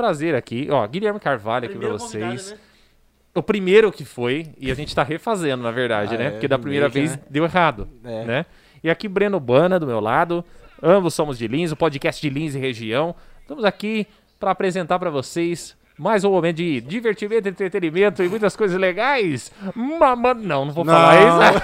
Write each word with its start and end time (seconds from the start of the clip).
prazer 0.00 0.34
aqui. 0.34 0.68
Ó, 0.70 0.86
Guilherme 0.86 1.20
Carvalho 1.20 1.64
aqui 1.66 1.74
pra 1.74 1.80
Primeiro 1.88 1.98
vocês. 1.98 2.52
né? 2.52 2.58
O 3.34 3.42
primeiro 3.42 3.92
que 3.92 4.04
foi, 4.04 4.48
e 4.58 4.70
a 4.70 4.74
gente 4.74 4.94
tá 4.94 5.02
refazendo, 5.04 5.62
na 5.62 5.70
verdade, 5.70 6.14
Ah, 6.14 6.18
né? 6.18 6.26
é, 6.26 6.30
Porque 6.30 6.48
da 6.48 6.58
primeira 6.58 6.86
remake, 6.88 6.98
vez 7.08 7.16
né? 7.16 7.22
deu 7.30 7.44
errado, 7.44 7.88
É. 8.04 8.24
né? 8.24 8.46
E 8.82 8.90
aqui 8.90 9.06
Breno 9.06 9.38
Bana 9.38 9.78
do 9.78 9.86
meu 9.86 10.00
lado. 10.00 10.44
Ambos 10.82 11.14
somos 11.14 11.36
de 11.38 11.46
Lins, 11.46 11.70
o 11.70 11.76
podcast 11.76 12.20
de 12.20 12.30
Lins 12.30 12.54
e 12.54 12.58
região. 12.58 13.14
Estamos 13.42 13.64
aqui 13.64 14.06
para 14.38 14.50
apresentar 14.50 14.98
para 14.98 15.10
vocês 15.10 15.76
mais 15.98 16.24
um 16.24 16.30
momento 16.30 16.56
de 16.56 16.80
divertimento, 16.80 17.46
entretenimento 17.46 18.22
e 18.22 18.28
muitas 18.28 18.56
coisas 18.56 18.80
legais. 18.80 19.52
Mama... 19.76 20.32
Não, 20.32 20.64
não 20.64 20.72
vou 20.72 20.84
falar 20.84 21.20
Não. 21.20 21.42
isso. 21.50 21.62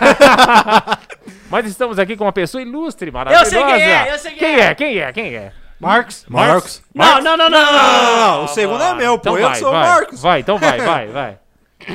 Mas 1.51 1.66
estamos 1.66 1.99
aqui 1.99 2.16
com 2.16 2.25
uma 2.25 2.33
pessoa 2.33 2.61
ilustre, 2.63 3.11
maravilhosa. 3.11 3.51
sei 3.51 3.65
quem 3.65 3.83
é, 3.83 4.13
eu 4.13 4.19
sei 4.19 4.30
quem 4.33 4.39
Quem 4.39 4.61
é? 4.61 4.75
Quem 4.75 4.99
é? 4.99 5.13
Quem 5.13 5.35
é? 5.35 5.53
Marcos. 5.79 6.25
Marcos. 6.29 6.83
Não, 6.95 7.21
não, 7.21 7.37
não, 7.37 7.51
não, 7.51 7.51
não, 7.51 7.51
Não, 7.51 7.73
não. 7.73 8.16
não, 8.16 8.27
não, 8.39 8.45
o 8.45 8.48
segundo 8.48 8.83
é 8.83 8.95
meu, 8.95 9.19
pô. 9.19 9.30
Então 9.30 9.39
eu 9.39 9.48
vai, 9.48 9.59
sou 9.59 9.71
o 9.71 9.75
Marcos. 9.75 10.23
Vai, 10.23 10.41
então 10.41 10.59
vai, 10.59 10.79
vai, 10.80 11.07
vai. 11.09 11.39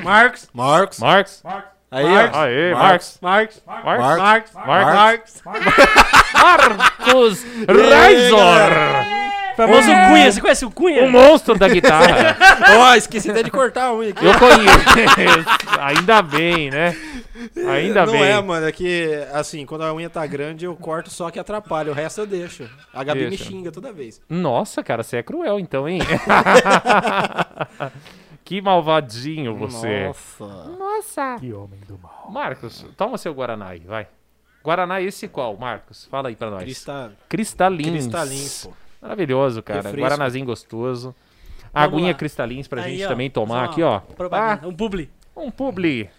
Marcos. 0.04 0.50
Marcos. 0.54 1.00
Marcos. 1.00 1.44
Aí, 1.92 2.06
Marcos. 2.06 2.38
ó. 2.38 2.42
Aê, 2.44 2.74
Marcos. 2.74 3.18
Marcos. 3.22 3.64
Marcos. 3.66 3.86
Marcos. 3.86 4.54
Marcos. 4.54 4.56
Marcos. 4.66 5.42
Marcos. 6.34 6.78
Marcos 7.04 7.46
Reisor. 7.68 8.72
Famoso 9.58 9.88
Cunha. 9.88 10.32
Você 10.32 10.42
conhece 10.42 10.66
o 10.66 10.72
Cunha? 10.72 11.04
O 11.04 11.12
monstro 11.12 11.58
da 11.58 11.68
guitarra. 11.68 12.38
Ó, 12.80 12.96
esqueci 12.96 13.30
até 13.30 13.44
de 13.44 13.52
cortar 13.52 13.86
a 13.88 13.94
unha 13.94 14.12
aqui. 14.12 14.26
Eu 14.26 14.34
conheço. 14.40 15.50
Ainda 15.82 16.22
bem, 16.22 16.70
né? 16.70 16.96
Ainda 17.70 18.06
não 18.06 18.14
bem. 18.14 18.24
é, 18.24 18.42
mano, 18.42 18.66
é 18.68 18.72
que, 18.72 19.10
assim, 19.34 19.66
quando 19.66 19.84
a 19.84 19.94
unha 19.94 20.10
tá 20.10 20.26
grande, 20.26 20.66
eu 20.66 20.76
corto 20.76 21.10
só 21.10 21.30
que 21.32 21.40
atrapalha, 21.40 21.92
o 21.92 21.96
resto 21.96 22.22
eu 22.22 22.28
deixo. 22.28 22.70
A 22.94 23.04
Gabi 23.04 23.28
Deixa. 23.28 23.44
me 23.46 23.50
xinga 23.50 23.72
toda 23.72 23.92
vez. 23.92 24.22
Nossa, 24.30 24.84
cara, 24.84 25.04
você 25.04 25.18
é 25.18 25.24
cruel 25.24 25.60
então, 25.60 25.88
hein? 25.88 26.00
que 28.44 28.62
malvadinho 28.62 29.56
você. 29.56 30.08
Nossa. 30.08 30.46
Nossa. 30.78 31.38
Que 31.40 31.54
homem 31.54 31.80
do 31.88 31.98
mal. 31.98 32.28
Marcos, 32.30 32.86
toma 32.98 33.18
seu 33.18 33.34
Guaraná 33.34 33.70
aí, 33.70 33.80
vai. 33.80 34.08
Guaraná 34.64 35.02
esse 35.02 35.28
qual, 35.28 35.58
Marcos? 35.58 36.06
Fala 36.06 36.30
aí 36.30 36.36
pra 36.36 36.52
nós. 36.52 36.64
Crista... 36.64 37.12
Cristalins. 37.28 37.88
Cristalins, 37.90 38.66
pô. 38.68 38.74
Maravilhoso, 39.02 39.64
cara. 39.64 39.82
Refresco. 39.82 40.02
Guaranazinho 40.02 40.46
gostoso. 40.46 41.16
Vamos 41.74 41.94
Aguinha 41.94 42.12
lá. 42.12 42.18
cristalins 42.18 42.68
pra 42.68 42.84
Aí, 42.84 42.98
gente 42.98 43.06
ó, 43.06 43.10
também 43.10 43.30
tomar 43.30 43.64
aqui, 43.66 43.82
ó. 43.82 44.00
propaganda, 44.02 44.68
Um 44.68 44.74
publi. 44.76 45.10
Ah, 45.36 45.40
um 45.40 45.50
publi. 45.50 46.10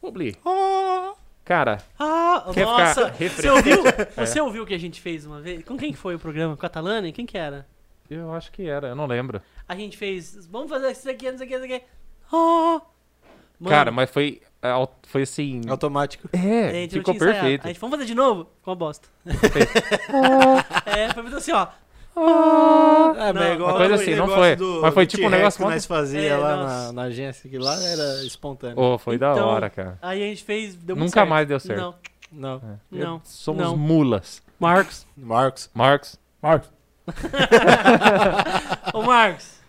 Publi. 0.00 0.36
Oh, 0.44 1.14
Cara, 1.44 1.82
Ah, 1.98 2.48
Quer 2.54 2.64
nossa. 2.64 3.12
ficar 3.12 3.28
Você 3.42 3.50
ouviu? 3.50 3.82
É. 4.16 4.26
Você 4.26 4.40
ouviu 4.40 4.62
o 4.62 4.66
que 4.66 4.74
a 4.74 4.78
gente 4.78 5.00
fez 5.00 5.26
uma 5.26 5.40
vez? 5.40 5.64
Com 5.64 5.76
quem 5.76 5.92
que 5.92 5.98
foi 5.98 6.14
o 6.14 6.18
programa? 6.18 6.56
Com 6.56 6.64
a 6.64 6.68
Talane? 6.68 7.12
Quem 7.12 7.26
que 7.26 7.36
era? 7.36 7.66
eu 8.08 8.32
acho 8.32 8.50
que 8.50 8.66
era, 8.68 8.88
eu 8.88 8.96
não 8.96 9.06
lembro. 9.06 9.40
A 9.68 9.74
gente 9.76 9.96
fez. 9.96 10.46
Vamos 10.46 10.68
fazer 10.68 10.90
isso 10.90 11.08
aqui, 11.08 11.26
isso 11.28 11.42
aqui, 11.42 11.54
isso 11.54 11.64
aqui. 11.64 11.82
Mano, 12.32 13.68
Cara, 13.68 13.92
mas 13.92 14.10
foi, 14.10 14.40
é, 14.62 14.70
foi 15.06 15.22
assim. 15.22 15.60
automático. 15.68 16.28
É, 16.32 16.82
não 16.82 16.88
ficou 16.90 17.14
ensaiado. 17.14 17.34
perfeito. 17.38 17.64
A 17.64 17.68
gente, 17.68 17.78
vamos 17.80 17.96
fazer 17.96 18.06
de 18.06 18.14
novo? 18.14 18.48
Com 18.62 18.70
a 18.70 18.74
bosta. 18.74 19.08
é, 20.86 21.12
foi 21.12 21.22
muito 21.22 21.36
assim, 21.36 21.52
ó. 21.52 21.68
É, 22.16 23.32
Não, 23.32 23.40
mas 23.40 23.54
igual 23.54 23.70
uma 23.70 23.76
coisa 23.78 23.94
assim, 23.94 24.14
não 24.14 24.28
foi. 24.28 24.56
do- 24.56 24.80
Mas 24.82 24.94
foi 24.94 25.06
tipo 25.06 25.26
um 25.26 25.30
negócio 25.30 25.58
que 25.64 25.70
nós 25.70 25.86
fazia 25.86 26.20
É, 26.20 26.36
lá 26.36 26.56
na, 26.56 26.92
na 26.92 27.02
agência, 27.02 27.48
que 27.48 27.56
lá 27.58 27.74
era 27.82 28.24
espontâneo. 28.24 28.78
Oh, 28.78 28.98
foi 28.98 29.16
da 29.16 29.32
Então, 29.32 29.46
hora, 29.48 29.70
cara. 29.70 29.98
Aí 30.02 30.22
a 30.22 30.26
gente 30.26 30.42
fez. 30.44 30.76
Nunca 30.86 31.08
certo. 31.08 31.28
mais 31.28 31.46
deu 31.48 31.60
certo. 31.60 31.80
Não, 31.80 31.94
Não. 32.60 32.78
não. 32.90 33.20
Somos 33.24 33.62
não. 33.62 33.76
mulas. 33.76 34.42
Marcos. 34.58 35.06
Marcos. 35.16 35.70
Marcos. 35.72 36.18
Marcos. 36.42 36.68
Ô, 38.92 39.02
Marcos. 39.02 39.60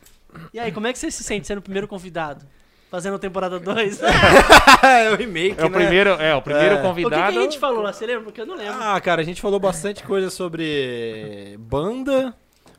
E 0.54 0.60
aí, 0.60 0.72
como 0.72 0.88
é 0.88 0.94
que 0.94 1.00
você 1.00 1.10
se 1.12 1.24
sente 1.24 1.48
sendo 1.48 1.60
o 1.60 1.62
primeiro 1.62 1.88
convidado? 1.88 2.46
Fazendo 2.92 3.18
temporada 3.18 3.58
2? 3.58 4.02
é 4.84 5.12
o 5.12 5.16
remake, 5.16 5.56
É 5.58 5.66
o 5.66 5.70
né? 5.70 5.78
primeiro, 5.80 6.10
é, 6.12 6.36
o 6.36 6.42
primeiro 6.42 6.68
É. 6.68 6.74
O 6.74 6.76
que, 6.78 6.82
que 6.82 6.88
convidado. 6.88 7.40
a 7.40 7.42
gente 7.44 7.58
falou 7.58 7.82
lá? 7.82 7.94
Você 7.94 8.06
lembra? 8.06 8.24
Porque 8.26 8.42
eu 8.42 8.46
não 8.46 8.56
lembro. 8.56 8.76
Ah, 8.82 9.00
cara, 9.00 9.22
a 9.22 9.24
gente 9.24 9.42
falou 9.42 9.60
bastante 9.62 10.04
coisa 10.04 10.30
sobre 10.30 11.56
banda, 11.58 12.34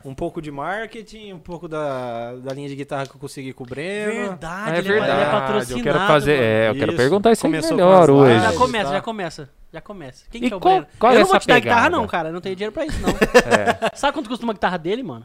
um 0.05 0.15
pouco 0.15 0.43
de 0.43 0.51
marketing, 0.51 1.33
um 1.33 1.39
pouco 1.39 1.67
da, 1.67 2.35
da 2.35 2.53
linha 2.53 2.69
de 2.69 2.77
guitarra 2.77 3.07
que 3.07 3.15
eu 3.17 3.21
consegui 3.21 3.55
com 3.55 3.65
o 3.65 3.67
Breno. 3.67 4.13
Verdade, 4.13 4.71
Ah, 4.71 4.75
é 4.75 4.79
ele 4.79 4.89
ele 4.89 4.99
verdade. 5.01 5.23
é 5.23 5.31
patrocinado. 5.31 5.79
eu 5.79 5.83
quero 5.83 5.99
fazer, 6.07 6.33
mano. 6.35 6.45
é, 6.45 6.69
eu 6.69 6.75
quero 6.75 6.93
Isso. 6.93 6.97
perguntar 7.01 7.33
isso 7.33 7.47
aí 7.47 7.51
Começou 7.53 7.77
melhor 7.79 8.07
com 8.07 8.13
hoje. 8.13 8.35
Já 8.35 8.41
lives. 8.45 8.59
começa, 8.59 8.85
tá? 8.85 8.93
já 8.93 9.01
começa. 9.01 9.51
Já 9.73 9.81
começa. 9.81 10.25
Quem 10.31 10.45
E 10.45 10.49
que 10.49 10.53
é 10.53 10.57
o 10.57 10.61
qual- 10.61 10.75
Breno? 10.75 10.87
qual 10.99 11.13
eu 11.13 11.17
é 11.17 11.21
não 11.21 11.27
vou 11.27 11.37
essa 11.37 11.41
te 11.47 11.49
dar 11.49 11.59
guitarra, 11.61 11.89
não, 11.89 12.07
cara. 12.07 12.29
Eu 12.29 12.33
não 12.35 12.41
tenho 12.43 12.55
dinheiro 12.55 12.73
pra 12.75 12.85
isso, 12.85 13.01
não. 13.01 13.09
É, 13.89 13.97
Sabe 13.97 14.13
quanto 14.13 14.29
custa 14.29 14.45
uma 14.45 14.53
guitarra 14.53 14.77
dele, 14.77 15.03
mano? 15.03 15.25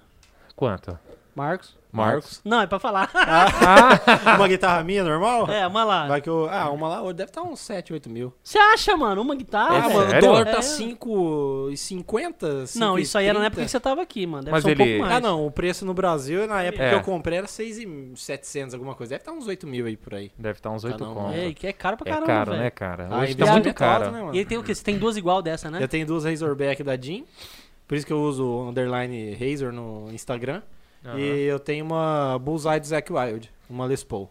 quanto? 0.56 0.98
Marcos? 1.36 1.76
Marcos. 1.98 2.42
Não, 2.46 2.62
é 2.62 2.68
pra 2.68 2.80
falar. 2.80 3.12
Uma 4.38 4.48
guitarra 4.48 4.84
minha 4.84 5.04
normal? 5.04 5.50
é, 5.52 5.66
uma 5.68 5.84
lá. 5.84 6.08
Vai 6.08 6.22
que 6.22 6.30
eu, 6.30 6.48
ah, 6.50 6.70
uma 6.70 6.88
lá 6.88 7.14
deve 7.14 7.30
estar 7.30 7.42
uns 7.44 7.60
7, 7.60 7.94
8 7.94 8.10
mil. 8.10 8.34
Você 8.44 8.58
acha, 8.58 8.96
mano? 8.96 9.22
Uma 9.22 9.36
guitarra? 9.36 9.76
É 9.76 9.80
ah, 9.80 9.90
mano, 9.90 10.18
o 10.18 10.22
dólar 10.22 10.46
tá 10.46 10.58
É. 10.58 10.62
5,50. 10.62 12.78
Não, 12.80 12.98
isso 12.98 13.18
aí 13.18 13.28
era 13.28 13.40
na 13.40 13.46
época 13.46 13.64
que 13.64 13.70
você 13.72 13.80
tava 13.80 14.02
aqui, 14.02 14.26
mano. 14.26 14.44
Deve 14.44 14.52
Mas 14.52 14.64
ser 14.64 14.70
um 14.70 14.72
ele- 14.72 14.84
pouco 14.98 15.02
mais. 15.02 15.14
Ah, 15.14 15.20
não, 15.20 15.46
o 15.46 15.52
preço 15.52 15.86
no 15.86 15.94
Brasil, 15.94 16.48
na 16.48 16.62
época 16.64 16.84
É. 16.84 16.90
que 16.90 16.96
eu 16.96 17.02
comprei, 17.02 17.38
era 17.40 17.48
6,700, 17.48 18.74
alguma 18.74 18.96
coisa. 18.96 19.12
Deve 19.12 19.22
estar 19.22 19.32
uns 19.32 19.48
8 19.48 19.66
mil 19.68 19.86
aí 19.86 19.98
por 19.98 20.14
aí. 20.14 20.32
Deve 20.38 20.58
estar 20.60 20.70
uns 20.70 20.84
8 20.84 21.04
não, 21.04 21.14
conto. 21.14 21.34
É, 21.34 21.54
que 21.54 21.68
é 21.68 21.74
caro 21.74 21.98
pra 21.98 22.10
É 22.10 22.14
caramba, 22.14 22.28
caro, 22.28 22.52
velho. 22.52 22.64
né, 22.64 22.70
cara? 22.70 23.08
Ah, 23.10 23.20
Hoje 23.20 23.36
tá 23.36 23.44
investimento 23.44 23.66
muito 23.66 23.82
alto, 23.84 24.00
caro. 24.00 24.12
né, 24.12 24.20
mano? 24.22 24.36
E 24.36 24.40
ele 24.40 24.46
tem 24.46 24.58
o 24.58 24.64
quê? 24.64 24.74
Você 24.76 24.84
tem 24.84 24.98
duas 24.98 25.18
igual 25.18 25.42
dessa, 25.42 25.72
né? 25.72 25.82
Eu 25.82 25.88
tenho 25.88 26.06
duas 26.06 26.26
Razorback 26.26 26.84
da 26.84 26.96
Jean, 26.98 27.24
por 27.88 27.96
isso 27.96 28.06
que 28.06 28.14
eu 28.14 28.22
uso 28.22 28.46
o 28.46 28.70
underline 28.70 29.34
Razor 29.36 29.72
no 29.72 30.10
Instagram. 30.12 30.62
Aham. 31.06 31.18
E 31.20 31.44
eu 31.44 31.60
tenho 31.60 31.86
uma 31.86 32.38
Bullseye 32.40 32.80
do 32.80 32.88
Zack 32.88 33.12
Wild, 33.14 33.52
uma 33.70 33.86
Les 33.86 34.04
Paul. 34.04 34.30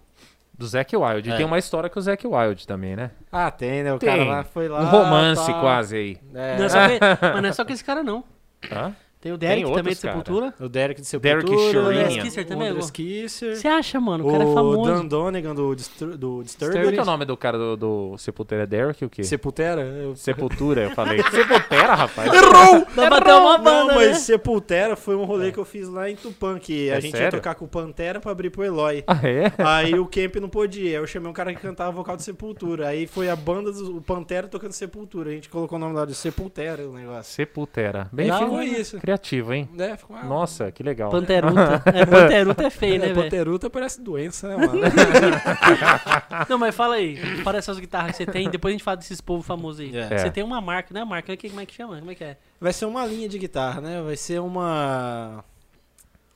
Do 0.59 0.67
Zac 0.67 0.97
Wild. 0.97 1.29
E 1.29 1.33
É. 1.33 1.37
tem 1.37 1.45
uma 1.45 1.59
história 1.59 1.91
com 1.91 1.99
o 1.99 2.03
Zac 2.03 2.27
Wild 2.27 2.67
também, 2.67 2.97
né? 2.97 3.11
Ah, 3.31 3.51
tem, 3.51 3.83
né? 3.83 3.93
O 3.93 3.99
Tem. 3.99 4.09
cara 4.09 4.25
lá 4.25 4.43
foi 4.45 4.69
lá. 4.69 4.81
um 4.81 4.87
romance 4.87 5.47
tá. 5.53 5.61
quase 5.61 5.97
aí. 5.97 6.19
É. 6.35 6.57
Não 6.57 6.65
é 6.65 6.69
só 6.71 6.89
que- 6.89 6.99
mas 7.35 7.43
não 7.43 7.49
é 7.49 7.53
só 7.53 7.65
com 7.65 7.73
esse 7.73 7.85
cara, 7.85 8.03
não. 8.03 8.25
Hã? 8.73 8.95
Tem 9.27 9.33
o 9.33 9.37
Derek 9.39 9.65
Tem 9.65 9.75
também 9.75 9.93
de. 9.95 9.99
Sepultura. 9.99 10.55
O 10.61 10.69
Derek 10.69 11.01
de 11.03 11.19
Derek 11.19 11.49
Sepultura. 11.49 11.81
O 11.81 11.89
André 11.89 12.21
Kisser 12.23 12.47
também, 12.47 12.69
O 12.69 12.71
André 12.73 12.83
Gu? 12.87 12.93
Kisser. 12.93 13.57
Você 13.57 13.67
acha, 13.67 14.01
mano? 14.01 14.25
O 14.29 14.31
cara 14.31 14.45
é 14.45 14.47
O 14.47 14.55
famoso. 14.55 14.85
Dan 14.93 15.07
Donegan 15.07 15.55
do, 15.55 15.75
Distur 15.75 16.17
do 16.17 16.43
Disturbed. 16.45 16.81
Qual 16.81 16.93
que 16.93 16.99
é 16.99 17.03
o 17.03 17.07
nome 17.07 17.25
do 17.25 17.37
cara 17.37 17.59
do, 17.59 17.77
do 17.77 18.19
Sepultura? 18.19 18.63
É 18.63 18.67
Derek 18.67 19.05
o 19.05 19.11
quê? 19.11 19.25
Sepultura? 19.25 19.81
Eu... 19.83 20.15
Sepultura, 20.15 20.83
eu 20.85 20.91
falei. 20.91 21.19
Sepultura, 21.29 21.95
rapaz. 21.95 22.33
Errou! 22.33 22.87
Vai 22.95 23.11
bater 23.11 23.33
uma 23.35 23.59
Não, 23.59 23.65
banda, 23.65 23.95
mas 23.97 24.09
né? 24.11 24.15
Sepultura 24.15 24.95
foi 24.97 25.17
um 25.17 25.25
rolê 25.25 25.51
que 25.51 25.59
eu 25.59 25.65
fiz 25.65 25.89
lá 25.89 26.09
em 26.09 26.15
Tupã, 26.15 26.59
que 26.59 26.91
a 26.91 26.97
É 26.99 27.01
gente 27.01 27.13
sério? 27.17 27.27
ia 27.27 27.31
tocar 27.33 27.55
com 27.57 27.65
o 27.65 27.69
Pantera 27.69 28.21
pra 28.21 28.31
abrir 28.33 28.51
pro 28.51 28.63
Eloy. 28.65 29.03
Ah, 29.07 29.19
é? 29.27 29.53
Aí 29.59 29.99
o 29.99 30.07
Camp 30.07 30.37
não 30.37 30.49
podia. 30.49 30.91
Aí 30.91 30.95
eu 30.95 31.07
chamei 31.07 31.29
um 31.29 31.33
cara 31.35 31.53
que 31.53 31.61
cantava 31.61 31.91
vocal 31.91 32.17
de 32.17 32.23
Sepultura. 32.23 32.89
Aí 32.89 33.07
foi 33.07 33.29
a 33.29 33.35
banda 33.35 33.73
do 33.73 33.97
o 33.97 34.01
Pantera 34.01 34.47
tocando 34.47 34.73
Sepultura. 34.73 35.31
A 35.31 35.33
gente 35.33 35.49
colocou 35.49 35.77
o 35.77 35.81
nome 35.81 35.95
lá 35.95 36.05
de 36.05 36.15
Sepultura, 36.15 36.89
o 36.89 36.93
negócio. 36.93 37.33
Sepultura. 37.35 38.09
Bem 38.13 38.29
Não, 38.29 38.39
fi- 38.39 38.47
foi 38.57 38.65
isso. 38.67 38.99
criativo, 38.99 39.16
hein? 39.53 39.69
É, 39.79 39.97
ficou 39.97 40.17
uma... 40.17 40.25
Nossa, 40.25 40.71
que 40.71 40.83
legal. 40.83 41.11
Panteruta. 41.11 41.83
É, 41.95 42.05
Panteruta 42.07 42.67
é 42.67 42.71
feio, 42.71 42.99
né, 42.99 43.07
é, 43.07 43.13
velho? 43.13 43.23
Panteruta 43.23 43.71
parece 43.71 44.01
doença, 44.01 44.49
né, 44.49 44.57
mano? 44.57 44.81
Não, 46.49 46.59
mas 46.59 46.75
fala 46.75 46.97
aí. 46.97 47.19
Para 47.43 47.59
essas 47.59 47.79
guitarras 47.79 48.13
que 48.13 48.19
você 48.19 48.27
tem, 48.27 48.49
depois 48.51 48.73
a 48.73 48.75
gente 48.75 48.85
fala 48.85 48.97
desses 48.97 49.21
povos 49.21 49.47
famosos 49.47 49.81
aí. 49.81 49.97
É. 49.97 50.19
Você 50.19 50.31
tem 50.31 50.43
uma 50.45 50.61
marca, 50.61 50.93
né? 50.93 51.05
Marca, 51.05 51.37
que- 51.37 51.49
como 51.49 51.61
é 51.61 51.67
que 51.67 51.75
chama? 51.75 51.99
Como 51.99 52.11
é 52.11 52.15
que 52.15 52.25
é? 52.25 52.37
Vai 52.61 52.73
ser 52.73 52.87
uma 52.87 53.05
linha 53.07 53.29
de 53.29 53.39
guitarra, 53.39 53.81
né? 53.81 54.03
Vai 54.03 54.17
ser 54.17 54.41
uma... 54.41 55.45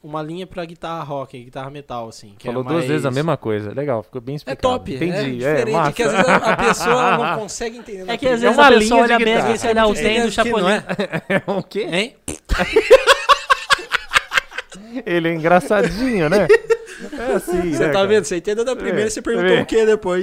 Uma 0.03 0.23
linha 0.23 0.47
pra 0.47 0.65
guitarra 0.65 1.03
rock, 1.05 1.39
guitarra 1.45 1.69
metal, 1.71 2.09
assim. 2.09 2.35
que 2.39 2.49
é 2.49 2.51
Falou 2.51 2.65
duas 2.65 2.77
mais- 2.77 2.89
vezes 2.89 3.05
a 3.05 3.11
mesma 3.11 3.37
coisa. 3.37 3.71
Legal, 3.75 4.03
ficou 4.03 4.19
bem 4.19 4.33
É 4.35 4.37
explicado. 4.37 4.61
top, 4.63 4.95
Entendi. 4.95 5.13
é 5.13 5.21
É, 5.21 5.53
diferente, 5.55 5.73
massa. 5.77 5.93
que 5.93 6.03
às 6.03 6.13
vezes 6.13 6.29
a, 6.29 6.57
pessoa 6.57 7.17
não 7.19 7.39
consegue 7.39 7.77
entender. 7.77 8.03
É 8.11 8.17
que 8.17 8.27
às 8.27 8.41
primeira. 8.41 8.41
vezes 8.41 8.57
uma 8.57 8.67
a 8.67 8.71
linha 8.71 8.81
pessoa 8.81 9.03
olha 9.03 9.19
bem 9.19 9.27
guitarra. 9.27 9.49
aqui, 9.51 9.59
você 9.59 9.75
olha 9.75 9.87
o 9.87 9.95
tem 9.95 10.21
do 10.23 10.27
É, 10.29 10.31
Chapolin. 10.31 10.65
é? 10.73 10.83
É 11.29 11.43
o 11.51 11.63
quê? 11.63 11.87
Hein? 11.93 12.17
Ele 15.07 15.29
é 15.29 15.35
engraçadinho, 15.35 16.29
né? 16.31 16.47
É 17.19 17.33
assim, 17.37 17.73
Você 17.73 17.79
né, 17.79 17.87
tá 17.87 17.93
cara? 17.95 18.07
vendo? 18.07 18.25
Você 18.25 18.37
entendeu 18.37 18.63
da 18.63 18.77
primeira 18.77 19.05
É, 19.05 19.07
e 19.07 19.11
você 19.11 19.23
perguntou 19.23 19.55
é. 19.57 19.63
o 19.63 19.67
que 19.67 19.87
depois. 19.87 20.23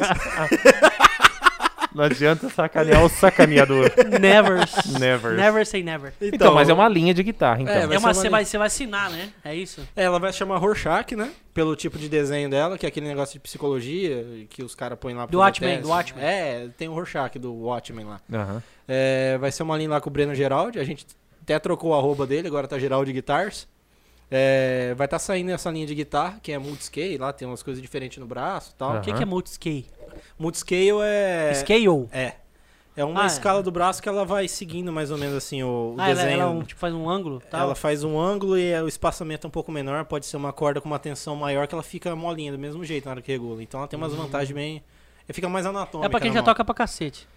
Não 1.97 2.03
adianta 2.03 2.47
sacanear 2.49 3.03
o 3.03 3.09
sacaneador. 3.09 3.91
Never. 4.21 4.59
Never. 4.99 5.35
Never 5.35 5.65
say 5.65 5.81
never. 5.81 6.13
Então, 6.21 6.53
mas 6.53 6.69
é 6.69 6.73
uma 6.73 6.87
linha 6.87 7.13
de 7.13 7.23
guitarra, 7.23 7.63
então. 7.63 7.73
É, 7.73 7.81
É 7.81 7.87
Vai 7.87 7.97
uma, 7.97 7.99
ser 7.99 8.05
uma 8.05 8.13
você, 8.13 8.29
vai, 8.29 8.45
você 8.45 8.57
vai 8.59 8.67
assinar, 8.67 9.09
né? 9.09 9.29
É 9.43 9.55
isso? 9.55 9.81
Ela 9.95 10.19
vai 10.19 10.31
se 10.31 10.37
chamar 10.37 10.57
Rorschach, 10.57 11.15
né? 11.15 11.31
Pelo 11.53 11.75
tipo 11.75 11.97
de 11.97 12.07
desenho 12.07 12.49
dela, 12.49 12.77
que 12.77 12.85
é 12.85 12.89
aquele 12.89 13.07
negócio 13.07 13.33
de 13.33 13.39
psicologia 13.39 14.23
que 14.47 14.63
os 14.63 14.75
caras 14.75 14.99
põem 14.99 15.15
lá 15.15 15.25
pra 15.25 15.31
Do 15.31 15.39
Watchmen, 15.39 15.71
teste. 15.71 15.83
do 15.83 15.89
Watchmen. 15.89 16.23
É, 16.23 16.69
tem 16.77 16.87
o 16.87 16.93
Rorschach 16.93 17.39
do 17.39 17.51
Watchmen 17.53 18.05
lá. 18.05 18.21
Aham. 18.31 18.63
É, 18.87 19.37
vai 19.39 19.51
ser 19.51 19.63
uma 19.63 19.75
linha 19.75 19.89
lá 19.89 19.99
com 19.99 20.09
o 20.09 20.13
Breno 20.13 20.35
Geraldi. 20.35 20.79
A 20.79 20.83
gente 20.83 21.07
até 21.41 21.57
trocou 21.57 21.91
o 21.91 21.93
arroba 21.95 22.27
dele, 22.27 22.47
agora 22.47 22.67
tá 22.67 22.77
Geraldi 22.77 23.11
Guitars. 23.11 23.67
É, 24.29 24.93
vai 24.95 25.05
estar 25.05 25.15
tá 25.15 25.19
saindo 25.19 25.51
essa 25.51 25.71
linha 25.71 25.87
de 25.87 25.95
guitarra, 25.95 26.39
que 26.43 26.51
é 26.51 26.57
multiscale, 26.59 27.17
lá 27.17 27.31
tem 27.31 27.47
umas 27.47 27.63
coisas 27.63 27.81
diferentes 27.81 28.17
no 28.17 28.27
braço 28.27 28.73
e 28.75 28.77
tal. 28.77 28.97
O 28.97 29.01
que, 29.01 29.13
que 29.13 29.23
é 29.23 29.25
multiscale? 29.25 29.85
Multiscale 30.39 30.91
é. 31.03 31.53
Scale. 31.55 32.07
É. 32.11 32.33
É 32.95 33.05
uma 33.05 33.21
Ah, 33.21 33.23
é. 33.25 33.27
escala 33.27 33.61
do 33.61 33.69
braço 33.71 34.01
que 34.01 34.09
ela 34.09 34.25
vai 34.25 34.47
seguindo 34.47 34.91
mais 34.91 35.11
ou 35.11 35.19
menos 35.19 35.35
assim 35.35 35.61
o, 35.61 35.93
o 35.95 35.95
ah, 35.99 36.05
ela, 36.09 36.15
desenho. 36.15 36.41
ela 36.41 36.49
um, 36.51 36.63
tipo, 36.63 36.79
faz 36.79 36.91
um 36.95 37.07
ângulo 37.07 37.39
tal. 37.47 37.61
Ela 37.61 37.75
faz 37.75 38.03
um 38.03 38.19
ângulo 38.19 38.57
e 38.57 38.73
o 38.81 38.87
espaçamento 38.87 39.45
é 39.45 39.47
um 39.47 39.51
pouco 39.51 39.71
menor. 39.71 40.03
Pode 40.05 40.25
ser 40.25 40.35
uma 40.35 40.51
corda 40.51 40.81
com 40.81 40.87
uma 40.89 40.97
tensão 40.97 41.35
maior 41.35 41.67
que 41.67 41.75
ela 41.75 41.83
fica 41.83 42.15
molinha 42.15 42.51
do 42.51 42.57
mesmo 42.57 42.83
jeito 42.83 43.05
na 43.05 43.11
hora 43.11 43.21
que 43.21 43.31
regula. 43.31 43.61
Então 43.61 43.79
ela 43.79 43.87
tem 43.87 43.97
umas 43.97 44.13
vantagens 44.15 44.51
bem. 44.51 44.83
Fica 45.29 45.47
mais 45.47 45.65
anatômica. 45.65 46.07
é 46.07 46.09
pra 46.09 46.19
quem 46.19 46.31
já 46.31 46.39
mão. 46.39 46.45
toca 46.45 46.65
pra 46.65 46.73
cacete. 46.73 47.27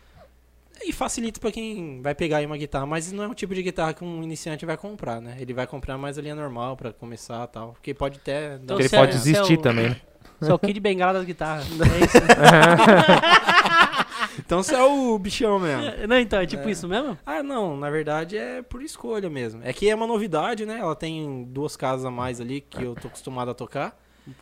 E 0.82 0.94
facilita 0.94 1.38
pra 1.38 1.53
quem 1.53 2.00
vai 2.00 2.14
pegar 2.14 2.38
aí 2.38 2.46
uma 2.46 2.56
guitarra, 2.56 2.87
mas 2.87 3.12
não 3.12 3.25
é 3.25 3.29
um 3.29 3.35
tipo 3.35 3.55
de 3.55 3.62
guitarra 3.62 3.93
que 3.93 4.03
um 4.03 4.23
iniciante 4.23 4.64
vai 4.64 4.79
comprar, 4.79 5.20
né? 5.20 5.37
Ele 5.38 5.53
vai 5.53 5.67
comprar 5.67 5.99
mais 5.99 6.17
a 6.17 6.23
linha 6.23 6.35
normal 6.35 6.75
pra 6.75 6.91
começar 6.91 7.44
e 7.44 7.49
tal. 7.49 7.73
Porque 7.75 7.93
pode 7.93 8.17
até. 8.19 8.56
dar 8.56 8.64
Então, 8.64 8.76
Porque 8.79 8.82
ele 8.85 8.96
é- 8.96 8.99
pode 9.06 9.12
você 9.12 9.19
é 9.19 9.32
desistir 9.32 9.58
o- 9.58 9.61
também, 9.62 9.91
né? 9.91 10.00
É 10.42 10.52
o 10.52 10.58
Kid 10.58 10.81
Bengala 10.81 11.14
das 11.14 11.25
guitarras. 11.25 11.66
É 11.81 12.04
isso. 12.04 12.16
Então 14.38 14.62
você 14.62 14.75
é 14.75 14.82
o 14.82 15.19
bichão 15.19 15.58
mesmo. 15.58 16.06
Não, 16.08 16.19
então, 16.19 16.40
é 16.40 16.46
tipo 16.46 16.69
isso 16.69 16.88
mesmo? 16.88 17.16
Ah, 17.25 17.42
não, 17.42 17.76
na 17.76 17.90
verdade 17.90 18.37
é 18.37 18.62
por 18.62 18.82
escolha 18.82 19.28
mesmo. 19.28 19.60
É 19.64 19.72
que 19.72 19.88
é 19.88 19.94
uma 19.94 20.06
novidade, 20.06 20.66
né? 20.66 20.78
Ela 20.81 20.96
tem 20.96 21.44
duas 21.44 21.76
casas 21.76 22.04
a 22.04 22.10
mais 22.10 22.40
ali 22.40 22.60
que 22.60 22.82
eu 22.82 22.94
tô 22.94 23.08
acostumado 23.08 23.50
a 23.50 23.54
tocar. 23.54 23.96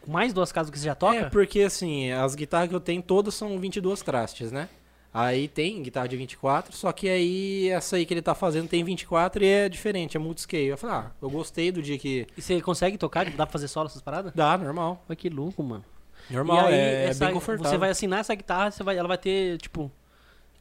Mais 0.06 0.32
duas 0.32 0.52
casas 0.52 0.70
que 0.70 0.78
você 0.78 0.86
já 0.86 0.94
toca? 0.94 1.16
É, 1.16 1.24
porque 1.30 1.60
assim, 1.60 2.10
as 2.12 2.34
guitarras 2.34 2.68
que 2.68 2.74
eu 2.74 2.80
tenho 2.80 3.02
todas 3.02 3.34
são 3.34 3.58
22 3.58 4.02
trastes, 4.02 4.52
né? 4.52 4.68
Aí 5.12 5.48
tem 5.48 5.82
guitarra 5.82 6.06
de 6.06 6.16
24, 6.16 6.76
só 6.76 6.92
que 6.92 7.08
aí 7.08 7.68
essa 7.70 7.96
aí 7.96 8.04
que 8.04 8.12
ele 8.12 8.20
tá 8.22 8.34
fazendo 8.34 8.68
tem 8.68 8.84
24 8.84 9.42
e 9.42 9.46
é 9.46 9.68
diferente, 9.68 10.16
é 10.16 10.20
multiscale. 10.20 10.66
Eu 10.66 10.76
falei, 10.78 10.96
ah, 10.96 11.10
eu 11.20 11.30
gostei 11.30 11.72
do 11.72 11.80
dia 11.82 11.98
que 11.98 12.26
E 12.36 12.42
você 12.42 12.60
consegue 12.60 12.98
tocar? 12.98 13.24
Dá 13.24 13.46
pra 13.46 13.52
fazer 13.52 13.68
solo 13.68 13.86
essas 13.88 14.02
paradas? 14.02 14.32
dá, 14.34 14.56
normal. 14.58 15.02
Olha 15.08 15.16
que 15.16 15.28
louco, 15.30 15.62
mano. 15.62 15.84
Normal, 16.30 16.56
e 16.56 16.60
aí, 16.68 16.74
é, 16.74 16.76
é 16.76 17.04
essa- 17.08 17.24
bem 17.24 17.34
confortável. 17.34 17.70
Você 17.70 17.78
vai 17.78 17.90
assinar 17.90 18.20
essa 18.20 18.34
guitarra, 18.34 18.70
você 18.70 18.82
vai, 18.84 18.96
ela 18.98 19.08
vai 19.08 19.18
ter, 19.18 19.56
tipo... 19.58 19.90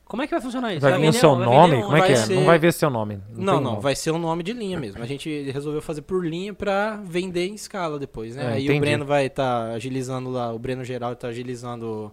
Como 0.05 0.23
é 0.23 0.25
que 0.27 0.31
vai 0.31 0.39
funcionar 0.39 0.71
isso? 0.73 0.79
Vai 0.81 0.97
vir 0.97 1.09
o 1.09 1.13
seu 1.13 1.35
vai 1.35 1.45
nome? 1.45 1.71
vender 1.71 1.83
Como 1.83 1.97
é 1.97 2.01
que 2.07 2.11
é? 2.13 2.15
ser- 2.15 2.35
Não 2.35 2.45
vai 2.45 2.57
ver 2.57 2.71
seu 2.71 2.89
nome. 2.89 3.15
Não, 3.27 3.35
tem 3.35 3.43
não, 3.45 3.61
nome. 3.61 3.81
vai 3.81 3.93
ser 3.93 4.11
o 4.11 4.17
nome 4.17 4.41
de 4.41 4.53
linha 4.53 4.79
mesmo. 4.79 5.03
A 5.03 5.05
gente 5.05 5.51
resolveu 5.51 5.81
fazer 5.81 6.01
por 6.03 6.25
linha 6.25 6.53
pra 6.53 6.95
vender 7.03 7.45
em 7.47 7.55
escala 7.55 7.99
depois, 7.99 8.33
né? 8.33 8.43
É, 8.43 8.47
Aí 8.53 8.63
entendi. 8.63 8.77
o 8.77 8.79
Breno 8.79 9.05
vai 9.05 9.25
estar 9.25 9.71
agilizando 9.71 10.29
lá, 10.29 10.53
o 10.53 10.57
Breno 10.57 10.85
geral 10.85 11.13
tá 11.17 11.27
agilizando 11.27 12.09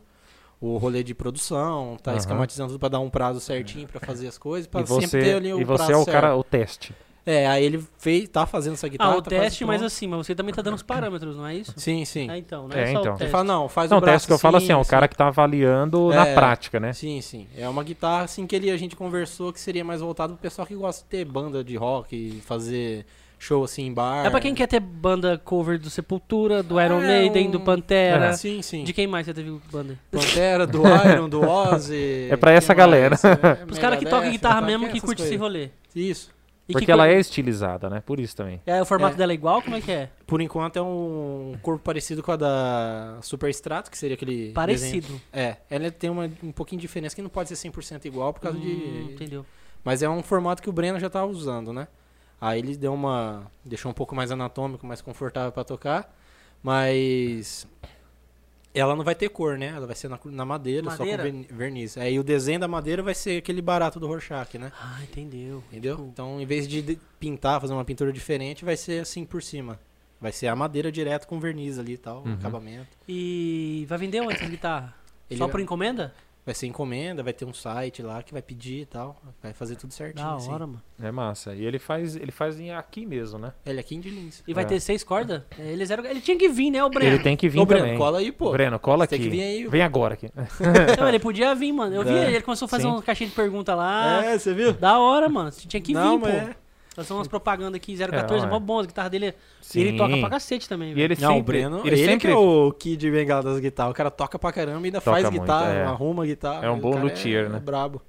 o 0.67 0.79
rolê 0.79 1.03
de 1.03 1.15
produção, 1.15 1.97
tá 2.03 2.11
Aham. 2.13 2.19
esquematizando 2.19 2.71
tudo 2.71 2.81
pra 2.81 2.89
dar 2.89 3.01
um 3.01 3.11
prazo 3.11 3.41
certinho 3.41 3.87
pra 3.87 4.01
fazer 4.01 4.29
as 4.29 4.39
coisas, 4.39 4.67
pra 4.67 4.81
E 4.83 4.87
sempre 4.87 5.07
você, 5.07 5.21
ter 5.21 5.37
ali 5.37 5.53
o 5.53 5.61
e 5.61 5.65
você 5.65 5.77
prazo 5.77 5.93
é 5.93 5.97
o 5.97 6.05
certo. 6.05 6.15
cara, 6.15 6.37
o 6.37 6.43
teste. 6.45 6.95
É, 7.27 7.47
aí 7.47 7.65
ele 7.65 7.83
fez, 7.99 8.29
tá 8.29 8.45
fazendo 8.45 8.75
essa 8.75 8.87
guitarra. 8.87 9.15
Ah, 9.15 9.17
o 9.17 9.23
tá 9.23 9.31
teste, 9.31 9.65
mas 9.65 9.83
assim, 9.83 10.07
mas 10.07 10.27
você 10.27 10.35
também 10.35 10.55
tá 10.55 10.61
dando 10.61 10.75
os 10.75 10.83
parâmetros, 10.83 11.35
não 11.37 11.47
é 11.47 11.55
isso? 11.55 11.73
Sim, 11.75 12.05
sim. 12.05 12.31
É, 12.31 12.37
então, 12.37 12.69
não 12.69 12.77
É, 12.77 12.83
é, 12.83 12.93
só 12.93 13.01
então. 13.01 13.15
o 13.15 13.17
Você 13.17 13.19
teste. 13.21 13.33
fala, 13.33 13.45
não, 13.45 13.69
faz 13.69 13.91
Não, 13.91 13.97
o 13.97 13.99
o 13.99 14.01
braço 14.03 14.15
teste 14.17 14.27
que 14.27 14.33
eu 14.35 14.39
falo 14.39 14.59
assim, 14.59 14.73
é 14.73 14.77
o 14.77 14.81
assim. 14.81 14.91
cara 14.91 15.09
que 15.09 15.17
tá 15.17 15.29
avaliando 15.29 16.13
na 16.13 16.27
É. 16.27 16.35
prática, 16.35 16.79
né? 16.79 16.93
Sim, 16.93 17.23
sim. 17.23 17.47
É 17.57 17.67
uma 17.67 17.83
guitarra 17.83 18.25
assim 18.25 18.47
que 18.47 18.55
ele, 18.55 18.71
a 18.71 18.77
gente 18.77 18.95
conversou 18.95 19.55
que 19.55 19.61
seria 19.61 19.83
mais 19.83 20.03
voltado 20.03 20.35
pro 20.35 20.43
pessoal 20.43 20.67
que 20.67 20.75
gosta 20.75 21.03
de 21.03 21.09
ter 21.09 21.25
banda 21.25 21.65
de 21.65 21.77
rock 21.77 22.15
e 22.15 22.41
fazer 22.43 23.07
show 23.45 23.63
assim 23.65 23.87
em 23.87 23.93
bar. 23.93 24.25
É 24.27 24.31
pra 24.31 24.41
quem 24.41 24.55
quer 24.55 24.67
ter 24.67 24.81
banda 24.81 25.37
cover 25.39 25.79
do 25.79 25.91
Sepultura, 25.91 26.63
do 26.63 26.81
Iron 26.81 27.03
É, 27.03 27.07
Maiden, 27.07 27.49
um- 27.49 27.51
do 27.51 27.61
Pantera. 27.61 28.27
É. 28.27 28.33
Sim, 28.33 28.63
sim. 28.63 28.85
De 28.85 28.93
quem 28.93 29.07
mais 29.07 29.27
você 29.27 29.35
teve 29.35 29.59
banda? 29.71 29.99
Pantera, 30.11 30.67
do 30.67 30.83
Iron, 31.07 31.29
do 31.29 31.41
Ozzy. 31.43 32.29
É 32.31 32.37
pra 32.37 32.53
essa 32.53 32.73
galera. 32.73 33.11
mais? 33.11 33.25
É, 33.25 33.65
Os 33.71 33.79
caras 33.79 33.99
que 33.99 34.07
tocam 34.07 34.31
guitarra 34.31 34.61
tá? 34.61 34.67
mesmo 34.67 34.89
que 34.89 35.01
curte 35.01 35.23
esse 35.23 35.37
coisas? 35.39 35.41
rolê. 35.41 35.71
Isso. 35.95 36.33
E 36.67 36.73
Porque 36.73 36.87
que 36.87 36.91
ela 36.93 37.07
é 37.07 37.21
estilizada, 37.21 37.91
né? 37.91 38.03
Por 38.07 38.19
isso 38.19 38.35
também. 38.35 38.59
É, 38.65 38.81
o 38.81 38.87
formato 38.87 39.17
É. 39.17 39.19
dela 39.19 39.33
é 39.33 39.35
igual? 39.35 39.61
Como 39.61 39.77
é 39.77 39.83
que 39.83 39.93
é? 39.93 40.09
Por 40.27 40.41
enquanto 40.41 40.79
é 40.79 40.83
um 40.83 41.55
corpo 41.61 41.85
parecido 41.85 42.23
com 42.23 42.33
a 42.33 42.37
da 42.37 43.19
Super 43.21 43.51
Strato, 43.51 43.91
que 43.91 43.99
seria 43.99 44.15
aquele. 44.15 44.35
desenho- 44.35 44.55
Parecido. 44.55 45.21
É, 45.31 45.57
ela 45.69 45.91
tem 45.91 46.09
uma, 46.09 46.31
um 46.43 46.53
pouquinho 46.53 46.81
de 46.81 46.87
diferença 46.87 47.15
que 47.15 47.21
não 47.21 47.29
pode 47.29 47.51
ser 47.55 47.57
100% 47.69 48.07
igual 48.07 48.33
por 48.33 48.41
causa 48.41 48.57
Hum, 48.57 48.63
de. 48.63 49.13
Entendeu? 49.13 49.45
Mas 49.85 50.03
é 50.03 50.09
um 50.09 50.23
formato 50.23 50.63
que 50.63 50.71
o 50.71 50.73
Breno 50.73 50.99
já 50.99 51.11
tava 51.11 51.27
usando, 51.27 51.71
né? 51.71 51.87
Aí 52.41 52.59
ele 52.59 52.77
deu 52.77 52.93
uma. 52.93 53.51
deixou 53.65 53.91
um 53.91 53.95
pouco 53.95 54.15
mais 54.15 54.31
anatômico, 54.31 54.87
mais 54.87 55.01
confortável 55.01 55.53
pra 55.53 55.65
tocar. 55.65 56.15
Mas. 56.63 57.67
Ela 58.77 58.97
não 58.97 59.05
vai 59.05 59.15
ter 59.15 59.29
cor, 59.29 59.57
né? 59.57 59.69
Ela 59.69 59.87
vai 59.87 59.95
ser 59.95 60.09
na, 60.09 60.19
na 60.25 60.45
madeira, 60.45 60.91
só 60.91 60.99
Madeira? 60.99 61.19
com 61.19 61.23
verni- 61.23 61.47
verniz. 61.49 61.97
Aí 61.97 62.19
o 62.19 62.25
desenho 62.25 62.59
da 62.59 62.67
madeira 62.67 63.05
vai 63.05 63.15
ser 63.15 63.39
aquele 63.39 63.63
barato 63.63 64.01
do 64.01 64.09
Rorschach, 64.09 64.59
né? 64.59 64.73
Ah, 64.81 64.99
entendeu. 65.01 65.63
Entendeu? 65.71 66.09
Então, 66.13 66.41
em 66.41 66.45
vez 66.47 66.67
de 66.67 66.99
pintar, 67.21 67.61
fazer 67.61 67.73
uma 67.73 67.85
pintura 67.85 68.13
diferente, 68.13 68.65
vai 68.65 68.77
ser 68.77 69.01
assim 69.03 69.25
por 69.25 69.41
cima. 69.45 69.79
Vai 70.21 70.33
ser 70.33 70.49
a 70.49 70.57
madeira 70.57 70.91
direto 70.91 71.29
com 71.29 71.39
verniz 71.39 71.79
ali 71.79 71.93
e 71.93 71.97
tal, 71.99 72.25
Uhum. 72.25 72.33
acabamento. 72.35 72.89
E 73.07 73.87
vai 73.89 73.97
vender 73.97 74.21
onde 74.23 74.35
essa 74.35 74.47
guitarra? 74.47 74.93
Ele 75.31 75.39
Só 75.39 75.47
por 75.47 75.61
encomenda? 75.61 76.13
Vai 76.47 76.55
ser 76.55 76.67
encomenda, 76.67 77.23
vai 77.23 77.33
ter 77.33 77.47
um 77.47 77.55
site 77.55 78.03
lá 78.03 78.23
que 78.23 78.31
vai 78.31 78.43
pedir 78.43 78.81
e 78.83 78.85
tal. 78.85 79.17
Vai 79.43 79.55
fazer 79.55 79.77
tudo 79.77 79.95
certinho. 79.95 80.23
Da 80.27 80.35
assim. 80.35 80.53
hora, 80.53 80.67
mano. 80.67 80.83
É 81.03 81.11
massa. 81.11 81.55
E 81.55 81.65
ele 81.65 81.79
faz, 81.79 82.17
ele 82.17 82.31
faz 82.31 82.61
em 82.61 82.71
aqui 82.71 83.07
mesmo, 83.07 83.39
né? 83.39 83.55
Ele 83.65 83.79
é 83.79 83.81
aqui 83.81 83.97
de 83.97 84.11
Lins. 84.11 84.43
E 84.47 84.53
vai 84.53 84.65
É. 84.65 84.67
ter 84.67 84.79
seis 84.81 85.03
cordas? 85.03 85.41
É, 85.59 85.73
Ele, 85.73 85.87
zero... 85.87 86.05
ele 86.07 86.21
tinha 86.21 86.37
que 86.37 86.47
vir, 86.51 86.71
né, 86.71 86.85
o 86.85 86.91
Breno? 86.91 87.15
Ele 87.15 87.23
tem 87.23 87.35
que 87.35 87.49
vir 87.49 87.61
Ô, 87.61 87.65
Breno, 87.65 87.85
também. 87.85 87.97
cola 87.99 88.19
aí, 88.19 88.31
pô. 88.31 88.53
Breno, 88.53 88.79
cola 88.79 89.07
Você 89.07 89.15
aqui. 89.15 89.23
tem 89.25 89.31
que 89.33 89.37
vir 89.39 89.43
aí. 89.43 89.67
Vem 89.69 89.81
agora 89.81 90.13
aqui. 90.15 90.31
Não, 91.01 91.09
ele 91.09 91.19
podia 91.19 91.55
vir, 91.55 91.73
mano. 91.73 91.97
Eu 91.97 92.05
vi, 92.05 92.11
É. 92.11 92.27
ele 92.33 92.43
começou 92.43 92.67
a 92.67 92.69
fazer 92.69 92.83
Sim. 92.83 92.91
uma 92.91 93.03
caixinha 93.03 93.31
de 93.31 93.35
pergunta 93.35 93.75
lá. 93.75 94.23
É, 94.23 94.39
você 94.39 94.53
viu? 94.53 94.75
Da 94.75 94.99
hora, 94.99 95.31
mano. 95.31 95.51
Você 95.51 95.67
tinha 95.67 95.81
que 95.81 95.95
vir, 95.95 95.99
Não, 95.99 96.21
pô. 96.21 96.27
mas 96.27 96.35
é. 96.35 96.57
Somos 96.95 97.11
umas 97.11 97.29
propagandas 97.29 97.75
aqui, 97.75 97.97
014, 97.97 98.45
é, 98.45 98.47
É, 98.47 98.51
mó 98.51 98.59
bom, 98.61 98.79
a 98.81 98.85
guitarra 98.87 99.11
dele 99.11 99.27
é... 99.27 99.35
Sim. 99.61 99.81
E 99.81 99.83
ele 99.83 99.99
toca 99.99 100.17
pra 100.19 100.31
cacete 100.31 100.69
também, 100.69 100.93
E 100.93 100.95
velho. 100.95 101.05
ele 101.13 101.17
Não, 101.21 101.29
sempre, 101.35 101.41
o 101.41 101.43
Breno, 101.43 101.81
ele, 101.85 101.89
ele, 101.97 102.05
sempre 102.05 102.29
que 102.29 102.33
é 102.33 102.37
o 102.37 102.73
Kid 102.79 103.11
Bengala 103.11 103.43
das 103.43 103.59
guitarras. 103.59 103.93
O 103.93 103.95
cara 103.97 104.11
toca 104.11 104.39
pra 104.39 104.53
caramba 104.53 104.81
e 104.83 104.85
ainda 104.87 105.01
Toca 105.01 105.11
faz 105.11 105.25
muito, 105.31 105.41
guitarra, 105.41 105.73
é. 105.73 105.85
arruma 105.85 106.25
guitarra. 106.25 106.65
É 106.67 106.71
um 106.71 106.75
O 106.77 106.81
bom 106.81 106.93
cara 106.93 107.05
luthier, 107.05 107.47
é 107.47 107.49
né? 107.49 107.59
brabo. 107.59 108.01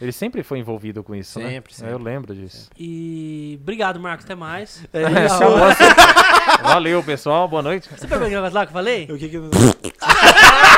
ele 0.00 0.12
sempre 0.12 0.42
foi 0.42 0.58
envolvido 0.58 1.02
com 1.02 1.14
isso, 1.14 1.38
né? 1.38 1.48
Sempre, 1.50 1.74
sempre. 1.74 1.94
Eu 1.94 1.98
lembro 1.98 2.34
disso. 2.34 2.68
E 2.78 3.58
obrigado, 3.62 3.98
Marcos, 3.98 4.26
até 4.26 4.34
mais. 4.34 4.84
É 4.92 5.00
É, 5.04 5.26
isso. 5.26 6.62
Valeu, 6.62 7.02
pessoal. 7.02 7.48
Boa 7.48 7.62
noite. 7.62 7.88
Você 7.88 8.02
pegou 8.06 8.18
aquele 8.26 8.34
negócio 8.34 8.54
lá 8.54 8.66
que 8.66 8.70
eu 8.70 8.74
falei? 8.74 9.04
O 9.10 9.16
que 9.18 9.28
que... 9.30 9.38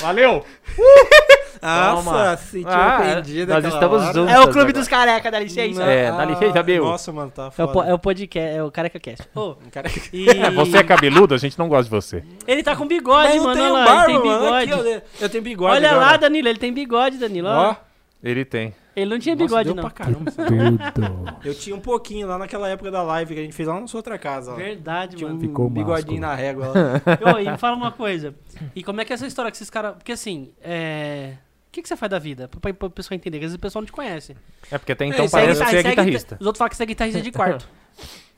Valeu. 0.00 0.44
Nossa, 1.62 2.36
se 2.36 2.60
tinha 2.60 2.70
Ah, 2.70 3.00
ofendido 3.00 3.52
nós 3.52 3.64
estamos 3.64 4.02
hora. 4.02 4.12
juntos. 4.12 4.32
É 4.34 4.40
o 4.40 4.48
clube 4.52 4.72
dos 4.72 4.86
careca, 4.86 5.30
dá 5.30 5.38
licença. 5.40 5.82
É, 5.82 6.12
dá 6.12 6.24
licença, 6.24 6.62
meu. 6.62 6.84
Nossa, 6.84 7.12
mano, 7.12 7.30
tá 7.30 7.50
É 7.58 7.64
o, 7.64 7.68
foda. 7.72 7.88
é 7.90 7.94
o 7.94 7.98
podcast, 7.98 8.56
é 8.58 8.62
o 8.62 8.70
Careca 8.70 9.00
Cast. 9.00 9.26
Um 9.34 9.54
cara... 9.72 9.90
e... 10.12 10.28
É, 10.46 10.50
você 10.50 10.78
é 10.78 10.82
cabeludo, 10.84 11.34
a 11.34 11.38
gente 11.38 11.58
não 11.58 11.68
gosta 11.68 11.84
de 11.84 11.90
você. 11.90 12.22
Ele 12.46 12.62
tá 12.62 12.76
com 12.76 12.86
bigode, 12.86 13.28
Mas 13.34 13.42
mano. 13.42 13.60
Olha 13.62 13.72
lá, 13.72 13.84
barba, 13.84 14.10
ele 14.12 14.20
tem 14.20 14.30
mano. 14.30 14.44
bigode. 14.60 14.72
Aqui, 14.92 15.02
eu 15.20 15.28
tenho 15.28 15.42
bigode 15.42 15.74
Olha 15.76 15.90
agora. 15.90 16.06
lá, 16.06 16.16
Danilo, 16.18 16.48
ele 16.48 16.58
tem 16.58 16.72
bigode, 16.72 17.16
Danilo. 17.18 17.48
ó. 17.48 17.70
Ó. 17.70 17.76
Ele 18.22 18.44
tem. 18.44 18.74
Ele 18.96 19.10
não 19.10 19.18
tinha 19.18 19.36
Nossa, 19.36 19.44
bigode, 19.46 19.64
deu 19.66 19.74
não. 19.74 19.82
pra 19.82 19.90
caramba. 19.90 20.32
Eu 21.44 21.54
tinha 21.54 21.76
um 21.76 21.80
pouquinho 21.80 22.26
lá 22.26 22.38
naquela 22.38 22.66
época 22.66 22.90
da 22.90 23.02
live 23.02 23.34
que 23.34 23.40
a 23.40 23.42
gente 23.42 23.54
fez 23.54 23.68
lá 23.68 23.78
na 23.78 23.86
sua 23.86 23.98
outra 23.98 24.18
casa. 24.18 24.52
Ó. 24.52 24.56
Verdade, 24.56 25.16
Tinha 25.16 25.28
um 25.28 25.34
mano. 25.34 25.46
Ficou 25.46 25.68
bigodinho 25.68 26.18
másculo. 26.18 26.20
na 26.20 26.34
régua 26.34 26.68
lá. 26.68 27.34
Ô, 27.34 27.38
e 27.38 27.50
me 27.50 27.58
fala 27.58 27.76
uma 27.76 27.92
coisa. 27.92 28.34
E 28.74 28.82
como 28.82 29.02
é 29.02 29.04
que 29.04 29.12
é 29.12 29.14
essa 29.14 29.26
história 29.26 29.50
que 29.50 29.56
esses 29.58 29.68
caras. 29.68 29.96
Porque 29.96 30.12
assim, 30.12 30.50
é. 30.62 31.34
O 31.68 31.72
que, 31.76 31.82
que 31.82 31.88
você 31.88 31.96
faz 31.96 32.08
da 32.08 32.18
vida? 32.18 32.48
Pra, 32.48 32.58
pra, 32.58 32.72
pra 32.72 32.88
pessoa 32.88 33.14
entender, 33.14 33.38
que 33.38 33.44
às 33.44 33.50
vezes 33.50 33.58
o 33.58 33.60
pessoal 33.60 33.82
não 33.82 33.86
te 33.86 33.92
conhece. 33.92 34.34
É 34.70 34.78
porque 34.78 34.92
até 34.92 35.04
então 35.04 35.26
É, 35.26 35.28
parece 35.28 35.62
que 35.62 35.68
você 35.70 35.76
é 35.76 35.82
guitarrista. 35.82 36.38
Os 36.40 36.46
outros 36.46 36.58
falam 36.58 36.70
que 36.70 36.76
você 36.76 36.82
é 36.82 36.86
guitarrista 36.86 37.20
de 37.20 37.30
quarto. 37.32 37.68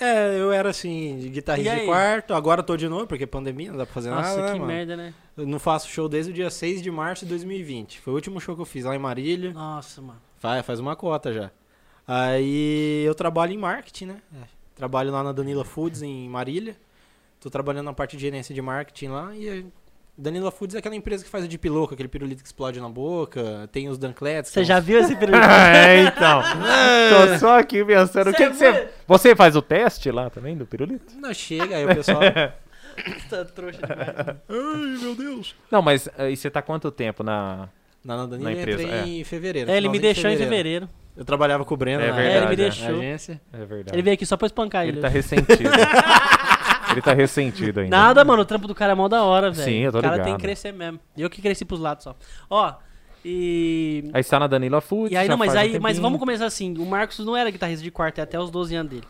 É, 0.00 0.38
eu 0.38 0.52
era 0.52 0.70
assim, 0.70 1.18
de 1.18 1.28
guitarrista 1.30 1.74
de 1.74 1.84
quarto, 1.86 2.32
agora 2.32 2.62
tô 2.62 2.76
de 2.76 2.88
novo, 2.88 3.08
porque 3.08 3.26
pandemia, 3.26 3.72
não 3.72 3.78
dá 3.78 3.84
pra 3.84 3.92
fazer 3.92 4.10
Nossa, 4.10 4.28
nada, 4.28 4.42
né, 4.42 4.52
que 4.52 4.58
mano? 4.60 4.66
merda, 4.72 4.96
né? 4.96 5.12
Eu 5.36 5.48
não 5.48 5.58
faço 5.58 5.88
show 5.88 6.08
desde 6.08 6.30
o 6.30 6.34
dia 6.34 6.48
6 6.48 6.80
de 6.80 6.88
março 6.92 7.24
de 7.24 7.30
2020. 7.30 7.98
Foi 7.98 8.12
o 8.12 8.14
último 8.14 8.38
show 8.40 8.54
que 8.54 8.62
eu 8.62 8.64
fiz 8.64 8.84
lá 8.84 8.94
em 8.94 9.00
Marília. 9.00 9.52
Nossa, 9.52 10.00
mano. 10.00 10.20
Faz, 10.38 10.64
faz 10.64 10.80
uma 10.80 10.95
cota 10.97 11.33
já. 11.33 11.50
Aí 12.07 13.04
eu 13.04 13.14
trabalho 13.14 13.52
em 13.52 13.59
marketing, 13.59 14.07
né? 14.07 14.16
É, 14.35 14.45
Trabalho 14.75 15.11
lá 15.12 15.23
na 15.23 15.33
Danila 15.33 15.64
Foods 15.64 16.02
em 16.02 16.28
Marília. 16.28 16.76
Tô 17.40 17.50
trabalhando 17.50 17.87
na 17.87 17.92
parte 17.92 18.16
de 18.16 18.23
gerência 18.23 18.54
de 18.54 18.62
marketing 18.62 19.09
lá 19.09 19.35
e 19.35 19.66
Danila 20.16 20.50
Foods 20.50 20.75
é 20.75 20.78
aquela 20.78 20.97
empresa 20.97 21.23
que 21.23 21.30
faz 21.30 21.45
a 21.45 21.47
Deep 21.47 21.68
Loco, 21.68 21.95
aquele 21.95 22.09
pirulito 22.09 22.42
que 22.42 22.49
explode 22.49 22.80
na 22.80 22.88
boca, 22.88 23.68
tem 23.71 23.88
os 23.88 23.97
Dunclets. 23.99 24.50
Você 24.50 24.61
é 24.61 24.64
já 24.64 24.78
uns- 24.78 24.85
viu 24.85 24.99
esse 25.00 25.14
pirulito? 25.16 25.45
é, 25.47 26.02
então. 26.04 26.42
Tô 27.33 27.38
só 27.38 27.59
aqui 27.59 27.85
pensando. 27.85 28.30
O 28.30 28.33
que 28.33 28.38
Cê 28.38 28.49
que 28.50 28.57
você. 28.57 28.88
Você 29.07 29.37
faz 29.37 29.54
o 29.54 29.62
teste 29.62 30.11
lá 30.11 30.28
também 30.30 30.57
do 30.57 30.66
pirulito? 30.66 31.14
Não 31.16 31.33
chega, 31.35 31.76
aí 31.76 31.85
o 31.85 31.95
pessoal. 31.95 32.21
Tá 33.30 33.45
trouxa 33.45 33.78
demais. 33.80 34.09
Ai, 34.49 34.99
meu 35.00 35.14
Deus. 35.14 35.54
Não, 35.71 35.80
mas 35.80 36.09
eh, 36.18 36.33
e 36.33 36.37
você 36.37 36.50
tá 36.50 36.61
quanto 36.61 36.90
tempo 36.90 37.23
na. 37.23 37.68
Na, 38.08 38.16
na 38.16 38.26
Danila 38.26 38.50
Na 38.50 38.56
eu 38.56 38.60
empresa, 38.60 38.82
entrei 38.82 39.20
em 39.20 39.24
fevereiro. 39.24 39.70
É, 39.70 39.76
ele 39.76 39.88
me 39.88 39.98
de 39.98 40.02
deixou 40.02 40.30
em 40.30 40.36
fevereiro. 40.36 40.88
Eu 41.14 41.24
trabalhava 41.24 41.64
com 41.64 41.74
o 41.74 41.76
Breno 41.76 42.02
É 42.02 42.06
na 42.10 42.16
verdade, 42.16 42.34
É, 42.34 42.36
ele 42.38 42.46
me 42.46 42.52
é. 42.52 42.56
deixou. 42.56 42.88
agência. 42.88 43.40
É 43.52 43.58
verdade. 43.64 43.94
Ele 43.94 44.02
veio 44.02 44.14
aqui 44.14 44.24
só 44.24 44.36
pra 44.36 44.46
espancar 44.46 44.82
ele. 44.84 44.92
Ele 44.92 45.00
tá 45.02 45.08
ressentido. 45.08 45.48
ele 46.90 47.02
tá 47.02 47.12
ressentido 47.12 47.80
ainda. 47.80 47.96
Nada, 47.96 48.24
mano, 48.24 48.42
o 48.42 48.44
trampo 48.44 48.66
do 48.66 48.74
cara 48.74 48.92
é 48.92 48.94
mó 48.94 49.08
da 49.08 49.22
hora, 49.24 49.50
velho. 49.50 49.64
Sim, 49.64 49.78
eu 49.80 49.92
tô 49.92 49.98
O 49.98 50.02
cara 50.02 50.14
tem 50.14 50.24
ligado. 50.24 50.36
que 50.38 50.42
crescer 50.42 50.72
mesmo. 50.72 50.98
Eu 51.16 51.28
que 51.28 51.42
cresci 51.42 51.64
pros 51.64 51.80
lados 51.80 52.04
só. 52.04 52.16
Ó, 52.48 52.72
E. 53.25 54.10
Aí 54.12 54.20
está 54.20 54.38
na 54.38 54.46
Danila 54.46 54.80
Foods. 54.80 55.12
E 55.12 55.16
aí, 55.16 55.28
não, 55.28 55.37
mas 55.37 55.54
um 55.54 55.58
aí, 55.58 55.78
mas 55.80 55.98
vamos 55.98 56.18
começar 56.18 56.46
assim. 56.46 56.76
O 56.78 56.87
Marcos 56.87 57.18
não 57.18 57.37
era 57.37 57.50
guitarrista 57.50 57.82
de 57.82 57.90
quarto 57.90 58.20
até 58.20 58.38
os 58.38 58.50
12 58.50 58.75
anos 58.75 58.90
dele. 58.92 59.04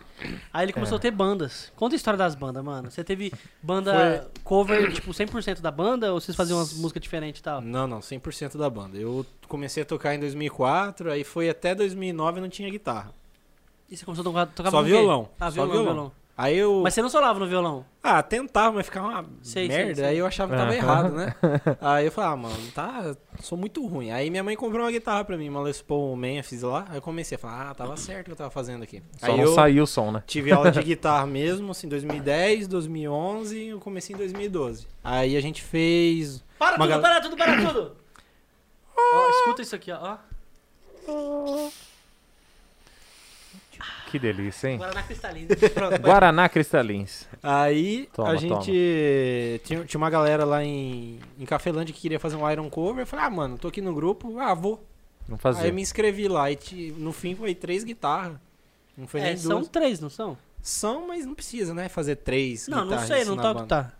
Aí 0.52 0.64
ele 0.64 0.72
começou 0.72 0.96
É. 0.96 0.98
a 0.98 1.00
ter 1.00 1.10
bandas. 1.10 1.70
Conta 1.76 1.94
a 1.94 1.96
história 1.96 2.18
das 2.18 2.34
bandas, 2.34 2.64
mano. 2.64 2.90
Você 2.90 3.04
teve 3.04 3.32
banda 3.62 4.28
cover, 4.42 4.92
tipo, 4.92 5.12
100% 5.12 5.60
da 5.60 5.70
banda 5.70 6.12
ou 6.12 6.20
vocês 6.20 6.36
faziam 6.36 6.58
umas 6.58 6.72
músicas 6.72 7.02
diferentes 7.02 7.40
e 7.40 7.44
tal? 7.44 7.60
Não, 7.60 7.86
não, 7.86 8.00
100% 8.00 8.56
da 8.58 8.68
banda. 8.68 8.96
Eu 8.98 9.24
comecei 9.46 9.82
a 9.82 9.86
tocar 9.86 10.14
em 10.14 10.18
2004, 10.20 11.10
aí 11.12 11.22
foi 11.22 11.48
até 11.48 11.74
2009 11.74 12.38
e 12.38 12.40
não 12.40 12.48
tinha 12.48 12.68
guitarra. 12.70 13.12
E 13.90 13.96
você 13.96 14.04
começou 14.04 14.22
a 14.22 14.24
tocar, 14.24 14.46
tocar 14.46 14.70
Só 14.70 14.82
violão, 14.82 15.28
Ah, 15.38 15.50
só 15.50 15.64
violão, 15.64 15.84
violão. 15.84 16.12
Aí 16.40 16.56
eu. 16.56 16.82
Mas 16.84 16.94
você 16.94 17.02
não 17.02 17.08
solava 17.08 17.36
no 17.40 17.48
violão? 17.48 17.84
Ah, 18.00 18.22
tentava, 18.22 18.76
mas 18.76 18.86
ficava 18.86 19.08
uma 19.08 19.24
Sei, 19.42 19.66
sei, 19.66 19.76
merda. 19.76 19.94
sei. 19.96 20.04
Aí 20.04 20.18
eu 20.18 20.24
achava 20.26 20.52
que 20.52 20.58
tava 20.60 20.70
Ah. 20.70 20.76
errado, 20.76 21.12
né? 21.12 21.34
Aí 21.82 22.06
eu 22.06 22.12
falei, 22.12 22.30
ah, 22.30 22.36
mano, 22.36 22.54
tá. 22.72 23.16
Sou 23.40 23.58
muito 23.58 23.84
ruim. 23.84 24.12
Aí 24.12 24.30
minha 24.30 24.44
mãe 24.44 24.54
comprou 24.54 24.84
uma 24.84 24.90
guitarra 24.92 25.24
pra 25.24 25.36
mim, 25.36 25.48
uma 25.48 25.60
Les 25.62 25.82
Paul 25.82 26.14
Memphis 26.14 26.62
lá. 26.62 26.86
Aí 26.90 26.98
eu 26.98 27.02
comecei 27.02 27.34
a 27.34 27.38
falar, 27.40 27.70
ah, 27.70 27.74
tava 27.74 27.96
certo 27.96 28.20
o 28.20 28.24
que 28.26 28.30
eu 28.30 28.36
tava 28.36 28.50
fazendo 28.50 28.84
aqui. 28.84 29.02
Só 29.18 29.26
aí 29.26 29.36
não 29.36 29.42
eu 29.44 29.52
saiu 29.54 29.82
o 29.82 29.86
som, 29.86 30.12
né? 30.12 30.22
tive 30.28 30.52
aula 30.52 30.70
de 30.70 30.80
guitarra 30.84 31.26
mesmo, 31.26 31.72
assim, 31.72 31.88
2010, 31.88 32.68
2011 32.68 33.58
e 33.58 33.68
eu 33.70 33.80
comecei 33.80 34.14
em 34.14 34.18
2012. 34.18 34.86
Aí 35.02 35.36
a 35.36 35.40
gente 35.40 35.60
fez. 35.60 36.44
Para 36.56 36.76
tudo, 36.76 36.88
gal- 36.88 37.00
para 37.00 37.20
tudo, 37.20 37.36
para 37.36 37.56
tudo! 37.66 37.96
Ó, 38.96 39.30
escuta 39.30 39.62
isso 39.62 39.74
aqui, 39.74 39.90
ó. 39.90 40.16
Que 44.10 44.18
delícia, 44.18 44.68
hein? 44.68 44.78
Guaraná 44.78 45.02
cristalino. 45.02 45.48
Pronto, 45.74 46.00
Guaraná 46.02 46.48
Cristalins. 46.48 47.28
Aí 47.42 48.08
Toma, 48.12 48.30
a 48.30 48.36
gente 48.36 49.60
tinha, 49.64 49.84
tinha 49.84 49.98
uma 49.98 50.08
galera 50.10 50.44
lá 50.44 50.64
em, 50.64 51.18
em 51.38 51.44
Cafelândia 51.44 51.94
que 51.94 52.00
queria 52.00 52.18
fazer 52.18 52.36
um 52.36 52.50
Iron 52.50 52.70
Cover. 52.70 53.02
Eu 53.02 53.06
falei, 53.06 53.24
ah, 53.26 53.30
mano, 53.30 53.58
tô 53.58 53.68
aqui 53.68 53.80
no 53.82 53.94
grupo, 53.94 54.38
ah, 54.38 54.54
vou. 54.54 54.82
Não 55.28 55.34
Aí 55.36 55.40
fazia. 55.40 55.68
eu 55.68 55.74
me 55.74 55.82
inscrevi 55.82 56.26
lá 56.26 56.50
e 56.50 56.58
no 56.96 57.12
fim 57.12 57.34
foi 57.34 57.54
três 57.54 57.84
guitarras. 57.84 58.36
Não 58.96 59.06
foi 59.06 59.20
É, 59.20 59.24
nem 59.24 59.36
são 59.36 59.58
duas. 59.58 59.68
três, 59.68 60.00
não 60.00 60.08
são? 60.08 60.36
São, 60.62 61.06
mas 61.06 61.26
não 61.26 61.34
precisa, 61.34 61.72
né? 61.74 61.88
Fazer 61.88 62.16
três 62.16 62.66
Não, 62.66 62.84
não 62.84 62.98
sei, 63.00 63.24
não 63.24 63.36
toco, 63.36 63.64
tá. 63.66 63.92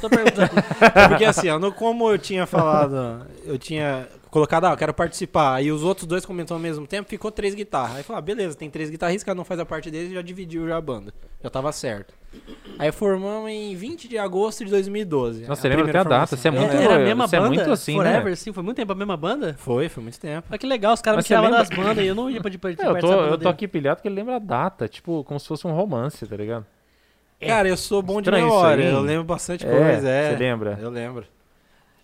Tô 0.00 0.08
perguntando. 0.08 0.50
Porque 1.10 1.24
assim, 1.24 1.48
ó, 1.50 1.58
no- 1.58 1.72
como 1.72 2.08
eu 2.10 2.16
tinha 2.18 2.46
falado, 2.46 3.26
eu 3.44 3.58
tinha 3.58 4.08
colocado, 4.30 4.64
ah, 4.66 4.70
eu 4.72 4.76
quero 4.76 4.94
participar, 4.94 5.62
e 5.62 5.70
os 5.72 5.82
outros 5.82 6.06
dois 6.06 6.24
comentam 6.24 6.56
ao 6.56 6.62
mesmo 6.62 6.86
tempo, 6.86 7.08
ficou 7.08 7.30
três 7.30 7.54
guitarras. 7.54 7.92
Aí 7.96 8.00
eu 8.00 8.04
falei, 8.04 8.18
ah, 8.18 8.22
beleza, 8.22 8.56
tem 8.56 8.70
três 8.70 8.88
guitarristas, 8.90 9.24
cada 9.24 9.40
um 9.40 9.44
faz 9.44 9.58
a 9.60 9.66
parte 9.66 9.90
deles 9.90 10.10
e 10.12 10.14
já 10.14 10.22
dividiu 10.22 10.66
já 10.68 10.76
a 10.76 10.80
banda. 10.80 11.12
Já 11.42 11.50
tava 11.50 11.72
certo. 11.72 12.14
Aí 12.78 12.92
formamos 12.92 13.50
em 13.50 13.74
20 13.74 14.06
de 14.08 14.16
agosto 14.16 14.64
de 14.64 14.70
2012. 14.70 15.46
Nossa, 15.46 15.60
você 15.62 15.68
lembra 15.68 15.84
até 15.88 15.98
a 15.98 16.02
primeira 16.02 16.20
data, 16.20 16.36
você 16.36 16.48
é 16.48 16.52
formação. 16.52 16.76
muito- 16.78 16.90
Era 16.92 17.02
a 17.02 17.04
mesma 17.04 17.26
você 17.28 17.36
é 17.36 17.40
banda? 17.40 17.54
muito 17.54 17.70
assim, 17.72 17.98
né? 17.98 18.04
Forever, 18.04 18.36
sim, 18.36 18.52
foi 18.52 18.62
muito 18.62 18.76
tempo 18.76 18.92
a 18.92 18.94
mesma 18.94 19.16
banda? 19.16 19.54
Foi, 19.58 19.88
foi 19.88 20.02
muito 20.02 20.20
tempo. 20.20 20.46
Olha 20.48 20.58
que 20.58 20.66
legal, 20.66 20.94
os 20.94 21.02
caras 21.02 21.16
me 21.16 21.18
Mas 21.18 21.26
tiravam 21.26 21.50
das 21.50 21.68
bandas 21.68 22.04
e 22.04 22.06
eu 22.06 22.14
não 22.14 22.30
ia 22.30 22.40
pra 22.40 22.50
participar 22.50 22.84
É, 22.86 22.90
eu 22.90 23.00
tô, 23.00 23.06
eu 23.10 23.16
banda 23.16 23.30
tô 23.32 23.36
dele. 23.38 23.50
aqui 23.50 23.66
pilhado 23.68 23.96
porque 23.96 24.08
ele 24.08 24.14
lembra 24.14 24.36
a 24.36 24.38
data, 24.38 24.86
tipo, 24.86 25.24
como 25.24 25.40
se 25.40 25.48
fosse 25.48 25.66
um 25.66 25.72
romance, 25.72 26.24
tá 26.26 26.36
ligado? 26.36 26.64
Cara, 27.40 27.68
eu 27.68 27.76
sou 27.76 28.00
bom 28.02 28.20
de 28.22 28.30
memória, 28.30 28.86
aí. 28.86 28.92
eu 28.94 29.00
lembro 29.00 29.24
bastante 29.24 29.66
É, 29.66 29.70
coisa, 29.70 30.08
é. 30.08 30.30
você 30.32 30.36
lembra? 30.36 30.78
Eu 30.80 30.90
lembro. 30.90 31.24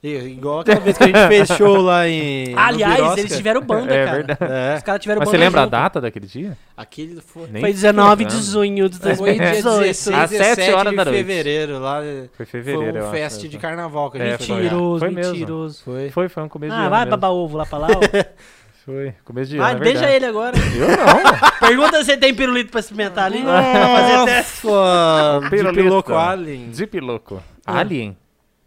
Igual 0.06 0.60
aquela 0.60 0.80
vez 0.80 0.96
que 0.96 1.04
a 1.04 1.06
gente 1.06 1.26
fez 1.28 1.48
show 1.56 1.76
lá 1.80 2.06
em. 2.08 2.54
Aliás, 2.56 3.16
eles 3.18 3.36
tiveram 3.36 3.60
banda, 3.60 3.94
é 3.94 4.04
cara. 4.04 4.16
verdade. 4.16 4.52
É. 4.52 4.76
Os 4.76 4.82
caras 4.82 5.00
tiveram 5.02 5.18
Mas 5.20 5.28
banda 5.28 5.38
você 5.38 5.44
lembra 5.44 5.60
a 5.60 5.64
junto. 5.64 5.70
data 5.72 6.00
daquele 6.00 6.26
dia? 6.26 6.56
Aquele 6.76 7.20
foi. 7.20 7.48
Nem 7.50 7.60
Foi 7.62 7.72
19 7.72 8.24
de 8.24 8.42
junho 8.42 8.88
de 8.88 8.98
Foi 8.98 9.14
dia 9.14 9.16
2018. 9.16 9.80
16, 9.80 10.16
Às 10.18 10.30
sete 10.30 10.38
17 10.42 10.72
horas 10.72 10.96
da 10.96 11.04
noite. 11.04 11.16
fevereiro 11.16 11.78
lá. 11.78 12.00
Foi 12.36 12.46
fevereiro, 12.46 12.98
foi 13.00 13.08
um 13.08 13.10
fest 13.10 13.42
de 13.48 13.58
carnaval 13.58 14.10
que 14.10 14.18
a 14.18 14.24
É, 14.24 14.30
gente 14.32 14.46
foi. 14.46 14.56
Mentiroso, 14.62 14.98
Foi 15.00 15.10
mentiroso. 15.10 15.82
Foi. 15.84 16.10
Foi, 16.10 16.28
foi 16.28 16.42
um 16.42 16.48
começo 16.48 16.74
de 16.74 16.80
Ah, 16.80 16.88
vai 16.88 17.06
babar 17.06 17.30
ovo 17.32 17.56
lá 17.56 17.66
pra 17.66 17.78
lá. 17.78 17.88
ó. 17.90 17.96
Foi, 18.86 19.12
começo 19.24 19.50
de 19.50 19.56
ano, 19.58 19.66
Ah, 19.66 19.72
é 19.72 19.74
deixa 19.80 20.08
ele 20.08 20.26
agora. 20.26 20.54
Eu 20.78 20.88
não. 20.88 21.58
Pergunta 21.68 22.04
se 22.04 22.16
tem 22.18 22.32
pirulito 22.32 22.70
pra 22.70 22.78
experimentar 22.78 23.24
ali. 23.24 23.42
pra 23.42 23.60
fazer 23.60 24.24
teste. 24.26 24.64
Nossa, 24.64 25.50
Pirulito. 25.50 25.82
piloco 25.82 26.14
alien. 26.14 26.72
Zip 26.72 27.00
louco. 27.00 27.42
Ah. 27.66 27.80
Alien? 27.80 28.16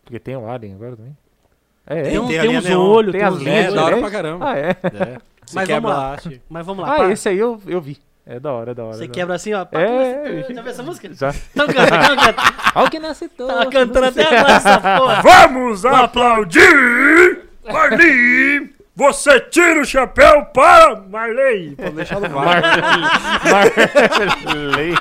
Porque 0.03 0.19
tem 0.19 0.35
o 0.35 0.49
Alien 0.49 0.73
agora 0.75 0.97
também. 0.97 1.15
É, 1.87 2.03
Tem, 2.03 2.11
tem 2.27 2.37
a 2.37 2.41
tem 2.41 2.49
linha 2.57 2.59
uns 2.59 2.69
olhos, 2.87 3.11
Tem 3.11 3.19
tem 3.21 3.27
as 3.29 3.35
linhas 3.37 3.65
É, 3.65 3.71
da 3.75 3.83
hora 3.85 3.97
pra 3.97 4.11
caramba. 4.11 4.49
Ah, 4.51 4.57
é? 4.57 4.69
É. 4.69 4.75
Você 5.49 5.55
Mas 5.55 5.67
quebra 5.67 5.91
vamos 5.91 5.97
lá. 6.03 6.17
Mas 6.47 6.65
vamos 6.65 6.85
lá. 6.87 6.95
Ah, 7.01 7.11
esse 7.11 7.27
aí 7.29 7.39
eu, 7.39 7.59
eu 7.65 7.81
vi. 7.81 7.97
É 8.27 8.39
da 8.39 8.53
hora, 8.53 8.69
é 8.71 8.73
da 8.75 8.83
hora. 8.83 8.93
Você 8.93 9.07
da 9.07 9.13
quebra 9.13 9.35
assim, 9.35 9.53
ó. 9.55 9.65
pá, 9.65 9.81
É, 9.81 10.45
Já 10.47 10.61
viu 10.61 10.69
essa 10.71 10.83
música? 10.83 11.09
Já. 11.11 11.33
Então 11.51 11.65
canta, 11.65 11.95
então 11.95 12.15
canta. 12.15 12.41
Olha 12.75 12.87
o 12.87 12.91
que 12.91 12.99
nasce 12.99 13.27
todo. 13.29 13.47
Tava 13.47 13.65
cantando 13.71 14.05
até 14.05 14.23
agora 14.23 14.53
essa 14.53 14.77
porra. 14.99 15.21
Vamos 15.23 15.83
aplaudir! 15.85 17.41
Marli! 17.71 18.69
Você 18.95 19.39
tira 19.39 19.81
o 19.81 19.85
chapéu 19.85 20.45
para 20.53 21.01
Marley! 21.09 21.75
Pode 21.75 21.91
deixar 21.95 22.19
no 22.19 22.29
Mar... 22.29 22.61
vácuo. 22.61 22.79
Marley. 24.45 24.95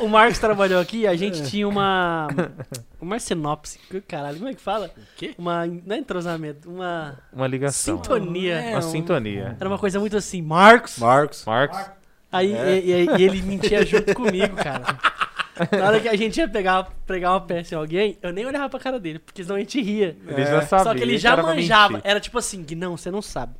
O 0.00 0.08
Marcos 0.08 0.38
trabalhou 0.38 0.80
aqui 0.80 0.98
e 0.98 1.06
a 1.06 1.16
gente 1.16 1.42
tinha 1.50 1.66
uma. 1.68 2.28
Uma 3.00 3.18
sinopse. 3.18 3.78
Caralho, 4.08 4.38
como 4.38 4.48
é 4.48 4.54
que 4.54 4.60
fala? 4.62 4.90
quê? 5.16 5.34
Uma. 5.36 5.66
Não 5.66 5.94
é 5.96 5.98
entrosamento, 5.98 6.70
uma. 6.70 7.18
Uma 7.32 7.46
ligação. 7.46 7.96
Sintonia. 7.96 8.54
É, 8.54 8.70
Uma 8.70 8.78
um- 8.78 8.82
sintonia. 8.82 9.56
Era 9.60 9.68
uma 9.68 9.78
coisa 9.78 10.00
muito 10.00 10.16
assim, 10.16 10.40
Marcos. 10.40 10.98
Marcos. 10.98 11.44
Marcos. 11.44 11.78
Aí 12.32 12.52
e, 12.54 12.90
e- 12.92 13.06
e 13.18 13.22
ele 13.22 13.42
mentia 13.42 13.84
junto 13.86 14.14
comigo, 14.14 14.56
cara. 14.56 14.84
Na 15.78 15.86
hora 15.86 16.00
que 16.00 16.08
a 16.08 16.16
gente 16.16 16.38
ia 16.38 16.48
pegar, 16.48 16.84
pregar 17.06 17.32
uma 17.32 17.40
peça 17.42 17.74
em 17.74 17.78
alguém, 17.78 18.16
eu 18.22 18.32
nem 18.32 18.46
olhava 18.46 18.68
pra 18.70 18.80
cara 18.80 18.98
dele, 18.98 19.18
porque 19.18 19.42
senão 19.42 19.56
a 19.56 19.58
gente 19.58 19.80
ria. 19.82 20.16
Ele 20.26 20.44
já 20.46 20.62
sabia. 20.62 20.84
Só 20.84 20.94
que 20.94 21.02
ele 21.02 21.18
já 21.18 21.36
manjava. 21.36 22.00
Era 22.02 22.18
tipo 22.20 22.38
assim, 22.38 22.64
não, 22.74 22.96
você 22.96 23.10
não 23.10 23.20
sabe. 23.20 23.52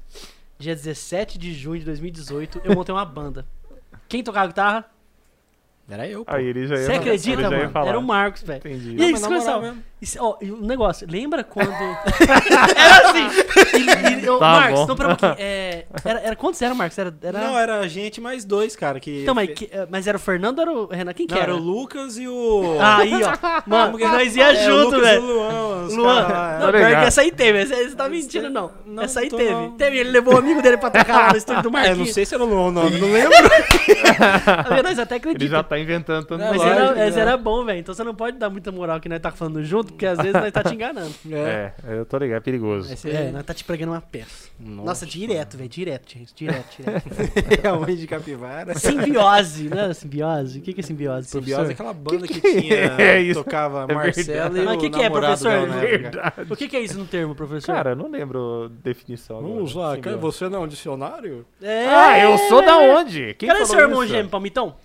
Dia 0.58 0.74
17 0.74 1.36
de 1.38 1.52
junho 1.52 1.80
de 1.80 1.84
2018, 1.84 2.62
eu 2.64 2.74
montei 2.74 2.94
uma 2.94 3.04
banda. 3.04 3.44
Quem 4.08 4.22
tocava 4.24 4.46
guitarra? 4.46 4.84
Era 5.88 6.08
eu, 6.08 6.24
pô. 6.24 6.34
Aí 6.34 6.46
ele 6.46 6.66
já 6.66 6.74
ia 6.76 6.80
Você 6.80 6.86
falar- 6.86 6.98
acredita, 6.98 7.30
ele 7.32 7.42
já 7.42 7.50
ia 7.50 7.58
mano? 7.58 7.70
falar. 7.70 7.88
Era 7.88 7.98
o 7.98 8.02
Marcos, 8.02 8.42
velho. 8.42 8.58
Entendi. 8.58 8.96
E 8.96 9.02
aí, 9.02 9.12
mas 9.12 9.20
na 9.20 9.28
você 9.28 9.34
moral 9.34 9.44
começava. 9.44 9.60
mesmo. 9.62 9.82
Isso, 10.00 10.18
ó, 10.20 10.36
e 10.40 10.50
um 10.52 10.60
negócio, 10.60 11.06
lembra 11.10 11.44
quando. 11.44 11.68
era 12.76 13.08
assim! 13.10 14.20
E, 14.20 14.24
e, 14.24 14.28
ô, 14.30 14.38
Tá 14.38 14.46
Marcos, 14.50 14.80
bom. 14.80 14.86
não, 14.86 14.96
pera 14.96 15.08
um 15.12 15.16
pouquinho. 15.16 15.36
É, 15.46 15.84
era, 16.04 16.20
era, 16.20 16.36
quantos 16.36 16.60
eram, 16.62 16.74
Marcos? 16.74 16.98
Era, 16.98 17.14
era... 17.22 17.38
Não, 17.40 17.58
era 17.58 17.80
a 17.80 17.88
gente 17.88 18.20
mais 18.20 18.44
dois, 18.44 18.74
cara. 18.76 18.98
Que 19.00 19.22
Então, 19.22 19.34
mas, 19.34 19.50
que- 19.50 19.68
eh, 19.72 19.86
mas 19.90 20.06
era 20.06 20.16
o 20.16 20.20
Fernando 20.20 20.58
ou 20.58 20.62
era 20.62 20.72
o 20.72 20.86
Renan? 20.86 21.12
Quem 21.12 21.26
que 21.26 21.34
Não, 21.34 21.40
era? 21.42 21.52
era 21.52 21.60
o 21.60 21.62
Lucas 21.64 22.18
e 22.18 22.26
o. 22.28 22.76
Aí, 22.80 23.12
ó. 23.22 23.60
Mano, 23.66 23.92
Como 23.92 23.98
que- 23.98 24.06
nós 24.06 24.36
ia 24.36 24.52
É, 24.52 24.52
o 24.52 24.64
junto, 24.70 24.84
Lucas 24.96 24.98
e 24.98 24.98
o 24.98 25.02
velho. 25.04 25.22
Luan. 25.22 25.84
os 25.84 25.94
Luan, 25.96 26.14
caras 26.26 26.30
lá, 26.32 26.48
é. 26.48 26.58
não, 26.58 26.66
Tá 26.66 26.72
pior 26.78 26.88
que 27.00 27.06
essa 27.06 27.20
aí 27.20 27.32
teve. 27.32 27.58
Essa 27.60 27.74
aí 27.74 27.88
você 27.90 27.96
tá 27.96 28.08
mentindo, 28.08 28.50
não. 28.50 28.70
Não, 28.94 29.02
essa 29.02 29.20
aí 29.20 29.28
teve. 29.28 29.50
não. 29.50 29.72
Teve, 29.72 29.98
ele 29.98 30.10
levou 30.10 30.34
o 30.34 30.38
amigo 30.38 30.62
dele 30.62 30.76
pra 30.76 30.90
tocar 30.90 31.16
lá 31.26 31.30
no 31.32 31.36
estúdio 31.36 31.62
do 31.62 31.68
É, 31.70 31.72
Marquinhos. 31.72 31.98
não 31.98 32.06
sei 32.06 32.24
se 32.24 32.34
era 32.34 32.44
o 32.44 32.46
o 32.46 32.70
nome, 32.70 32.98
não 32.98 33.10
lembro. 33.12 33.32
Tá? 33.32 34.82
Nós 34.82 34.98
até 34.98 35.14
Ele 35.16 35.20
acreditamos. 35.20 35.50
já 35.50 35.62
tá 35.62 35.78
inventando 35.78 36.24
tanto 36.26 36.42
É, 36.42 36.48
Mas 36.50 36.56
lógico, 36.58 36.78
era, 36.80 36.94
né? 37.10 37.20
era 37.20 37.36
bom, 37.36 37.64
velho. 37.64 37.78
Então 37.80 37.94
você 37.94 38.04
não 38.04 38.14
pode 38.14 38.38
dar 38.38 38.48
muita 38.50 38.70
moral 38.70 39.00
que 39.00 39.08
nós 39.08 39.20
tá 39.20 39.30
falando 39.30 39.62
junto, 39.64 39.92
porque 39.92 40.06
às 40.06 40.18
vezes 40.18 40.32
nós 40.32 40.52
tá 40.52 40.62
te 40.62 40.74
enganando. 40.74 41.12
É, 41.34 41.72
eu 41.88 42.06
tô 42.06 42.16
ligado, 42.18 42.38
é 42.38 42.40
perigoso. 42.40 42.92
Esse 42.92 43.10
É, 43.10 43.28
é, 43.28 43.30
nós 43.32 43.44
tá 43.44 43.52
te 43.52 43.64
pregando 43.64 43.92
uma 43.92 44.00
peça. 44.00 44.48
Nossa. 44.58 44.86
Nossa, 44.86 45.06
direto, 45.06 45.56
velho. 45.56 45.68
Direto, 45.68 46.12
gente. 46.12 46.32
Direto, 46.34 46.76
direto. 46.78 47.04
é 47.64 47.68
a 47.68 47.74
mãe 47.74 47.96
de 47.96 48.06
capivara. 48.06 48.74
simbiose, 48.78 49.68
né? 49.68 49.92
Simbiose. 49.92 50.58
O 50.58 50.62
que 50.62 50.72
que 50.72 50.80
é 50.80 50.82
simbiose, 50.82 51.28
Simbiose 51.28 51.70
é 51.70 51.72
aquela 51.72 51.92
banda 51.92 52.26
que, 52.26 52.40
tinha. 52.40 52.74
é 52.98 53.20
isso? 53.20 53.42
Tocava 53.42 53.86
É 53.88 53.94
Marcelo 53.94 54.56
e 54.56 54.64
Mas 54.64 54.74
o 54.74 54.78
o 54.78 54.80
que 54.80 54.90
que 54.90 55.02
é, 55.02 55.10
professor? 55.10 55.52
O 56.50 56.56
que 56.56 56.68
que 56.68 56.76
é 56.76 56.80
isso 56.80 56.98
no 56.98 57.04
termo, 57.06 57.34
professor? 57.34 57.74
Cara, 57.74 57.90
eu 57.90 57.96
não 57.96 58.08
lembro 58.10 58.70
definição. 58.84 59.38
agora. 59.38 59.54
Vamos 59.54 59.74
lá, 59.74 59.94
Simbiose. 59.94 60.18
você 60.18 60.48
não 60.48 60.58
é 60.58 60.62
um 60.62 60.68
dicionário? 60.68 61.44
É... 61.62 61.86
Ah, 61.88 62.18
eu 62.20 62.38
sou 62.48 62.64
da 62.64 62.76
onde? 62.78 63.34
Quem 63.34 63.48
Cadê 63.48 63.60
falou 63.60 63.74
seu 63.74 63.80
irmão 63.80 64.04
isso? 64.04 64.12
gêmeo, 64.12 64.30
Palmitão? 64.30 64.76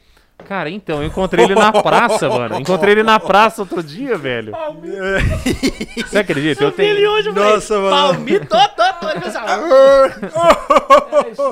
Cara, 0.47 0.69
então, 0.69 1.01
eu 1.01 1.07
encontrei 1.07 1.43
ele 1.43 1.53
na 1.53 1.69
praça, 1.71 2.27
mano. 2.29 2.59
Encontrei 2.59 2.93
ele 2.93 3.03
na 3.03 3.19
praça 3.19 3.61
outro 3.61 3.83
dia, 3.83 4.17
velho. 4.17 4.53
Você 6.07 6.17
acredita? 6.17 6.63
Eu 6.63 6.69
Ele 6.69 6.77
tenho, 6.77 7.11
hoje, 7.11 7.29
Nossa, 7.33 7.77
mano. 7.77 7.89
Palmito, 7.89 8.55
assim, 8.55 8.77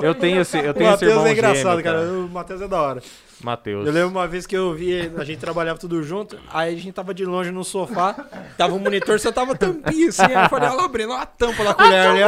eu 0.02 0.14
tenho 0.14 0.40
esse, 0.40 0.58
eu 0.58 0.70
O 0.70 0.74
tenho 0.74 0.86
esse 0.94 1.04
Matheus 1.04 1.10
irmão 1.12 1.26
é 1.26 1.32
engraçado, 1.32 1.76
gêmeo, 1.82 1.84
cara. 1.84 2.00
O 2.00 2.28
Matheus 2.30 2.62
é 2.62 2.68
da 2.68 2.80
hora. 2.80 3.02
Matheus. 3.42 3.86
Eu 3.86 3.92
lembro 3.92 4.10
uma 4.10 4.26
vez 4.26 4.46
que 4.46 4.56
eu 4.56 4.74
vi, 4.74 5.12
a 5.16 5.24
gente 5.24 5.38
trabalhava 5.38 5.78
tudo 5.78 6.02
junto, 6.02 6.38
aí 6.52 6.74
a 6.74 6.78
gente 6.78 6.92
tava 6.92 7.14
de 7.14 7.24
longe 7.24 7.50
no 7.50 7.62
sofá, 7.64 8.14
tava 8.56 8.74
o 8.74 8.78
monitor, 8.80 9.18
só 9.20 9.30
tava 9.32 9.54
tampinha 9.56 10.08
assim, 10.08 10.22
aí 10.22 10.44
eu 10.44 10.48
falei, 10.48 10.68
olha 10.68 10.76
lá, 10.78 10.84
abrindo 10.84 11.12
a 11.12 11.24
tampa 11.26 11.62
da 11.64 11.74
colher 11.74 12.00
ali. 12.08 12.20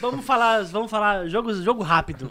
Vamos 0.00 0.24
falar, 0.24 0.62
vamos 0.64 0.90
falar 0.90 1.26
jogo, 1.28 1.52
jogo 1.54 1.82
rápido. 1.82 2.30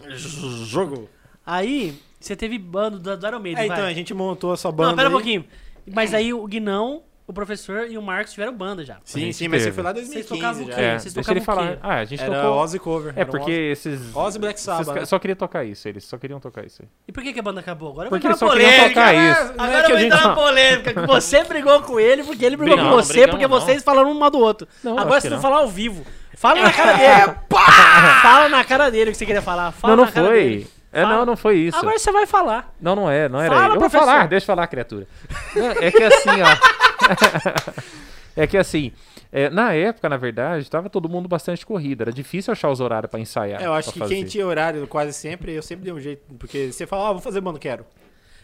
Jogo. 0.65 1.09
Aí, 1.45 1.97
você 2.19 2.35
teve 2.35 2.57
bando 2.57 2.99
do, 2.99 3.17
do 3.17 3.27
Iron 3.27 3.39
Maiden, 3.39 3.63
É, 3.63 3.65
então, 3.65 3.77
vai. 3.77 3.91
a 3.91 3.93
gente 3.93 4.13
montou 4.13 4.53
essa 4.53 4.71
banda 4.71 4.89
Não, 4.89 4.95
pera 4.95 5.09
um 5.09 5.11
aí. 5.11 5.17
pouquinho. 5.17 5.45
Mas 5.93 6.13
aí 6.13 6.33
o 6.33 6.45
Guinão 6.45 7.01
o 7.27 7.33
professor 7.33 7.87
e 7.89 7.97
o 7.97 8.01
Marcos 8.01 8.33
tiveram 8.33 8.53
banda 8.53 8.83
já. 8.83 8.97
Sim, 9.05 9.31
sim, 9.31 9.47
mas 9.47 9.63
você 9.63 9.71
foi 9.71 9.83
lá 9.83 9.91
em 9.91 9.95
Vocês 10.03 10.27
2015 10.27 10.41
tocavam 10.41 10.63
o 10.63 10.65
quê? 10.67 10.73
É, 10.81 10.99
vocês 10.99 11.13
deixa 11.13 11.31
ele 11.31 11.39
tocavam 11.39 11.63
o 11.63 11.65
falar. 11.65 11.75
quê? 11.75 11.79
Ah, 11.83 11.95
a 11.99 12.05
gente 12.05 12.23
Era 12.23 12.35
tocou. 12.41 12.57
Ozzy 12.57 12.79
cover. 12.79 13.13
É 13.15 13.21
era 13.21 13.29
um 13.29 13.31
porque 13.31 13.51
Ozzy- 13.51 13.61
esses. 13.71 14.15
Ozzy 14.15 14.39
Black 14.39 14.55
esses 14.55 14.65
Sabbath. 14.65 14.87
ca- 14.87 14.99
né? 15.01 15.05
só 15.05 15.19
queria 15.19 15.35
tocar 15.35 15.63
isso, 15.63 15.87
eles 15.87 16.03
só 16.03 16.17
queriam 16.17 16.39
tocar 16.39 16.65
isso 16.65 16.81
aí. 16.81 16.87
E 17.07 17.11
por 17.11 17.23
que, 17.23 17.31
que 17.33 17.39
a 17.39 17.43
banda 17.43 17.59
acabou? 17.61 17.91
Agora 17.91 18.09
Porque 18.09 18.27
vai 18.27 18.31
eles 18.31 18.41
entrar 18.41 18.47
só 18.47 18.53
uma 18.53 18.59
queriam 18.59 18.71
polêmica. 18.71 19.01
tocar 19.01 19.13
né? 19.13 19.31
isso. 19.31 19.53
Não 19.57 19.65
é 19.65 19.67
Agora 19.69 19.83
que 19.85 19.91
a 19.91 19.95
vai 19.95 20.03
gente 20.03 20.13
entrar 20.13 20.27
uma 20.27 20.35
não- 20.35 20.43
polêmica. 20.43 20.93
Que 20.93 21.07
você 21.07 21.43
brigou 21.43 21.81
com 21.81 21.99
ele 21.99 22.23
porque 22.23 22.45
ele 22.45 22.57
brigou 22.57 22.77
Não, 22.77 22.83
com 22.89 22.95
você, 22.95 23.13
brigamos, 23.13 23.31
porque 23.31 23.47
não. 23.47 23.59
vocês 23.61 23.83
falaram 23.83 24.11
um 24.11 24.19
mal 24.19 24.29
do 24.29 24.39
outro. 24.39 24.67
Não, 24.83 24.93
Agora 24.97 25.17
acho 25.17 25.21
vocês 25.21 25.33
vão 25.33 25.41
não. 25.41 25.49
falar 25.49 25.57
ao 25.61 25.67
vivo. 25.69 26.05
Fala 26.35 26.61
na 26.61 26.73
cara 26.73 26.93
dele. 26.93 27.37
Fala 28.21 28.49
na 28.49 28.63
cara 28.63 28.89
dele 28.89 29.09
o 29.09 29.13
que 29.13 29.17
você 29.17 29.25
queria 29.25 29.41
falar. 29.41 29.71
Fala 29.71 29.95
não, 29.95 30.03
não 30.03 30.05
na 30.05 30.11
cara 30.11 30.27
foi. 30.27 30.39
dele. 30.43 30.67
É, 30.93 31.03
Fala. 31.03 31.15
não, 31.19 31.25
não 31.25 31.37
foi 31.37 31.55
isso. 31.57 31.77
Agora 31.77 31.97
você 31.97 32.11
vai 32.11 32.25
falar. 32.25 32.73
Não, 32.81 32.95
não 32.95 33.09
é, 33.09 33.29
não 33.29 33.39
era 33.39 33.49
Fala, 33.53 33.65
ele. 33.67 33.75
Eu 33.75 33.79
vou 33.79 33.89
professor. 33.89 34.05
falar, 34.11 34.27
deixa 34.27 34.43
eu 34.43 34.47
falar, 34.47 34.67
criatura. 34.67 35.07
Não, 35.55 35.71
é 35.71 35.89
que 35.91 36.03
assim, 36.03 36.29
ó. 36.41 36.80
é 38.35 38.47
que 38.47 38.57
assim, 38.57 38.91
é, 39.31 39.49
na 39.49 39.73
época, 39.73 40.07
na 40.09 40.17
verdade, 40.17 40.69
tava 40.69 40.89
todo 40.89 41.07
mundo 41.09 41.27
bastante 41.27 41.65
corrida. 41.65 42.03
Era 42.05 42.11
difícil 42.13 42.51
achar 42.51 42.69
os 42.69 42.79
horários 42.79 43.09
pra 43.09 43.19
ensaiar. 43.19 43.61
É, 43.61 43.65
eu 43.65 43.73
acho 43.73 43.91
que 43.91 43.99
fazer. 43.99 44.15
quem 44.15 44.25
tinha 44.25 44.45
horário 44.45 44.85
quase 44.87 45.13
sempre, 45.13 45.53
eu 45.53 45.61
sempre 45.61 45.85
dei 45.85 45.93
um 45.93 45.99
jeito. 45.99 46.21
Porque 46.37 46.71
você 46.71 46.85
fala, 46.87 47.09
ah, 47.09 47.13
vou 47.13 47.21
fazer 47.21 47.41
banda, 47.41 47.59
quero. 47.59 47.85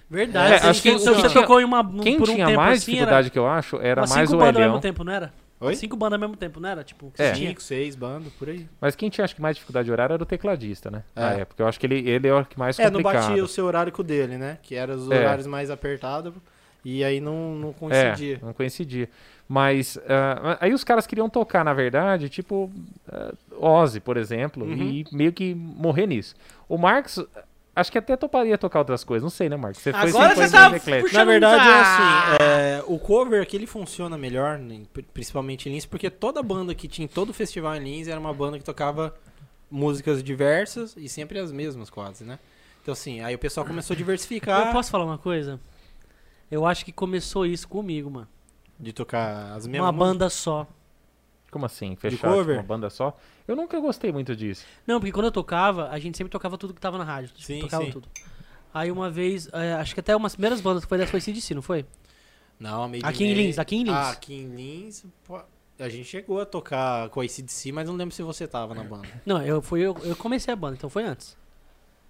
Verdade. 0.09 0.53
É, 0.53 0.59
Você- 0.59 0.67
acho 0.67 0.81
que 0.81 0.95
tinha- 0.97 1.29
tocou 1.29 1.59
em 1.59 1.65
uma, 1.65 1.83
num- 1.83 2.01
Quem 2.03 2.17
por 2.17 2.29
um 2.29 2.33
tinha 2.33 2.45
tempo 2.45 2.57
mais 2.57 2.81
assim, 2.81 2.91
dificuldade 2.91 3.29
que 3.29 3.37
eu 3.39 3.47
acho 3.47 3.77
era 3.81 4.01
umas 4.01 4.09
mais 4.11 4.29
cinco 4.29 4.37
o 4.37 4.39
bandas 4.39 4.55
ao 4.55 4.61
Elião. 4.61 4.71
mesmo 4.73 4.81
tempo, 4.81 5.03
não 5.03 5.11
era? 5.11 5.33
Oi? 5.59 5.75
Cinco 5.75 5.97
bandas 5.97 6.13
ao 6.13 6.19
mesmo 6.21 6.37
tempo, 6.37 6.59
não 6.61 6.69
era? 6.69 6.83
Tipo, 6.83 7.11
É. 7.17 7.33
Cinco, 7.33 7.61
seis 7.61 7.95
bandas, 7.95 8.31
por 8.33 8.47
aí. 8.47 8.69
Mas 8.79 8.95
quem 8.95 9.09
tinha 9.09 9.25
acho 9.25 9.35
que 9.35 9.41
mais 9.41 9.55
dificuldade 9.57 9.85
de 9.87 9.91
horário 9.91 10.13
era 10.13 10.23
o 10.23 10.25
tecladista, 10.25 10.89
né? 10.91 11.03
Na 11.15 11.33
É. 11.33 11.41
época. 11.41 11.61
Eu 11.61 11.67
acho 11.67 11.77
que 11.79 11.85
ele, 11.87 12.07
ele 12.09 12.27
é 12.27 12.33
o 12.33 12.45
que 12.45 12.57
mais 12.57 12.79
É, 12.79 12.85
não 12.85 13.01
complicado. 13.01 13.27
batia 13.29 13.43
o 13.43 13.47
seu 13.47 13.65
horário 13.65 13.91
com 13.91 14.01
o 14.01 14.05
dele, 14.05 14.37
né? 14.37 14.59
Que 14.61 14.75
eram 14.75 14.95
os 14.95 15.09
É. 15.11 15.15
horários 15.19 15.47
mais 15.47 15.69
apertados. 15.69 16.31
E 16.89 17.03
aí 17.03 17.20
não, 17.20 17.53
não 17.56 17.70
É, 17.70 17.74
coincidia. 17.74 18.39
não 18.41 18.53
coincidia. 18.53 19.10
Mas 19.46 20.00
ah, 20.08 20.58
aí 20.62 20.74
os 20.74 20.86
caras 20.86 21.06
queriam 21.06 21.29
tocar, 21.29 21.65
na 21.65 21.74
verdade, 21.74 22.29
tipo 22.29 22.72
ah, 23.12 23.34
Ozzy, 23.60 24.00
por 24.00 24.15
exemplo, 24.15 24.63
Uhum. 24.65 24.74
e 24.89 25.06
meio 25.12 25.34
que 25.34 25.53
morrer 25.53 26.08
nisso. 26.08 26.34
O 26.70 26.77
Marcos, 26.77 27.20
acho 27.75 27.91
que 27.91 27.98
até 27.98 28.15
toparia 28.15 28.58
tocar 28.58 28.79
outras 28.79 29.03
coisas. 29.03 29.24
Não 29.24 29.29
sei, 29.29 29.50
né, 29.50 29.58
Marcos? 29.58 29.82
Você 29.82 29.91
foi 29.91 30.10
Agora 30.10 30.34
sempre 30.34 30.36
foi 30.36 30.48
você 30.48 30.51
tá 30.53 30.70
puxando 31.01 31.12
Na 31.13 31.24
verdade, 31.25 31.67
é 31.67 31.82
assim, 31.82 32.44
é, 32.44 32.84
o 32.88 32.98
cover 32.98 33.41
aqui 33.41 33.58
ele 33.58 33.67
funciona 33.67 34.17
melhor, 34.17 34.58
né, 34.58 34.79
pri- 34.94 35.06
principalmente 35.13 35.67
em 35.67 35.74
Lins, 35.74 35.86
porque 35.86 36.10
toda 36.10 36.41
banda 36.41 36.74
que 36.74 36.88
tinha 36.88 37.03
em 37.03 37.10
todo 37.10 37.34
festival 37.34 37.75
em 37.75 37.79
Lins 37.84 38.08
era 38.08 38.20
uma 38.20 38.34
banda 38.34 38.58
que 38.58 38.63
tocava 38.63 39.13
músicas 39.70 40.24
diversas 40.24 40.96
e 40.96 41.10
sempre 41.10 41.38
as 41.38 41.51
mesmas 41.51 41.89
quase, 41.89 42.24
né? 42.24 42.39
Então 42.82 42.94
assim, 42.94 43.20
aí 43.20 43.36
o 43.36 43.39
pessoal 43.39 43.65
começou 43.65 43.94
a 43.94 43.98
diversificar 43.98 44.67
Eu 44.67 44.72
posso 44.74 44.89
falar 44.89 45.03
uma 45.03 45.17
coisa? 45.17 45.60
Eu 46.50 46.66
acho 46.66 46.84
que 46.86 46.92
começou 46.92 47.46
isso 47.46 47.68
comigo, 47.68 48.10
mano. 48.10 48.27
de 48.80 48.94
tocar 48.94 49.54
as 49.54 49.66
mesmas 49.68 49.86
Uma 49.86 49.92
músicas. 49.92 50.08
banda 50.13 50.30
só. 50.30 50.68
Como 51.51 51.66
assim? 51.66 51.96
Fechar 51.96 52.18
tipo, 52.18 52.51
uma 52.51 52.63
banda 52.63 52.89
só? 52.89 53.18
Eu 53.48 53.56
nunca 53.56 53.80
gostei 53.80 54.12
muito 54.12 54.36
disso. 54.36 54.66
Não, 54.86 55.00
porque 55.00 55.12
quando 55.12 55.25
eu 55.27 55.32
tocava, 55.32 55.89
a 55.89 55.98
gente 56.00 56.18
sempre 56.18 56.30
tocava 56.32 56.58
tudo 56.58 56.74
que 56.74 56.82
tava 56.82 56.98
na 56.98 57.04
rádio. 57.04 57.30
Tipo, 57.30 57.42
Sim, 57.42 57.60
tocava 57.62 57.86
sim. 57.86 57.92
tudo. 57.92 58.08
Aí 58.74 58.92
uma 58.92 59.10
vez, 59.10 59.50
é, 59.54 59.74
acho 59.74 59.94
que 59.94 60.00
até 60.00 60.16
umas 60.16 60.36
primeiras 60.36 60.62
bandas 60.62 60.84
que 60.84 60.89
foi 60.89 60.98
dessa 60.98 61.10
foi 61.10 61.22
CDC, 61.22 61.56
não 61.56 61.62
foi? 61.62 61.86
Não, 62.60 62.88
Made 62.88 63.06
Aqui 63.06 63.24
em 63.25 63.34
Lins, 63.34 63.58
aqui 63.58 63.75
em 63.77 63.84
Lins. 63.84 63.94
Ah, 63.94 64.10
aqui 64.12 64.34
em 64.34 64.48
Lins, 64.56 65.06
pô, 65.24 65.39
a 65.80 65.89
gente 65.89 66.06
chegou 66.06 66.42
a 66.42 66.46
tocar 66.46 67.10
com 67.10 67.22
a 67.22 67.24
ACDC, 67.24 67.72
mas 67.72 67.88
não 67.88 67.96
lembro 67.96 68.13
se 68.13 68.22
você 68.22 68.46
tava 68.48 68.75
na 68.75 68.84
banda. 68.84 69.08
Não, 69.25 69.42
eu, 69.42 69.62
fui, 69.62 69.82
eu, 69.82 69.98
eu 70.04 70.16
comecei 70.16 70.54
a 70.54 70.58
banda, 70.58 70.75
então 70.75 70.89
foi 70.89 71.04
antes. 71.04 71.36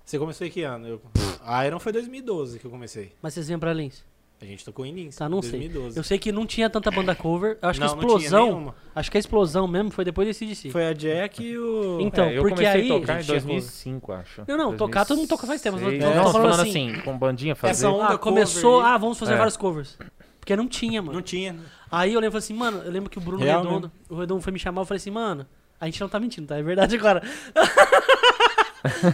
Você 0.04 0.18
começou 0.18 0.48
em 0.48 0.50
que 0.50 0.64
ano? 0.64 0.88
Eu... 0.88 1.02
A 1.42 1.66
Iron 1.66 1.80
foi 1.80 1.92
2012 1.92 2.60
que 2.60 2.66
eu 2.66 2.72
comecei. 2.72 3.14
Mas 3.22 3.34
vocês 3.34 3.48
vêm 3.48 3.60
pra 3.60 3.74
Lins. 3.74 4.04
A 4.40 4.46
gente 4.46 4.64
tocou 4.64 4.86
em 4.86 4.94
Lins. 4.94 5.16
Tá, 5.16 5.28
não 5.28 5.42
sei. 5.42 5.52
2012. 5.62 5.98
Eu 5.98 6.04
sei 6.04 6.20
que 6.20 6.32
não 6.32 6.46
tinha 6.46 6.70
tanta 6.70 6.92
banda 6.92 7.16
cover. 7.16 7.58
Eu 7.60 7.70
acho 7.70 7.80
não, 7.80 7.88
que 7.88 7.94
a 7.94 7.96
não 7.96 8.08
tinha 8.08 8.18
explosão. 8.28 8.76
Acho 8.96 9.10
que 9.12 9.18
a 9.18 9.20
explosão 9.20 9.68
mesmo 9.68 9.90
foi 9.90 10.06
depois 10.06 10.28
desse 10.28 10.40
CDC. 10.46 10.70
Foi 10.70 10.86
a 10.86 10.94
Jack 10.94 11.44
e 11.44 11.58
o. 11.58 11.98
Então, 12.02 12.26
É, 12.26 12.38
eu 12.38 12.44
porque 12.44 12.56
comecei 12.56 12.82
aí- 12.82 12.92
a 12.92 13.00
tocar 13.00 13.14
em 13.14 13.16
gente 13.18 13.26
chegou- 13.26 13.42
2005, 13.42 14.12
acho. 14.14 14.44
Não, 14.48 14.56
não, 14.58 14.78
tocar 14.78 15.06
todo 15.06 15.18
mundo 15.18 15.28
toca 15.28 15.48
faz 15.48 15.60
tempo, 15.60 15.78
2006. 15.80 16.12
tô 16.14 16.18
Não, 16.18 16.26
tô 16.26 16.32
falando 16.34 16.60
assim, 16.62 16.92
assim, 16.92 17.02
com 17.02 17.18
bandinha 17.18 17.56
fazer. 17.56 17.72
Essa 17.72 17.90
onda 17.90 18.14
Ah, 18.14 18.18
começou. 18.20 18.80
Ah, 18.82 18.96
vamos 18.98 19.18
fazer 19.18 19.34
É. 19.34 19.38
vários 19.38 19.58
covers. 19.58 19.98
Porque 20.40 20.56
não 20.56 20.68
tinha, 20.68 21.02
mano. 21.02 21.14
Não 21.16 21.22
tinha. 21.24 21.56
Aí 21.92 22.14
eu 22.14 22.20
lembro 22.20 22.38
assim, 22.38 22.54
mano, 22.54 22.82
eu 22.86 22.92
lembro 22.92 23.10
que 23.10 23.18
o 23.18 23.22
Bruno 23.22 23.44
Real 23.44 23.64
Redondo, 23.64 23.92
o 24.08 24.16
Redondo 24.20 24.42
foi 24.42 24.54
me 24.54 24.60
chamar, 24.60 24.82
eu 24.82 24.86
falei 24.86 24.98
assim, 24.98 25.10
mano, 25.12 25.48
a 25.82 25.86
gente 25.88 26.00
não 26.00 26.08
tá 26.08 26.20
mentindo, 26.20 26.46
tá? 26.48 26.58
É 26.58 26.62
verdade 26.64 26.96
agora. 26.96 27.22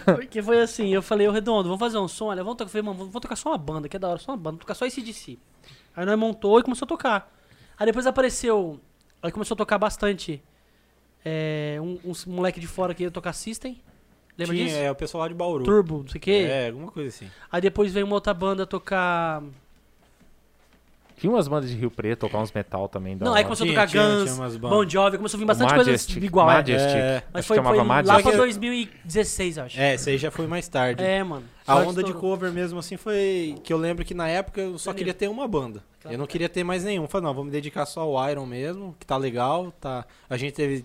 Porque 0.04 0.42
foi 0.42 0.60
assim, 0.60 0.88
eu 0.88 1.02
falei, 1.02 1.28
ô 1.28 1.32
Redondo, 1.32 1.64
vamos 1.64 1.78
fazer 1.78 1.98
um 1.98 2.08
som, 2.08 2.26
olha, 2.26 2.42
vamos 2.42 2.56
tocar, 2.56 2.70
falei, 2.70 2.84
mano, 2.84 2.98
vamos 2.98 3.20
tocar 3.20 3.36
só 3.36 3.50
uma 3.50 3.58
banda, 3.58 3.88
que 3.88 3.96
é 3.96 3.98
da 3.98 4.08
hora, 4.08 4.18
só 4.18 4.32
uma 4.32 4.38
banda, 4.38 4.58
tocar 4.58 4.74
só 4.74 4.86
esse 4.86 5.00
DC. 5.00 5.38
Aí 5.96 6.06
nós 6.06 6.18
montou 6.18 6.58
e 6.58 6.62
começou 6.62 6.86
a 6.86 6.88
tocar. 6.88 7.32
Aí 7.78 7.86
depois 7.86 8.06
apareceu, 8.06 8.80
aí 9.22 9.30
começou 9.32 9.54
a 9.54 9.58
tocar 9.58 9.78
bastante, 9.78 10.42
é, 11.24 11.78
um, 11.80 11.98
uns 12.04 12.24
moleque 12.24 12.60
de 12.60 12.66
fora 12.66 12.94
que 12.94 13.02
ia 13.02 13.10
tocar 13.10 13.32
System, 13.32 13.80
lembra 14.36 14.54
tinha, 14.54 14.66
disso? 14.66 14.78
É, 14.78 14.90
o 14.90 14.94
pessoal 14.94 15.22
lá 15.22 15.28
de 15.28 15.34
Bauru. 15.34 15.64
Turbo, 15.64 15.98
não 16.02 16.08
sei 16.08 16.18
o 16.18 16.22
quê. 16.22 16.46
É, 16.48 16.68
alguma 16.68 16.90
coisa 16.90 17.08
assim. 17.08 17.30
Aí 17.50 17.60
depois 17.60 17.92
veio 17.92 18.06
uma 18.06 18.14
outra 18.14 18.34
banda 18.34 18.66
tocar... 18.66 19.42
Tinha 21.16 21.32
umas 21.32 21.46
bandas 21.46 21.70
de 21.70 21.76
Rio 21.76 21.90
Preto, 21.90 22.20
tocar 22.20 22.38
uns 22.38 22.50
metal 22.52 22.88
também. 22.88 23.16
da 23.16 23.24
Não, 23.24 23.32
aí 23.32 23.38
hora. 23.38 23.44
começou 23.44 23.64
a 23.66 23.70
tocar 23.70 23.86
Guns. 23.88 24.56
Bon 24.56 24.88
Jovi, 24.88 25.16
começou 25.16 25.38
a 25.38 25.40
vir 25.40 25.44
bastante 25.46 25.72
coisa 25.74 25.90
Majestic, 25.90 26.22
igual. 26.22 26.50
é. 26.50 26.54
Majestic. 26.54 26.96
É. 26.96 27.22
Mas 27.32 27.46
foi, 27.46 27.56
chamava 27.56 27.76
foi 27.76 27.86
lá 27.86 28.02
pra 28.20 28.30
que- 28.32 28.36
2016, 28.36 29.58
acho. 29.58 29.80
É, 29.80 29.94
esse 29.94 30.10
aí 30.10 30.18
já 30.18 30.30
foi 30.30 30.46
mais 30.46 30.66
tarde. 30.68 31.02
É, 31.02 31.22
mano. 31.22 31.44
A 31.66 31.76
onda 31.76 32.02
de 32.02 32.12
cover 32.12 32.52
mesmo 32.52 32.78
assim 32.78 32.96
foi 32.96 33.54
que 33.62 33.72
eu 33.72 33.78
lembro 33.78 34.04
que 34.04 34.12
na 34.12 34.28
época 34.28 34.60
eu 34.60 34.76
só 34.78 34.92
queria 34.92 35.14
ter 35.14 35.28
uma 35.28 35.46
banda. 35.48 35.82
Eu 36.04 36.18
não 36.18 36.26
queria 36.26 36.48
ter 36.48 36.62
mais 36.64 36.84
nenhum. 36.84 37.06
Falei, 37.08 37.26
não, 37.28 37.34
vou 37.34 37.44
me 37.44 37.50
dedicar 37.50 37.86
só 37.86 38.02
ao 38.02 38.30
Iron 38.30 38.44
mesmo, 38.44 38.94
que 38.98 39.06
tá 39.06 39.16
legal, 39.16 39.72
tá. 39.80 40.04
A 40.28 40.36
gente 40.36 40.52
teve 40.52 40.84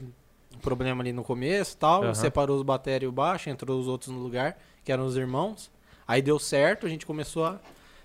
um 0.56 0.60
problema 0.60 1.02
ali 1.04 1.12
no 1.12 1.24
começo, 1.24 1.76
tal, 1.76 2.04
Aham. 2.04 2.14
separou 2.14 2.56
os 2.58 2.64
bateria 2.64 3.06
e 3.06 3.10
o 3.10 3.12
baixo, 3.12 3.50
entrou 3.50 3.78
os 3.80 3.88
outros 3.88 4.12
no 4.14 4.20
lugar, 4.20 4.58
que 4.86 4.92
eram 4.92 5.06
os 5.06 5.18
irmãos. 5.18 5.70
Aí 6.08 6.22
deu 6.22 6.40
certo, 6.40 6.86
a 6.86 6.90
gente 6.90 7.06
começou 7.06 7.46
a 7.46 7.60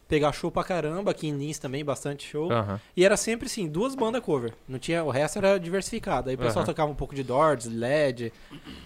pegar 0.09 0.33
show 0.33 0.51
pra 0.51 0.63
caramba, 0.65 1.11
aqui 1.11 1.27
em 1.29 1.37
Lins 1.37 1.59
também, 1.59 1.85
bastante 1.85 2.27
show. 2.29 2.51
Aham. 2.53 2.81
E 2.97 3.05
era 3.05 3.17
sempre 3.17 3.47
assim, 3.47 3.67
duas 3.69 3.95
bandas 3.95 4.23
cover. 4.23 4.53
Não 4.69 4.79
tinha, 4.79 5.03
o 5.05 5.11
resto 5.11 5.39
era 5.39 5.59
diversificado. 5.59 6.29
Aí 6.31 6.35
o 6.37 6.39
pessoal 6.39 6.63
Aham. 6.63 6.67
tocava 6.73 6.91
um 6.91 6.95
pouco 6.95 7.15
de 7.15 7.23
Doors, 7.23 7.67
LED. 7.67 8.33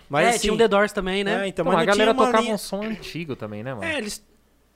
Mas 0.09 0.27
é, 0.27 0.29
assim, 0.31 0.39
tinha 0.41 0.55
o 0.55 0.57
The 0.57 0.69
Doors 0.69 0.93
também, 0.93 1.23
né? 1.23 1.45
é, 1.45 1.49
então, 1.49 1.65
Pô, 1.65 1.73
mas 1.73 1.83
a 1.83 1.85
galera 1.85 2.15
tocava 2.15 2.41
linha- 2.41 2.55
um 2.55 2.59
som 2.59 2.83
antigo 2.83 3.37
também, 3.37 3.63
né, 3.63 3.75
mano? 3.75 3.85
é, 3.85 3.99
eles. 3.99 4.25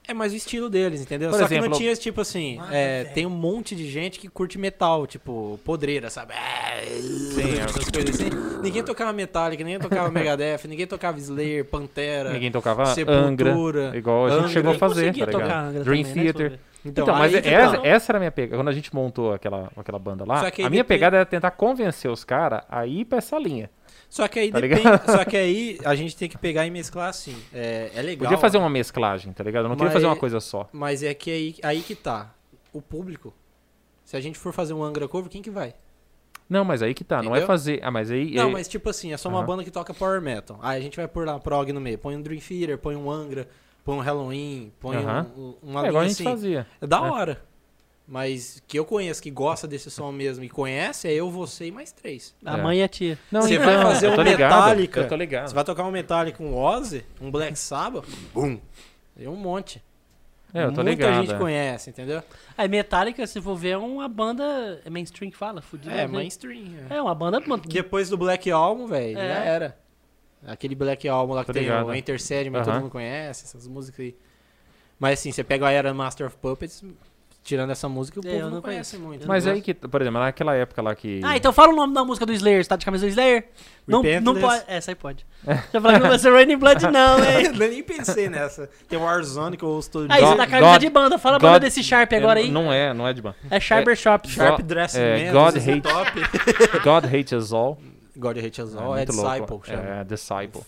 É 0.06 0.12
mais 0.12 0.32
o 0.32 0.36
estilo 0.36 0.68
deles, 0.68 1.00
entendeu? 1.00 1.30
Por 1.30 1.38
Só 1.38 1.46
que 1.46 1.54
exemplo, 1.54 1.70
não 1.70 1.78
tinha, 1.78 1.94
tipo 1.94 2.20
assim, 2.20 2.58
Ah, 2.60 2.74
é, 2.74 3.02
velho. 3.04 3.14
tem 3.14 3.24
um 3.26 3.30
monte 3.30 3.76
de 3.76 3.88
gente 3.88 4.18
que 4.18 4.26
curte 4.28 4.58
metal, 4.58 5.06
tipo, 5.06 5.60
podreira, 5.64 6.10
sabe? 6.10 6.34
É, 6.34 6.84
Sim, 6.86 7.60
essas 7.60 7.88
coisas 7.88 8.20
assim. 8.20 8.30
Ninguém 8.62 8.82
tocava 8.82 9.12
Metallica, 9.12 9.62
ninguém 9.62 9.78
tocava 9.78 10.10
Megadeth, 10.10 10.66
ninguém 10.66 10.86
tocava 10.88 11.18
Slayer, 11.18 11.64
Pantera. 11.64 12.32
Ninguém 12.32 12.50
tocava 12.50 12.84
Sepultura, 12.86 13.20
Angra, 13.86 13.96
igual 13.96 14.26
a 14.26 14.30
gente 14.30 14.38
Angra. 14.40 14.48
chegou 14.52 14.72
a 14.72 14.78
fazer, 14.78 15.06
tá 15.06 15.12
ligado? 15.12 15.30
tocar 15.30 15.58
Angra 15.66 15.84
Dream 15.84 16.02
também, 16.04 16.16
né, 16.16 16.22
Theater. 16.32 16.50
ver. 16.50 16.60
Então, 16.84 17.04
Então, 17.04 17.16
mas 17.16 17.32
aí 17.32 17.40
que 17.42 17.48
essa, 17.48 17.78
tá. 17.78 17.86
essa 17.86 18.10
era 18.10 18.18
a 18.18 18.20
minha 18.20 18.32
pegada. 18.32 18.56
Quando 18.60 18.68
a 18.68 18.72
gente 18.72 18.92
montou 18.92 19.32
aquela, 19.32 19.70
aquela 19.76 20.00
banda 20.00 20.24
lá, 20.26 20.50
que 20.50 20.62
a 20.62 20.68
minha 20.68 20.82
depende- 20.82 20.88
pegada 20.98 21.16
era 21.18 21.24
tentar 21.26 21.52
convencer 21.52 22.10
os 22.10 22.24
caras 22.24 22.62
a 22.68 22.84
ir 22.88 23.04
pra 23.04 23.18
essa 23.18 23.38
linha. 23.38 23.70
Só 24.12 24.28
que 24.28 24.38
aí 24.38 24.50
Tá 24.52 24.60
depende. 24.60 24.82
Só 25.06 25.24
que 25.24 25.34
aí 25.38 25.78
a 25.86 25.94
gente 25.94 26.14
tem 26.14 26.28
que 26.28 26.36
pegar 26.36 26.66
e 26.66 26.70
mesclar 26.70 27.08
assim. 27.08 27.34
É, 27.50 27.90
é 27.94 28.02
legal. 28.02 28.24
Podia 28.28 28.36
fazer 28.36 28.58
uma 28.58 28.68
mesclagem, 28.68 29.32
tá 29.32 29.42
ligado? 29.42 29.64
Eu 29.64 29.68
não 29.70 29.76
queria 29.76 29.90
fazer 29.90 30.04
uma 30.04 30.16
coisa 30.16 30.38
só. 30.38 30.68
Mas 30.70 31.02
é 31.02 31.14
que 31.14 31.30
aí, 31.30 31.54
aí 31.62 31.80
que 31.80 31.94
tá. 31.94 32.30
O 32.74 32.82
público. 32.82 33.32
Se 34.04 34.14
a 34.14 34.20
gente 34.20 34.38
for 34.38 34.52
fazer 34.52 34.74
um 34.74 34.82
Angra 34.84 35.08
cover, 35.08 35.30
quem 35.30 35.40
que 35.40 35.50
vai? 35.50 35.72
Não, 36.46 36.62
mas 36.62 36.82
aí 36.82 36.92
que 36.92 37.02
tá. 37.02 37.22
Não 37.22 37.28
é 37.34 37.38
Entendeu? 37.38 37.46
fazer. 37.46 37.80
Ah, 37.82 37.90
mas 37.90 38.10
aí. 38.10 38.34
Não, 38.34 38.48
aí- 38.48 38.52
mas 38.52 38.68
tipo 38.68 38.90
assim, 38.90 39.14
é 39.14 39.16
só 39.16 39.30
uma 39.30 39.38
Aham. 39.38 39.46
banda 39.46 39.64
que 39.64 39.70
toca 39.70 39.94
power 39.94 40.20
metal. 40.20 40.58
Aí 40.60 40.78
a 40.78 40.82
gente 40.82 40.94
vai 40.98 41.08
pôr 41.08 41.26
lá 41.26 41.40
prog 41.40 41.72
no 41.72 41.80
meio. 41.80 41.96
Põe 41.96 42.14
um 42.14 42.20
Dream 42.20 42.38
Theater, 42.38 42.76
põe 42.76 42.94
um 42.94 43.10
Angra, 43.10 43.48
põe 43.82 43.96
um 43.96 44.00
Halloween, 44.00 44.70
põe 44.78 44.96
Aham. 44.98 45.26
um, 45.34 45.40
um, 45.40 45.54
uma 45.62 45.80
É 45.80 45.82
linha 45.84 45.88
igual 45.88 46.04
a 46.04 46.08
gente 46.08 46.14
assim. 46.16 46.24
fazia. 46.24 46.66
É 46.82 46.86
da 46.86 46.98
É. 46.98 47.00
hora. 47.10 47.42
Mas 48.06 48.62
que 48.66 48.78
eu 48.78 48.84
conheço, 48.84 49.22
que 49.22 49.30
gosta 49.30 49.66
desse 49.66 49.90
som 49.90 50.10
mesmo 50.12 50.44
e 50.44 50.48
conhece, 50.48 51.08
é 51.08 51.12
eu, 51.12 51.30
você 51.30 51.66
e 51.66 51.70
mais 51.72 51.92
três. 51.92 52.34
A 52.44 52.58
É. 52.58 52.62
mãe 52.62 52.78
e 52.78 52.82
a 52.82 52.88
tia. 52.88 53.18
Não, 53.30 53.42
Você 53.42 53.54
então, 53.54 53.66
vai 53.66 53.82
fazer 53.82 54.08
um 54.08 54.22
ligado, 54.22 54.38
Metallica, 54.38 55.00
Eu 55.00 55.08
tô 55.08 55.16
ligado. 55.16 55.48
Você 55.48 55.54
vai 55.54 55.64
tocar 55.64 55.84
um 55.84 55.90
Metallica, 55.90 56.42
um 56.42 56.54
Ozzy, 56.56 57.04
um 57.20 57.30
Black 57.30 57.56
Sabbath, 57.58 58.04
bum. 58.34 58.58
É 59.18 59.28
um 59.28 59.36
monte. 59.36 59.82
É, 60.52 60.64
eu 60.64 60.68
tô 60.72 60.82
Muita 60.82 60.90
ligado. 60.90 61.14
gente 61.22 61.32
é. 61.34 61.38
conhece, 61.38 61.88
entendeu? 61.90 62.22
Aí 62.58 62.68
Metallica, 62.68 63.26
se 63.26 63.40
for 63.40 63.56
ver, 63.56 63.70
é 63.70 63.78
uma 63.78 64.06
banda 64.08 64.82
é 64.84 64.90
mainstream 64.90 65.30
que 65.30 65.36
fala, 65.36 65.62
fudida. 65.62 65.94
É, 65.94 65.98
né? 65.98 66.06
mainstream. 66.08 66.66
É. 66.90 66.96
É 66.96 67.02
uma 67.02 67.14
banda... 67.14 67.40
Depois 67.66 68.10
do 68.10 68.18
Black 68.18 68.50
Album, 68.50 68.86
velho, 68.86 69.16
É. 69.18 69.28
já 69.28 69.44
era. 69.44 69.78
Aquele 70.46 70.74
Black 70.74 71.08
Album 71.08 71.34
lá 71.34 71.40
que 71.42 71.46
Tô 71.46 71.52
tem 71.52 71.62
ligado. 71.62 71.86
o 71.86 71.94
Enter 71.94 72.20
Sandman, 72.20 72.62
todo 72.62 72.70
Aham. 72.72 72.80
mundo 72.80 72.90
conhece, 72.90 73.44
essas 73.44 73.66
músicas 73.66 74.00
aí. 74.00 74.16
Mas 74.98 75.20
assim, 75.20 75.32
você 75.32 75.42
pega 75.44 75.66
a 75.68 75.70
era 75.70 75.94
Master 75.94 76.26
of 76.26 76.36
Puppets, 76.36 76.82
tirando 77.42 77.70
essa 77.70 77.88
música, 77.88 78.20
o 78.20 78.26
É, 78.26 78.30
povo 78.32 78.42
não, 78.44 78.50
não 78.52 78.62
conhece 78.62 78.96
muito. 78.96 79.26
Mas 79.26 79.44
né? 79.44 79.52
aí 79.52 79.60
que, 79.62 79.74
por 79.74 80.00
exemplo, 80.00 80.20
naquela 80.20 80.54
época 80.54 80.80
lá 80.80 80.94
que. 80.94 81.20
Ah, 81.24 81.36
então 81.36 81.52
fala 81.52 81.72
o 81.72 81.76
nome 81.76 81.92
da 81.94 82.04
música 82.04 82.24
do 82.24 82.32
Slayer. 82.32 82.62
Você 82.62 82.68
tá 82.68 82.76
de 82.76 82.84
camisa 82.84 83.04
do 83.04 83.08
Slayer? 83.08 83.48
Não, 83.86 83.98
não 84.02 84.02
Repentless. 84.10 84.40
pode. 84.40 84.64
Essa 84.68 84.90
aí 84.90 84.94
pode. 84.94 85.26
Já 85.72 85.80
falei 85.80 86.00
que 86.00 86.06
vai 86.08 86.18
ser 86.18 86.32
Raining 86.32 86.56
Blood, 86.56 86.86
não, 86.88 87.18
hein? 87.24 87.46
Eu 87.46 87.52
nem 87.68 87.82
pensei 87.82 88.28
nessa. 88.28 88.70
Tem 88.88 88.98
o 88.98 89.02
Warzone 89.02 89.56
que 89.56 89.64
eu 89.64 89.68
ouço 89.70 89.90
todo 89.90 90.10
Aí 90.10 90.18
dia. 90.18 90.28
você 90.28 90.36
tá 90.36 90.46
camisa 90.46 90.70
God- 90.72 90.80
de 90.80 90.90
banda. 90.90 91.18
Fala 91.18 91.36
a 91.36 91.38
God- 91.38 91.48
banda 91.50 91.60
desse 91.60 91.82
Sharp 91.82 92.12
agora 92.12 92.40
É, 92.40 92.44
aí. 92.44 92.50
Não 92.50 92.72
é, 92.72 92.94
não 92.94 93.06
é 93.08 93.12
de 93.12 93.20
banda. 93.20 93.36
É 93.50 93.58
Sharper 93.58 93.96
Shop. 93.96 94.28
Sharp 94.30 94.58
Go- 94.60 94.62
Dressing 94.66 95.00
é, 95.00 95.32
Man, 95.32 95.32
God 95.32 95.56
Hate- 95.56 95.80
Top. 95.80 96.10
God 96.84 97.04
Hates 97.06 97.32
Us 97.32 97.52
All. 97.52 97.78
God 98.16 98.38
Hate 98.38 98.62
Us 98.62 98.76
All, 98.76 98.94
é, 98.94 98.98
muito 98.98 99.10
Disciple. 99.12 99.38
louco. 99.50 99.66
chama. 99.66 99.82
É, 99.82 100.04
Disciple. 100.04 100.62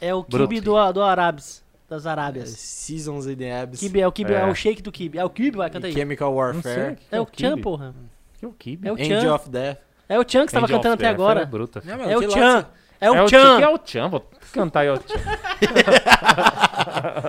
É 0.00 0.14
o. 0.14 0.22
Kibe 0.22 0.60
do, 0.60 0.92
do 0.92 1.02
Arabes. 1.02 1.61
Das 1.92 2.06
É, 2.06 2.08
Arábias. 2.08 2.48
Seasons 2.48 3.26
in 3.26 3.36
the 3.36 3.60
Abyss. 3.60 3.80
Kibe 3.80 4.00
é 4.00 4.08
o 4.08 4.12
Kibe, 4.12 4.32
é. 4.32 4.36
É. 4.40 4.46
o 4.46 4.54
shake 4.54 4.80
do 4.80 4.90
Kibe. 4.90 5.18
É 5.18 5.24
o 5.24 5.28
Kibe, 5.28 5.58
vai, 5.58 5.68
canta 5.68 5.86
aí. 5.86 5.92
Chemical 5.92 6.34
Não 6.34 6.62
sei, 6.62 6.72
Warfare. 6.72 6.96
que 6.96 7.02
É 7.14 7.20
o? 7.20 7.28
Chan, 7.30 7.58
porra. 7.58 7.94
Que 8.38 8.44
é 8.44 8.48
o 8.48 8.52
Kibe? 8.52 8.88
É 8.88 8.92
o 8.92 8.96
Chan. 8.96 9.34
of 9.34 9.50
Death. 9.50 9.78
É 10.08 10.18
o 10.18 10.24
Chan 10.26 10.44
que 10.46 10.50
você 10.52 10.56
tava 10.56 10.68
cantando 10.68 10.94
até 10.94 11.04
Death, 11.04 11.14
agora. 11.14 11.40
É 11.42 11.46
bruta. 11.46 11.82
Não, 11.84 12.10
É 12.10 12.16
o 12.16 12.20
que 12.20 12.26
lá 12.28 12.32
Chan. 12.34 12.66
É 13.00 13.10
o 13.10 13.24
O 13.24 13.28
Chan. 13.28 13.60
é 13.60 13.68
o 13.68 13.78
Chan? 13.84 14.08
Vou 14.08 14.30
cantar 14.52 14.80
aí 14.80 14.90
o 14.90 14.96
Chan. 14.96 15.02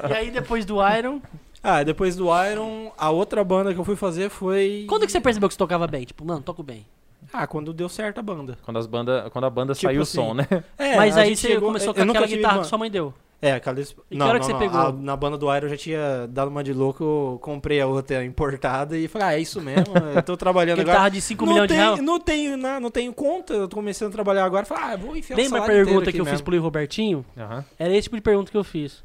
E 0.09 0.13
aí 0.13 0.31
depois 0.31 0.65
do 0.65 0.77
Iron. 0.95 1.21
Ah, 1.61 1.83
depois 1.83 2.15
do 2.15 2.25
Iron, 2.45 2.91
a 2.97 3.09
outra 3.09 3.43
banda 3.43 3.73
que 3.73 3.79
eu 3.79 3.85
fui 3.85 3.95
fazer 3.95 4.29
foi... 4.29 4.85
Quando 4.87 5.05
que 5.05 5.11
você 5.11 5.21
percebeu 5.21 5.47
que 5.47 5.53
você 5.55 5.59
tocava 5.59 5.87
bem? 5.87 6.03
Tipo, 6.03 6.25
mano, 6.25 6.41
toco 6.41 6.61
bem. 6.61 6.85
Ah, 7.31 7.47
quando 7.47 7.73
deu 7.73 7.87
certo 7.89 8.19
a 8.19 8.21
banda. 8.21 8.57
Quando, 8.63 8.77
as 8.77 8.85
banda, 8.85 9.29
quando 9.31 9.45
a 9.45 9.49
banda 9.49 9.73
Tipo 9.73 9.87
saiu 9.87 10.01
o 10.01 10.03
assim, 10.03 10.15
som, 10.17 10.33
né? 10.33 10.45
É, 10.77 10.97
Mas 10.97 11.17
aí 11.17 11.35
você 11.35 11.47
chegou- 11.47 11.69
começou 11.69 11.93
com 11.93 12.01
aquela 12.01 12.27
guitarra 12.27 12.55
ban- 12.55 12.61
que 12.61 12.67
sua 12.67 12.77
mãe 12.77 12.91
deu. 12.91 13.13
É, 13.45 13.51
aquela... 13.51 13.77
E 13.81 13.85
que 14.15 14.21
hora 14.21 14.39
que 14.39 14.45
você 14.45 14.53
pegou? 14.55 14.79
A- 14.79 14.91
na 14.93 15.17
banda 15.17 15.37
do 15.37 15.53
Iron 15.53 15.65
eu 15.65 15.69
já 15.71 15.75
tinha 15.77 16.27
dado 16.29 16.47
uma 16.47 16.63
de 16.63 16.71
louco, 16.71 17.03
eu 17.03 17.39
comprei 17.41 17.81
a 17.81 17.85
outra 17.87 18.23
importada 18.23 18.97
e 18.97 19.07
falei, 19.09 19.27
ah, 19.27 19.33
é 19.33 19.39
isso 19.41 19.59
mesmo, 19.61 19.93
eu 20.15 20.23
tô 20.23 20.37
trabalhando 20.37 20.79
agora. 20.81 20.93
guitarra 20.93 21.09
de 21.09 21.19
5 21.19 21.45
não 21.45 21.51
milhões 21.53 21.67
de 21.67 21.73
tem- 21.75 21.83
reais. 21.83 21.99
Não 22.01 22.19
tenho, 22.21 22.55
não, 22.57 22.79
não 22.79 22.89
tenho 22.89 23.11
conta, 23.13 23.53
eu 23.53 23.67
tô 23.67 23.75
começando 23.75 24.09
a 24.09 24.11
trabalhar 24.13 24.45
agora, 24.45 24.65
falei, 24.65 24.83
ah, 24.93 24.95
vou 24.95 25.15
enfiar 25.17 25.35
Lembra 25.35 25.61
a 25.61 25.65
pergunta 25.65 26.11
que 26.11 26.19
eu 26.21 26.23
fiz 26.23 26.31
mesmo. 26.35 26.45
pro 26.45 26.51
Luiz 26.51 26.63
Robertinho? 26.63 27.25
Aham. 27.37 27.65
Era 27.77 27.93
esse 27.93 28.03
tipo 28.03 28.15
de 28.15 28.21
pergunta 28.21 28.49
que 28.49 28.57
eu 28.57 28.63
fiz. 28.63 29.03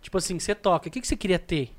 Tipo 0.00 0.16
assim, 0.18 0.38
você 0.38 0.54
toca, 0.54 0.88
o 0.88 0.90
que, 0.92 1.00
que 1.00 1.06
você 1.08 1.16
queria 1.16 1.38
ter? 1.38 1.72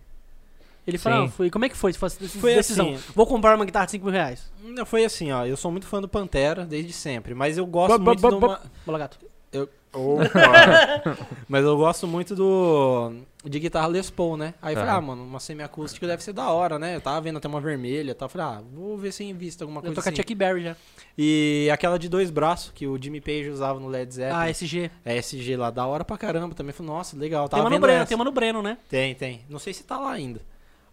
Ele 0.85 0.97
falou, 0.97 1.25
ah, 1.25 1.29
foi, 1.29 1.49
como 1.49 1.63
é 1.63 1.69
que 1.69 1.77
foi? 1.77 1.93
Você 1.93 2.27
Foi 2.27 2.55
decisão. 2.55 2.89
assim. 2.95 3.03
Vou 3.15 3.25
comprar 3.25 3.55
uma 3.55 3.63
guitarra 3.65 3.85
de 3.85 3.91
5 3.91 4.03
mil 4.03 4.13
reais. 4.13 4.51
Não, 4.63 4.85
foi 4.85 5.05
assim, 5.05 5.31
ó, 5.31 5.45
eu 5.45 5.55
sou 5.55 5.71
muito 5.71 5.85
fã 5.87 6.01
do 6.01 6.07
Pantera 6.09 6.65
desde 6.65 6.91
sempre, 6.91 7.33
mas 7.33 7.57
eu 7.57 7.65
gosto 7.65 7.97
Bo- 7.97 8.03
muito 8.05 8.19
bo- 8.21 8.29
de 8.29 8.35
uma... 8.35 8.61
Bola 8.85 8.97
gato. 8.97 9.17
Opa! 9.55 9.80
mas 11.49 11.63
eu 11.65 11.75
gosto 11.77 12.07
muito 12.07 12.35
do 12.35 13.13
de 13.43 13.59
guitarra 13.59 13.87
Les 13.87 14.09
Paul, 14.09 14.37
né? 14.37 14.53
Aí 14.61 14.73
eu 14.73 14.77
falei, 14.79 14.91
Aham. 14.91 14.97
ah, 14.97 15.01
mano, 15.01 15.23
uma 15.23 15.39
semiacústica 15.39 16.05
deve 16.07 16.23
ser 16.23 16.31
da 16.31 16.49
hora, 16.49 16.77
né? 16.77 16.95
Eu 16.95 17.01
tava 17.01 17.19
vendo 17.21 17.37
até 17.37 17.47
uma 17.47 17.59
vermelha 17.59 18.11
e 18.11 18.13
tal. 18.13 18.29
Falei, 18.29 18.47
ah, 18.47 18.63
vou 18.73 18.97
ver 18.97 19.11
se 19.11 19.23
invista 19.23 19.63
alguma 19.63 19.79
Eu 19.79 19.83
coisa 19.83 19.95
tô 19.95 20.01
com 20.01 20.09
a 20.09 20.11
assim. 20.11 20.21
Chuck 20.21 20.35
Berry 20.35 20.63
já. 20.63 20.75
E 21.17 21.67
aquela 21.73 21.97
de 21.97 22.07
dois 22.07 22.29
braços, 22.29 22.71
que 22.73 22.87
o 22.87 23.01
Jimmy 23.01 23.19
Page 23.19 23.49
usava 23.49 23.79
no 23.79 23.87
Led 23.87 24.13
Zeppelin. 24.13 24.39
Ah, 24.39 24.49
SG. 24.49 24.91
É 25.03 25.17
SG 25.17 25.57
lá, 25.57 25.69
da 25.71 25.85
hora 25.85 26.05
pra 26.05 26.17
caramba 26.17 26.53
também. 26.55 26.71
Falei, 26.71 26.91
nossa, 26.91 27.17
legal. 27.17 27.49
Tem 27.49 27.57
Tava 27.57 27.63
uma 27.63 27.69
no 27.69 27.75
vendo 27.75 27.81
Breno, 27.81 27.97
essa. 27.99 28.07
tem 28.07 28.15
uma 28.15 28.25
no 28.25 28.31
Breno, 28.31 28.61
né? 28.61 28.77
Tem, 28.87 29.15
tem. 29.15 29.41
Não 29.49 29.59
sei 29.59 29.73
se 29.73 29.83
tá 29.83 29.97
lá 29.97 30.11
ainda. 30.11 30.39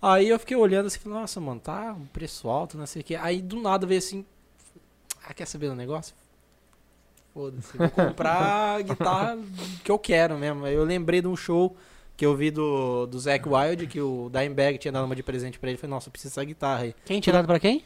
Aí 0.01 0.29
eu 0.29 0.39
fiquei 0.39 0.57
olhando 0.57 0.87
assim, 0.87 0.99
falei, 0.99 1.19
nossa, 1.21 1.41
mano, 1.41 1.61
tá 1.61 1.93
um 1.93 2.07
preço 2.07 2.49
alto, 2.49 2.79
não 2.79 2.87
sei 2.87 3.03
o 3.03 3.05
que. 3.05 3.15
Aí 3.17 3.43
do 3.43 3.61
nada 3.61 3.87
veio 3.87 3.99
assim, 3.99 4.25
ah, 5.25 5.35
quer 5.35 5.47
saber 5.47 5.69
do 5.69 5.75
negócio? 5.75 6.15
Foda-se, 7.39 7.79
vou 7.79 7.89
comprar 7.89 8.79
a 8.79 8.83
guitarra 8.83 9.39
que 9.85 9.89
eu 9.93 9.97
quero 9.97 10.37
mesmo. 10.37 10.67
Eu 10.67 10.83
lembrei 10.83 11.21
de 11.23 11.29
um 11.29 11.37
show 11.37 11.77
que 12.17 12.27
eu 12.27 12.35
vi 12.35 12.51
do, 12.51 13.07
do 13.07 13.17
Zac 13.17 13.49
Wild, 13.49 13.87
que 13.87 14.01
o 14.01 14.29
Dimebag 14.29 14.77
tinha 14.77 14.91
dado 14.91 15.05
uma 15.05 15.15
de 15.15 15.23
presente 15.23 15.57
pra 15.57 15.71
ele. 15.71 15.79
Falei, 15.79 15.95
nossa, 15.95 16.09
eu 16.09 16.11
preciso 16.11 16.35
dessa 16.35 16.45
guitarra 16.45 16.83
aí. 16.83 16.95
Quem 17.05 17.21
tinha 17.21 17.33
dado 17.33 17.47
pra 17.47 17.61
quem? 17.61 17.85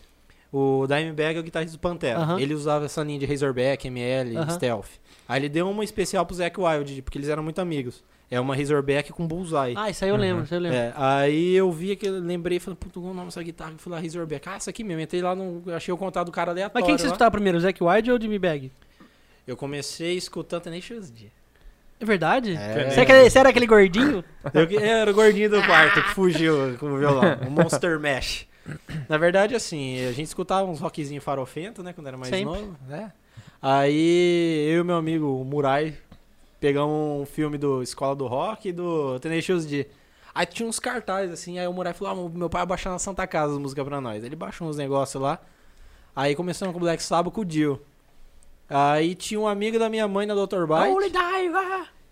O 0.51 0.87
Dimebag 0.87 1.37
é 1.37 1.41
o 1.41 1.43
guitarrista 1.43 1.77
do 1.77 1.81
Pantera. 1.81 2.41
Ele 2.41 2.55
usava 2.55 2.87
essa 2.87 3.03
linha 3.03 3.19
de 3.19 3.27
Razorback, 3.27 3.87
ML, 3.87 4.39
Aham. 4.39 4.51
Stealth. 4.55 4.89
Aí 5.29 5.39
ele 5.39 5.51
deu 5.51 5.69
uma 5.69 5.85
especial 5.85 6.25
pro 6.25 6.35
Zac 6.35 6.59
Wild, 6.59 7.03
porque 7.03 7.19
eles 7.19 7.29
eram 7.29 7.43
muito 7.43 7.61
amigos. 7.61 8.03
É 8.31 8.41
uma 8.41 8.57
Razorback 8.57 9.13
com 9.13 9.27
Bullseye. 9.27 9.75
Ah, 9.77 9.91
isso 9.91 10.03
aí 10.03 10.11
eu 10.11 10.17
lembro, 10.17 10.45
isso 10.45 10.55
aí 10.55 10.59
eu 10.59 10.63
lembro. 10.63 10.79
É, 10.79 10.95
aí 10.97 11.53
eu 11.53 11.71
vi 11.71 11.95
que 11.95 12.09
lembrei, 12.09 12.59
falei, 12.59 12.79
puta, 12.81 12.99
qual 12.99 13.13
o 13.13 13.15
nome 13.15 13.27
dessa 13.27 13.43
guitarra? 13.43 13.73
Eu 13.73 13.79
fui 13.79 13.93
lá, 13.93 14.01
Razorback. 14.01 14.49
Ah, 14.49 14.55
essa 14.57 14.71
aqui 14.71 14.83
mesmo. 14.83 15.03
Entrei 15.03 15.21
lá, 15.21 15.35
no, 15.35 15.63
achei 15.75 15.93
o 15.93 15.99
contato 15.99 16.29
do 16.29 16.33
cara 16.33 16.53
aleatório. 16.53 16.81
Mas 16.81 16.87
quem 16.87 16.95
que 16.95 17.03
você 17.03 17.09
lá. 17.09 17.13
escutava 17.13 17.31
primeiro, 17.31 17.59
o 17.59 17.61
Zack 17.61 17.85
Wilde 17.85 18.11
ou 18.11 18.17
o 18.17 18.23
Jimmy 18.23 18.39
Bag? 18.39 18.73
Eu 19.47 19.57
comecei 19.57 20.17
escutando 20.17 20.63
Tenacious 20.63 21.11
D. 21.11 21.27
É 22.01 22.05
verdade? 22.05 22.57
É. 22.57 22.91
Você, 22.91 23.01
é 23.01 23.03
aquele- 23.03 23.31
você 23.31 23.39
era 23.39 23.49
aquele 23.51 23.67
gordinho? 23.67 24.25
Eu, 24.53 24.65
eu 24.65 24.81
era 24.81 25.11
o 25.11 25.15
gordinho 25.15 25.49
do 25.51 25.63
quarto 25.63 26.03
que 26.03 26.11
fugiu 26.15 26.77
com 26.79 26.87
o 26.93 26.99
violão, 26.99 27.39
o 27.47 27.51
Monster 27.51 27.99
Mash. 28.01 28.47
Na 29.09 29.17
verdade, 29.19 29.55
assim, 29.55 30.05
a 30.07 30.13
gente 30.13 30.27
escutava 30.27 30.69
uns 30.69 30.81
rockzinho 30.81 31.21
farofento, 31.21 31.83
né, 31.83 31.93
quando 31.93 32.07
era 32.09 32.17
mais 32.17 32.31
Sempre. 32.31 32.45
novo, 32.61 32.77
né? 32.89 33.13
Aí 33.61 34.67
eu 34.69 34.81
e 34.81 34.85
meu 34.85 34.97
amigo 34.97 35.27
o 35.41 35.45
Murai 35.45 35.95
pegamos 36.59 37.23
um 37.23 37.25
filme 37.27 37.57
do 37.59 37.83
Escola 37.83 38.15
do 38.17 38.27
Rock 38.27 38.69
e 38.69 38.73
do 38.73 39.19
Tenacious 39.21 39.65
D. 39.67 39.87
Aí 40.35 40.47
tinha 40.47 40.69
uns 40.69 40.79
cartazes 40.81 41.33
assim, 41.33 41.59
aí 41.59 41.67
o 41.69 41.73
Murai 41.73 41.93
falou: 41.93 42.27
ah, 42.27 42.39
meu 42.39 42.51
pai 42.51 42.61
vai 42.61 42.67
baixar 42.67 42.91
na 42.91 42.99
Santa 42.99 43.27
Casa 43.27 43.53
as 43.53 43.59
músicas 43.59 43.85
pra 43.85 44.01
nós. 44.01 44.25
Ele 44.25 44.35
baixou 44.35 44.69
uns 44.69 44.77
negócios 44.77 45.23
lá. 45.23 45.41
Aí 46.15 46.35
começamos 46.35 46.73
com 46.73 46.79
o 46.79 46.83
Black 46.83 47.03
Sabbath 47.03 47.33
com 47.33 47.41
o 47.43 47.45
Dio. 47.45 47.81
Aí 48.73 49.15
tinha 49.15 49.39
um 49.39 49.47
amigo 49.47 49.79
da 49.79 49.89
minha 49.89 50.09
mãe 50.09 50.27
na 50.27 50.35
Dr. 50.35 50.67
Bite. 50.67 50.89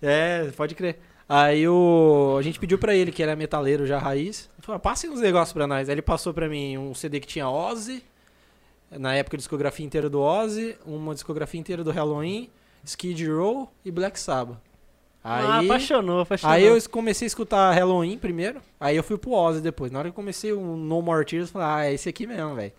É, 0.03 0.51
pode 0.57 0.75
crer. 0.75 0.99
Aí 1.29 1.67
o... 1.69 2.37
a 2.39 2.43
gente 2.43 2.59
pediu 2.59 2.77
pra 2.77 2.95
ele, 2.95 3.13
que 3.13 3.23
era 3.23 3.37
metaleiro 3.37 3.87
já 3.87 3.99
raiz. 3.99 4.51
Falou, 4.59 4.81
passem 4.81 5.09
uns 5.09 5.21
negócios 5.21 5.53
pra 5.53 5.67
nós. 5.67 5.89
Aí 5.89 5.95
ele 5.95 6.03
passou 6.03 6.35
pra 6.35 6.49
mim 6.49 6.77
um 6.77 6.95
CD 6.95 7.21
que 7.21 7.27
tinha 7.27 7.49
Ozzy, 7.49 8.03
na 8.91 9.15
época 9.15 9.37
a 9.37 9.39
discografia 9.39 9.87
inteira 9.87 10.11
do 10.11 10.21
Ozzy, 10.21 10.77
uma 10.85 11.15
discografia 11.15 11.61
inteira 11.61 11.85
do 11.85 11.91
Halloween, 11.91 12.51
Skid 12.85 13.27
Row 13.29 13.71
e 13.85 13.91
Black 13.91 14.19
Sabbath. 14.19 14.59
Ah, 15.23 15.59
Aí, 15.59 15.67
apaixonou, 15.67 16.21
apaixonou. 16.21 16.55
aí 16.55 16.65
eu 16.65 16.77
comecei 16.91 17.27
a 17.27 17.29
escutar 17.29 17.73
Halloween 17.73 18.17
primeiro, 18.19 18.61
aí 18.81 18.97
eu 18.97 19.03
fui 19.05 19.19
pro 19.19 19.33
Ozzy 19.33 19.61
depois. 19.61 19.93
Na 19.93 19.99
hora 19.99 20.09
que 20.09 20.13
eu 20.13 20.17
comecei 20.17 20.53
o 20.53 20.77
No 20.77 21.03
More 21.03 21.25
Tears, 21.25 21.49
eu 21.49 21.53
falei, 21.53 21.69
ah, 21.69 21.91
é 21.91 21.95
esse 21.95 22.09
aqui 22.09 22.27
mesmo, 22.27 22.55
velho. 22.55 22.73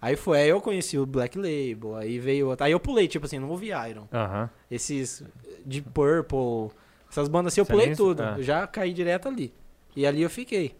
Aí 0.00 0.14
foi, 0.16 0.38
aí 0.42 0.48
eu 0.48 0.60
conheci 0.60 0.98
o 0.98 1.06
Black 1.06 1.36
Label, 1.38 1.96
aí 1.96 2.18
veio 2.18 2.48
outro. 2.48 2.64
Aí 2.64 2.72
eu 2.72 2.78
pulei, 2.80 3.08
tipo 3.08 3.26
assim, 3.26 3.38
não 3.38 3.48
ouvi 3.48 3.68
Iron. 3.68 4.06
Aham. 4.12 4.48
Esses 4.70 5.22
de 5.64 5.80
Purple, 5.82 6.70
essas 7.10 7.28
bandas 7.28 7.52
assim, 7.52 7.60
eu 7.60 7.64
Você 7.64 7.72
pulei 7.72 7.86
nem- 7.86 7.96
tudo. 7.96 8.20
ah. 8.22 8.34
Eu 8.36 8.42
já 8.42 8.66
caí 8.66 8.92
direto 8.92 9.28
ali. 9.28 9.52
E 9.96 10.06
ali 10.06 10.22
eu 10.22 10.30
fiquei. 10.30 10.74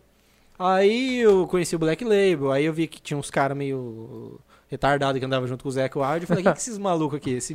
Aí 0.59 1.19
eu 1.19 1.47
conheci 1.47 1.77
o 1.77 1.79
Black 1.79 2.03
Label, 2.05 2.51
aí 2.53 2.65
eu 2.65 2.73
vi 2.73 2.87
que 2.87 3.01
tinha 3.01 3.17
uns 3.17 3.31
caras 3.31 3.57
meio 3.57 4.39
retardados 4.69 5.19
que 5.19 5.25
andavam 5.27 5.47
junto 5.47 5.63
com 5.63 5.69
o 5.69 5.73
Zac 5.73 5.97
Wild. 5.97 6.23
Eu 6.23 6.27
falei, 6.29 6.43
que 6.43 6.53
que 6.53 6.59
esses 6.59 6.79
malucos 6.79 7.17
aqui? 7.19 7.33
Esse... 7.35 7.55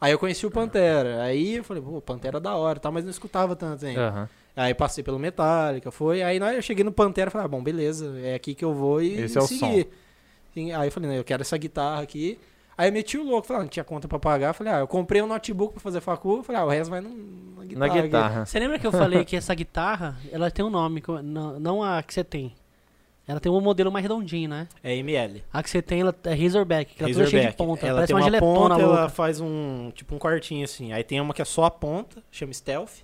Aí 0.00 0.12
eu 0.12 0.18
conheci 0.18 0.46
o 0.46 0.50
Pantera. 0.50 1.22
Aí 1.22 1.56
eu 1.56 1.64
falei, 1.64 1.82
pô, 1.82 2.00
Pantera 2.00 2.38
da 2.38 2.54
hora, 2.54 2.78
tá? 2.78 2.90
mas 2.90 3.04
não 3.04 3.10
escutava 3.10 3.56
tanto 3.56 3.84
ainda. 3.86 4.08
Aham. 4.08 4.28
Aí 4.54 4.74
passei 4.74 5.04
pelo 5.04 5.18
Metallica, 5.20 5.90
foi. 5.90 6.22
Aí 6.22 6.38
na 6.40 6.46
hora 6.46 6.56
eu 6.56 6.62
cheguei 6.62 6.82
no 6.84 6.90
Pantera 6.92 7.28
e 7.28 7.32
falei, 7.32 7.44
ah, 7.44 7.48
bom, 7.48 7.62
beleza, 7.62 8.18
é 8.20 8.34
aqui 8.34 8.54
que 8.54 8.64
eu 8.64 8.74
vou 8.74 9.00
e 9.00 9.20
Esse 9.20 9.38
é 9.38 9.40
o 9.40 9.46
seguir. 9.46 9.88
Sim, 10.54 10.72
Aí 10.72 10.88
eu 10.88 10.92
falei, 10.92 11.08
não, 11.10 11.16
eu 11.16 11.24
quero 11.24 11.42
essa 11.42 11.56
guitarra 11.56 12.02
aqui. 12.02 12.38
Aí 12.76 12.88
eu 12.88 12.92
meti 12.92 13.18
o 13.18 13.24
louco, 13.24 13.46
falei, 13.46 13.60
ah, 13.60 13.64
não 13.64 13.68
tinha 13.68 13.82
conta 13.84 14.06
pra 14.06 14.18
pagar. 14.20 14.52
Falei, 14.52 14.72
ah, 14.72 14.78
eu 14.78 14.86
comprei 14.86 15.20
um 15.20 15.26
notebook 15.26 15.72
pra 15.74 15.80
fazer 15.80 16.00
facu. 16.00 16.42
Falei, 16.44 16.60
ah, 16.62 16.64
o 16.64 16.68
resto 16.68 16.90
vai 16.90 17.00
no- 17.00 17.08
na 17.56 17.64
guitarra. 17.64 17.78
Na 17.78 17.86
aqui. 17.86 18.02
guitarra. 18.02 18.46
Você 18.46 18.58
lembra 18.60 18.78
que 18.78 18.86
eu 18.86 18.92
falei 18.92 19.24
que 19.24 19.34
essa 19.36 19.52
guitarra, 19.54 20.16
ela 20.30 20.50
tem 20.50 20.64
um 20.64 20.70
nome, 20.70 21.02
não, 21.24 21.58
não 21.58 21.82
a 21.82 22.02
que 22.02 22.14
você 22.14 22.22
tem. 22.22 22.54
Ela 23.26 23.40
tem 23.40 23.52
um 23.52 23.60
modelo 23.60 23.92
mais 23.92 24.02
redondinho, 24.02 24.48
né? 24.48 24.68
É 24.82 24.94
ML. 24.96 25.44
A 25.52 25.62
que 25.62 25.68
você 25.68 25.82
tem, 25.82 26.00
ela 26.00 26.14
é 26.24 26.34
Razorback, 26.34 26.94
que 26.94 27.02
ela 27.02 27.10
é 27.10 27.12
toda 27.12 27.26
cheia 27.26 27.42
de 27.42 27.46
Razorback. 27.48 27.56
ponta. 27.58 27.86
Ela 27.86 27.94
parece 27.96 28.12
tem 28.14 28.16
uma, 28.22 28.28
uma 28.30 28.38
ponta, 28.38 28.76
louca. 28.76 28.82
ela 29.00 29.08
faz 29.10 29.40
um, 29.40 29.90
tipo 29.94 30.14
um 30.14 30.18
quartinho 30.18 30.64
assim. 30.64 30.92
Aí 30.94 31.04
tem 31.04 31.20
uma 31.20 31.34
que 31.34 31.42
é 31.42 31.44
só 31.44 31.64
a 31.64 31.70
ponta, 31.70 32.22
chama 32.30 32.54
Stealth. 32.54 33.02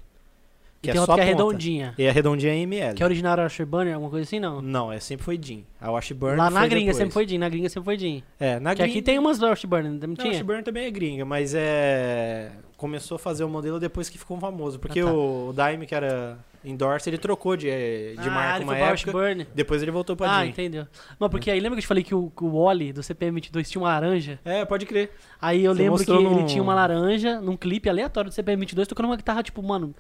E 0.85 0.89
Que 0.89 0.93
tem 0.93 1.01
é 1.01 1.05
só 1.05 1.13
outra 1.13 1.15
que 1.17 1.21
a 1.21 1.25
é 1.25 1.29
redondinha. 1.29 1.95
E 1.97 2.07
a 2.09 2.13
redondinha 2.13 2.53
é 2.53 2.57
ML. 2.59 2.95
Que 2.95 3.03
é 3.03 3.07
original 3.07 3.33
era 3.33 3.49
Burner, 3.67 3.95
alguma 3.95 4.11
coisa 4.11 4.25
assim, 4.25 4.39
não. 4.41 4.61
Não, 4.61 4.93
é, 4.93 5.01
sempre 5.01 5.25
foi 5.25 5.39
Jean. 5.41 5.61
A 5.81 5.91
Washburn 5.91 6.37
Lá 6.37 6.51
na 6.51 6.67
gringa 6.67 6.81
depois. 6.87 6.97
sempre 6.97 7.13
foi 7.13 7.27
Jean, 7.27 7.39
na 7.39 7.49
gringa 7.49 7.69
sempre 7.69 7.85
foi 7.85 7.99
Jean. 7.99 8.23
É, 8.39 8.59
na 8.61 8.75
Que 8.75 8.83
aqui 8.83 8.93
gringa- 8.93 9.05
tem 9.07 9.19
umas 9.19 9.41
Washburn, 9.41 9.89
não 9.89 10.09
Não, 10.09 10.13
a 10.15 10.17
tinha? 10.17 10.33
Washburn 10.33 10.63
também 10.63 10.85
é 10.87 10.91
gringa, 10.91 11.25
mas 11.25 11.55
é... 11.55 12.53
Começou 12.77 13.15
a 13.17 13.19
fazer 13.19 13.45
o 13.45 13.49
modelo 13.49 13.79
depois 13.81 14.11
que 14.11 14.19
ficou 14.19 14.39
famoso. 14.39 14.79
Porque 14.79 15.01
Ah, 15.01 15.05
tá. 15.05 15.13
o 15.13 15.53
Daime, 15.55 15.87
que 15.87 15.95
era 15.95 16.37
endorse, 16.65 17.09
ele 17.09 17.17
trocou 17.17 17.57
de, 17.57 17.67
de 17.67 18.29
ah, 18.29 18.31
marca 18.31 18.57
ele 18.59 18.65
uma 18.65 18.77
época. 18.77 18.91
Washburn. 18.91 19.47
Depois 19.55 19.81
ele 19.81 19.91
voltou 19.91 20.17
pra 20.17 20.29
Ah, 20.31 20.41
Jean. 20.41 20.47
entendeu. 20.51 20.87
Não, 21.19 21.31
porque 21.31 21.51
aí 21.51 21.61
lembra 21.61 21.77
que 21.77 21.79
eu 21.79 21.83
te 21.85 21.87
falei 21.87 22.03
que 22.03 22.15
o, 22.15 22.31
o 22.39 22.63
Wally 22.65 22.93
do 22.93 23.01
CPM22 23.01 23.69
tinha 23.69 23.81
uma 23.81 23.89
laranja? 23.89 24.39
É, 24.45 24.65
pode 24.65 24.85
crer. 24.87 25.13
Aí 25.41 25.65
eu 25.65 25.73
Você 25.73 25.83
lembro 25.83 25.99
que 26.05 26.11
mostrou 26.11 26.21
ele 26.33 26.41
num- 26.43 26.47
tinha 26.47 26.63
uma 26.63 26.75
laranja 26.75 27.41
num 27.41 27.57
clipe 27.57 27.89
aleatório 27.89 28.29
do 28.29 28.35
CPM22 28.35 28.87
tocando 28.87 29.07
uma 29.07 29.17
guitarra 29.17 29.43
tipo, 29.43 29.63
mano, 29.63 29.95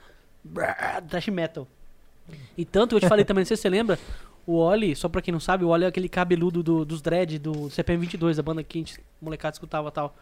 brrr, 0.44 1.02
thrash 1.08 1.28
metal. 1.28 1.66
E 2.56 2.64
tanto 2.64 2.90
que 2.90 2.94
eu 2.96 3.00
te 3.00 3.08
falei 3.08 3.24
também, 3.24 3.42
não 3.42 3.46
sei 3.46 3.56
se 3.56 3.62
você 3.62 3.68
lembra, 3.68 3.98
o 4.46 4.54
Oli, 4.56 4.94
só 4.96 5.08
pra 5.08 5.20
quem 5.20 5.32
não 5.32 5.40
sabe, 5.40 5.64
o 5.64 5.68
Oli 5.68 5.84
é 5.84 5.86
aquele 5.88 6.08
cabeludo 6.08 6.62
do- 6.62 6.84
dos 6.84 7.00
dread 7.02 7.38
do 7.38 7.52
CPM22, 7.70 8.38
a 8.38 8.42
banda 8.42 8.62
que 8.62 8.78
a 8.78 8.80
gente, 8.80 9.00
molecada 9.20 9.54
escutava 9.54 9.88
e 9.88 9.92
tal. 9.92 10.14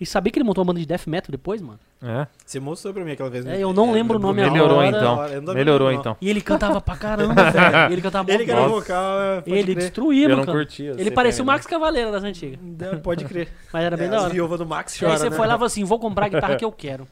E 0.00 0.04
sabia 0.04 0.32
que 0.32 0.38
ele 0.38 0.44
montou 0.44 0.62
uma 0.62 0.66
banda 0.72 0.80
de 0.80 0.86
death 0.86 1.06
metal 1.06 1.30
depois, 1.30 1.62
mano? 1.62 1.78
É. 2.02 2.26
Você 2.44 2.58
mostrou 2.58 2.92
pra 2.92 3.04
mim 3.04 3.12
aquela 3.12 3.30
vez. 3.30 3.44
né? 3.44 3.56
É, 3.58 3.62
eu 3.62 3.72
não 3.72 3.92
lembro 3.92 4.18
o 4.18 4.20
nome 4.20 4.40
agora. 4.42 4.52
Melhorou 4.52 4.78
hora- 4.78 4.88
então. 4.88 5.26
eu 5.28 5.40
não 5.42 5.54
Melhorou 5.54 5.92
então. 5.92 6.16
E 6.20 6.28
ele 6.28 6.40
cantava 6.40 6.80
pra 6.80 6.96
caramba, 6.96 7.50
velho. 7.52 7.92
Ele 7.92 8.02
cantava 8.02 8.32
Ele 8.32 8.50
era 8.50 8.66
vocal, 8.66 9.20
é, 9.20 9.42
Ele 9.46 9.62
crer. 9.62 9.76
destruía, 9.76 10.24
Eu 10.24 10.30
mano. 10.30 10.38
não 10.40 10.46
cara. 10.46 10.58
curtia. 10.58 10.94
Ele 10.98 11.10
parecia 11.12 11.44
o 11.44 11.46
Max 11.46 11.64
Cavaleira 11.64 12.10
das 12.10 12.24
antigas. 12.24 12.58
Não, 12.60 12.98
Pode 13.00 13.24
crer. 13.24 13.48
Mas 13.72 13.84
era 13.84 13.96
bem 13.96 14.08
É, 14.08 14.10
da 14.10 14.16
As 14.16 14.22
hora. 14.24 14.32
viúvas 14.32 14.58
do 14.58 14.66
Max 14.66 15.00
E 15.00 15.06
aí 15.06 15.16
você 15.16 15.30
né? 15.30 15.36
foi 15.36 15.46
lá 15.46 15.54
e 15.54 15.56
falou 15.56 15.66
assim: 15.66 15.84
vou 15.84 15.98
comprar 16.00 16.26
a 16.26 16.28
guitarra 16.28 16.56
que 16.56 16.64
eu 16.64 16.72
quero. 16.72 17.06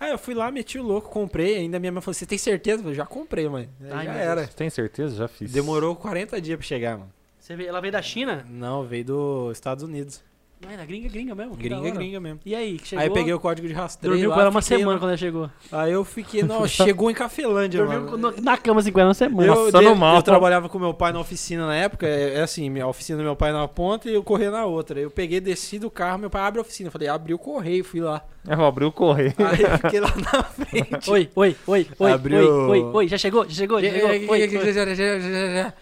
Ah, 0.00 0.08
eu 0.08 0.18
fui 0.18 0.32
lá, 0.32 0.50
meti 0.50 0.78
o 0.78 0.82
louco, 0.82 1.10
comprei. 1.10 1.58
Ainda 1.58 1.78
minha 1.78 1.92
mãe 1.92 2.00
falou: 2.00 2.14
Você 2.14 2.24
tem 2.24 2.38
certeza? 2.38 2.78
Eu 2.78 2.82
falei, 2.84 2.96
já 2.96 3.04
comprei, 3.04 3.46
mãe. 3.50 3.68
Aí 3.82 3.92
Ai, 3.92 4.06
já 4.06 4.14
era. 4.14 4.46
Você 4.46 4.54
tem 4.54 4.70
certeza? 4.70 5.14
Já 5.14 5.28
fiz. 5.28 5.52
Demorou 5.52 5.94
40 5.94 6.40
dias 6.40 6.56
pra 6.56 6.66
chegar, 6.66 6.96
mano. 6.96 7.12
Você 7.38 7.54
veio, 7.54 7.68
ela 7.68 7.80
veio 7.80 7.92
da 7.92 8.00
China? 8.00 8.44
Não, 8.48 8.82
veio 8.82 9.04
dos 9.04 9.52
Estados 9.52 9.84
Unidos. 9.84 10.22
Não, 10.62 10.70
era 10.70 10.84
gringa, 10.84 11.08
gringa 11.08 11.34
mesmo. 11.34 11.56
Gringa, 11.56 11.90
gringa 11.90 12.20
mesmo. 12.20 12.38
E 12.44 12.54
aí, 12.54 12.78
que 12.78 12.88
chegou? 12.88 13.02
Aí 13.02 13.08
eu 13.08 13.14
peguei 13.14 13.32
o 13.32 13.40
código 13.40 13.66
de 13.66 13.72
rastreio. 13.72 14.12
Dormiu 14.12 14.28
lá, 14.28 14.34
com 14.36 14.40
ela 14.42 14.50
uma 14.50 14.60
fiquei 14.60 14.76
semana 14.78 14.98
quando 14.98 15.08
ela 15.08 15.16
chegou. 15.16 15.50
Aí 15.72 15.90
eu 15.92 16.04
fiquei, 16.04 16.42
não, 16.42 16.66
chegou 16.68 17.10
em 17.10 17.14
Cafelândia, 17.14 17.82
Dormiu 17.82 18.18
mano. 18.18 18.34
na 18.42 18.58
cama 18.58 18.80
assim 18.80 18.92
com 18.92 19.00
ela 19.00 19.08
uma 19.08 19.14
semana. 19.14 19.48
Eu, 19.48 19.54
Passando 19.72 19.92
de- 19.94 19.98
mal. 19.98 20.16
eu 20.16 20.22
trabalhava 20.22 20.68
com 20.68 20.78
meu 20.78 20.92
pai 20.92 21.12
na 21.14 21.20
oficina 21.20 21.66
na 21.66 21.74
época, 21.74 22.06
é, 22.06 22.34
é 22.34 22.40
assim, 22.42 22.78
a 22.78 22.86
oficina 22.86 23.16
do 23.16 23.24
meu 23.24 23.34
pai 23.34 23.52
na 23.52 23.66
ponta 23.66 24.10
e 24.10 24.14
eu 24.14 24.22
corria 24.22 24.50
na 24.50 24.66
outra. 24.66 25.00
Eu 25.00 25.10
peguei, 25.10 25.40
desci 25.40 25.78
do 25.78 25.90
carro, 25.90 26.18
meu 26.18 26.28
pai 26.28 26.42
abre 26.42 26.58
a 26.58 26.62
oficina. 26.62 26.88
Eu 26.88 26.92
falei, 26.92 27.08
abriu 27.08 27.36
o 27.36 27.38
correio, 27.38 27.82
fui 27.82 28.00
lá. 28.00 28.22
Eu 28.46 28.56
vou 28.58 28.66
abrir 28.66 28.84
o 28.84 28.92
correio. 28.92 29.32
Aí 29.38 29.62
eu 29.62 29.78
fiquei 29.78 30.00
lá 30.00 30.12
na 30.14 30.42
frente. 30.42 31.10
Oi, 31.10 31.30
oi, 31.34 31.56
oi, 31.66 31.86
oi, 31.98 32.12
Abriu- 32.12 32.38
oi, 32.68 32.80
oi, 32.82 32.90
oi, 32.92 33.08
já 33.08 33.16
chegou, 33.16 33.44
já 33.48 33.54
chegou, 33.54 33.80
já 33.80 33.90
chegou. 33.90 34.10
Oi, 34.10 34.26
oi. 34.28 35.72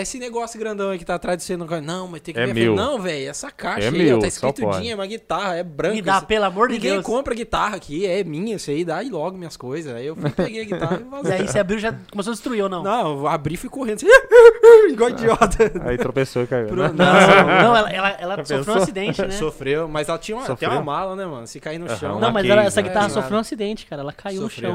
Esse 0.00 0.18
negócio 0.18 0.58
grandão 0.58 0.90
aí 0.90 0.98
que 0.98 1.04
tá 1.04 1.14
atrás 1.14 1.38
de 1.38 1.44
você 1.44 1.56
no 1.56 1.66
carro. 1.66 1.82
Não, 1.82 2.06
mas 2.08 2.20
tem 2.20 2.32
que 2.34 2.40
É 2.40 2.46
ver. 2.46 2.50
Eu 2.66 2.74
meu. 2.74 2.76
Não, 2.76 2.98
velho, 3.00 3.28
essa 3.28 3.50
caixa 3.50 3.86
É 3.86 3.88
aí, 3.88 3.98
meu, 3.98 4.16
ó, 4.18 4.20
tá 4.20 4.26
escrito. 4.26 4.70
Dinha, 4.78 4.92
é 4.92 4.94
uma 4.94 5.06
guitarra, 5.06 5.56
é 5.56 5.62
branca. 5.62 5.94
Me 5.94 6.02
dá, 6.02 6.16
isso- 6.18 6.26
pelo 6.26 6.44
amor 6.44 6.68
de 6.68 6.74
Ninguém 6.74 6.92
Deus. 6.94 7.04
compra 7.04 7.34
guitarra 7.34 7.76
aqui, 7.76 8.06
é 8.06 8.22
minha 8.24 8.56
isso 8.56 8.70
aí, 8.70 8.84
dá 8.84 8.96
aí 8.98 9.08
logo 9.10 9.36
minhas 9.36 9.56
coisas. 9.56 9.94
Aí 9.94 10.06
eu 10.06 10.16
fui, 10.16 10.30
peguei 10.30 10.62
a 10.62 10.64
guitarra 10.64 10.98
e 11.00 11.06
E 11.06 11.08
vazei. 11.10 11.32
aí 11.40 11.48
você 11.48 11.58
abriu 11.58 11.78
já 11.78 11.94
começou 12.10 12.30
a 12.30 12.34
destruir 12.34 12.62
ou 12.62 12.68
não? 12.68 12.82
Não, 12.82 13.18
eu 13.20 13.26
abri 13.28 13.54
e 13.54 13.56
fui 13.56 13.70
correndo 13.70 13.96
assim, 13.96 14.06
igual 14.90 15.10
idiota. 15.10 15.72
Aí 15.84 15.96
tropeçou 15.98 16.42
e 16.42 16.46
caiu. 16.46 16.66
Pro- 16.68 16.82
né? 16.82 16.88
Não, 16.94 17.04
Não, 17.06 17.62
não, 17.68 17.76
ela, 17.76 17.90
ela, 17.92 18.08
ela 18.10 18.44
sofreu 18.44 18.74
um 18.74 18.78
acidente, 18.78 19.22
né? 19.22 19.30
Sofreu, 19.30 19.88
mas 19.88 20.08
ela 20.08 20.18
tinha 20.18 20.36
uma, 20.36 20.46
Sofreu? 20.46 20.68
tem 20.70 20.78
uma 20.78 20.84
mala, 20.84 21.16
né, 21.16 21.24
mano? 21.26 21.46
Se 21.46 21.60
cair 21.60 21.78
no 21.78 21.86
Aham, 21.86 21.96
chão. 21.96 22.20
Não, 22.20 22.30
mas 22.32 22.42
case, 22.42 22.52
ela- 22.52 22.64
essa 22.64 22.82
né? 22.82 22.88
guitarra 22.88 23.08
sofreu 23.08 23.36
um 23.36 23.40
acidente, 23.40 23.86
cara. 23.86 24.02
Ela 24.02 24.12
caiu 24.12 24.42
Sofreu. 24.42 24.72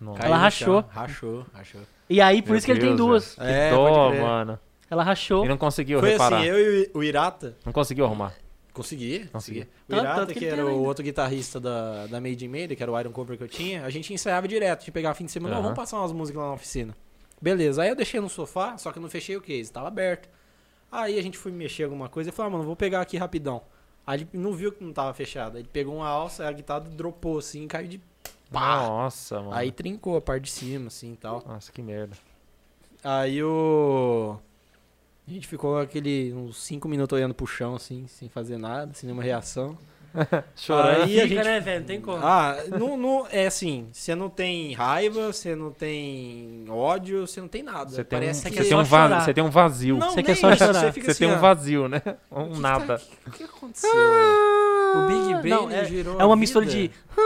no 0.00 0.14
chão. 0.16 0.16
Ela 0.20 0.36
rachou. 0.36 0.84
Rachou, 0.88 1.44
rachou. 1.54 1.80
E 2.12 2.20
aí, 2.20 2.42
por 2.42 2.50
Meu 2.50 2.58
isso 2.58 2.66
que 2.66 2.72
ele 2.72 2.80
tem 2.80 2.94
duas. 2.96 3.34
velho. 3.36 3.50
É, 3.50 3.68
Que 3.70 3.74
dó, 3.76 3.88
pode 3.88 4.10
crer. 4.10 4.22
mano. 4.22 4.58
Ela 4.90 5.02
rachou. 5.02 5.44
E 5.44 5.48
não 5.48 5.56
conseguiu 5.56 6.00
Foi 6.00 6.10
reparar. 6.10 6.38
assim, 6.38 6.46
eu 6.46 6.58
e 6.82 6.90
o 6.92 7.02
Irata, 7.02 7.56
Não 7.64 7.72
conseguiu 7.72 8.04
arrumar. 8.04 8.34
Consegui, 8.74 9.26
consegui. 9.32 9.60
O 9.60 9.66
Tanto- 9.88 10.00
Irata, 10.02 10.20
tanto 10.20 10.32
que 10.32 10.38
que, 10.38 10.44
ele 10.46 10.52
era 10.52 10.62
tem 10.62 10.70
o 10.70 10.76
ainda. 10.76 10.88
outro 10.88 11.04
guitarrista 11.04 11.60
da, 11.60 12.06
da 12.06 12.20
Made 12.20 12.44
in 12.44 12.48
Made, 12.48 12.74
que 12.76 12.82
era 12.82 12.90
o 12.90 12.98
Iron 12.98 13.10
Cover 13.12 13.36
que 13.36 13.44
eu 13.44 13.48
tinha, 13.48 13.84
a 13.84 13.90
gente 13.90 14.12
ensaiava 14.14 14.48
direto. 14.48 14.78
A 14.78 14.80
gente 14.82 14.92
pegava 14.92 15.14
fim 15.14 15.24
de 15.26 15.32
semana, 15.32 15.54
Aham. 15.54 15.60
"Não, 15.62 15.68
vamos 15.70 15.76
passar 15.76 15.98
umas 15.98 16.12
músicas 16.12 16.40
lá 16.42 16.48
na 16.48 16.54
oficina. 16.54 16.94
Beleza, 17.40 17.82
aí 17.82 17.88
eu 17.88 17.96
deixei 17.96 18.20
no 18.20 18.28
sofá, 18.28 18.76
só 18.78 18.92
que 18.92 18.98
eu 18.98 19.02
não 19.02 19.10
fechei 19.10 19.36
o 19.36 19.40
case, 19.40 19.70
tava 19.72 19.88
aberto. 19.88 20.28
Aí 20.90 21.18
a 21.18 21.22
gente 21.22 21.36
foi 21.38 21.50
mexer 21.52 21.84
alguma 21.84 22.08
coisa 22.08 22.30
e 22.30 22.32
falou, 22.32 22.48
ah, 22.48 22.52
mano, 22.52 22.64
vou 22.64 22.76
pegar 22.76 23.00
aqui 23.00 23.16
rapidão. 23.16 23.62
Aí 24.06 24.20
ele 24.20 24.28
não 24.34 24.52
viu 24.52 24.70
que 24.72 24.82
não 24.84 24.92
tava 24.92 25.12
fechado. 25.14 25.56
Aí 25.56 25.62
ele 25.62 25.68
pegou 25.72 25.96
uma 25.96 26.08
alça, 26.08 26.46
a 26.46 26.52
guitarra 26.52 26.80
dropou 26.80 27.38
assim, 27.38 27.66
caiu 27.66 27.88
de 27.88 28.00
pá. 28.52 28.76
Nossa, 28.86 29.40
mano. 29.40 29.54
Aí 29.54 29.70
trincou 29.72 30.16
a 30.16 30.20
parte 30.20 30.44
de 30.44 30.50
cima, 30.50 30.86
assim 30.88 31.12
e 31.12 31.16
tal. 31.16 31.42
Nossa, 31.46 31.70
que 31.72 31.82
merda. 31.82 32.16
Aí 33.02 33.42
o. 33.42 34.36
A 35.26 35.30
gente 35.30 35.46
ficou 35.46 35.78
aquele 35.78 36.32
uns 36.34 36.56
5 36.62 36.88
minutos 36.88 37.16
olhando 37.16 37.32
pro 37.34 37.46
chão, 37.46 37.74
assim, 37.76 38.06
sem 38.08 38.28
fazer 38.28 38.58
nada, 38.58 38.92
sem 38.94 39.06
nenhuma 39.06 39.22
reação. 39.22 39.78
Chorando. 40.54 41.04
Aí 41.04 41.20
a 41.20 41.22
Fica, 41.22 41.36
gente 41.36 41.44
né, 41.44 41.60
velho? 41.60 41.80
Não 41.80 41.86
tem 41.86 42.00
como. 42.00 42.18
Ah, 42.22 42.56
não, 42.78 42.96
não, 42.98 43.26
é 43.30 43.46
assim, 43.46 43.88
você 43.92 44.14
não 44.14 44.28
tem 44.28 44.74
raiva, 44.74 45.32
você 45.32 45.56
não 45.56 45.70
tem 45.70 46.66
ódio, 46.68 47.26
você 47.26 47.40
não 47.40 47.48
tem 47.48 47.62
nada. 47.62 47.88
Você 47.90 48.04
tem, 48.04 48.18
um, 48.18 48.20
Parece 48.20 48.42
você, 48.42 48.50
que 48.50 48.56
quer 48.56 48.68
tem 48.68 48.76
um 48.76 48.84
va- 48.84 49.08
chorar. 49.08 49.20
você 49.22 49.32
tem 49.34 49.42
um 49.44 49.48
vazio. 49.50 49.96
Não, 49.96 50.10
Você 50.10 50.22
quer 50.22 50.34
só 50.36 50.50
isso, 50.50 50.58
chorar. 50.58 50.72
Você, 50.92 51.00
Você 51.00 51.10
assim, 51.12 51.18
tem 51.26 51.32
um 51.34 51.38
vazio, 51.38 51.88
né? 51.88 52.02
Um 52.30 52.50
que 52.52 52.58
nada. 52.60 52.98
Tá, 52.98 53.04
o 53.26 53.30
que 53.30 53.44
aconteceu? 53.44 53.90
o 54.96 55.06
Big 55.06 55.34
Bang 55.34 55.48
Não, 55.48 55.70
é- 55.70 55.84
girou 55.86 56.20
É 56.20 56.24
uma 56.26 56.36
mistura 56.36 56.66
vida. 56.66 56.92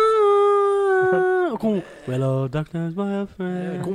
Com. 1.61 1.83
Hello, 2.09 2.49
darkness, 2.49 2.95
my 2.95 3.23
É, 3.23 3.27
friend. 3.27 3.85
com- 3.85 3.93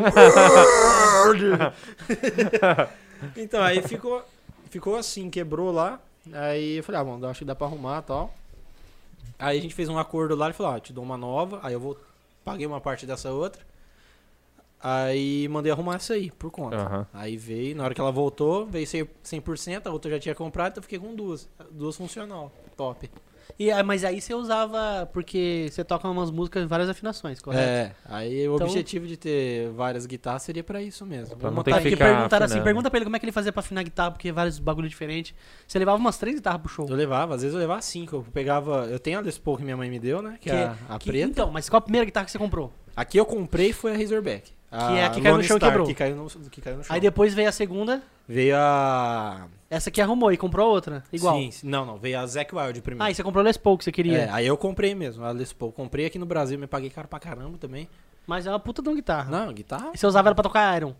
então, 3.37 3.61
aí 3.61 3.81
ficou, 3.81 4.23
ficou 4.69 4.95
assim, 4.95 5.29
quebrou 5.29 5.71
lá. 5.71 5.99
Aí 6.33 6.77
eu 6.77 6.83
falei, 6.83 7.01
ah, 7.01 7.03
mano, 7.03 7.27
acho 7.27 7.39
que 7.39 7.45
dá 7.45 7.55
pra 7.55 7.67
arrumar 7.67 7.99
e 7.99 8.03
tal. 8.03 8.33
Aí 9.39 9.57
a 9.57 9.61
gente 9.61 9.73
fez 9.73 9.89
um 9.89 9.97
acordo 9.97 10.35
lá, 10.35 10.45
ele 10.47 10.53
falou, 10.53 10.73
ah, 10.73 10.79
te 10.79 10.93
dou 10.93 11.03
uma 11.03 11.17
nova, 11.17 11.59
aí 11.63 11.73
eu 11.73 11.79
vou 11.79 11.97
paguei 12.43 12.65
uma 12.65 12.79
parte 12.81 13.05
dessa 13.05 13.31
outra. 13.31 13.61
Aí 14.83 15.47
mandei 15.47 15.71
arrumar 15.71 15.95
essa 15.95 16.13
aí, 16.13 16.31
por 16.31 16.49
conta. 16.49 16.75
Aham. 16.75 17.07
Aí 17.13 17.37
veio, 17.37 17.75
na 17.75 17.83
hora 17.83 17.93
que 17.93 18.01
ela 18.01 18.11
voltou, 18.11 18.65
veio 18.65 18.85
100%, 18.85 19.07
100% 19.23 19.87
a 19.87 19.91
outra 19.91 20.09
eu 20.09 20.15
já 20.15 20.19
tinha 20.21 20.35
comprado, 20.35 20.71
então 20.71 20.79
eu 20.79 20.83
fiquei 20.83 20.97
com 20.99 21.13
duas. 21.15 21.47
Duas 21.71 21.95
funcional. 21.95 22.51
Top. 22.75 23.09
E, 23.59 23.71
ah, 23.71 23.83
mas 23.83 24.03
aí 24.03 24.19
você 24.21 24.33
usava. 24.33 25.09
Porque 25.13 25.67
você 25.71 25.83
toca 25.83 26.07
umas 26.07 26.31
músicas 26.31 26.63
em 26.63 26.67
várias 26.67 26.89
afinações, 26.89 27.39
correto? 27.41 27.63
É, 27.67 27.91
aí 28.05 28.47
o 28.47 28.55
Então- 28.55 28.67
objetivo 28.67 29.05
de 29.07 29.17
ter 29.17 29.69
várias 29.71 30.05
guitarras 30.05 30.43
seria 30.43 30.63
pra 30.63 30.81
isso 30.81 31.05
mesmo. 31.05 31.35
Pra 31.35 31.51
não 31.51 31.63
ter 31.63 31.73
que 31.81 31.89
ficar 31.91 32.05
perguntaram 32.13 32.45
assim, 32.45 32.61
pergunta 32.61 32.89
pra 32.89 32.97
ele 32.97 33.05
como 33.05 33.15
é 33.15 33.19
que 33.19 33.25
ele 33.25 33.31
fazia 33.31 33.51
pra 33.51 33.59
afinar 33.59 33.81
a 33.81 33.83
guitarra, 33.83 34.11
porque 34.11 34.31
vários 34.31 34.59
bagulho 34.59 34.87
diferentes. 34.89 35.33
Você 35.67 35.77
levava 35.79 35.97
umas 35.97 36.17
três 36.17 36.35
guitarras 36.35 36.61
pro 36.61 36.69
show. 36.69 36.87
Eu 36.89 36.95
levava, 36.95 37.35
às 37.35 37.41
vezes 37.41 37.53
eu 37.53 37.59
levava 37.59 37.81
cinco. 37.81 38.17
Eu 38.17 38.25
pegava. 38.33 38.85
Eu 38.89 38.99
tenho 38.99 39.19
a 39.19 39.21
Les 39.21 39.37
Paul 39.37 39.57
que 39.57 39.63
minha 39.63 39.77
mãe 39.77 39.89
me 39.89 39.99
deu, 39.99 40.21
né? 40.21 40.37
Que, 40.39 40.49
é 40.49 40.63
a, 40.63 40.75
a 40.89 40.99
que- 40.99 41.09
preta. 41.09 41.27
Então, 41.27 41.51
mas 41.51 41.69
qual 41.69 41.77
a 41.79 41.81
primeira 41.81 42.05
guitarra 42.05 42.25
que 42.25 42.31
você 42.31 42.37
comprou? 42.39 42.71
Aqui 42.95 43.17
eu 43.17 43.25
comprei 43.25 43.71
foi 43.73 43.93
a 43.93 43.97
Razorback. 43.97 44.51
Que 44.71 44.97
é 44.97 45.05
a 45.05 45.09
que 45.09 45.21
caiu 45.21 45.37
no 45.37 45.43
chão 45.43 45.57
e 45.57 45.59
Star, 45.59 45.69
quebrou. 45.69 45.87
Que 45.87 45.93
caiu 45.93 46.15
no, 46.15 46.29
que 46.29 46.61
caiu 46.61 46.77
no 46.77 46.83
chão. 46.85 46.95
Aí 46.95 47.01
depois 47.01 47.33
veio 47.33 47.49
a 47.49 47.51
segunda, 47.51 48.01
Veio 48.27 48.55
a. 48.57 49.47
essa 49.69 49.91
que 49.91 49.99
arrumou 50.01 50.31
e 50.31 50.37
comprou 50.37 50.69
outra, 50.69 51.03
igual. 51.11 51.35
Sim, 51.35 51.51
sim. 51.51 51.67
não, 51.67 51.85
não. 51.85 51.97
Veio 51.97 52.17
a 52.19 52.25
Zack 52.25 52.55
Wild 52.55 52.81
primeiro. 52.81 53.03
Ah, 53.03 53.11
e 53.11 53.15
você 53.15 53.21
comprou 53.21 53.41
a 53.41 53.43
Les 53.43 53.57
Paul 53.57 53.77
que 53.77 53.83
você 53.83 53.91
queria. 53.91 54.17
É, 54.19 54.29
aí 54.29 54.47
eu 54.47 54.55
comprei 54.55 54.95
mesmo, 54.95 55.25
a 55.25 55.31
Les 55.31 55.51
Paul. 55.51 55.73
Comprei 55.73 56.05
aqui 56.05 56.17
no 56.17 56.25
Brasil, 56.25 56.57
me 56.57 56.67
paguei 56.67 56.89
caro 56.89 57.07
pra 57.09 57.19
caramba 57.19 57.57
também. 57.57 57.89
Mas 58.25 58.47
é 58.47 58.49
uma 58.49 58.59
puta 58.59 58.81
de 58.81 58.87
uma 58.87 58.95
guitarra. 58.95 59.29
Não, 59.29 59.51
guitarra, 59.51 59.91
E 59.93 59.97
você 59.97 60.07
usava 60.07 60.29
ela 60.29 60.35
pra 60.35 60.43
tocar 60.43 60.77
Iron. 60.77 60.93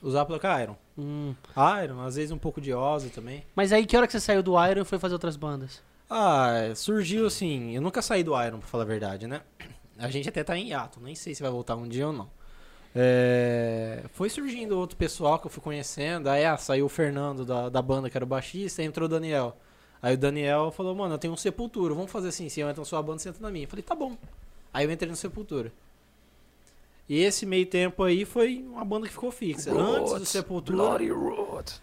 usava 0.00 0.26
pra 0.26 0.36
tocar 0.36 0.62
Iron. 0.62 0.76
Hum. 0.96 1.34
Iron, 1.82 2.00
às 2.02 2.14
vezes 2.14 2.30
um 2.30 2.38
pouco 2.38 2.60
de 2.60 2.72
Ozzy 2.72 3.08
também. 3.10 3.42
Mas 3.56 3.72
aí 3.72 3.84
que 3.84 3.96
hora 3.96 4.06
que 4.06 4.12
você 4.12 4.20
saiu 4.20 4.44
do 4.44 4.52
Iron 4.64 4.82
e 4.82 4.84
foi 4.84 4.98
fazer 4.98 5.14
outras 5.14 5.36
bandas? 5.36 5.82
Ah, 6.08 6.70
surgiu 6.76 7.26
assim. 7.26 7.74
Eu 7.74 7.82
nunca 7.82 8.00
saí 8.00 8.22
do 8.22 8.40
Iron, 8.40 8.58
pra 8.60 8.68
falar 8.68 8.84
a 8.84 8.86
verdade, 8.86 9.26
né? 9.26 9.40
A 9.98 10.08
gente 10.08 10.28
até 10.28 10.44
tá 10.44 10.56
em 10.56 10.68
hiato, 10.68 11.00
nem 11.02 11.16
sei 11.16 11.34
se 11.34 11.42
vai 11.42 11.50
voltar 11.50 11.74
um 11.74 11.88
dia 11.88 12.06
ou 12.06 12.12
não. 12.12 12.30
É, 13.00 14.02
foi 14.12 14.28
surgindo 14.28 14.76
outro 14.76 14.96
pessoal 14.96 15.38
que 15.38 15.46
eu 15.46 15.50
fui 15.50 15.62
conhecendo. 15.62 16.28
Aí 16.28 16.44
ah, 16.44 16.56
saiu 16.56 16.86
o 16.86 16.88
Fernando 16.88 17.44
da, 17.44 17.68
da 17.68 17.80
banda, 17.80 18.10
que 18.10 18.18
era 18.18 18.24
o 18.24 18.28
baixista, 18.28 18.82
aí 18.82 18.88
entrou 18.88 19.06
o 19.06 19.08
Daniel. 19.08 19.56
Aí 20.02 20.14
o 20.14 20.18
Daniel 20.18 20.72
falou, 20.72 20.96
mano, 20.96 21.14
eu 21.14 21.18
tenho 21.18 21.32
um 21.32 21.36
Sepultura, 21.36 21.94
vamos 21.94 22.10
fazer 22.10 22.28
assim, 22.28 22.48
se 22.48 22.58
eu 22.58 22.68
entro 22.68 22.80
na 22.80 22.84
sua 22.84 23.00
banda, 23.00 23.20
você 23.20 23.28
entra 23.28 23.40
na 23.40 23.52
minha. 23.52 23.66
Eu 23.66 23.68
falei, 23.68 23.84
tá 23.84 23.94
bom. 23.94 24.16
Aí 24.74 24.84
eu 24.84 24.90
entrei 24.90 25.08
no 25.08 25.16
Sepultura. 25.16 25.72
E 27.08 27.22
esse 27.22 27.46
meio 27.46 27.64
tempo 27.66 28.02
aí 28.02 28.24
foi 28.24 28.64
uma 28.68 28.84
banda 28.84 29.06
que 29.06 29.12
ficou 29.12 29.30
fixa. 29.30 29.72
Antes 29.72 30.12
do 30.12 30.26
Sepultura 30.26 30.76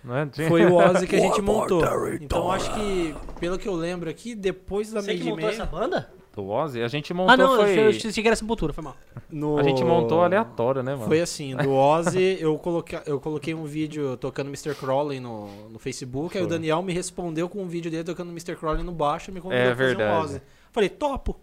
Né? 0.04 0.30
Foi 0.50 0.66
o 0.66 0.76
Ozzy 0.76 1.08
que 1.08 1.16
a 1.16 1.20
gente 1.24 1.42
montou. 1.42 1.82
Então 2.22 2.52
acho 2.52 2.72
que, 2.74 3.16
pelo 3.40 3.58
que 3.58 3.68
eu 3.68 3.74
lembro 3.74 4.10
aqui, 4.10 4.36
depois 4.36 4.92
da 4.92 5.02
Você 5.02 5.16
que 5.16 5.24
montou 5.24 5.46
Man, 5.46 5.52
essa 5.52 5.66
banda? 5.66 6.12
Do 6.36 6.50
Ozzy, 6.50 6.82
a 6.82 6.88
gente 6.90 7.14
montou 7.14 7.34
Ah, 7.34 7.38
não, 7.38 7.56
foi... 7.56 7.80
eu 7.80 7.88
achei 7.90 8.12
que 8.12 8.28
era 8.28 8.36
Sepultura, 8.36 8.74
foi 8.74 8.84
mal. 8.84 8.96
no... 9.32 9.58
A 9.58 9.64
gente 9.64 9.84
montou 9.84 10.22
aleatório, 10.22 10.84
né, 10.84 10.94
mano? 10.94 11.08
Foi 11.08 11.22
assim, 11.22 11.56
do 11.56 11.72
Ozzy, 11.72 12.38
eu 12.42 12.58
coloquei, 12.58 13.00
eu 13.06 13.20
coloquei 13.22 13.54
um 13.54 13.64
vídeo 13.64 14.18
tocando 14.18 14.48
Mr. 14.48 14.76
Crowley 14.76 15.20
no, 15.22 15.48
no 15.70 15.80
Facebook, 15.80 16.38
aí 16.38 16.44
o 16.44 16.48
Foi. 16.48 16.58
Daniel 16.58 16.82
me 16.82 16.92
respondeu 16.92 17.48
com 17.48 17.62
um 17.64 17.68
vídeo 17.68 17.90
dele 17.90 18.04
tocando 18.04 18.32
Mr. 18.32 18.56
Crowley 18.58 18.84
no 18.84 18.92
baixo 18.92 19.32
e 19.32 19.34
me 19.34 19.40
convidou 19.40 19.64
É 19.64 19.68
pra 19.68 19.76
fazer 19.78 19.94
um 19.94 19.98
verdade. 19.98 20.26
Ozzy. 20.26 20.42
Falei, 20.72 20.90
topo. 20.90 21.38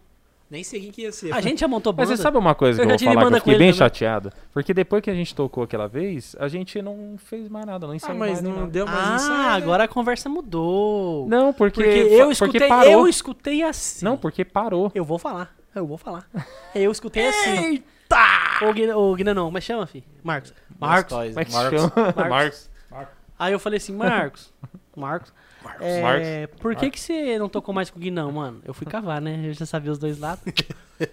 Nem 0.53 0.63
sei 0.63 0.81
quem 0.81 0.91
que 0.91 1.01
ia 1.01 1.11
ser. 1.11 1.33
A 1.33 1.41
gente 1.41 1.61
já 1.61 1.67
montou 1.67 1.91
Mas 1.91 2.07
banda. 2.07 2.15
você 2.15 2.21
sabe 2.21 2.37
uma 2.37 2.53
coisa 2.53 2.79
Eu 2.79 2.85
que 2.85 2.93
eu 2.93 2.97
vou 2.99 3.07
falar 3.15 3.21
que 3.21 3.25
eu 3.25 3.31
com 3.31 3.37
fiquei 3.37 3.57
bem 3.57 3.67
também. 3.69 3.73
chateado? 3.73 4.31
Porque 4.53 4.71
depois 4.71 5.01
que 5.01 5.09
a 5.09 5.13
gente 5.15 5.33
tocou 5.33 5.63
aquela 5.63 5.87
vez, 5.87 6.35
a 6.39 6.47
gente 6.47 6.79
não 6.79 7.15
fez 7.17 7.49
mais 7.49 7.65
nada, 7.65 7.87
não 7.87 7.93
ah, 7.93 7.95
ensaiou 7.95 8.19
mas 8.19 8.33
mais 8.33 8.41
nem 8.43 8.51
não 8.51 8.59
nada. 8.59 8.71
deu 8.71 8.85
mais 8.85 8.99
Ah, 8.99 9.15
isso. 9.15 9.31
é- 9.31 9.47
agora 9.55 9.85
a 9.85 9.87
conversa 9.87 10.29
mudou. 10.29 11.27
Não, 11.27 11.51
porque, 11.53 11.81
porque 11.83 11.89
eu 11.89 12.17
porque 12.27 12.31
escutei, 12.33 12.67
parou. 12.67 12.91
eu 12.91 13.07
escutei 13.07 13.63
assim. 13.63 14.05
Não, 14.05 14.15
porque 14.15 14.45
parou. 14.45 14.91
Eu 14.93 15.03
vou 15.03 15.17
falar, 15.17 15.55
eu 15.73 15.87
vou 15.87 15.97
falar. 15.97 16.29
Eu 16.75 16.91
escutei 16.91 17.27
assim. 17.27 17.49
Eita! 17.71 18.17
Ô, 18.61 18.71
Guina, 18.73 18.95
ô, 18.95 19.15
Guina 19.15 19.33
não, 19.33 19.49
mas 19.49 19.63
chama, 19.63 19.87
fi. 19.87 20.03
Marcos. 20.23 20.53
Marcos. 20.79 21.13
Como 21.13 21.23
é 21.23 21.33
Marcos. 21.33 21.81
Marcos. 22.29 22.69
Marcos. 22.91 23.15
Aí 23.39 23.53
eu 23.53 23.59
falei 23.59 23.77
assim, 23.77 23.93
Marcos. 23.95 24.53
Marcos. 24.95 25.33
É, 25.79 26.47
por 26.47 26.75
que, 26.75 26.89
que 26.89 26.99
você 26.99 27.37
não 27.39 27.49
tocou 27.49 27.73
mais 27.73 27.89
com 27.89 27.97
o 27.97 28.01
Guinão, 28.01 28.31
mano? 28.31 28.61
Eu 28.65 28.73
fui 28.73 28.85
cavar, 28.87 29.21
né? 29.21 29.39
Eu 29.49 29.53
já 29.53 29.65
sabia 29.65 29.91
os 29.91 29.97
dois 29.97 30.19
lados. 30.19 30.43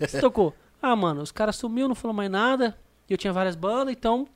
Você 0.01 0.21
tocou? 0.21 0.55
Ah, 0.83 0.95
mano, 0.97 1.23
os 1.23 1.33
caras 1.33 1.57
sumiu, 1.57 1.89
não 1.89 1.95
falou 1.95 2.15
mais 2.15 2.31
nada. 2.31 2.77
E 3.09 3.13
eu 3.13 3.19
tinha 3.19 3.33
várias 3.33 3.57
bandas, 3.57 3.93
então, 3.93 4.27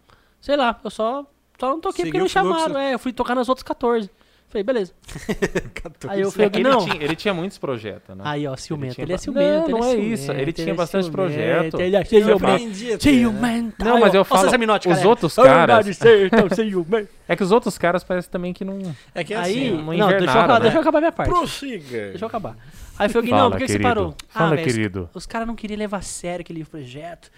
sei 0.41 0.57
lá, 0.57 0.79
eu 0.83 0.91
só, 0.91 1.25
só 1.59 1.69
não 1.71 1.81
toquei 1.81 2.05
porque 2.07 2.19
Seguiu 2.19 2.21
não 2.21 2.27
o 2.27 2.29
fluxo. 2.29 2.65
chamaram. 2.69 2.79
É, 2.81 2.95
eu 2.95 2.99
fui 2.99 3.13
tocar 3.13 3.35
nas 3.35 3.49
outras 3.49 3.63
14. 3.63 4.11
Falei, 4.55 4.63
beleza. 4.63 4.93
Catou 5.75 6.09
Aí 6.09 6.21
eu 6.21 6.31
falei, 6.31 6.47
É 6.47 6.51
que 6.51 6.59
ele, 6.61 6.69
não. 6.69 6.85
tinha, 6.85 7.03
ele 7.03 7.17
tinha 7.17 7.35
muitos 7.35 7.59
projetos, 7.59 8.17
né? 8.17 8.23
Aí, 8.25 8.47
ó, 8.47 8.55
ciumento. 8.57 8.95
tinha 8.95 9.05
Ele, 9.05 9.13
é 9.13 9.19
ciumento. 9.19 9.49
Não, 9.51 9.65
ele 9.65 9.73
não 9.73 9.79
é 9.79 9.91
ciumento, 9.91 10.15
isso. 10.15 10.31
Ele 10.33 10.53
tinha 10.53 10.75
bastante 10.77 11.11
projeto. 11.11 11.81
Ele 11.81 11.97
é 11.97 12.01
Eu 12.01 12.05
ciumento. 12.07 12.45
né? 12.47 12.99
Ciumento. 13.01 13.85
Não, 13.85 13.99
mas 13.99 14.15
eu 14.15 14.25
falo, 14.25 14.47
os 14.47 15.05
outros 15.05 15.37
Ah, 15.41 15.43
caras- 15.43 15.85
de 15.87 15.95
ser 15.95 16.31
tão 16.31 16.49
ciumento. 16.49 17.09
É 17.27 17.35
que 17.35 17.43
os 17.43 17.51
outros 17.51 17.77
caras 17.79 18.05
parecem 18.05 18.31
também 18.31 18.53
que 18.53 18.65
não. 18.65 18.79
É 19.15 19.25
que 19.25 19.33
é 19.35 19.39
Aí, 19.39 19.69
assim, 19.69 19.71
não 19.71 19.79
não, 19.79 19.87
deixa 19.87 20.03
eu, 20.03 20.07
invernaram, 20.09 20.41
acabar, 20.41 20.55
né? 20.55 20.61
deixa 20.61 20.77
eu 20.77 20.81
acabar 20.83 21.01
minha 21.01 21.13
parte. 21.13 21.29
prossiga. 21.31 21.99
Deixa 22.11 22.25
eu 22.25 22.29
acabar. 22.29 22.57
Aí 22.99 23.09
foi 23.09 23.23
o 23.23 23.27
Fala, 23.27 23.43
não, 23.43 23.51
por 23.51 23.59
que, 23.59 23.67
você 23.67 23.79
parou? 23.81 24.15
Fala, 24.29 24.51
velho, 24.51 24.67
os- 24.69 24.73
querido. 24.73 25.11
Os, 25.15 25.27
caras 25.27 25.49
não 25.49 25.57
queriam 25.57 25.79
levar 25.79 25.97
a 25.97 26.03
sério 26.03 26.43
aquele 26.43 26.65
projeto. 26.65 27.31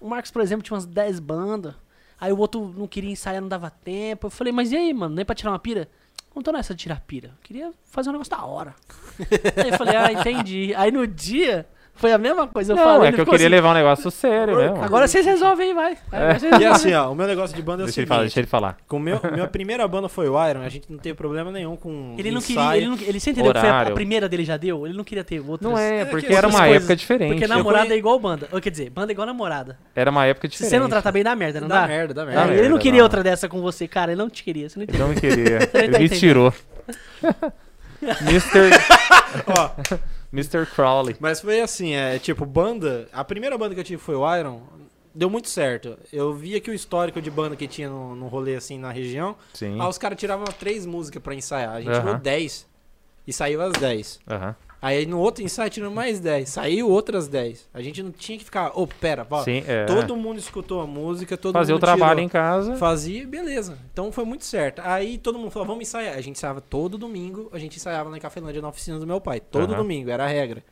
O 0.00 0.08
Marcos, 0.08 0.30
por 0.32 0.42
exemplo, 0.42 0.64
tinha 0.64 0.74
umas 0.74 0.86
10 0.86 1.20
bandas. 1.20 1.74
Aí 2.18 2.32
o 2.32 2.38
outro 2.38 2.74
não 2.74 2.86
queria 2.88 3.10
ensaiar, 3.10 3.42
não 3.42 3.48
dava 3.48 3.68
tempo. 3.68 4.28
Eu 4.28 4.30
falei, 4.30 4.54
mas 4.54 4.72
e 4.72 4.76
aí, 4.76 4.94
mano? 4.94 5.14
Nem 5.14 5.22
pra 5.22 5.34
tirar 5.34 5.50
uma 5.50 5.58
pira? 5.58 5.86
Não 6.36 6.42
tô 6.42 6.52
nessa 6.52 6.74
de 6.74 6.82
tirar 6.82 7.00
pira. 7.00 7.30
Queria 7.42 7.72
fazer 7.86 8.10
um 8.10 8.12
negócio 8.12 8.30
da 8.30 8.44
hora. 8.44 8.74
aí 9.56 9.70
eu 9.70 9.78
falei, 9.78 9.96
ah, 9.96 10.12
entendi. 10.12 10.74
Aí 10.74 10.92
no 10.92 11.06
dia, 11.06 11.66
foi 11.96 12.12
a 12.12 12.18
mesma 12.18 12.46
coisa. 12.46 12.72
Eu 12.72 12.76
Não, 12.76 12.84
falei, 12.84 13.00
é 13.00 13.06
ele 13.08 13.14
que 13.16 13.20
eu 13.22 13.24
queria 13.26 13.46
assim, 13.46 13.54
levar 13.54 13.70
um 13.70 13.74
negócio 13.74 14.10
sério 14.10 14.56
mesmo. 14.56 14.82
Agora 14.82 15.08
vocês 15.08 15.24
resolvem 15.26 15.68
aí, 15.68 15.74
vai. 15.74 15.98
É. 16.12 16.60
E 16.60 16.64
assim, 16.66 16.94
ó, 16.94 17.10
o 17.10 17.14
meu 17.14 17.26
negócio 17.26 17.56
de 17.56 17.62
banda 17.62 17.82
é 17.82 17.84
o 17.84 17.86
Deixa 17.86 18.00
ele 18.00 18.06
seguinte. 18.06 18.08
falar, 18.08 18.20
deixa 18.22 18.40
ele 18.40 18.46
falar. 18.46 18.76
Com 18.86 18.98
meu, 18.98 19.20
minha 19.32 19.46
primeira 19.48 19.86
banda 19.88 20.08
foi 20.08 20.28
o 20.28 20.48
Iron, 20.48 20.60
a 20.62 20.68
gente 20.68 20.90
não 20.90 20.98
teve 20.98 21.14
problema 21.14 21.50
nenhum 21.50 21.74
com 21.76 22.14
Ele 22.18 22.30
não 22.30 22.38
ensaio. 22.38 22.56
queria, 22.56 22.76
ele, 22.76 22.86
não, 22.86 23.08
ele 23.08 23.20
sempre 23.20 23.40
entendeu 23.40 23.52
que 23.54 23.60
foi 23.60 23.68
a, 23.68 23.72
a 23.72 23.76
Horário. 23.78 23.94
primeira 23.94 24.28
dele 24.28 24.44
já 24.44 24.56
deu? 24.56 24.86
Ele 24.86 24.96
não 24.96 25.04
queria 25.04 25.24
ter 25.24 25.40
outras. 25.40 25.60
Não 25.70 25.78
é, 25.78 26.00
É 26.00 26.04
porque 26.04 26.26
que 26.26 26.32
era 26.34 26.46
uma 26.48 26.58
coisas- 26.60 26.76
época 26.76 26.96
diferente. 26.96 27.32
Porque 27.32 27.46
namorada 27.46 27.84
conhe- 27.86 27.94
é 27.96 27.98
igual 27.98 28.18
banda. 28.18 28.48
Ou 28.52 28.60
quer 28.60 28.70
dizer, 28.70 28.90
banda 28.90 29.10
é 29.10 29.14
igual 29.14 29.26
namorada. 29.26 29.78
Era 29.94 30.10
uma 30.10 30.24
época 30.26 30.46
Se 30.48 30.52
diferente. 30.52 30.70
você 30.70 30.78
não 30.78 30.88
tratar 30.88 31.12
bem, 31.12 31.22
dá 31.24 31.34
merda, 31.34 31.60
não 31.60 31.68
Dá 31.68 31.80
dá? 31.82 31.86
merda, 31.88 32.14
dá 32.14 32.22
É, 32.22 32.26
merda. 32.26 32.42
Ele 32.52 32.54
não 32.62 32.62
merda, 32.62 32.78
queria 32.78 32.98
não. 32.98 33.04
outra 33.04 33.22
dessa 33.22 33.48
com 33.48 33.60
você, 33.60 33.88
cara. 33.88 34.12
Ele 34.12 34.18
não 34.20 34.28
te 34.30 34.42
queria. 34.44 34.68
Você 34.68 34.78
não 34.78 34.84
Ele 34.84 34.92
entendeu. 34.92 35.06
não 35.08 35.14
me 35.14 35.20
queria. 35.20 35.66
tá 35.66 35.78
Ele 35.78 35.98
me 35.98 36.08
tirou. 36.08 36.52
Mr. 38.02 38.70
Ó, 39.46 39.70
Mr. 40.36 40.66
Crowley. 40.66 41.16
mas 41.20 41.40
foi 41.40 41.60
assim, 41.60 41.94
é 41.94 42.18
tipo, 42.18 42.44
banda. 42.44 43.08
A 43.12 43.24
primeira 43.24 43.56
banda 43.56 43.74
que 43.74 43.80
eu 43.80 43.84
tive 43.84 44.00
foi 44.02 44.14
o 44.14 44.36
Iron. 44.36 44.62
Deu 45.14 45.30
muito 45.30 45.48
certo. 45.48 45.98
Eu 46.12 46.34
via 46.34 46.60
que 46.60 46.70
o 46.70 46.74
histórico 46.74 47.22
de 47.22 47.30
banda 47.30 47.56
que 47.56 47.66
tinha 47.66 47.88
no, 47.88 48.14
no 48.14 48.28
rolê 48.28 48.54
assim 48.54 48.78
na 48.78 48.92
região. 48.92 49.34
Sim. 49.54 49.80
Ah, 49.80 49.88
os 49.88 49.96
caras 49.96 50.18
tiravam 50.18 50.44
três 50.58 50.84
músicas 50.84 51.22
pra 51.22 51.34
ensaiar. 51.34 51.74
A 51.76 51.80
gente 51.80 51.98
tirou 51.98 52.18
10. 52.18 52.66
E 53.26 53.32
saiu 53.32 53.62
as 53.62 53.72
10. 53.72 54.20
Aham. 54.28 54.54
Aí 54.80 55.06
no 55.06 55.18
outro 55.18 55.42
ensaio 55.42 55.70
tirou 55.70 55.90
mais 55.90 56.20
10. 56.20 56.48
Saiu 56.48 56.88
outras 56.88 57.26
10. 57.28 57.68
A 57.72 57.80
gente 57.80 58.02
não 58.02 58.12
tinha 58.12 58.36
que 58.38 58.44
ficar, 58.44 58.72
ô, 58.78 58.86
pera, 58.86 59.26
ó, 59.28 59.42
Sim, 59.42 59.64
é. 59.66 59.84
todo 59.86 60.14
mundo 60.16 60.38
escutou 60.38 60.80
a 60.80 60.86
música, 60.86 61.36
todo 61.36 61.54
Fazer 61.54 61.72
o 61.72 61.76
mundo 61.76 61.80
trabalho 61.82 62.16
tirou. 62.16 62.24
em 62.24 62.28
casa. 62.28 62.76
Fazia, 62.76 63.26
beleza. 63.26 63.78
Então 63.92 64.12
foi 64.12 64.24
muito 64.24 64.44
certo. 64.44 64.80
Aí 64.84 65.18
todo 65.18 65.38
mundo 65.38 65.50
falou, 65.50 65.66
vamos 65.66 65.82
ensaiar. 65.82 66.14
A 66.14 66.20
gente 66.20 66.36
ensaiava 66.36 66.60
todo 66.60 66.98
domingo, 66.98 67.48
a 67.52 67.58
gente 67.58 67.76
ensaiava 67.76 68.14
em 68.16 68.20
Cafelândia 68.20 68.60
na 68.60 68.68
oficina 68.68 68.98
do 68.98 69.06
meu 69.06 69.20
pai. 69.20 69.40
Todo 69.40 69.70
Aham. 69.72 69.82
domingo, 69.82 70.10
era 70.10 70.24
a 70.24 70.28
regra. 70.28 70.62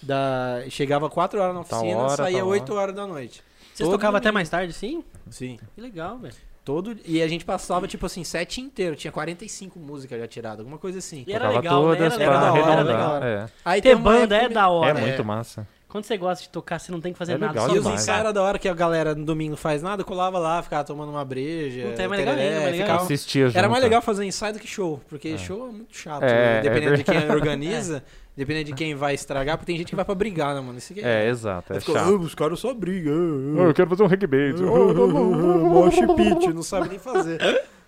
Da... 0.00 0.62
Chegava 0.70 1.10
4 1.10 1.40
horas 1.40 1.54
na 1.54 1.60
oficina, 1.60 1.98
hora, 1.98 2.16
saía 2.16 2.38
tal 2.38 2.48
8 2.48 2.74
horas 2.74 2.94
da 2.94 3.06
noite. 3.06 3.42
Vocês 3.74 3.88
Todo 3.88 3.98
tocavam 3.98 4.18
até 4.18 4.30
mais 4.32 4.48
tarde, 4.48 4.72
sim? 4.72 5.04
Sim. 5.30 5.58
Que 5.74 5.80
legal, 5.80 6.18
velho. 6.18 6.34
Todo... 6.68 6.94
E 7.06 7.22
a 7.22 7.26
gente 7.26 7.46
passava, 7.46 7.88
tipo 7.88 8.04
assim, 8.04 8.22
sete 8.22 8.60
inteiro. 8.60 8.94
Tinha 8.94 9.10
45 9.10 9.78
músicas 9.78 10.20
já 10.20 10.28
tiradas, 10.28 10.58
alguma 10.60 10.76
coisa 10.76 10.98
assim. 10.98 11.24
E 11.26 11.32
era 11.32 11.46
Tocava 11.46 11.56
legal, 11.58 11.88
né? 11.88 11.96
todas 11.96 12.12
Era 12.12 12.22
Era 12.22 12.30
pra 12.32 12.40
da 12.40 12.52
hora, 12.52 12.72
era 12.72 12.84
da 13.20 13.26
É. 13.26 13.46
Aí 13.64 13.80
Ter 13.80 13.96
banda 13.96 14.36
é 14.36 14.48
da 14.50 14.68
hora. 14.68 14.90
É 14.90 14.94
né? 14.94 15.00
muito 15.00 15.24
massa. 15.24 15.66
Quando 15.88 16.04
você 16.04 16.18
gosta 16.18 16.42
de 16.44 16.50
tocar, 16.50 16.78
você 16.78 16.92
não 16.92 17.00
tem 17.00 17.14
que 17.14 17.18
fazer 17.18 17.32
É 17.32 17.38
nada. 17.38 17.52
legal 17.54 17.68
Só 17.70 17.74
E 17.74 17.78
os 17.78 17.86
ensaios 17.86 18.20
era 18.20 18.30
da 18.34 18.42
hora 18.42 18.58
que 18.58 18.68
a 18.68 18.74
galera 18.74 19.14
no 19.14 19.24
domingo 19.24 19.52
não 19.52 19.56
faz 19.56 19.82
nada, 19.82 20.04
colava 20.04 20.38
lá, 20.38 20.62
ficava 20.62 20.84
tomando 20.84 21.08
uma 21.08 21.24
breja. 21.24 21.88
Puta, 21.88 22.02
é 22.02 22.06
mais 22.06 22.20
legal 22.20 22.34
tereré, 22.36 22.58
legal. 22.58 22.72
ficava- 22.72 23.02
Assistia 23.04 23.46
junto. 23.46 23.56
Era 23.56 23.68
mais 23.70 23.82
legal 23.82 24.02
fazer 24.02 24.26
ensaio 24.26 24.52
do 24.52 24.58
que 24.58 24.66
show, 24.66 25.00
porque 25.08 25.38
show 25.38 25.68
é 25.68 25.72
muito 25.72 25.96
chato. 25.96 26.24
É, 26.24 26.26
né? 26.56 26.60
Dependendo 26.60 26.92
é 26.92 26.96
de 26.98 27.04
quem 27.04 27.30
organiza, 27.30 28.04
dependendo 28.38 28.66
de 28.66 28.72
quem 28.74 28.94
vai 28.94 29.14
estragar, 29.14 29.58
porque 29.58 29.66
tem 29.70 29.76
gente 29.78 29.88
que 29.88 29.96
vai 29.96 30.04
pra 30.04 30.14
brigar, 30.14 30.54
né, 30.54 30.60
mano? 30.60 30.78
Isso 30.78 30.92
aqui 30.92 31.02
É, 31.04 31.28
exato. 31.28 31.72
É 31.72 31.76
Aí 31.76 31.80
fica, 31.80 31.92
chato. 31.98 32.08
"Ah, 32.08 32.16
os 32.16 32.34
caras 32.34 32.58
só 32.60 32.72
brigam. 32.72 33.12
Eu 33.58 33.74
quero 33.74 33.90
fazer 33.90 34.02
um 34.02 34.06
reggae 34.06 34.26
Mosh 34.62 35.96
pit, 36.16 36.52
não 36.54 36.62
sabe 36.62 36.88
nem 36.88 36.98
fazer. 36.98 37.38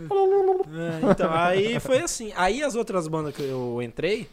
É, 0.00 1.10
então, 1.10 1.32
aí 1.32 1.80
foi 1.80 1.98
assim. 1.98 2.32
Aí 2.36 2.62
as 2.62 2.76
outras 2.76 3.08
bandas 3.08 3.34
que 3.34 3.42
eu 3.42 3.82
entrei, 3.82 4.28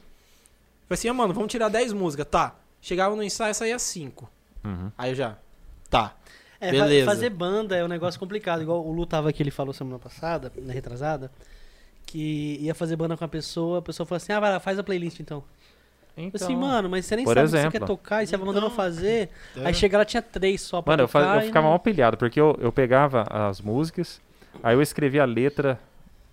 foi 0.88 0.94
assim, 0.94 1.08
ah, 1.10 1.14
mano, 1.14 1.34
vamos 1.34 1.50
tirar 1.52 1.70
10 1.70 1.92
músicas. 1.92 2.28
Tá. 2.30 2.54
Chegava 2.80 3.16
no 3.16 3.24
ensaio 3.24 3.50
e 3.50 3.56
saía 3.56 3.80
5. 3.80 4.30
Uhum. 4.64 4.92
Aí 4.96 5.10
eu 5.10 5.16
já. 5.16 5.38
Tá. 5.90 6.14
É, 6.62 6.68
fa- 6.68 6.72
Beleza. 6.84 7.06
fazer 7.08 7.30
banda 7.32 7.76
é 7.76 7.84
um 7.84 7.88
negócio 7.88 8.20
complicado. 8.20 8.62
Igual 8.62 8.86
o 8.86 8.92
Lu 8.92 9.08
tava 9.08 9.30
aqui, 9.30 9.42
ele 9.42 9.50
falou 9.50 9.74
semana 9.74 9.98
passada, 9.98 10.52
na 10.58 10.72
retrasada, 10.72 11.32
que 12.06 12.58
ia 12.62 12.76
fazer 12.76 12.96
banda 12.96 13.18
com 13.18 13.26
a 13.26 13.28
pessoa, 13.28 13.80
a 13.80 13.82
pessoa 13.82 14.06
falou 14.06 14.18
assim, 14.18 14.34
ah, 14.34 14.40
vai 14.40 14.52
lá, 14.52 14.60
faz 14.60 14.78
a 14.78 14.84
playlist 14.84 15.20
então. 15.20 15.44
Eu 16.18 16.24
Então, 16.24 16.46
assim, 16.48 16.56
mano, 16.56 16.90
mas 16.90 17.06
você 17.06 17.16
nem 17.18 17.26
sabe 17.26 17.40
o 17.40 17.44
que 17.44 17.50
você 17.50 17.58
exemplo. 17.58 17.72
quer 17.80 17.86
tocar 17.86 18.24
e 18.24 18.28
você 18.28 18.38
vai 18.38 18.48
mandando 18.48 18.68
eu 18.68 18.72
fazer. 18.72 19.30
É. 19.58 19.66
Aí 19.68 19.74
chega 19.74 19.98
lá, 19.98 20.06
tinha 20.06 20.22
três 20.22 20.62
só 20.62 20.82
pra 20.82 20.94
Mano, 20.94 21.04
eu, 21.04 21.08
tocar. 21.08 21.24
faz- 21.26 21.36
eu 21.36 21.42
e 21.42 21.48
ficava 21.48 21.64
não- 21.66 21.72
mal 21.72 21.80
pilhado, 21.80 22.16
porque 22.18 22.40
eu, 22.40 22.58
eu 22.62 22.72
pegava 22.72 23.24
as 23.30 23.60
músicas, 23.60 24.22
aí 24.64 24.76
eu 24.76 24.82
escrevia 24.82 25.24
a 25.24 25.26
letra 25.26 25.78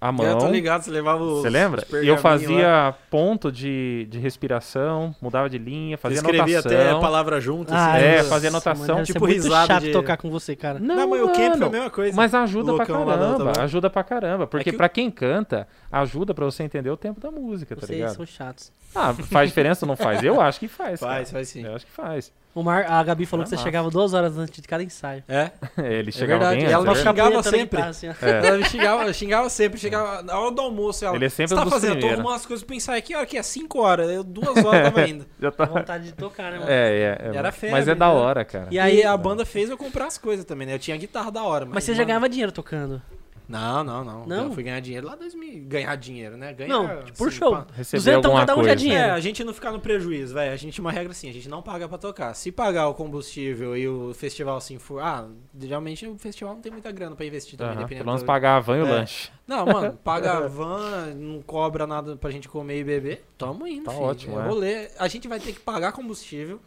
à 0.02 0.10
mão. 0.10 0.26
Eu 0.26 0.36
tô 0.38 0.48
ligado, 0.48 0.82
você 0.82 0.90
levava 0.90 1.22
os. 1.22 1.42
Você 1.42 1.48
lembra? 1.48 1.82
E 1.82 1.84
eu 1.84 1.88
pergaminhos 1.90 2.16
lá. 2.24 2.30
fazia 2.30 2.94
ponto 3.08 3.52
de, 3.52 4.06
de 4.10 4.18
respiração, 4.18 5.14
mudava 5.22 5.48
de 5.48 5.58
linha, 5.58 5.96
Você 5.96 6.00
fazia 6.02 6.16
escrevia 6.16 6.58
anotação. 6.58 6.80
até 6.80 6.90
a 6.90 6.98
palavra 6.98 7.40
junto. 7.40 7.72
Ah, 7.72 7.92
assim, 7.94 8.04
É, 8.04 8.16
nossa, 8.18 8.28
fazia 8.28 8.50
Nossa, 8.50 8.70
anotação, 8.70 8.94
mano, 8.96 9.06
tipo 9.06 9.24
risada 9.24 9.66
chato 9.74 9.82
de- 9.84 9.92
tocar 9.92 10.16
com 10.16 10.28
você, 10.30 10.56
cara. 10.56 10.78
Não, 10.80 11.08
mas 11.08 11.22
o 11.22 11.26
camp 11.28 11.62
é 11.62 11.64
a 11.66 11.70
mesma 11.70 11.90
coisa. 11.90 12.16
Mas 12.16 12.34
ajuda 12.34 12.74
pra 12.74 12.84
Loucão 12.84 13.06
caramba, 13.06 13.52
ajuda 13.62 13.88
pra 13.90 14.02
caramba. 14.02 14.46
Porque 14.46 14.70
que 14.70 14.74
o- 14.74 14.76
pra 14.76 14.88
quem 14.88 15.10
canta, 15.10 15.68
ajuda 15.90 16.34
pra 16.34 16.44
você 16.44 16.62
entender 16.64 16.90
o 16.90 16.96
tempo 16.96 17.20
da 17.20 17.30
música, 17.30 17.76
tá 17.76 17.86
Vocês 17.86 17.98
ligado? 17.98 18.16
são 18.16 18.26
chatos. 18.26 18.72
Ah, 18.94 19.14
faz 19.14 19.48
diferença 19.48 19.84
ou 19.84 19.88
não 19.88 19.96
faz? 19.96 20.22
Eu 20.22 20.40
acho 20.40 20.58
que 20.58 20.68
faz. 20.68 20.98
Faz, 21.00 21.00
cara. 21.00 21.24
faz 21.26 21.48
sim. 21.48 21.64
Eu 21.64 21.74
acho 21.76 21.86
que 21.86 21.92
faz. 21.92 22.32
O 22.54 22.62
Mar, 22.62 22.84
a 22.86 23.02
Gabi 23.02 23.24
falou 23.24 23.42
É 23.42 23.44
que 23.44 23.48
você 23.48 23.54
massa. 23.56 23.64
chegava 23.66 23.88
duas 23.90 24.12
horas 24.12 24.36
antes 24.36 24.60
de 24.60 24.68
cada 24.68 24.82
ensaio. 24.82 25.24
É. 25.26 25.50
Ele 25.78 26.12
chegava 26.12 26.40
verdade, 26.40 26.56
bem 26.66 26.72
ela 26.72 26.82
é 26.82 26.86
verdade. 26.94 27.08
xingava 27.08 27.38
a 27.38 27.42
sempre. 27.42 27.80
assim. 27.80 28.06
É. 28.22 28.46
Ela 28.46 28.58
me 28.58 28.64
xingava, 28.64 29.12
xingava 29.14 29.48
sempre, 29.48 29.80
chegava 29.80 30.22
na 30.22 30.38
hora 30.38 30.50
do 30.54 30.60
almoço. 30.60 31.02
Ela, 31.04 31.16
Ele 31.16 31.24
é 31.24 31.28
sempre 31.30 31.48
"Você 31.48 31.54
tá 31.54 31.64
dos 31.64 31.72
fazendo? 31.72 31.90
Eu 31.90 31.94
tô 31.94 31.98
primeiros. 32.00 32.18
arrumando 32.20 32.36
as 32.40 32.46
coisas 32.46 32.64
pra 32.64 32.76
ensaio 32.76 32.98
aqui, 32.98 33.14
hora 33.14 33.24
que 33.26 33.38
é 33.38 33.42
5 33.42 33.78
horas. 33.80 34.10
Eu 34.10 34.22
duas 34.22 34.62
horas 34.64 34.82
tava 34.82 35.00
indo. 35.08 35.24
Já 35.40 35.50
tá... 35.50 35.64
Vontade 35.64 36.04
de 36.04 36.12
tocar, 36.12 36.52
né, 36.52 36.58
mano? 36.58 36.70
É, 36.70 36.90
é, 36.92 37.30
é. 37.32 37.36
Era 37.36 37.52
febre, 37.52 37.70
Mas 37.70 37.88
é 37.88 37.94
da 37.94 38.08
né? 38.08 38.12
hora, 38.14 38.44
cara. 38.44 38.66
E 38.70 38.74
E 38.74 38.78
aí- 38.78 38.98
aí 38.98 39.04
a 39.06 39.16
banda 39.16 39.46
fez 39.46 39.70
eu 39.70 39.78
comprar 39.78 40.06
as 40.06 40.18
coisas 40.18 40.44
também, 40.44 40.66
né? 40.66 40.74
Eu 40.74 40.78
tinha 40.78 40.96
guitarra 40.98 41.30
da 41.30 41.42
hora. 41.42 41.64
Mas, 41.64 41.74
Mas 41.76 41.84
você 41.84 41.92
já 41.92 41.98
mano, 41.98 42.06
ganhava 42.08 42.28
dinheiro 42.28 42.52
tocando. 42.52 43.00
Não, 43.52 43.84
não, 43.84 44.04
não. 44.04 44.26
Não? 44.26 44.44
Eu 44.46 44.52
fui 44.52 44.62
ganhar 44.62 44.80
dinheiro 44.80 45.06
lá 45.06 45.14
em 45.14 45.18
2000. 45.18 45.64
Ganhar 45.66 45.94
dinheiro, 45.96 46.36
né? 46.36 46.52
Ganhar, 46.52 46.68
Não, 46.68 47.02
tipo, 47.04 47.18
por 47.18 47.28
assim, 47.28 47.36
show. 47.36 47.50
pá. 47.52 47.66
Receber 47.74 47.98
Duzentão 47.98 48.30
alguma 48.30 48.46
cada 48.46 48.52
um 48.60 48.64
já 48.64 48.70
é 48.70 48.72
coisa. 48.72 48.76
dinheiro. 48.84 49.04
É, 49.04 49.10
a 49.10 49.20
gente 49.20 49.44
não 49.44 49.52
ficar 49.54 49.70
no 49.72 49.80
prejuízo, 49.80 50.34
velho. 50.34 50.52
A 50.52 50.56
gente 50.56 50.80
uma 50.80 50.90
regra 50.90 51.12
assim, 51.12 51.28
a 51.28 51.32
gente 51.32 51.48
não 51.48 51.60
paga 51.62 51.88
pra 51.88 51.98
tocar. 51.98 52.34
Se 52.34 52.50
pagar 52.50 52.88
o 52.88 52.94
combustível 52.94 53.76
e 53.76 53.86
o 53.86 54.12
festival 54.14 54.56
assim 54.56 54.78
for. 54.78 55.00
Ah, 55.00 55.28
geralmente 55.58 56.06
o 56.06 56.16
festival 56.18 56.54
não 56.54 56.62
tem 56.62 56.72
muita 56.72 56.90
grana 56.90 57.14
pra 57.14 57.26
investir 57.26 57.58
também, 57.58 57.72
Aham, 57.74 57.82
dependendo 57.82 58.04
Pelo 58.04 58.10
menos 58.12 58.22
do- 58.22 58.26
pagar 58.26 58.56
a 58.56 58.60
van 58.60 58.78
e 58.78 58.82
o 58.82 58.86
É. 58.86 58.90
lanche. 58.90 59.30
Não, 59.46 59.66
mano, 59.66 59.92
paga 60.02 60.32
a 60.38 60.46
van, 60.48 61.14
não 61.14 61.42
cobra 61.42 61.86
nada 61.86 62.16
pra 62.16 62.30
gente 62.30 62.48
comer 62.48 62.80
e 62.80 62.84
beber. 62.84 63.24
Tamo 63.36 63.66
indo, 63.66 63.84
Tá 63.84 63.90
filho. 63.92 64.02
ótimo, 64.04 64.40
é 64.40 64.42
é. 64.44 64.48
rolê. 64.48 64.88
A 64.98 65.08
gente 65.08 65.28
vai 65.28 65.38
ter 65.38 65.52
que 65.52 65.60
pagar 65.60 65.92
combustível 65.92 66.58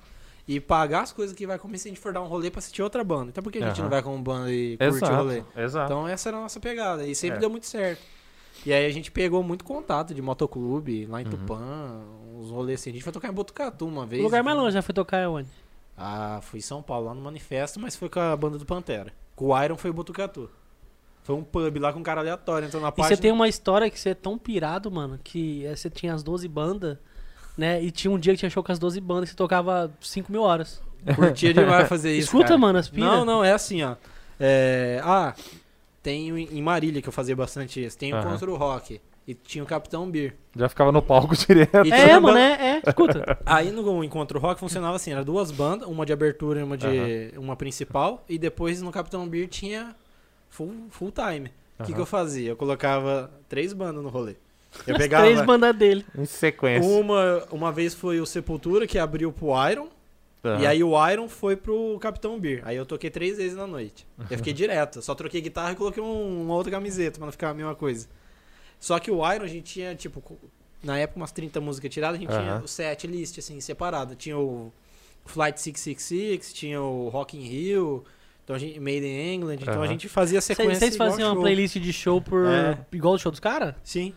e 0.47 0.59
pagar 0.59 1.01
as 1.01 1.11
coisas 1.11 1.35
que 1.35 1.47
vai 1.47 1.57
comer 1.57 1.77
se 1.77 1.87
a 1.87 1.91
gente 1.91 1.99
for 1.99 2.13
dar 2.13 2.21
um 2.21 2.27
rolê 2.27 2.51
pra 2.51 2.59
assistir 2.59 2.81
outra 2.83 3.03
banda. 3.03 3.29
Então 3.29 3.43
por 3.43 3.51
que 3.51 3.57
a 3.59 3.67
gente 3.67 3.75
Aham. 3.77 3.83
não 3.83 3.89
vai 3.89 4.01
com 4.03 4.21
banda 4.21 4.51
e 4.51 4.77
curte 4.77 5.03
o 5.03 5.15
rolê? 5.15 5.43
Exato. 5.57 5.91
Então 5.91 6.07
essa 6.07 6.29
era 6.29 6.37
a 6.37 6.41
nossa 6.41 6.59
pegada. 6.59 7.05
E 7.05 7.15
sempre 7.15 7.37
É. 7.37 7.39
deu 7.39 7.49
muito 7.49 7.65
certo. 7.65 8.01
E 8.65 8.71
aí 8.71 8.85
a 8.85 8.89
gente 8.89 9.11
pegou 9.11 9.41
muito 9.43 9.65
contato 9.65 10.13
de 10.13 10.21
motoclube 10.21 11.05
Uhum. 11.05 11.11
lá 11.11 11.21
em 11.21 11.25
Tupã, 11.25 12.01
uns 12.35 12.49
rolês 12.51 12.79
assim. 12.79 12.91
A 12.91 12.93
gente 12.93 13.03
foi 13.03 13.11
tocar 13.13 13.27
em 13.29 13.33
Botucatu 13.33 13.85
uma 13.87 14.05
vez. 14.05 14.21
O 14.21 14.25
lugar 14.25 14.43
mais 14.43 14.57
longe 14.57 14.73
já 14.73 14.81
foi 14.81 14.93
tocar 14.93 15.17
é 15.17 15.27
onde? 15.27 15.49
Ah, 15.97 16.39
fui 16.41 16.59
em 16.59 16.61
São 16.61 16.81
Paulo, 16.81 17.07
lá 17.07 17.13
no 17.13 17.21
Manifesto, 17.21 17.79
mas 17.79 17.95
foi 17.95 18.09
com 18.09 18.19
a 18.19 18.35
banda 18.35 18.57
do 18.57 18.65
Pantera. 18.65 19.11
Com 19.35 19.47
o 19.47 19.63
Iron 19.63 19.77
foi 19.77 19.89
em 19.89 19.93
Botucatu. 19.93 20.49
Foi 21.23 21.35
um 21.35 21.43
pub 21.43 21.77
lá 21.79 21.91
com 21.91 21.99
um 21.99 22.03
cara 22.03 22.21
aleatório, 22.21 22.67
entrou 22.67 22.81
na 22.81 22.89
E 22.89 22.91
página. 22.91 23.15
você 23.15 23.21
tem 23.21 23.31
uma 23.31 23.47
história 23.47 23.89
que 23.89 23.99
você 23.99 24.09
é 24.09 24.13
tão 24.13 24.37
pirado, 24.37 24.91
mano, 24.91 25.19
que 25.23 25.65
é, 25.65 25.75
você 25.75 25.89
tinha 25.89 26.13
as 26.13 26.21
12 26.21 26.47
bandas, 26.47 26.97
né? 27.57 27.81
E 27.81 27.91
tinha 27.91 28.11
um 28.11 28.17
dia 28.17 28.33
que 28.33 28.39
tinha 28.39 28.49
show 28.49 28.63
com 28.63 28.71
as 28.71 28.79
12 28.79 28.99
bandas 29.01 29.29
e 29.29 29.31
você 29.31 29.35
tocava 29.37 29.91
5 30.01 30.31
mil 30.31 30.41
horas. 30.41 30.81
Curtia 31.15 31.53
demais 31.53 31.87
fazer 31.87 32.11
isso. 32.13 32.25
Escuta, 32.27 32.47
cara. 32.47 32.57
mano, 32.57 32.79
as 32.79 32.89
pira. 32.89 33.05
Não, 33.05 33.23
não, 33.25 33.43
é 33.43 33.51
assim, 33.51 33.83
ó. 33.83 33.95
É, 34.39 34.99
ah, 35.03 35.33
tem 36.01 36.29
em 36.29 36.61
Marília 36.61 37.01
que 37.01 37.07
eu 37.07 37.13
fazia 37.13 37.35
bastante 37.35 37.83
isso. 37.83 37.97
Tem 37.97 38.13
o 38.13 38.17
Aham. 38.17 38.31
Contra 38.31 38.51
o 38.51 38.55
Rock. 38.55 38.99
E 39.27 39.33
tinha 39.33 39.63
o 39.63 39.67
Capitão 39.67 40.09
Beer. 40.09 40.35
Já 40.55 40.69
ficava 40.69 40.91
no 40.91 41.01
palco 41.01 41.33
direto. 41.37 41.85
E 41.85 41.91
É, 41.91 42.05
tinha 42.05 42.19
mano, 42.19 42.37
é, 42.37 42.77
é. 42.77 42.81
Escuta. 42.87 43.39
Aí 43.45 43.71
no 43.71 44.03
Encontro 44.03 44.37
Rock 44.39 44.59
funcionava 44.59 44.95
assim, 44.95 45.11
era 45.11 45.23
duas 45.23 45.49
bandas, 45.51 45.87
uma 45.87 46.05
de 46.05 46.13
abertura 46.13 46.59
e 46.59 46.63
uma 46.63 46.77
de 46.77 47.33
uma 47.37 47.55
principal, 47.55 48.23
e 48.29 48.37
depois 48.37 48.81
no 48.83 48.91
Capitão 48.91 49.27
Beer 49.27 49.47
tinha 49.47 49.95
full, 50.49 50.73
full 50.91 51.11
time. 51.11 51.47
O 51.79 51.83
que, 51.83 51.91
Aham. 51.91 51.93
que 51.93 52.01
eu 52.01 52.05
fazia? 52.05 52.49
Eu 52.51 52.55
colocava 52.55 53.31
três 53.49 53.73
bandas 53.73 54.03
no 54.03 54.09
rolê. 54.09 54.35
Eu 54.85 54.93
As 54.95 55.01
pegava 55.01 55.25
três 55.25 55.41
bandas 55.45 55.75
dele. 55.75 56.05
Em 56.17 56.25
sequência. 56.25 56.89
uma, 56.89 57.43
uma 57.51 57.71
vez 57.71 57.93
foi 57.93 58.19
o 58.19 58.25
Sepultura 58.25 58.85
que 58.87 58.97
abriu 58.99 59.31
pro 59.31 59.47
Iron, 59.69 59.87
Aham. 60.43 60.61
e 60.61 60.67
aí 60.67 60.83
o 60.83 61.09
Iron 61.09 61.27
foi 61.27 61.55
pro 61.55 61.97
Capitão 61.99 62.39
Beer. 62.39 62.61
Aí 62.65 62.75
eu 62.75 62.85
toquei 62.85 63.09
três 63.09 63.37
vezes 63.37 63.57
na 63.57 63.65
noite. 63.65 64.05
Eu 64.29 64.37
fiquei 64.37 64.53
direto, 64.53 65.01
só 65.01 65.15
troquei 65.15 65.41
guitarra 65.41 65.71
e 65.71 65.75
coloquei 65.75 66.01
um- 66.03 66.43
uma 66.43 66.53
outra 66.53 66.71
camiseta 66.71 67.17
pra 67.17 67.25
não 67.25 67.31
ficar 67.31 67.49
a 67.49 67.53
mesma 67.53 67.73
coisa. 67.75 68.07
Só 68.79 68.99
que 68.99 69.09
o 69.09 69.17
Iron 69.33 69.43
a 69.43 69.47
gente 69.47 69.73
tinha, 69.73 69.95
tipo, 69.95 70.21
na 70.83 70.97
época 70.99 71.19
umas 71.19 71.31
30 71.31 71.59
músicas 71.61 71.89
tiradas, 71.91 72.17
a 72.17 72.19
gente 72.21 72.29
tinha 72.29 72.53
Aham. 72.55 72.63
o 72.63 72.67
set 72.67 73.07
list, 73.07 73.37
assim, 73.39 73.59
separado. 73.59 74.15
Tinha 74.15 74.37
o 74.37 74.71
Flight 75.25 75.59
666, 75.59 76.53
tinha 76.53 76.79
o 76.81 77.09
Rock 77.09 77.35
in 77.35 77.41
Rio, 77.41 78.03
então 78.43 78.55
a 78.55 78.59
gente, 78.59 78.79
Made 78.79 79.03
in 79.03 79.33
England, 79.33 79.57
então 79.61 79.81
a 79.81 79.87
gente 79.87 80.07
fazia 80.07 80.39
sequência 80.41 80.75
Vocês 80.75 80.95
faziam 80.95 81.29
uma 81.29 81.33
show. 81.33 81.41
playlist 81.41 81.77
de 81.79 81.91
show 81.91 82.21
por. 82.21 82.45
É. 82.45 82.77
igual 82.91 83.15
o 83.15 83.17
show 83.17 83.31
dos 83.31 83.39
caras? 83.39 83.73
Sim. 83.83 84.13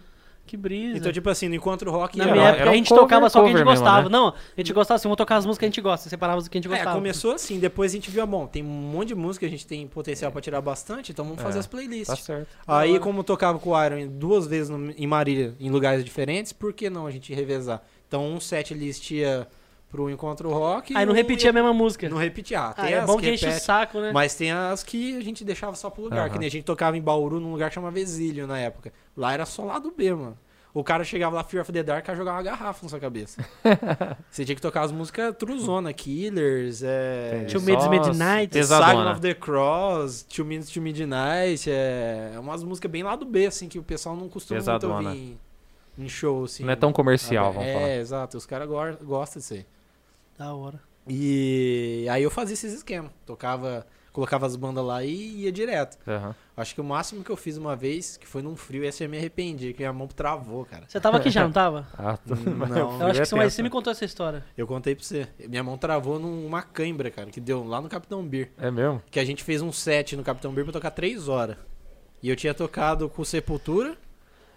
Que 0.49 0.57
brisa. 0.57 0.99
Então, 0.99 1.13
tipo 1.13 1.29
assim, 1.31 1.49
no 1.49 1.55
Encontro 1.55 1.91
Rock... 1.93 2.19
Na 2.19 2.25
era- 2.25 2.33
minha 2.33 2.45
época 2.47 2.63
era 2.63 2.71
a 2.71 2.75
gente 2.75 2.89
cover- 2.89 3.03
tocava 3.05 3.31
só 3.31 3.39
o 3.39 3.43
que 3.43 3.49
a 3.49 3.53
gente 3.53 3.59
cover 3.61 3.73
mesmo, 3.75 3.85
gostava. 3.85 4.09
né? 4.09 4.13
Não, 4.19 4.29
a 4.29 4.35
gente 4.57 4.73
gostava 4.73 4.97
assim, 4.97 5.05
vamos 5.09 5.17
tocar 5.19 5.37
as 5.37 5.45
músicas 5.47 5.59
que 5.61 5.65
a 5.67 5.69
gente 5.69 5.81
gosta, 5.81 6.09
separava 6.09 6.39
as 6.41 6.49
que 6.49 6.59
a 6.59 6.61
gente 6.61 6.73
É, 6.73 6.77
gostava. 6.77 6.97
começou 6.97 7.33
assim, 7.33 7.59
depois 7.61 7.93
a 7.93 7.95
gente 7.95 8.11
viu, 8.11 8.23
ah, 8.23 8.27
bom, 8.27 8.47
tem 8.47 8.63
um 8.65 8.67
monte 8.67 9.09
de 9.09 9.15
música, 9.15 9.47
a 9.47 9.49
gente 9.49 9.67
tem 9.67 9.87
potencial 9.87 10.33
pra 10.33 10.41
tirar 10.41 10.61
bastante, 10.61 11.13
então 11.13 11.25
vamos 11.25 11.41
fazer 11.43 11.59
É, 11.59 11.61
as 11.61 11.67
playlists. 11.67 12.09
Tá 12.09 12.17
certo. 12.17 12.49
Aí, 12.67 12.99
como 12.99 13.21
eu 13.21 13.25
tocava 13.25 13.59
com 13.59 13.71
o 13.71 13.85
Iron 13.85 14.09
duas 14.09 14.47
vezes 14.47 14.71
no- 14.71 14.91
em 14.97 15.07
Marília, 15.07 15.55
em 15.61 15.71
lugares 15.71 16.05
diferentes, 16.05 16.53
por 16.53 16.73
que 16.73 16.89
não 16.89 17.07
a 17.07 17.11
gente 17.11 17.33
revezar? 17.35 17.83
Então, 18.09 18.27
um 18.27 18.41
set 18.41 18.73
list 18.73 19.11
ia 19.11 19.47
pro 19.91 20.11
Encontro 20.11 20.51
Rock. 20.51 20.95
Aí 20.97 21.07
não 21.07 21.15
e 21.15 21.17
repetia 21.17 21.51
a 21.51 21.53
mesma 21.53 21.73
música. 21.73 22.09
Não 22.09 22.17
repetia. 22.19 22.61
Ah, 22.61 22.75
Ah, 22.77 22.83
tem 22.85 22.93
é 22.95 22.99
as 22.99 23.07
bom 23.07 23.17
que 23.17 23.23
que 23.23 23.31
enche 23.35 23.45
o 23.45 23.49
repete, 23.49 23.65
saco, 23.65 24.01
né? 24.01 24.13
Mas 24.13 24.35
tem 24.35 24.53
as 24.53 24.83
que 24.83 25.17
a 25.17 25.21
gente 25.23 25.45
deixava 25.45 25.75
só 25.77 25.89
pro 25.91 26.03
lugar. 26.05 26.21
Aham. 26.21 26.31
Que 26.31 26.39
nem 26.39 26.49
a 26.49 26.51
gente 26.51 26.65
tocava 26.65 26.97
em 26.97 27.01
Bauru, 27.03 27.41
num 27.41 27.53
lugar 27.53 27.71
que 27.71 27.75
chama 27.75 27.93
Exílio 27.99 28.47
na 28.47 28.59
época. 28.59 28.93
Lá 29.17 29.33
era 29.33 29.47
só 29.47 29.65
lado 29.65 29.93
B, 29.97 30.13
mano. 30.15 30.39
O 30.75 30.85
cara 30.85 31.03
chegava 31.03 31.35
lá, 31.35 31.43
Fear 31.43 31.63
of 31.63 31.73
the 31.73 31.83
Dark, 31.83 32.07
ia 32.07 32.15
jogar 32.15 32.33
uma 32.35 32.43
garrafa 32.43 32.81
na 32.85 32.89
sua 32.91 33.01
cabeça. 33.01 33.43
Você 34.31 34.45
tinha 34.45 34.55
que 34.55 34.61
tocar 34.61 34.83
as 34.83 34.93
músicas 34.93 35.35
Truzona, 35.37 35.93
Killers, 35.93 36.83
é... 36.85 37.47
Two 37.51 37.63
Minutes 37.63 37.89
Midnight. 37.89 38.53
pesadona. 38.53 38.93
Sign 38.93 39.11
of 39.13 39.21
the 39.23 39.35
Cross, 39.35 40.23
Two 40.25 40.45
Minutes 40.45 40.71
to 40.71 40.81
Midnight, 40.81 41.69
é 41.69 42.33
é 42.35 42.39
umas 42.39 42.63
músicas 42.63 42.91
bem 42.91 43.03
lado 43.03 43.25
B, 43.25 43.47
assim, 43.47 43.67
que 43.69 43.79
o 43.79 43.83
pessoal 43.83 44.15
não 44.15 44.29
costuma 44.29 44.57
muito 44.61 44.67
Pesadona. 44.67 45.09
ouvir 45.09 45.39
em, 45.99 46.05
em 46.05 46.09
show, 46.09 46.45
assim. 46.45 46.63
Não 46.65 46.73
é 46.73 46.77
tão 46.77 46.93
comercial, 46.93 47.51
vamos 47.53 47.67
é, 47.67 47.73
falar. 47.75 47.91
exato, 47.97 48.37
os 48.37 48.47
caras 48.47 48.69
go- 48.69 49.05
gostam 49.05 49.41
disso 49.41 49.55
aí. 49.55 49.67
Da 50.39 50.55
hora. 50.55 50.81
E 51.07 52.07
aí 52.11 52.23
eu 52.23 52.31
fazia 52.31 52.53
esses 52.55 52.73
esquemas, 52.75 53.11
tocava, 53.25 53.87
colocava 54.13 54.45
as 54.47 54.55
bandas 54.57 54.85
lá 54.85 55.03
e 55.03 55.43
ia 55.45 55.51
direto. 55.53 55.99
Aham. 56.07 56.35
Acho 56.57 56.75
que 56.75 56.81
o 56.81 56.85
máximo 56.85 57.25
que 57.25 57.31
eu 57.31 57.37
fiz 57.37 57.57
uma 57.57 57.75
vez, 57.75 58.17
que 58.17 58.27
foi 58.27 58.43
num 58.43 58.55
frio, 58.57 58.85
esse 58.85 59.03
eu 59.05 59.09
me 59.09 59.17
arrependi, 59.17 59.73
que 59.73 59.79
minha 59.81 59.93
mão 59.93 60.07
travou, 60.07 60.65
cara. 60.65 60.85
Você 60.87 61.01
tava 61.01 61.17
aqui 61.17 61.31
já, 61.31 61.45
não 61.45 61.51
tava? 61.53 61.89
Ah, 61.97 62.17
tu- 62.17 62.35
Não. 62.37 63.01
Eu 63.01 63.07
acho 63.07 63.21
que 63.21 63.27
você, 63.27 63.35
mas 63.37 63.45
tenso. 63.47 63.57
você 63.57 63.63
me 63.63 63.71
contou 63.71 63.91
essa 63.91 64.05
história. 64.05 64.45
Eu 64.57 64.67
contei 64.67 64.95
pra 64.95 65.05
você. 65.05 65.29
Minha 65.49 65.63
mão 65.65 65.79
travou 65.79 66.19
numa 66.19 66.63
cãibra, 66.63 67.11
cara, 67.11 67.31
que 67.31 67.41
deu 67.41 67.65
lá 67.65 67.81
no 67.81 67.89
Capitão 67.89 68.23
Beer. 68.27 68.53
É 68.59 68.71
mesmo? 68.71 69.03
que 69.11 69.19
a 69.19 69.25
gente 69.25 69.43
fez 69.43 69.63
um 69.63 69.73
set 69.73 70.15
no 70.17 70.23
Capitão 70.23 70.53
Beer 70.53 70.65
pra 70.65 70.73
tocar 70.73 70.91
3 70.91 71.27
horas. 71.29 71.57
E 72.23 72.29
eu 72.29 72.37
tinha 72.37 72.53
tocado 72.53 73.09
com 73.09 73.23
o 73.23 73.25
Sepultura 73.25 73.97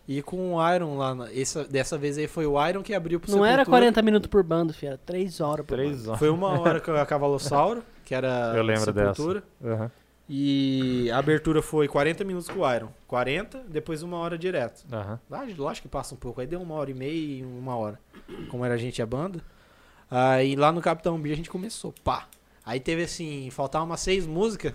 e 0.08 0.22
com 0.22 0.56
o 0.56 0.74
Iron 0.76 0.98
lá. 0.98 1.14
na- 1.16 1.32
essa, 1.34 1.64
dessa 1.64 1.98
vez 1.98 2.18
aí 2.18 2.28
foi 2.28 2.46
o 2.46 2.68
Iron 2.68 2.82
que 2.84 2.94
abriu 2.94 3.20
pro 3.20 3.30
Não 3.30 3.38
Sepultura. 3.38 3.54
era 3.62 3.66
40 3.66 4.02
minutos 4.02 4.28
por 4.30 4.44
bando, 4.44 4.74
filho. 4.74 4.90
Era 4.90 4.98
3 4.98 5.40
horas 5.40 5.66
por 5.66 5.76
Três 5.76 5.98
bando. 5.98 6.08
anos. 6.10 6.20
Foi 6.20 6.30
uma 6.30 6.60
hora 6.60 6.80
com 6.82 6.92
a 6.92 7.06
Cavalossauro, 7.06 7.84
que 8.06 8.14
era 8.16 8.54
Eu 8.58 8.64
lembro 8.64 8.84
Sepultura. 8.84 9.44
Aham. 9.64 9.92
E 10.34 11.12
a 11.12 11.18
abertura 11.18 11.62
foi 11.62 11.88
40 11.90 12.24
minutos 12.24 12.48
com 12.50 12.60
o 12.62 12.74
Iron. 12.74 12.88
40, 13.08 13.64
depois 13.68 14.02
uma 14.02 14.18
hora 14.18 14.38
direto. 14.38 14.86
Aham. 14.92 15.20
Lá, 15.30 15.46
lógico 15.58 15.88
que 15.88 15.92
passa 15.92 16.16
um 16.16 16.18
pouco. 16.18 16.40
Aí 16.40 16.48
deu 16.48 16.62
uma 16.62 16.76
hora 16.76 16.90
e 16.90 16.94
meia 16.94 17.12
e 17.12 17.44
uma 17.44 17.76
hora. 17.76 18.00
Como 18.50 18.64
era 18.64 18.76
a 18.76 18.78
gente 18.78 19.00
e 19.00 19.02
a 19.02 19.06
banda. 19.06 19.42
Aí 20.10 20.56
lá 20.56 20.72
no 20.72 20.82
Capitão 20.82 21.20
Beer 21.20 21.34
a 21.34 21.38
gente 21.38 21.50
começou. 21.50 21.94
Pá. 22.04 22.28
Aí 22.66 22.80
teve 22.80 23.04
assim, 23.04 23.50
faltava 23.52 23.84
umas 23.84 24.00
seis 24.00 24.26
músicas. 24.26 24.74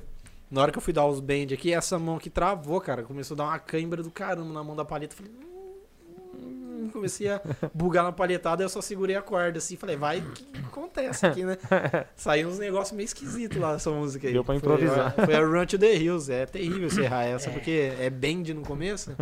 Na 0.50 0.62
hora 0.62 0.70
que 0.72 0.78
eu 0.78 0.82
fui 0.82 0.92
dar 0.92 1.06
os 1.06 1.18
bend 1.20 1.52
aqui, 1.54 1.72
essa 1.72 1.98
mão 1.98 2.16
aqui 2.16 2.30
travou, 2.30 2.80
cara. 2.80 3.02
Começou 3.02 3.34
a 3.34 3.38
dar 3.38 3.44
uma 3.44 3.58
cãibra 3.58 4.02
do 4.02 4.10
caramba 4.10 4.52
na 4.52 4.62
mão 4.62 4.76
da 4.76 4.84
palheta. 4.84 5.14
Falei. 5.16 5.32
"Hum", 5.32 6.88
Comecei 6.92 7.28
a 7.28 7.40
bugar 7.74 8.04
na 8.04 8.12
palhetada, 8.12 8.62
eu 8.62 8.68
só 8.68 8.80
segurei 8.80 9.16
a 9.16 9.22
corda 9.22 9.58
assim. 9.58 9.76
Falei, 9.76 9.96
vai 9.96 10.20
que 10.20 10.46
acontece 10.60 11.26
aqui, 11.26 11.42
né? 11.44 11.56
Saiu 12.14 12.48
uns 12.48 12.58
negócios 12.58 12.96
meio 12.96 13.04
esquisitos 13.06 13.58
lá 13.58 13.72
nessa 13.72 13.90
música 13.90 14.26
aí. 14.28 14.32
Deu 14.32 14.44
pra 14.44 14.54
Foi- 14.54 14.58
improvisar. 14.58 15.12
Foi, 15.14 15.34
a 15.34 15.40
Run 15.44 15.66
to 15.66 15.78
the 15.78 15.94
Hills. 15.96 16.30
É 16.32 16.46
terrível 16.46 16.88
você 16.88 17.02
errar 17.02 17.24
essa, 17.24 17.50
porque 17.50 17.92
é 17.98 18.08
bend 18.08 18.54
no 18.54 18.62
começo. 18.62 19.14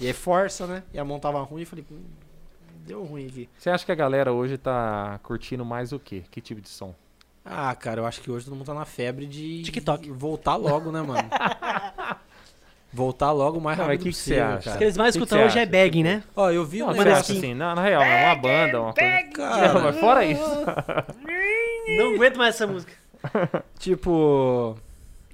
E 0.00 0.06
é 0.08 0.12
força, 0.12 0.66
né? 0.66 0.82
E 0.92 0.98
a 0.98 1.04
mão 1.04 1.20
tava 1.20 1.40
ruim, 1.42 1.60
eu 1.62 1.66
falei, 1.66 1.84
hum, 1.90 2.00
deu 2.86 3.04
ruim 3.04 3.26
aqui. 3.26 3.48
Você 3.58 3.68
acha 3.68 3.84
que 3.84 3.92
a 3.92 3.94
galera 3.94 4.32
hoje 4.32 4.56
tá 4.56 5.20
curtindo 5.22 5.64
mais 5.64 5.92
o 5.92 5.98
quê? 5.98 6.22
Que 6.30 6.40
tipo 6.40 6.60
de 6.62 6.68
som? 6.68 6.94
Ah, 7.44 7.74
cara, 7.74 8.00
eu 8.00 8.06
acho 8.06 8.20
que 8.20 8.30
hoje 8.30 8.44
todo 8.44 8.54
mundo 8.54 8.66
tá 8.66 8.74
na 8.74 8.84
febre 8.84 9.26
de 9.26 9.62
TikTok. 9.62 10.10
voltar 10.10 10.56
logo, 10.56 10.92
né, 10.92 11.02
mano? 11.02 11.28
voltar 12.92 13.32
logo 13.32 13.58
o 13.58 13.60
mais 13.60 13.76
Não, 13.78 13.86
mas 13.86 13.94
rápido 13.94 14.04
que 14.04 14.10
que 14.10 14.14
você 14.16 14.34
possível, 14.34 14.44
acha? 14.44 14.60
O 14.60 14.64
cara. 14.64 14.78
que 14.78 14.84
eles 14.84 14.96
mais 14.96 15.14
escutam 15.16 15.38
hoje 15.44 15.58
é 15.58 15.62
acha? 15.62 15.70
bag, 15.70 16.02
né? 16.02 16.22
Ó, 16.36 16.50
eu 16.50 16.64
vi 16.64 16.82
um 16.82 16.86
Não, 16.86 16.94
você 16.94 17.04
negócio 17.04 17.20
acha 17.20 17.32
assim, 17.32 17.54
na, 17.54 17.74
na 17.74 17.82
real, 17.82 18.02
é 18.02 18.26
uma 18.26 18.34
banda, 18.36 18.80
uma 18.80 18.92
coisa... 18.94 19.10
Não, 19.22 19.30
cara, 19.32 19.78
mas 19.80 19.98
fora 19.98 20.24
isso. 20.24 20.42
Não 21.98 22.14
aguento 22.14 22.36
mais 22.36 22.54
essa 22.54 22.66
música. 22.66 22.92
tipo, 23.78 24.76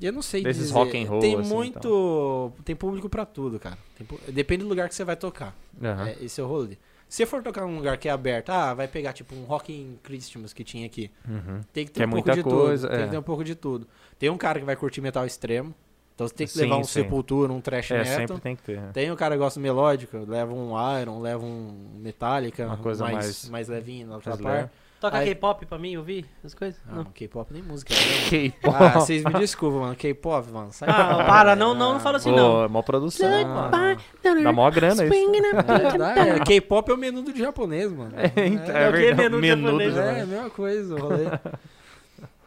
eu 0.01 0.13
não 0.13 0.23
sei 0.23 0.43
Desses 0.43 0.63
dizer. 0.65 0.75
rock 0.75 0.97
and 1.03 1.09
roll, 1.09 1.21
Tem 1.21 1.37
assim, 1.39 1.55
muito, 1.55 2.53
tem 2.65 2.75
público 2.75 3.09
pra 3.09 3.27
tudo, 3.27 3.59
cara. 3.59 3.77
Tem 3.97 4.07
Depende 4.33 4.65
do 4.65 4.69
lugar 4.69 4.89
que 4.89 4.95
você 4.95 5.05
vai 5.05 5.15
tocar. 5.15 5.55
É, 5.83 6.25
esse 6.25 6.41
é 6.41 6.45
o 6.45 6.47
rolê. 6.47 6.77
Se 7.09 7.17
você 7.19 7.27
for 7.27 7.43
tocar 7.43 7.63
num 7.63 7.77
lugar 7.77 7.97
que 7.97 8.09
é 8.09 8.13
aberto, 8.13 8.51
ah, 8.51 8.75
vai 8.75 8.87
pegar 8.87 9.13
tipo 9.15 9.35
um 9.35 9.45
Rock 9.45 9.73
in 9.73 9.99
Christmas 10.03 10.53
que 10.53 10.63
tinha 10.63 10.85
aqui. 10.87 11.11
Uhum. 11.27 11.61
Tem 11.73 11.87
que 11.87 11.93
ter 11.93 12.01
Que 12.01 12.03
é 12.03 12.07
um 12.07 12.11
pouco 12.11 12.29
muita 12.29 12.35
de 12.35 12.43
coisa, 12.43 12.87
tudo. 12.87 12.95
Tem 12.97 13.01
é. 13.03 13.05
que 13.07 13.11
ter 13.13 13.19
um 13.19 13.23
pouco 13.23 13.45
de 13.45 13.55
tudo. 13.55 13.87
Tem 14.19 14.29
um 14.31 14.37
cara 14.37 14.59
que 14.61 14.67
vai 14.67 14.77
curtir 14.77 15.01
metal 15.01 15.25
extremo. 15.25 15.75
Então 16.15 16.27
você 16.29 16.35
tem 16.35 16.47
que 16.47 16.53
Sim, 16.53 16.61
levar 16.63 16.79
um 16.79 16.85
sim. 16.85 17.03
Sepultura, 17.03 17.53
um 17.53 17.61
thrash 17.61 17.93
É, 17.93 17.99
metal. 17.99 18.15
sempre 18.17 18.41
tem 18.41 18.57
que 18.57 18.63
ter. 18.63 18.81
né? 18.81 18.91
Tem 18.93 19.11
o 19.11 19.17
cara 19.17 19.37
que 19.37 19.39
gosta 19.39 19.59
melódico, 19.61 20.19
leva 20.27 20.53
um 20.53 20.73
Iron, 21.01 21.21
leva 21.21 21.45
um 21.47 21.93
Metallica, 22.01 22.67
Uma 22.67 22.77
coisa 22.77 23.05
mais, 23.05 23.15
mais- 23.17 23.49
mais 23.49 23.69
levinho 23.69 24.09
na 24.09 24.15
outra 24.17 24.37
parte. 24.37 24.71
Toca 25.01 25.17
Aí- 25.17 25.29
K-pop 25.29 25.65
pra 25.65 25.79
mim 25.79 25.97
ouvir 25.97 26.27
as 26.45 26.55
coisas? 26.55 26.81
Ah, 26.85 26.91
Não. 26.91 27.05
não, 27.05 27.11
K-pop 27.13 27.53
nem 27.53 27.63
música. 27.63 27.95
Né, 27.95 28.01
K-pop. 28.31 28.77
ah, 28.77 28.89
vocês 28.99 29.23
me 29.23 29.33
desculpam, 29.35 29.81
mano. 29.81 29.95
K-pop, 29.95 30.51
mano. 30.51 30.73
Sai 30.73 30.89
Ah, 30.91 31.13
fora. 31.15 31.25
para, 31.25 31.55
não, 31.57 31.73
não, 31.73 31.93
não 31.95 32.01
fala 32.01 32.17
assim 32.17 32.35
não. 32.35 32.65
É 32.65 32.69
mó 32.69 32.83
produção, 32.83 33.31
mano. 33.31 33.71
Ah, 33.73 33.97
Dá 34.43 34.53
mó 34.53 34.69
grana 34.71 35.05
isso. 35.05 35.15
é, 35.15 35.97
dá, 35.99 36.17
é, 36.19 36.41
K-pop 36.41 36.91
é 36.91 36.95
o 36.95 36.99
menudo 36.99 37.33
de 37.33 37.39
japonês, 37.39 37.93
mano. 37.93 38.13
então, 38.37 38.75
É 38.75 38.85
é 38.85 38.89
o 38.89 38.93
que? 38.93 38.99
verdade. 38.99 39.23
Menudo 39.23 39.41
Menudo 39.41 39.67
japonês. 39.85 39.97
É, 39.97 40.13
né? 40.15 40.23
a 40.23 40.27
mesma 40.27 40.51
coisa, 40.51 40.95
o 40.95 40.99
rolê. 40.99 41.25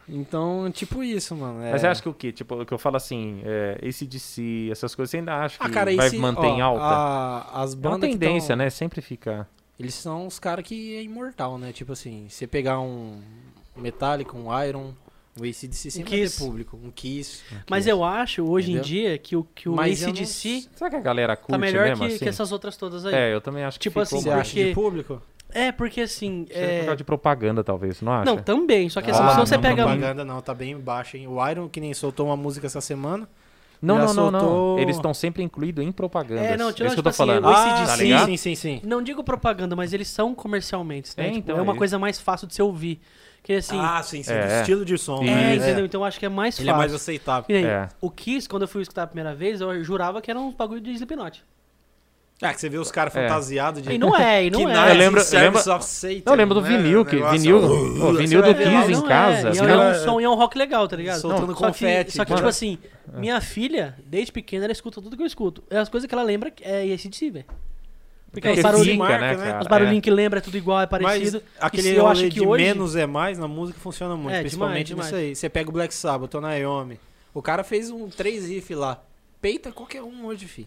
Então, 0.08 0.70
tipo 0.70 1.02
isso, 1.02 1.34
mano. 1.34 1.62
É... 1.62 1.72
Mas 1.72 1.80
você 1.80 1.86
acha 1.86 2.02
que 2.02 2.08
o 2.08 2.12
quê? 2.12 2.32
Tipo, 2.32 2.60
o 2.60 2.66
que 2.66 2.74
eu 2.74 2.78
falo 2.78 2.96
assim, 2.96 3.40
é, 3.44 3.78
ACDC, 3.88 4.68
essas 4.70 4.94
coisas, 4.94 5.10
você 5.10 5.18
ainda 5.18 5.36
acha 5.36 5.58
que 5.58 5.64
Ah, 5.64 5.70
cara, 5.70 5.94
vai 5.94 6.06
esse, 6.08 6.18
manter 6.18 6.48
em 6.48 6.60
ó, 6.60 6.66
alta? 6.66 6.84
a- 6.84 7.62
as 7.62 7.72
é 7.72 7.76
uma 7.76 7.82
bandas 7.82 8.10
que 8.10 8.18
tendência, 8.18 8.48
tão- 8.48 8.56
né? 8.56 8.68
Sempre 8.68 9.00
fica... 9.00 9.48
Eles 9.82 9.94
são 9.94 10.26
os 10.26 10.38
caras 10.38 10.64
que 10.64 10.96
é 10.96 11.02
imortal, 11.02 11.58
né? 11.58 11.72
Tipo 11.72 11.92
assim, 11.92 12.26
você 12.28 12.46
pegar 12.46 12.78
um 12.80 13.20
Metallica, 13.76 14.36
um 14.36 14.46
Iron, 14.64 14.92
um 15.38 15.42
ACDC 15.44 15.90
sempre 15.90 16.10
vai 16.10 16.18
ter 16.20 16.24
Kiss. 16.24 16.38
público. 16.38 16.78
Um 16.82 16.90
Kiss. 16.90 17.42
Mas 17.68 17.86
eu 17.86 18.04
acho, 18.04 18.44
hoje 18.44 18.70
em 18.70 18.74
Entendeu? 18.74 18.88
dia, 18.88 19.18
que 19.18 19.34
o, 19.36 19.44
que 19.54 19.68
o 19.68 19.74
Mas 19.74 20.02
eu 20.02 20.08
não- 20.08 20.14
ACDC 20.14 20.68
Será 20.76 20.90
que 20.90 20.96
a 20.96 21.00
galera 21.00 21.34
curte 21.36 21.50
tá 21.52 21.58
melhor 21.58 21.88
mesmo 21.88 22.06
que, 22.06 22.12
assim? 22.14 22.18
que 22.24 22.28
essas 22.28 22.52
outras 22.52 22.76
todas 22.76 23.04
aí. 23.06 23.14
É, 23.14 23.34
eu 23.34 23.40
também 23.40 23.64
acho 23.64 23.78
que 23.78 23.82
Tipo 23.84 24.04
ficou 24.04 24.18
assim, 24.18 24.20
Você 24.24 24.28
mais- 24.28 24.40
acha 24.42 24.54
de 24.54 24.60
porque- 24.66 24.74
público? 24.74 25.22
É, 25.54 25.70
porque 25.72 26.00
assim. 26.02 26.44
Que 26.44 26.52
é 26.54 26.56
por 26.66 26.70
É... 26.72 26.80
causa 26.84 26.96
de 26.96 27.04
propaganda, 27.04 27.62
talvez, 27.64 28.00
não 28.00 28.12
acha? 28.12 28.24
Não, 28.24 28.38
também. 28.38 28.88
Só 28.88 29.02
que 29.02 29.10
assim, 29.10 29.20
Ah, 29.22 29.30
se 29.34 29.40
você 29.40 29.54
não, 29.56 29.62
pega. 29.62 29.82
propaganda 29.84 30.24
não, 30.24 30.40
tá 30.40 30.54
bem 30.54 30.78
baixo, 30.78 31.16
hein? 31.16 31.26
O 31.26 31.46
Iron, 31.50 31.68
que 31.68 31.78
nem 31.80 31.92
soltou 31.92 32.26
uma 32.26 32.36
música 32.36 32.66
essa 32.66 32.80
semana. 32.80 33.28
Não, 33.82 33.98
não, 33.98 34.14
não, 34.14 34.30
não. 34.30 34.40
soltou- 34.40 34.78
Eles 34.78 34.96
estão 34.96 35.12
sempre 35.12 35.42
incluídos 35.42 35.84
em 35.84 35.90
propagandas. 35.90 36.44
É, 36.44 36.56
não, 36.56 36.68
é 36.68 36.72
tirando, 36.72 36.92
isso 36.92 36.94
que 36.94 37.00
eu 37.00 37.02
tô 37.04 37.10
tipo 37.10 37.22
assim, 37.22 37.40
falando. 37.40 37.48
AC/DC, 37.48 37.86
tá 37.86 37.96
sim, 37.96 38.26
sim, 38.26 38.36
sim, 38.36 38.54
sim. 38.54 38.80
Não 38.86 39.02
digo 39.02 39.24
propaganda, 39.24 39.74
mas 39.74 39.92
eles 39.92 40.06
são 40.08 40.34
comercialmente, 40.34 41.10
né? 41.16 41.24
É, 41.24 41.30
Tipo, 41.32 41.38
então, 41.38 41.58
é 41.58 41.60
uma 41.62 41.74
é 41.74 41.76
coisa 41.76 41.98
mais 41.98 42.20
fácil 42.20 42.46
de 42.46 42.54
você 42.54 42.62
ouvir. 42.62 43.00
Que 43.42 43.54
assim. 43.54 43.76
ah, 43.76 44.00
sim, 44.04 44.22
sim. 44.22 44.32
é. 44.32 44.46
do 44.46 44.52
estilo 44.60 44.84
de 44.84 44.96
som. 44.96 45.20
é, 45.22 45.26
né? 45.26 45.56
entendeu? 45.56 45.84
Então 45.84 46.00
eu 46.02 46.04
acho 46.04 46.16
que 46.20 46.24
é 46.24 46.28
mais 46.28 46.56
Ele 46.60 46.66
fácil. 46.68 46.76
é 46.76 46.78
mais 46.78 46.94
aceitável. 46.94 47.42
Que 47.44 47.52
nem 47.52 47.66
É. 47.66 47.88
O 48.00 48.08
Kiss, 48.08 48.48
quando 48.48 48.62
eu 48.62 48.68
fui 48.68 48.82
escutar 48.82 49.02
a 49.02 49.06
primeira 49.08 49.34
vez, 49.34 49.60
eu 49.60 49.82
jurava 49.82 50.22
que 50.22 50.30
era 50.30 50.38
um 50.38 50.52
bagulho 50.52 50.80
de 50.80 50.92
Slipknot. 50.92 51.42
Ah, 52.44 52.52
que 52.52 52.60
você 52.60 52.68
vê 52.68 52.76
os 52.76 52.90
caras 52.90 53.14
É. 53.14 53.22
fantasiados 53.28 53.80
de... 53.80 53.92
E 53.92 53.98
não 53.98 54.16
é, 54.16 54.44
e 54.46 54.50
não 54.50 54.58
Knives 54.64 54.76
é. 54.76 54.90
Eu 54.90 54.94
lembro- 54.98 55.22
lembro- 55.32 55.60
of 55.76 55.84
Satan, 55.84 56.22
Não, 56.26 56.32
eu 56.32 56.36
lembro 56.36 56.54
do 56.56 56.60
né? 56.60 56.68
vinil, 56.76 57.04
que, 57.04 57.16
vinil, 57.16 57.56
Uh, 57.58 57.62
o 57.62 58.12
você 58.12 58.18
vinil 58.24 58.42
do 58.42 58.54
Kiss 58.54 58.90
não 58.90 59.04
em 59.04 59.08
casa. 59.08 59.48
É, 59.50 59.52
e 59.54 59.58
é 59.58 59.62
um 59.78 59.94
som 60.04 60.20
e 60.20 60.24
é 60.24 60.28
um 60.28 60.34
rock 60.34 60.58
legal, 60.58 60.88
tá 60.88 60.96
ligado? 60.96 61.20
Soltando 61.20 61.46
só 61.46 61.54
que, 61.54 61.62
confete, 61.66 62.10
só 62.16 62.24
que 62.24 62.34
tipo 62.34 62.48
assim, 62.48 62.78
minha 63.14 63.40
filha, 63.40 63.96
desde 64.04 64.32
pequena, 64.32 64.64
ela 64.64 64.72
escuta 64.72 65.00
tudo 65.00 65.16
que 65.16 65.22
eu 65.22 65.26
escuto. 65.26 65.62
É 65.70 65.78
as 65.78 65.88
coisas 65.88 66.08
que 66.08 66.14
ela 66.14 66.24
lembra 66.24 66.52
é 66.62 66.92
ACDC, 66.92 67.30
velho. 67.30 67.44
Porque 68.32 68.48
É, 68.48 68.50
os 68.50 68.56
que 68.56 68.62
barulhinhos, 68.62 69.06
fica, 69.06 69.18
né, 69.18 69.36
né? 69.36 69.36
cara? 69.44 69.60
os 69.60 69.66
barulhinhos 69.68 69.98
É. 69.98 70.00
que 70.00 70.10
lembra 70.10 70.38
é 70.38 70.42
tudo 70.42 70.56
igual, 70.56 70.80
é 70.80 70.86
parecido. 70.86 71.42
Mas 71.44 71.64
aquele 71.64 71.94
eu 71.96 72.06
acho 72.08 72.22
que 72.24 72.30
de 72.30 72.40
hoje- 72.46 72.64
menos 72.64 72.96
é 72.96 73.06
mais 73.06 73.38
na 73.38 73.46
música 73.46 73.78
funciona 73.78 74.16
muito, 74.16 74.34
É, 74.34 74.40
principalmente 74.40 74.86
demais, 74.88 75.12
nisso 75.12 75.20
aí. 75.22 75.34
Você 75.36 75.48
pega 75.48 75.68
o 75.68 75.72
Black 75.72 75.94
Sabbath, 75.94 76.34
o 76.34 76.40
Naomi, 76.40 76.98
o 77.34 77.42
cara 77.42 77.62
fez 77.62 77.90
um 77.90 78.08
três 78.08 78.48
riff 78.48 78.74
lá, 78.74 79.00
peita 79.40 79.70
qualquer 79.70 80.02
um 80.02 80.24
hoje, 80.26 80.46
fi. 80.46 80.66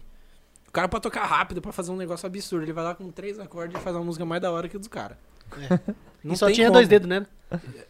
O 0.76 0.80
cara 0.84 0.88
pra 0.88 1.00
tocar 1.00 1.24
rápido, 1.24 1.62
pra 1.62 1.72
fazer 1.72 1.90
um 1.90 1.96
negócio 1.96 2.26
absurdo, 2.26 2.62
ele 2.66 2.72
vai 2.74 2.84
lá 2.84 2.94
com 2.94 3.10
três 3.10 3.38
acordes 3.38 3.80
e 3.80 3.82
faz 3.82 3.96
uma 3.96 4.04
música 4.04 4.26
mais 4.26 4.42
da 4.42 4.52
hora 4.52 4.68
que 4.68 4.76
a 4.76 4.78
dos 4.78 4.88
caras. 4.88 5.16
Não 6.22 6.34
e 6.34 6.36
só 6.36 6.50
tinha 6.52 6.66
como. 6.66 6.74
dois 6.74 6.86
dedos, 6.86 7.08
né? 7.08 7.24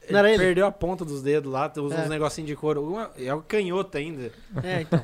Não 0.08 0.18
era 0.20 0.30
ele? 0.30 0.38
Perdeu 0.38 0.66
a 0.66 0.70
ponta 0.70 1.04
dos 1.04 1.20
dedos 1.20 1.50
lá, 1.52 1.72
usa 1.78 1.96
É. 1.96 2.02
uns 2.04 2.08
negocinhos 2.08 2.46
de 2.48 2.54
couro. 2.54 2.84
Uma- 2.86 3.10
é 3.18 3.34
o 3.34 3.42
canhoto 3.42 3.98
ainda. 3.98 4.30
É, 4.62 4.82
então. 4.82 5.00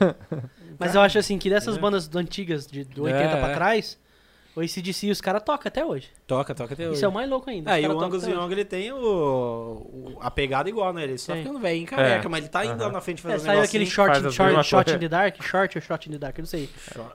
Mas 0.79 0.95
eu 0.95 1.01
acho 1.01 1.19
assim 1.19 1.39
que 1.39 1.51
dessas 1.51 1.77
bandas 1.77 2.07
do- 2.07 2.19
antigas, 2.21 2.69
de, 2.69 2.85
do 2.85 3.03
80 3.03 3.21
É, 3.25 3.41
pra 3.41 3.49
é. 3.51 3.55
trás, 3.55 3.99
O 4.55 4.61
ACDC, 4.61 5.11
os 5.11 5.21
caras 5.21 5.43
tocam 5.43 5.67
até 5.69 5.83
hoje. 5.83 6.09
Toca, 6.27 6.55
toca 6.55 6.75
até 6.75 6.85
hoje. 6.85 6.97
Isso 6.97 7.05
é 7.05 7.09
o 7.09 7.13
mais 7.13 7.29
louco 7.29 7.49
ainda. 7.49 7.75
É, 7.75 7.81
e 7.83 7.89
o 7.89 7.99
Angus. 7.99 8.27
Young, 8.27 8.53
ele 8.53 8.65
tem 8.67 8.93
o, 8.93 8.99
o- 8.99 10.19
a 10.21 10.31
pegada 10.31 10.69
igual, 10.69 10.93
né? 10.93 11.05
Ele 11.05 11.17
só 11.17 11.33
Tem. 11.33 11.43
ficando 11.43 11.59
velho 11.59 11.79
em 11.81 11.87
careca, 11.87 12.27
É. 12.27 12.29
mas 12.29 12.41
ele 12.41 12.49
tá 12.51 12.65
indo 12.67 12.83
lá 12.83 12.91
na 12.93 13.01
frente 13.01 13.21
É, 13.21 13.23
fazendo 13.23 13.41
um 13.41 13.45
saiu 13.47 13.63
aquele 13.63 13.87
short, 13.87 14.31
short, 14.31 14.75
coisa. 14.75 14.95
in 14.97 14.99
the 15.01 15.09
dark, 15.09 15.43
short 15.43 15.79
ou 15.79 15.83
shot 15.83 16.07
in 16.09 16.13
the 16.13 16.19
dark, 16.19 16.37
eu 16.39 16.43
não 16.43 16.47
sei. 16.47 16.69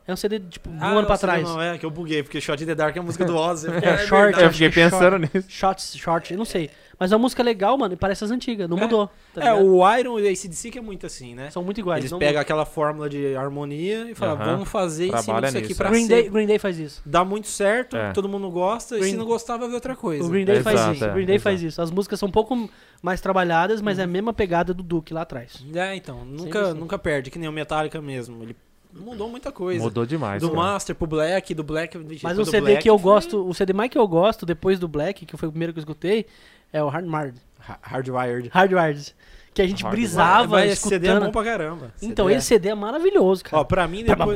É 0.08 0.14
um 0.14 0.16
CD, 0.16 0.40
tipo, 0.40 0.68
um 0.70 0.78
Ah, 0.84 0.88
ano 0.94 1.06
pra 1.06 1.18
trás. 1.18 1.44
Não, 1.44 1.62
é 1.62 1.78
que 1.78 1.86
eu 1.86 1.92
buguei, 1.92 2.24
porque 2.24 2.42
Shot 2.42 2.64
in 2.64 2.66
the 2.66 2.74
Dark 2.76 2.96
é 2.96 3.00
a 3.00 3.04
música 3.04 3.24
do 3.24 3.36
Ozzy. 3.36 3.68
É, 3.84 3.98
short, 4.08 4.40
Eu 4.42 4.52
fiquei 4.52 4.70
que 4.70 4.76
pensando 4.76 5.18
short, 5.20 5.32
nisso. 5.36 5.48
Shots, 5.52 5.96
short, 5.98 6.32
eu 6.32 6.38
não 6.40 6.46
sei. 6.46 6.72
Mas 7.00 7.12
é 7.12 7.16
uma 7.16 7.22
música 7.22 7.44
legal, 7.44 7.78
mano, 7.78 7.94
e 7.94 7.98
parece 7.98 8.24
as 8.24 8.32
antigas, 8.32 8.68
não 8.68 8.78
É. 8.78 8.82
mudou. 8.82 9.08
tá 9.34 9.42
É, 9.42 9.52
ligado? 9.52 9.66
o 9.68 9.98
Iron 9.98 10.20
e 10.20 10.24
o 10.24 10.32
ACDC 10.32 10.72
que 10.72 10.80
é 10.80 10.82
muito 10.82 11.06
assim, 11.06 11.36
né? 11.36 11.52
São 11.52 11.64
muito 11.64 11.80
iguais. 11.80 12.00
Eles 12.00 12.12
não 12.12 12.18
pegam 12.18 12.42
aquela 12.42 12.66
fórmula 12.66 13.08
de 13.08 13.36
harmonia 13.36 14.10
e 14.10 14.16
falam, 14.16 14.36
Aham. 14.36 14.52
vamos 14.54 14.70
fazer 14.70 15.06
em 15.06 15.08
cima 15.10 15.22
Trabalha 15.24 15.48
disso 15.52 15.58
aqui 15.64 15.76
pra 15.76 15.88
é. 15.90 15.92
Green 15.92 16.08
ser. 16.08 16.22
Day, 16.24 16.30
Green 16.30 16.48
Day 16.48 16.58
faz 16.60 16.80
isso. 16.80 17.02
Dá 17.06 17.24
muito 17.24 17.48
certo, 17.48 17.96
É. 17.96 18.12
todo 18.14 18.28
mundo 18.28 18.50
gosta, 18.50 18.96
e 18.96 19.00
Green- 19.02 19.12
se 19.12 19.18
não 19.18 19.26
gostar 19.26 19.58
vai 19.58 19.68
ver 19.70 19.76
outra 19.76 19.96
coisa. 19.96 20.24
O 20.26 20.30
Green 20.30 20.46
Day 20.46 20.62
faz 20.64 20.80
Exato, 20.80 20.94
isso. 20.96 21.06
é, 21.06 21.10
O 21.10 21.14
Green 21.14 21.26
Day 21.28 21.36
exato. 21.36 21.44
faz 21.44 21.62
isso. 21.62 21.82
As 21.82 21.92
músicas 21.92 22.20
são 22.20 22.30
um 22.30 22.32
pouco 22.32 22.70
mais 23.02 23.22
trabalhadas, 23.22 23.80
mas 23.82 24.00
é 24.00 24.04
a 24.04 24.08
mesma 24.08 24.34
pegada 24.34 24.74
do 24.74 24.82
Duke 24.82 25.14
lá 25.14 25.22
atrás. 25.22 25.64
É, 25.76 25.96
então, 25.96 26.20
Sempre 26.22 26.36
nunca, 26.44 26.62
assim. 26.62 26.80
nunca 26.80 26.98
perde, 26.98 27.30
que 27.30 27.38
nem 27.38 27.48
o 27.48 27.52
Metallica 27.52 28.02
mesmo. 28.02 28.42
Ele 28.42 28.56
mudou 29.04 29.30
muita 29.30 29.52
coisa. 29.52 29.84
Mudou 29.84 30.06
demais. 30.06 30.42
Do 30.42 30.50
cara. 30.50 30.62
Master 30.62 30.96
pro 30.96 31.08
Black, 31.08 31.54
do 31.54 31.64
Black... 31.64 31.98
Mas 32.24 32.38
o 32.40 32.46
CD 32.46 32.62
Black 32.62 32.82
que 32.84 32.90
eu 32.90 32.98
foi 32.98 33.04
gosto, 33.12 33.48
o 33.48 33.54
CD 33.54 33.74
mais 33.74 33.90
que 33.90 33.98
eu 33.98 34.08
gosto 34.08 34.46
depois 34.46 34.80
do 34.80 34.88
Black, 34.88 35.26
que 35.26 35.38
foi 35.38 35.48
o 35.50 35.52
primeiro 35.52 35.74
que 35.74 35.80
eu 35.80 35.82
escutei, 35.82 36.26
é 36.72 36.84
o 36.84 36.88
Hardwired. 36.90 37.40
Ha- 37.68 37.80
Hardwired. 37.82 38.50
Hardwired. 38.54 39.16
Que 39.54 39.62
a 39.62 39.68
gente 39.68 39.84
Hardwired. 39.84 40.08
brisava 40.08 40.48
Mas 40.58 40.72
esse 40.74 40.88
CD 40.88 41.08
é 41.08 41.10
escutando. 41.12 41.26
bom 41.28 41.32
pra 41.32 41.44
caramba. 41.44 41.92
Então, 42.02 42.26
CD 42.26 42.36
é- 42.36 42.38
esse 42.38 42.48
CD 42.48 42.70
é 42.70 42.76
maravilhoso, 42.76 43.44
Ó, 43.48 43.50
cara. 43.50 43.66
pra 43.66 43.88
mim, 43.88 44.04
depois, 44.04 44.36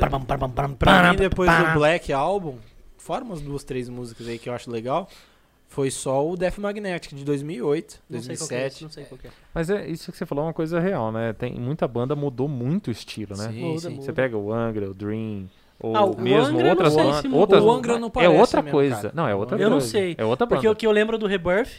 pra 0.80 1.12
mim, 1.12 1.16
depois 1.18 1.49
do 1.49 1.74
Black 1.74 2.12
Album, 2.12 2.57
fora 2.97 3.24
umas 3.24 3.41
duas, 3.41 3.64
três 3.64 3.88
músicas 3.89 4.28
aí 4.28 4.39
que 4.39 4.49
eu 4.49 4.53
acho 4.53 4.70
legal, 4.72 5.07
foi 5.72 5.89
só 5.89 6.28
o 6.30 6.36
Death 6.36 6.57
Magnetic 6.57 7.13
de 7.15 7.24
2008, 7.24 7.99
Não 8.09 8.22
sei 8.22 8.36
qual 8.36 8.49
que 8.49 8.55
é 8.55 8.59
2007. 8.59 8.84
não 8.84 8.91
sei 8.91 9.03
qual 9.05 9.17
que 9.17 9.28
é. 9.28 9.32
Mas 9.53 9.69
é 9.69 9.88
isso 9.88 10.11
que 10.11 10.17
você 10.17 10.26
falou 10.26 10.43
é 10.43 10.47
uma 10.47 10.53
coisa 10.53 10.82
real, 10.82 11.13
né? 11.13 11.32
Tem 11.32 11.53
muita 11.57 11.88
banda 11.88 12.13
mudou 12.13 12.49
muito 12.49 12.89
o 12.89 12.91
estilo, 12.91 13.38
né? 13.38 13.47
Sim, 13.49 13.61
Muda, 13.61 13.80
sim. 13.80 13.89
muda. 13.91 14.01
Você 14.05 14.11
pega 14.11 14.38
o 14.38 14.51
Angra, 14.51 14.89
o 14.89 14.93
Dream, 14.93 15.49
ou 15.80 15.95
Ah, 15.95 16.03
o 16.03 16.19
mesmo 16.22 16.55
Angra 16.57 16.67
eu 16.67 16.69
outras 16.72 16.95
não 16.95 17.03
bandas. 17.05 17.22
se 17.22 17.28
outras 17.30 17.63
O 17.63 17.72
Angra 17.72 17.97
não 17.99 18.07
É 18.07 18.11
parece 18.11 18.36
outra 18.38 18.61
mesmo, 18.61 18.72
coisa. 18.78 18.95
cara. 18.97 19.11
Não, 19.15 19.28
é 19.30 19.34
outra 19.34 19.57
Eu 19.57 19.69
não 19.69 19.78
coisa. 19.78 19.88
sei, 19.88 20.15
É 20.17 20.26
outra 20.26 20.45
Porque 20.45 20.67
banda. 20.67 20.74
o 20.74 20.76
que 20.76 20.86
eu 20.86 20.91
lembro 20.91 21.17
do 21.17 21.26
Rebirth, 21.26 21.69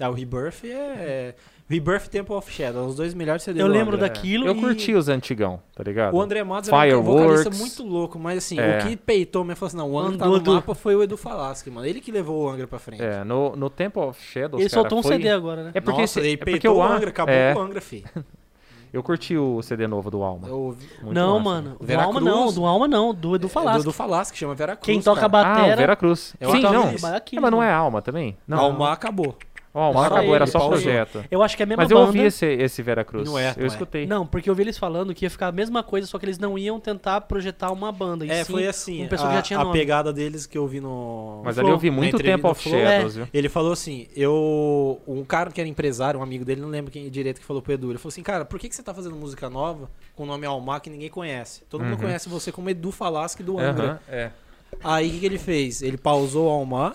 Ah, 0.00 0.08
o 0.08 0.14
Rebirth 0.14 0.64
é... 0.64 1.34
Rebirth 1.72 2.08
Temple 2.08 2.34
of 2.34 2.50
Shadow, 2.52 2.86
os 2.86 2.96
dois 2.96 3.14
melhores 3.14 3.42
CDs 3.42 3.60
eu 3.60 3.66
do 3.66 3.72
lembro 3.72 3.94
Angra. 3.96 4.08
daquilo 4.08 4.46
Eu 4.46 4.54
e- 4.54 4.60
curti 4.60 4.94
os 4.94 5.08
antigão, 5.08 5.60
tá 5.74 5.82
ligado? 5.82 6.14
O 6.14 6.20
André 6.20 6.44
Matos 6.44 6.68
era 6.70 6.98
um 6.98 7.02
vocalista 7.02 7.50
muito 7.50 7.82
louco, 7.82 8.18
mas 8.18 8.38
assim, 8.38 8.58
É. 8.60 8.78
o 8.78 8.86
que 8.86 8.96
peitou 8.96 9.42
mesmo 9.44 9.56
falou 9.56 9.68
assim, 9.68 9.76
não, 9.76 9.90
o 9.90 9.98
Angra 9.98 10.18
tá 10.18 10.26
no 10.26 10.38
do- 10.38 10.52
mapa 10.54 10.74
foi 10.74 10.94
o 10.94 11.02
Edu 11.02 11.16
Falaschi, 11.16 11.70
mano. 11.70 11.86
Ele 11.86 12.00
que 12.00 12.12
levou 12.12 12.44
o 12.44 12.48
Angra 12.50 12.66
pra 12.66 12.78
frente. 12.78 13.02
É, 13.02 13.24
no, 13.24 13.56
no 13.56 13.70
Temple 13.70 14.02
of 14.02 14.20
Shadows, 14.22 14.60
Ele 14.60 14.68
cara, 14.70 14.82
soltou 14.82 14.98
um 14.98 15.02
foi... 15.02 15.16
CD 15.16 15.30
agora, 15.30 15.64
né? 15.64 15.70
É 15.74 15.80
porque, 15.80 16.00
Nossa, 16.02 16.18
esse- 16.20 16.28
ele 16.28 16.34
é 16.34 16.36
porque 16.36 16.50
peitou 16.52 16.76
o 16.76 16.78
o 16.78 16.82
An- 16.82 16.96
Angra, 16.96 17.08
acabou 17.10 17.34
é, 17.34 17.54
com 17.54 17.60
o 17.60 17.62
Angra, 17.62 17.80
fi. 17.80 18.04
Eu 18.92 19.02
curti 19.02 19.34
o 19.38 19.62
CD 19.62 19.86
novo 19.86 20.10
do 20.10 20.22
Alma. 20.22 20.46
Eu, 20.46 20.76
Muito 21.00 21.14
não, 21.14 21.38
massa. 21.38 21.44
mano. 21.62 21.76
Do 21.80 21.86
Vera 21.86 22.02
Alma 22.04 22.20
não, 22.20 22.52
do 22.52 22.66
Alma 22.66 22.86
não, 22.86 23.14
do 23.14 23.34
Edu 23.36 23.46
é 23.46 23.48
Falaschi. 23.48 23.78
do 23.78 23.82
Edu 23.84 23.92
Falaschi, 23.92 24.32
que 24.32 24.38
chama 24.38 24.54
Vera 24.54 24.76
Cruz, 24.76 24.84
Quem 24.84 25.00
toca 25.00 25.26
cara. 25.26 25.48
Ah, 25.48 25.54
batera... 25.54 25.76
Vera 25.76 25.96
Cruz. 25.96 26.34
Eu 26.38 26.50
Sim, 26.50 26.58
acho 26.62 26.74
não. 26.74 26.88
É, 26.90 27.40
mas 27.40 27.50
não 27.50 27.62
é 27.62 27.72
Alma 27.72 28.02
também? 28.02 28.36
Não. 28.46 28.58
Alma 28.58 28.92
acabou. 28.92 29.34
O 29.74 29.78
Alma 29.78 30.02
Para 30.04 30.16
acabou, 30.16 30.34
era 30.34 30.46
só 30.46 30.58
pausou. 30.58 30.72
projeto. 30.76 31.24
Eu 31.30 31.42
acho 31.42 31.56
que 31.56 31.62
é 31.62 31.64
a 31.64 31.66
mesma 31.66 31.82
Mas 31.84 31.90
eu 31.90 31.96
banda. 31.96 32.08
ouvi 32.08 32.20
esse, 32.20 32.44
esse 32.44 32.82
Vera 32.82 33.04
Cruz. 33.04 33.26
Não 33.26 33.38
é, 33.38 33.52
eu 33.52 33.54
não 33.56 33.64
é. 33.64 33.66
escutei. 33.66 34.06
Não, 34.06 34.26
porque 34.26 34.50
eu 34.50 34.54
vi 34.54 34.64
eles 34.64 34.76
falando 34.76 35.14
que 35.14 35.24
ia 35.24 35.30
ficar 35.30 35.46
a 35.48 35.52
mesma 35.52 35.82
coisa, 35.82 36.06
só 36.06 36.18
que 36.18 36.26
eles 36.26 36.38
não 36.38 36.58
iam 36.58 36.78
tentar 36.78 37.22
projetar 37.22 37.72
uma 37.72 37.90
banda. 37.90 38.26
e 38.26 38.30
É, 38.30 38.44
sim 38.44 38.52
foi 38.52 38.66
assim, 38.66 39.00
uma 39.00 39.08
pessoa 39.08 39.28
a, 39.28 39.30
que 39.30 39.36
já 39.38 39.42
tinha 39.42 39.58
a 39.60 39.64
nome. 39.64 39.78
pegada 39.78 40.12
deles 40.12 40.44
que 40.44 40.58
eu 40.58 40.66
vi 40.66 40.78
no... 40.80 41.40
Mas 41.42 41.56
no 41.56 41.62
ali 41.62 41.70
eu 41.70 41.78
Flow, 41.78 41.80
vi 41.80 41.90
muito 41.90 42.16
of 42.16 42.62
Flow. 42.62 42.80
Shadows, 42.80 43.16
viu? 43.16 43.28
Ele 43.32 43.48
falou 43.48 43.72
assim, 43.72 44.08
eu... 44.14 45.00
Um 45.06 45.24
cara 45.24 45.50
que 45.50 45.60
era 45.60 45.68
empresário, 45.68 46.20
um 46.20 46.22
amigo 46.22 46.44
dele, 46.44 46.60
não 46.60 46.68
lembro 46.68 46.90
quem 46.90 47.08
direito 47.08 47.40
que 47.40 47.46
falou 47.46 47.62
pro 47.62 47.72
Edu. 47.72 47.90
Ele 47.90 47.98
falou 47.98 48.10
assim, 48.10 48.22
cara, 48.22 48.44
por 48.44 48.58
que, 48.58 48.68
que 48.68 48.74
você 48.76 48.82
tá 48.82 48.92
fazendo 48.92 49.16
música 49.16 49.48
nova 49.48 49.90
com 50.14 50.24
o 50.24 50.26
nome 50.26 50.46
Almar 50.46 50.82
que 50.82 50.90
ninguém 50.90 51.08
conhece? 51.08 51.62
Todo 51.70 51.82
mundo 51.82 51.92
Uhum. 51.94 51.98
conhece 51.98 52.28
você 52.28 52.52
como 52.52 52.68
Edu 52.68 52.90
Falaschi 52.92 53.42
do 53.42 53.58
Angra. 53.58 53.84
Aham, 53.84 54.00
é. 54.08 54.30
Aí 54.82 55.08
o 55.08 55.12
que, 55.12 55.20
que 55.20 55.26
ele 55.26 55.38
fez? 55.38 55.82
Ele 55.82 55.96
pausou 55.98 56.46
o 56.46 56.50
Almar 56.50 56.94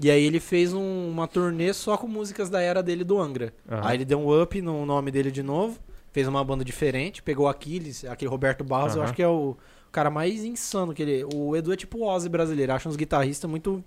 e 0.00 0.10
aí 0.10 0.22
ele 0.24 0.40
fez 0.40 0.72
um- 0.72 1.08
uma 1.10 1.26
turnê 1.26 1.72
só 1.72 1.96
com 1.96 2.06
músicas 2.06 2.48
da 2.50 2.60
era 2.60 2.82
dele 2.82 3.04
do 3.04 3.18
Angra. 3.20 3.52
Aham. 3.70 3.80
Aí 3.84 3.96
ele 3.96 4.04
deu 4.04 4.18
um 4.20 4.42
up 4.42 4.60
no 4.62 4.84
nome 4.86 5.10
dele 5.10 5.30
de 5.30 5.42
novo, 5.42 5.78
fez 6.12 6.26
uma 6.28 6.42
banda 6.44 6.64
diferente, 6.64 7.22
pegou 7.22 7.48
Aquiles, 7.48 8.04
aquele 8.04 8.30
Roberto 8.30 8.62
Barros, 8.64 8.94
eu 8.94 9.00
Aham. 9.00 9.04
acho 9.04 9.14
que 9.14 9.22
é 9.22 9.28
o 9.28 9.56
cara 9.92 10.10
mais 10.10 10.44
insano 10.44 10.92
que 10.94 11.02
ele. 11.02 11.26
O 11.34 11.56
Edu 11.56 11.72
é 11.72 11.76
tipo 11.76 11.98
o 11.98 12.02
Ozzy 12.06 12.28
brasileiro, 12.28 12.72
acha 12.72 12.88
uns 12.88 12.96
guitarristas 12.96 13.48
muito. 13.50 13.82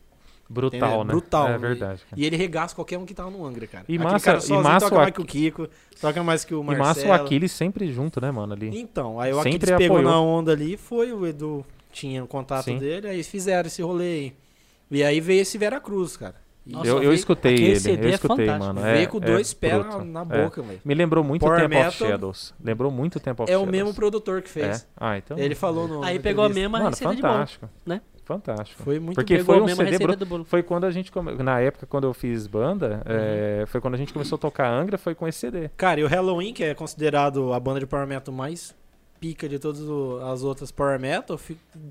Brutal, 0.52 0.80
Entendeu? 0.80 1.04
né? 1.04 1.12
Brutal, 1.12 1.48
É 1.48 1.52
né? 1.52 1.58
verdade. 1.60 2.04
cara. 2.10 2.20
E 2.20 2.26
ele 2.26 2.36
regaça 2.36 2.74
qualquer 2.74 2.98
um 2.98 3.06
que 3.06 3.14
tava 3.14 3.30
no 3.30 3.46
Angra, 3.46 3.68
cara. 3.68 3.86
E 3.88 4.00
massa- 4.00 4.26
cara 4.26 4.40
e 4.44 4.64
massa 4.64 4.86
toca 4.90 4.96
o 4.96 4.98
mais 4.98 5.14
que 5.14 5.22
o 5.22 5.26
Kiko, 5.26 5.68
toca 6.02 6.24
mais 6.24 6.44
que 6.44 6.56
o 6.56 6.62
E 6.62 6.64
Marcelo. 6.64 6.88
massa 6.88 7.08
o 7.08 7.12
Aquiles 7.14 7.52
sempre 7.52 7.92
junto, 7.92 8.20
né, 8.20 8.32
mano? 8.32 8.54
Ali. 8.54 8.76
Então, 8.80 9.20
aí 9.20 9.32
o 9.32 9.36
Sempre 9.44 9.50
Aquiles 9.74 9.78
pegou 9.78 9.98
apoiou. 9.98 10.12
na 10.12 10.20
onda 10.20 10.52
ali, 10.52 10.76
foi 10.76 11.14
o 11.14 11.28
Edu 11.28 11.64
tinha 11.92 12.24
o 12.24 12.28
contato 12.28 12.66
Sim. 12.66 12.80
dele, 12.80 13.08
aí 13.10 13.22
fizeram 13.24 13.68
esse 13.68 13.84
rolê 13.84 14.04
aí. 14.04 14.34
E 14.92 15.04
aí 15.04 15.20
veio 15.20 15.42
esse 15.42 15.58
Vera 15.58 15.80
Cruz, 15.80 16.18
cara. 16.18 16.36
Nossa, 16.66 16.88
eu, 16.88 17.02
eu 17.02 17.14
escutei 17.14 17.56
ele. 17.56 17.80
CD 17.80 18.06
eu 18.08 18.12
é 18.12 18.14
escutei, 18.14 18.46
fantástico. 18.46 18.74
mano. 18.76 18.88
É, 18.88 18.94
veio 18.94 19.10
com 19.10 19.18
é 19.18 19.22
dois 19.22 19.54
pés 19.54 19.86
na, 19.86 20.04
na 20.06 20.22
É. 20.36 20.44
boca, 20.44 20.62
velho. 20.62 20.80
Me 20.86 20.94
lembrou 20.94 21.24
muito 21.24 21.42
Power 21.42 21.62
Temple 21.62 21.78
of 21.78 21.86
Metal. 21.86 22.08
Shadows. 22.10 22.54
Lembrou 22.64 22.92
muito 22.92 23.20
Temple 23.20 23.44
of 23.44 23.52
É 23.52 23.56
o 23.56 23.60
Shadows. 23.62 23.72
mesmo 23.72 23.94
produtor 23.94 24.42
que 24.44 24.50
fez. 24.50 24.82
É? 24.82 24.86
Ah, 24.96 25.18
então. 25.18 25.38
Ele 25.38 25.56
falou 25.56 25.88
no. 25.88 26.04
Aí 26.04 26.20
pegou 26.20 26.44
a 26.44 26.50
mesma 26.50 26.78
Mano, 26.78 26.90
receita 26.92 27.16
de 27.16 27.22
bolo. 27.22 27.34
fantástico. 27.34 27.70
né? 27.86 28.02
Fantástico. 28.24 28.84
Foi 28.84 29.00
muito 29.00 29.16
Porque 29.16 29.38
Pegou 29.38 29.46
foi 29.56 29.58
a 29.58 29.64
um 29.64 29.66
mesma 29.66 29.78
CD 29.84 29.90
receita 29.92 30.08
bruto. 30.14 30.26
do 30.26 30.30
bolo. 30.30 30.46
Foi 30.46 30.62
quando 30.62 30.84
a 30.84 30.92
gente. 30.92 31.12
come- 31.12 31.34
Na 31.42 31.60
época, 31.60 31.88
quando 31.88 32.04
eu 32.06 32.14
fiz 32.14 32.46
banda, 32.46 33.02
é, 33.08 33.64
foi 33.66 33.82
quando 33.82 33.96
a 33.96 33.98
gente 33.98 34.14
começou 34.14 34.36
a 34.36 34.40
tocar 34.40 34.70
Angra, 34.72 35.00
foi 35.00 35.16
com 35.16 35.28
esse 35.28 35.40
CD. 35.40 35.70
Cara, 35.76 36.00
e 36.00 36.04
o 36.04 36.08
Halloween, 36.08 36.54
que 36.54 36.64
é 36.64 36.76
considerado 36.76 37.52
a 37.54 37.60
banda 37.60 37.80
de 37.80 37.88
Power 37.88 38.06
Metal 38.06 38.32
mais 38.32 38.76
pica 39.20 39.48
de 39.48 39.60
todas 39.60 39.82
as 40.24 40.44
outras 40.44 40.72
Power 40.72 41.00
Metal, 41.00 41.40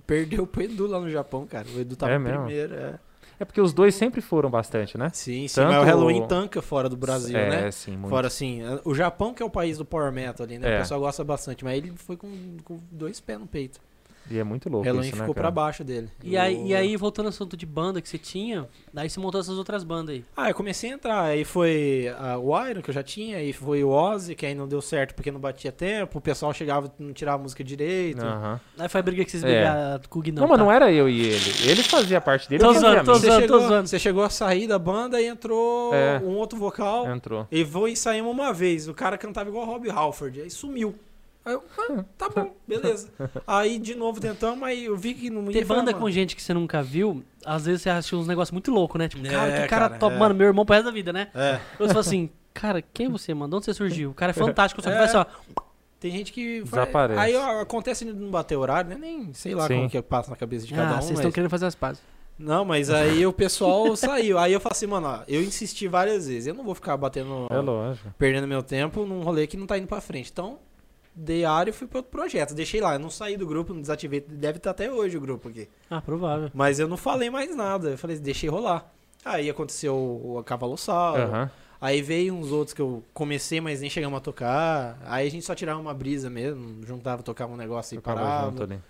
perdeu 0.07 0.47
pro 0.47 0.63
Edu 0.63 0.87
lá 0.87 1.01
no 1.01 1.11
Japão, 1.11 1.47
cara. 1.47 1.67
O 1.75 1.81
Edu 1.81 1.97
tava 1.97 2.13
É 2.13 2.19
primeiro. 2.19 2.75
É. 2.75 2.99
É 3.41 3.45
porque 3.45 3.61
os 3.61 3.73
dois 3.73 3.95
sempre 3.95 4.21
foram 4.21 4.51
bastante, 4.51 4.99
né? 4.99 5.11
Sim, 5.15 5.47
sim. 5.47 5.55
Tanto 5.55 5.73
Mas 5.73 5.83
o 5.83 5.85
Halloween 5.85 6.27
tanca 6.27 6.61
fora 6.61 6.89
do 6.89 6.97
Brasil, 6.97 7.39
é, 7.39 7.49
né? 7.49 7.71
sim, 7.71 7.93
muito. 7.93 8.09
Fora 8.09 8.27
assim, 8.27 8.63
o 8.85 8.93
Japão 8.95 9.33
que 9.33 9.41
é 9.41 9.47
o 9.47 9.51
país 9.51 9.79
do 9.79 9.85
Power 9.85 10.11
Metal 10.11 10.45
ali, 10.45 10.59
né? 10.59 10.73
É. 10.73 10.77
O 10.77 10.81
pessoal 10.81 10.99
gosta 10.99 11.23
bastante, 11.23 11.65
mas 11.65 11.77
ele 11.77 11.93
foi 11.95 12.17
com, 12.17 12.57
com 12.65 12.81
dois 12.91 13.21
pés 13.21 13.39
no 13.39 13.47
peito. 13.47 13.81
E 14.31 14.39
é 14.39 14.45
muito 14.45 14.69
louco 14.69 14.85
Halloween 14.87 15.07
isso, 15.09 15.17
né, 15.17 15.23
ficou 15.23 15.35
pra 15.35 15.43
cara? 15.45 15.51
baixo 15.55 15.83
dele. 15.85 16.09
E 16.23 16.37
aí, 16.37 16.67
e 16.69 16.75
aí, 16.75 16.97
voltando 16.97 17.27
ao 17.27 17.31
assunto 17.31 17.57
de 17.57 17.65
banda 17.67 18.01
que 18.01 18.09
você 18.09 18.19
tinha, 18.19 18.69
daí 18.93 19.09
você 19.09 19.19
montou 19.21 19.41
essas 19.41 19.57
outras 19.57 19.85
bandas 19.85 20.15
aí. 20.17 20.25
Ah, 20.37 20.51
eu 20.51 20.55
comecei 20.55 20.91
a 20.91 20.95
entrar. 20.95 21.23
Aí 21.25 21.45
foi 21.45 22.13
ah, 22.19 22.39
o 22.39 22.69
Iron, 22.69 22.83
que 22.83 22.91
eu 22.91 22.95
já 22.95 23.03
tinha, 23.03 23.37
aí 23.39 23.53
foi 23.53 23.83
o 23.85 23.91
Ozzy, 23.91 24.35
que 24.35 24.45
aí 24.47 24.55
não 24.55 24.69
deu 24.69 24.81
certo 24.81 25.15
porque 25.15 25.31
não 25.31 25.41
batia 25.41 25.73
tempo, 25.73 26.19
o 26.19 26.21
pessoal 26.21 26.53
chegava 26.53 26.93
e 26.99 27.03
não 27.03 27.13
tirava 27.13 27.39
a 27.39 27.43
música 27.43 27.63
direito. 27.65 28.21
Aham. 28.25 28.61
Aí 28.79 28.89
foi 28.89 28.99
a 29.01 29.03
briga 29.03 29.25
que 29.25 29.31
vocês 29.31 29.43
É. 29.45 29.47
brigaram 29.47 30.01
com 30.09 30.19
o 30.19 30.23
Guinão. 30.23 30.43
Não, 30.43 30.49
mas 30.49 30.59
tá? 30.59 30.65
não 30.65 30.73
era 30.73 30.93
eu 30.93 31.09
e 31.09 31.21
ele. 31.21 31.71
Ele 31.71 31.83
fazia 31.83 32.21
parte 32.21 32.49
dele. 32.49 32.63
Tô 32.63 32.73
zoando, 32.73 33.05
tô 33.05 33.15
zoando, 33.15 33.41
chegou, 33.41 33.61
zoando. 33.61 33.89
você 33.89 33.99
chegou 33.99 34.23
a 34.25 34.31
sair 34.31 34.67
da 34.67 34.79
banda 34.79 35.21
e 35.21 35.27
entrou 35.27 35.95
É. 35.95 36.21
um 36.25 36.37
outro 36.37 36.59
vocal. 36.59 37.09
Entrou. 37.11 37.47
E 37.51 37.65
foi 37.65 37.93
e 37.93 37.97
saímos 37.97 38.31
uma 38.33 38.53
vez. 38.53 38.89
O 38.89 38.95
cara 38.95 39.17
cantava 39.17 39.49
igual 39.49 39.65
o 39.65 39.71
Rob 39.71 39.89
Halford. 39.91 40.41
Aí 40.41 40.51
sumiu. 40.51 40.95
Aí 41.49 41.55
eu, 41.55 41.65
ah, 41.79 42.05
tá 42.19 42.29
bom, 42.29 42.55
beleza. 42.69 43.09
aí 43.47 43.79
de 43.79 43.95
novo 43.95 44.21
tentamos, 44.21 44.63
aí 44.63 44.85
eu 44.85 44.97
vi 44.97 45.15
que 45.15 45.31
não 45.31 45.45
ia 45.47 45.53
Ter 45.53 45.65
falar, 45.65 45.81
banda 45.81 45.93
mano. 45.93 46.05
com 46.05 46.11
gente 46.11 46.37
que 46.37 46.43
você 46.43 46.53
nunca 46.53 46.83
viu, 46.83 47.25
às 47.45 47.65
vezes 47.65 47.83
você 47.83 47.91
acha 47.91 48.15
uns 48.17 48.27
negócios 48.27 48.53
muito 48.53 48.71
loucos, 48.71 48.99
né? 48.99 49.09
Tipo, 49.09 49.27
É, 49.27 49.31
cara, 49.31 49.51
que 49.51 49.57
cara, 49.57 49.69
cara, 49.89 49.99
top. 49.99 50.15
é. 50.15 50.19
Mano, 50.19 50.35
meu 50.35 50.47
irmão 50.47 50.67
pro 50.67 50.75
resto 50.75 50.87
da 50.87 50.93
vida, 50.93 51.13
né? 51.13 51.29
É. 51.35 51.59
Eu 51.79 51.87
falo 51.89 52.01
assim, 52.01 52.29
cara, 52.53 52.83
quem 52.83 53.07
é 53.07 53.09
você, 53.09 53.33
mano? 53.33 53.51
De 53.51 53.57
onde 53.57 53.65
você 53.65 53.75
surgiu? 53.75 54.11
O 54.11 54.15
cara 54.15 54.31
é 54.31 54.35
fantástico, 54.35 54.83
só 54.83 54.91
que 54.91 54.97
É. 54.97 54.99
vai 54.99 55.09
só. 55.09 55.27
Tem 56.01 56.13
gente 56.13 56.33
que. 56.33 56.63
Desaparece. 56.63 57.19
Aí 57.19 57.35
ó, 57.35 57.61
acontece 57.61 58.05
de 58.05 58.13
não 58.13 58.31
bater 58.31 58.57
horário, 58.57 58.91
né? 58.91 58.97
Nem 59.01 59.33
sei 59.35 59.55
lá 59.55 59.67
Sim. 59.67 59.77
como 59.79 59.91
que 59.91 60.01
passa 60.03 60.31
na 60.31 60.37
cabeça 60.37 60.65
de 60.67 60.73
cada 60.75 60.91
Ah, 60.91 60.93
um. 60.93 60.97
vocês 60.99 61.11
mas- 61.11 61.19
estão 61.21 61.33
querendo 61.33 61.51
fazer 61.51 61.67
as 61.67 61.75
pazes. 61.75 62.03
Não, 62.39 62.65
mas 62.65 62.89
aí 62.89 63.27
o 63.27 63.33
pessoal 63.33 63.97
saiu. 63.97 64.39
Aí 64.39 64.53
eu 64.53 64.61
falei 64.61 64.77
assim, 64.77 64.87
mano, 64.87 65.09
ó, 65.09 65.21
eu 65.27 65.43
insisti 65.43 65.89
várias 65.89 66.29
vezes. 66.29 66.47
Eu 66.47 66.55
não 66.55 66.63
vou 66.63 66.73
ficar 66.77 66.97
batendo. 66.97 67.49
É 67.51 67.59
lógico. 67.59 68.15
perdendo 68.17 68.47
meu 68.47 68.63
tempo 68.63 69.05
num 69.05 69.23
rolê 69.23 69.45
que 69.49 69.57
não 69.57 69.67
tá 69.67 69.77
indo 69.77 69.89
pra 69.89 70.01
frente. 70.01 70.31
Então, 70.33 70.61
dei 71.19 71.45
área 71.45 71.71
e 71.71 71.73
fui 71.73 71.87
pra 71.87 71.99
outro 71.99 72.11
projeto. 72.13 72.55
Deixei 72.55 72.81
lá, 72.81 72.95
eu 72.95 72.99
não 72.99 73.11
saí 73.11 73.37
do 73.37 73.47
grupo, 73.47 73.75
não 73.75 73.81
desativei. 73.81 74.21
Deve 74.21 74.59
estar 74.59 74.71
até 74.71 74.91
hoje 74.91 75.17
o 75.17 75.21
grupo 75.21 75.49
aqui. 75.49 75.69
Ah, 75.91 76.01
provável. 76.01 76.51
Mas 76.55 76.79
eu 76.79 76.87
não 76.87 76.97
falei 76.97 77.29
mais 77.29 77.55
nada. 77.57 77.91
Eu 77.91 77.99
falei, 77.99 78.19
deixei 78.19 78.49
rolar. 78.49 78.93
Aí 79.25 79.51
aconteceu 79.51 79.95
o 79.97 80.43
Cavalossal. 80.45 81.17
Aham. 81.17 81.51
Aí 81.81 82.03
veio 82.03 82.35
uns 82.35 82.51
outros 82.51 82.75
que 82.75 82.83
eu 82.83 83.05
comecei, 83.15 83.61
mas 83.61 83.81
nem 83.81 83.91
chegamos 83.91 84.17
a 84.17 84.21
tocar. 84.21 84.99
Aí 85.05 85.27
a 85.27 85.31
gente 85.31 85.45
só 85.45 85.55
tirava 85.55 85.81
uma 85.81 85.95
brisa 85.95 86.29
mesmo, 86.29 86.85
juntava, 86.85 87.23
tocava 87.23 87.53
um 87.53 87.57
negócio 87.57 87.97
e 87.97 88.01
parava. 88.01 88.51
junto 88.51 88.63
ali. 88.65 88.81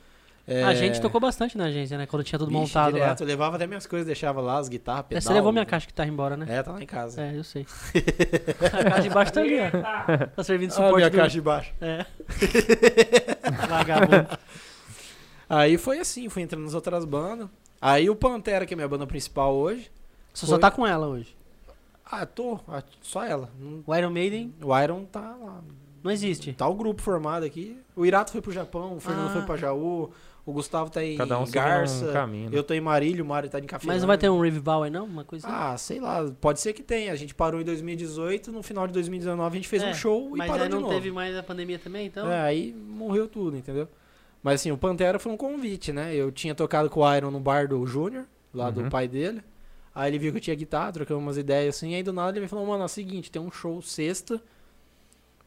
É, 0.50 0.64
A 0.64 0.74
gente 0.74 0.98
tocou 1.00 1.20
bastante 1.20 1.58
na 1.58 1.64
agência, 1.66 1.98
né? 1.98 2.06
Quando 2.06 2.24
tinha 2.24 2.38
tudo 2.38 2.48
vixe, 2.48 2.60
montado 2.60 2.94
direto, 2.94 3.20
lá. 3.20 3.24
Eu 3.24 3.26
levava 3.28 3.56
até 3.56 3.66
minhas 3.66 3.86
coisas, 3.86 4.06
deixava 4.06 4.40
lá, 4.40 4.58
as 4.58 4.68
guitarras, 4.68 5.04
É, 5.04 5.08
pedal. 5.08 5.20
você 5.22 5.32
levou 5.34 5.52
minha 5.52 5.66
caixa 5.66 5.86
que 5.86 5.92
tá 5.92 6.06
embora, 6.06 6.36
né? 6.38 6.46
É, 6.48 6.62
tá 6.62 6.72
lá 6.72 6.82
em 6.82 6.86
casa. 6.86 7.20
É, 7.22 7.36
eu 7.36 7.44
sei. 7.44 7.66
a 8.72 8.84
caixa 8.84 9.02
de 9.02 9.10
baixo 9.10 9.32
tá 9.32 9.40
ali, 9.40 9.56
ó. 9.60 10.26
Tá 10.34 10.42
servindo 10.42 10.68
de 10.70 10.74
Ah, 10.74 10.76
suporte 10.76 10.96
minha 10.96 11.10
do... 11.10 11.16
caixa 11.16 11.30
de 11.32 11.40
baixo. 11.42 11.74
É. 11.80 12.06
Vagabundo. 13.68 14.38
Aí 15.48 15.78
foi 15.78 15.98
assim, 15.98 16.28
fui 16.28 16.42
entrando 16.42 16.64
nas 16.64 16.74
outras 16.74 17.04
bandas. 17.04 17.48
Aí 17.80 18.10
o 18.10 18.16
Pantera, 18.16 18.66
que 18.66 18.74
é 18.74 18.76
minha 18.76 18.88
banda 18.88 19.06
principal 19.06 19.54
hoje. 19.54 19.90
Você 20.34 20.46
Foi. 20.46 20.54
só 20.54 20.58
tá 20.58 20.70
com 20.70 20.86
ela 20.86 21.06
hoje. 21.06 21.36
Ah, 22.10 22.24
tô. 22.26 22.58
ah, 22.68 22.82
Só 23.02 23.24
ela. 23.24 23.50
O 23.86 23.94
Iron 23.94 24.10
Maiden 24.10 24.54
O 24.62 24.76
Iron 24.78 25.04
tá 25.04 25.20
lá. 25.20 25.60
não 26.02 26.10
existe. 26.10 26.52
Tá 26.52 26.66
o 26.66 26.74
grupo 26.74 27.02
formado 27.02 27.44
aqui. 27.44 27.78
O 27.94 28.04
Irato 28.06 28.30
foi 28.32 28.40
pro 28.40 28.52
Japão, 28.52 28.96
o 28.96 29.00
Fernando 29.00 29.28
Ah. 29.28 29.32
foi 29.32 29.42
pra 29.42 29.56
Jaú, 29.56 30.10
o 30.50 30.52
Gustavo 30.52 30.90
tá 30.90 31.04
em 31.04 31.16
Cada 31.16 31.38
um 31.38 31.50
Garça, 31.50 32.08
um 32.08 32.12
caminho. 32.12 32.50
né? 32.50 32.56
eu 32.58 32.62
tô 32.62 32.72
em 32.74 32.80
Marília, 32.80 33.22
o 33.22 33.26
Mário 33.26 33.48
tá 33.48 33.58
em 33.58 33.64
Café. 33.64 33.86
Mas 33.86 34.00
não 34.02 34.06
vai 34.06 34.16
ter 34.18 34.28
um 34.30 34.40
revival 34.40 34.82
aí 34.84 34.90
não? 34.90 35.04
Uma 35.04 35.24
coisa 35.24 35.46
assim? 35.46 35.56
Ah, 35.56 35.76
sei 35.76 36.00
lá, 36.00 36.24
pode 36.40 36.60
ser 36.60 36.72
que 36.72 36.82
tenha. 36.82 37.12
A 37.12 37.16
gente 37.16 37.34
parou 37.34 37.60
em 37.60 37.64
2018, 37.64 38.50
no 38.52 38.62
final 38.62 38.86
de 38.86 38.92
2019 38.92 39.52
a 39.52 39.56
gente 39.56 39.68
fez 39.68 39.82
É, 39.82 39.90
um 39.90 39.94
show 39.94 40.34
e 40.34 40.38
Mas 40.38 40.50
parou 40.50 40.66
de 40.66 40.74
não 40.74 40.80
novo. 40.80 40.92
teve 40.94 41.10
mais 41.10 41.36
a 41.36 41.42
pandemia 41.42 41.78
também, 41.78 42.06
então? 42.06 42.30
É, 42.30 42.40
aí 42.40 42.72
morreu 42.72 43.28
tudo, 43.28 43.56
entendeu? 43.56 43.88
Mas 44.42 44.60
assim, 44.60 44.70
o 44.70 44.78
Pantera 44.78 45.18
foi 45.18 45.32
um 45.32 45.36
convite, 45.36 45.92
né? 45.92 46.14
Eu 46.14 46.30
tinha 46.30 46.54
tocado 46.54 46.88
com 46.88 47.00
o 47.00 47.14
Iron 47.16 47.30
no 47.30 47.40
bar 47.40 47.66
do 47.68 47.84
Júnior, 47.86 48.24
lá 48.54 48.66
Uhum. 48.66 48.72
do 48.72 48.84
pai 48.90 49.08
dele. 49.08 49.42
Aí 49.94 50.10
ele 50.10 50.18
viu 50.18 50.30
que 50.30 50.38
eu 50.38 50.42
tinha 50.42 50.54
guitarra, 50.54 50.92
trocamos 50.92 51.22
umas 51.22 51.36
ideias 51.36 51.74
assim, 51.76 51.94
aí 51.94 52.02
do 52.04 52.12
nada 52.12 52.32
ele 52.38 52.42
me 52.42 52.48
falou, 52.48 52.64
mano, 52.64 52.82
é 52.82 52.86
o 52.86 52.88
seguinte, 52.88 53.30
tem 53.32 53.42
um 53.42 53.50
show 53.50 53.82
sexta 53.82 54.40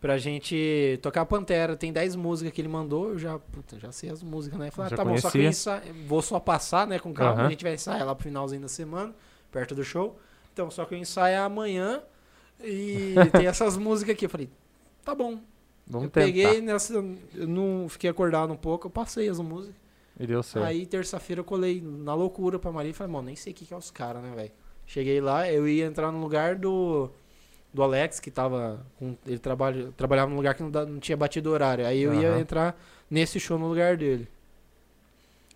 pra 0.01 0.17
gente 0.17 0.99
tocar 1.01 1.25
Pantera, 1.25 1.77
tem 1.77 1.93
10 1.93 2.15
músicas 2.15 2.51
que 2.51 2.59
ele 2.59 2.67
mandou, 2.67 3.09
eu 3.09 3.19
já, 3.19 3.37
puta, 3.37 3.79
já 3.79 3.91
sei 3.91 4.09
as 4.09 4.21
músicas, 4.23 4.59
né? 4.59 4.71
Falei, 4.71 4.91
ah, 4.91 4.97
tá 4.97 5.05
bom, 5.05 5.15
só 5.15 5.29
que 5.29 5.37
conhecia. 5.37 5.77
ensa... 5.77 5.83
vou 6.07 6.21
só 6.23 6.39
passar, 6.39 6.87
né, 6.87 6.97
com 6.99 7.13
calma, 7.13 7.41
Aham. 7.41 7.47
a 7.47 7.49
gente 7.51 7.63
vai 7.63 7.75
ensaiar 7.75 8.05
lá 8.05 8.15
pro 8.15 8.23
finalzinho 8.23 8.61
da 8.61 8.67
semana, 8.67 9.13
perto 9.51 9.75
do 9.75 9.83
show. 9.83 10.19
Então, 10.51 10.69
só 10.71 10.83
que 10.85 10.95
eu 10.95 10.97
ensaio 10.97 11.35
é 11.35 11.37
amanhã 11.37 12.01
e 12.59 13.13
tem 13.31 13.45
essas 13.45 13.77
músicas 13.77 14.15
aqui. 14.15 14.25
Eu 14.25 14.29
falei, 14.29 14.49
tá 15.05 15.13
bom, 15.15 15.39
Vamos 15.87 16.05
eu 16.05 16.11
tentar. 16.11 16.25
peguei 16.25 16.61
nessa. 16.61 16.93
Eu 16.95 17.47
não 17.47 17.87
fiquei 17.87 18.09
acordado 18.09 18.51
um 18.51 18.57
pouco, 18.57 18.87
eu 18.87 18.91
passei 18.91 19.29
as 19.29 19.39
músicas. 19.39 19.79
E 20.19 20.27
deu 20.27 20.41
certo. 20.43 20.65
Aí 20.65 20.85
terça-feira 20.85 21.39
eu 21.39 21.45
colei 21.45 21.81
na 21.81 22.13
loucura 22.13 22.59
pra 22.59 22.71
Maria 22.71 22.91
e 22.91 22.93
falei, 22.93 23.13
mano, 23.13 23.27
nem 23.27 23.35
sei 23.35 23.53
o 23.53 23.55
que, 23.55 23.65
que 23.65 23.73
é 23.73 23.77
os 23.77 23.89
caras, 23.91 24.21
né, 24.21 24.31
velho? 24.35 24.51
Cheguei 24.85 25.21
lá, 25.21 25.49
eu 25.49 25.67
ia 25.67 25.85
entrar 25.85 26.11
no 26.11 26.19
lugar 26.19 26.55
do. 26.55 27.09
Do 27.73 27.81
Alex, 27.83 28.19
que 28.19 28.29
tava. 28.29 28.85
Com, 28.99 29.15
ele 29.25 29.39
trabalha, 29.39 29.91
trabalhava 29.95 30.29
num 30.29 30.35
lugar 30.37 30.53
que 30.55 30.61
não, 30.63 30.69
não 30.69 30.99
tinha 30.99 31.15
batido 31.15 31.49
horário. 31.51 31.85
Aí 31.85 32.01
eu 32.01 32.13
ia 32.13 32.29
Aham. 32.29 32.39
entrar 32.39 32.81
nesse 33.09 33.39
show 33.39 33.57
no 33.57 33.67
lugar 33.67 33.95
dele. 33.95 34.27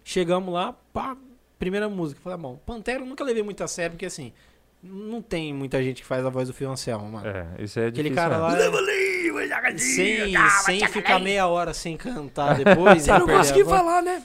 Chegamos 0.04 0.54
lá, 0.54 0.74
pá, 0.94 1.18
primeira 1.60 1.90
música. 1.90 2.22
Falei, 2.24 2.36
ah, 2.36 2.38
bom, 2.38 2.60
Pantera 2.66 3.02
eu 3.02 3.06
nunca 3.06 3.24
levei 3.24 3.44
muito 3.44 3.64
a 3.64 3.68
sério, 3.68 3.92
porque 3.92 4.06
assim, 4.06 4.32
não 4.84 5.22
tem 5.22 5.54
muita 5.54 5.84
gente 5.84 6.02
que 6.04 6.08
faz 6.08 6.26
a 6.26 6.30
voz 6.30 6.48
do 6.48 6.54
Fio 6.54 6.70
Anselmo, 6.70 7.10
mano. 7.10 7.28
É, 7.28 7.48
isso 7.64 7.80
é 7.80 7.88
Aquele 7.88 8.10
difícil. 8.10 8.16
cara 8.30 8.50
mesmo. 8.56 8.72
lá. 8.72 8.82
Sem, 9.80 10.34
sem 10.66 10.88
ficar 10.88 11.20
meia 11.20 11.48
hora 11.48 11.74
sem 11.74 11.96
cantar 11.98 12.56
depois. 12.56 13.04
Você 13.04 13.12
não 13.12 13.28
conseguiu 13.38 13.66
falar, 13.66 14.02
né? 14.02 14.22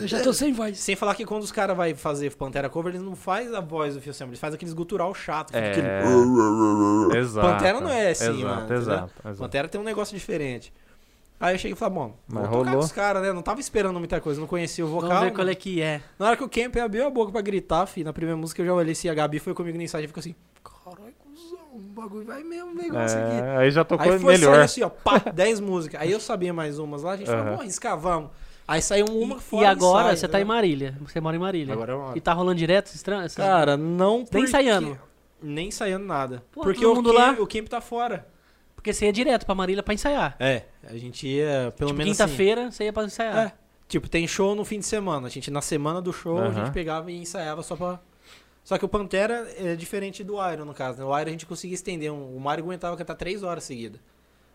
Eu 0.00 0.06
já 0.08 0.20
tô 0.22 0.32
sem 0.32 0.52
voz. 0.52 0.78
Sem 0.78 0.96
falar 0.96 1.14
que 1.14 1.24
quando 1.24 1.42
os 1.42 1.52
caras 1.52 1.76
vão 1.76 1.94
fazer 1.96 2.34
Pantera 2.36 2.68
cover, 2.68 2.92
eles 2.94 3.02
não 3.04 3.14
fazem 3.16 3.54
a 3.54 3.60
voz 3.60 3.94
do 3.94 4.00
Fio 4.00 4.10
Anselmo, 4.10 4.30
eles 4.32 4.40
fazem 4.40 4.56
aqueles 4.56 4.74
gutural 4.74 5.14
chato. 5.14 5.48
fica 5.48 5.58
aquele- 5.70 5.86
É. 5.86 6.02
Exato. 7.18 7.46
Pantera 7.48 7.80
não 7.80 7.90
é 7.90 8.10
assim, 8.10 8.24
exato, 8.40 8.44
mano? 8.44 8.74
Exato, 8.74 9.12
exato. 9.24 9.38
Pantera 9.38 9.68
tem 9.68 9.80
um 9.80 9.84
negócio 9.84 10.16
diferente. 10.16 10.72
Aí 11.40 11.54
eu 11.54 11.58
cheguei 11.58 11.72
e 11.74 11.76
falei, 11.76 11.94
bom, 11.94 12.16
Mas 12.28 12.48
vou 12.48 12.58
tocar 12.60 12.70
com 12.72 12.78
os 12.78 12.92
caras, 12.92 13.22
né? 13.22 13.32
Não 13.32 13.42
tava 13.42 13.60
esperando 13.60 13.98
muita 13.98 14.20
coisa, 14.20 14.40
não 14.40 14.46
conhecia 14.46 14.84
o 14.84 14.88
vocal. 14.88 15.08
Vamos 15.10 15.24
ver 15.24 15.30
qual 15.32 15.48
é 15.48 15.54
que 15.54 15.82
é. 15.82 16.00
Na 16.18 16.26
hora 16.26 16.36
que 16.36 16.44
o 16.44 16.48
Camp 16.48 16.76
abriu 16.76 17.06
a 17.06 17.10
boca 17.10 17.32
pra 17.32 17.40
gritar, 17.40 17.84
fi, 17.86 18.02
na 18.04 18.12
primeira 18.12 18.36
música 18.36 18.62
eu 18.62 18.66
já 18.66 18.72
olhei 18.72 18.94
se 18.94 19.08
a 19.08 19.14
Gabi 19.14 19.38
foi 19.40 19.52
comigo 19.52 19.76
no 19.76 19.82
ensaio 19.82 20.04
e 20.04 20.06
ficou 20.06 20.20
assim, 20.20 20.34
o 21.74 21.78
bagulho 21.78 22.24
vai 22.26 22.42
mesmo, 22.42 22.70
o 22.70 22.74
negócio 22.74 23.18
aqui. 23.18 23.36
É, 23.36 23.56
aí 23.58 23.70
já 23.70 23.84
tocou 23.84 24.10
Aí 24.12 24.18
foi 24.18 24.32
melhor. 24.34 24.50
saindo 24.52 24.64
assim, 24.64 24.82
ó, 24.82 24.88
pá, 24.88 25.18
10 25.32 25.60
músicas. 25.60 26.00
Aí 26.00 26.10
eu 26.12 26.20
sabia 26.20 26.52
mais 26.52 26.78
umas 26.78 27.02
lá, 27.02 27.12
a 27.12 27.16
gente 27.16 27.26
falou, 27.26 27.42
Aham. 27.46 27.56
bom, 27.56 27.62
escavamos. 27.64 28.30
Aí 28.66 28.80
saiu 28.80 29.06
uma 29.06 29.36
E, 29.36 29.40
fora 29.40 29.62
e 29.64 29.66
agora 29.66 30.02
ensaio, 30.04 30.16
você 30.18 30.28
tá 30.28 30.38
em 30.38 30.40
entendeu? 30.42 30.54
Marília. 30.56 30.98
Você 31.02 31.20
mora 31.20 31.36
em 31.36 31.38
Marília. 31.38 31.74
Agora 31.74 31.92
é 31.92 31.96
uma... 31.96 32.16
E 32.16 32.20
tá 32.20 32.32
rolando 32.32 32.56
direto 32.58 32.86
esses 32.86 33.02
Cara, 33.34 33.76
não 33.76 34.16
Nem 34.18 34.24
porque- 34.26 34.38
ensaiando. 34.38 34.98
Nem 35.42 35.68
ensaiando 35.68 36.06
nada. 36.06 36.42
Pô, 36.50 36.62
porque 36.62 36.80
todo 36.80 36.92
o 36.92 36.94
mundo 36.96 37.12
camp, 37.12 37.18
lá? 37.38 37.42
o 37.44 37.46
camp 37.46 37.68
tá 37.68 37.80
fora. 37.82 38.26
Porque 38.74 38.92
você 38.92 39.04
ia 39.06 39.12
direto 39.12 39.44
pra 39.44 39.54
Marília 39.54 39.82
pra 39.82 39.92
ensaiar. 39.92 40.34
É, 40.38 40.62
a 40.88 40.96
gente 40.96 41.26
ia 41.26 41.72
pelo 41.76 41.88
tipo, 41.90 41.98
menos 41.98 42.18
assim, 42.18 42.24
quinta-feira 42.30 42.70
você 42.70 42.84
ia 42.84 42.92
pra 42.92 43.04
ensaiar. 43.04 43.36
É. 43.48 43.52
Tipo, 43.86 44.08
tem 44.08 44.26
show 44.26 44.54
no 44.54 44.64
fim 44.64 44.78
de 44.78 44.86
semana. 44.86 45.26
A 45.26 45.30
gente, 45.30 45.50
na 45.50 45.60
semana 45.60 46.00
do 46.00 46.12
show, 46.12 46.38
a 46.38 46.44
Aham. 46.46 46.52
gente 46.54 46.70
pegava 46.72 47.10
e 47.12 47.16
ensaiava 47.20 47.62
só 47.62 47.76
pra. 47.76 48.00
Só 48.64 48.78
que 48.78 48.84
o 48.84 48.88
Pantera 48.88 49.46
é 49.58 49.76
diferente 49.76 50.24
do 50.24 50.34
Iron, 50.50 50.64
no 50.64 50.72
caso. 50.74 50.98
né? 50.98 51.04
O 51.04 51.10
Iron 51.18 51.28
a 51.28 51.32
gente 51.32 51.44
conseguia 51.46 51.74
estender. 51.74 52.10
Um... 52.10 52.34
O 52.34 52.40
Mario 52.40 52.64
aguentava 52.64 52.96
cantar 52.96 53.14
três 53.14 53.42
horas 53.42 53.62
seguidas. 53.64 54.00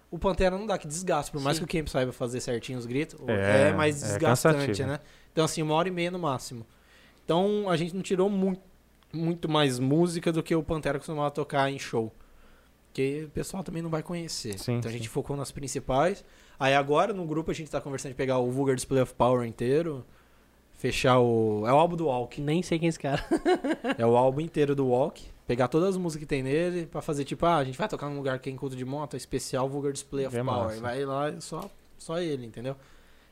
O 0.10 0.18
Pantera 0.18 0.58
não 0.58 0.66
dá, 0.66 0.78
que 0.80 0.88
desgaste. 0.88 1.32
Por 1.32 1.40
mais 1.40 1.58
Sim. 1.58 1.66
que 1.66 1.78
o 1.78 1.80
Camp 1.80 1.88
saiba 1.88 2.12
fazer 2.12 2.42
certinho 2.42 2.80
os 2.80 2.88
gritos, 2.88 3.20
É, 3.28 3.70
é, 3.70 3.74
mais 3.74 4.02
é 4.02 4.08
desgastante, 4.08 4.58
cansativo. 4.58 4.88
né? 4.90 5.00
Então, 5.32 5.46
assim, 5.46 5.62
uma 5.62 5.76
hora 5.76 5.88
e 5.88 5.92
meia 5.92 6.10
no 6.10 6.18
máximo. 6.18 6.66
Então, 7.24 7.70
a 7.70 7.78
gente 7.78 7.96
não 7.96 8.02
tirou 8.02 8.28
muito, 8.28 8.62
muito 9.14 9.48
mais 9.48 9.78
música 9.78 10.32
do 10.32 10.42
que 10.42 10.56
o 10.56 10.64
Pantera 10.64 10.98
costumava 10.98 11.30
tocar 11.30 11.72
em 11.72 11.78
show. 11.78 12.12
Porque 12.88 13.26
o 13.26 13.30
pessoal 13.30 13.64
também 13.64 13.84
não 13.84 13.92
vai 13.92 14.02
conhecer. 14.02 14.58
Sim, 14.58 14.78
então, 14.78 14.90
a 14.90 14.92
sim. 14.92 14.98
gente 14.98 15.08
focou 15.08 15.38
nas 15.38 15.52
principais. 15.52 16.26
Aí, 16.60 16.74
agora, 16.74 17.14
no 17.14 17.24
grupo, 17.28 17.52
a 17.52 17.54
gente 17.54 17.70
tá 17.70 17.80
conversando 17.80 18.14
de 18.14 18.16
pegar 18.18 18.40
o 18.40 18.50
Vulgar 18.50 18.76
Display 18.76 19.04
of 19.04 19.14
Power 19.14 19.48
inteiro. 19.48 20.04
Fechar 20.80 21.20
o... 21.20 21.66
É 21.68 21.74
o 21.74 21.76
álbum 21.76 21.98
do 21.98 22.06
Walk. 22.08 22.40
Nem 22.42 22.64
sei 22.64 22.80
quem 22.80 22.88
é 22.88 22.90
esse 22.90 22.98
cara. 23.00 23.22
É 23.98 24.06
o 24.06 24.16
álbum 24.16 24.40
inteiro 24.40 24.74
do 24.74 24.88
Walk. 24.88 25.22
Pegar 25.46 25.68
todas 25.68 25.90
as 25.90 25.98
músicas 25.98 26.22
que 26.24 26.26
tem 26.30 26.42
nele 26.42 26.86
pra 26.86 27.02
fazer 27.02 27.26
tipo, 27.26 27.46
ah, 27.46 27.58
a 27.58 27.64
gente 27.66 27.78
vai 27.78 27.88
tocar 27.90 28.08
num 28.10 28.16
lugar 28.16 28.40
que 28.40 28.50
é 28.50 28.54
encontro 28.54 28.78
de 28.78 28.86
moto, 28.86 29.18
especial 29.18 29.68
Vulgar 29.68 29.92
Display 29.92 30.26
of 30.26 30.38
É 30.38 30.42
Power. 30.44 30.68
massa. 30.70 30.80
Vai 30.82 31.04
lá 31.04 31.30
e 31.30 31.42
só, 31.42 31.70
só 31.98 32.18
ele, 32.20 32.46
entendeu? 32.46 32.78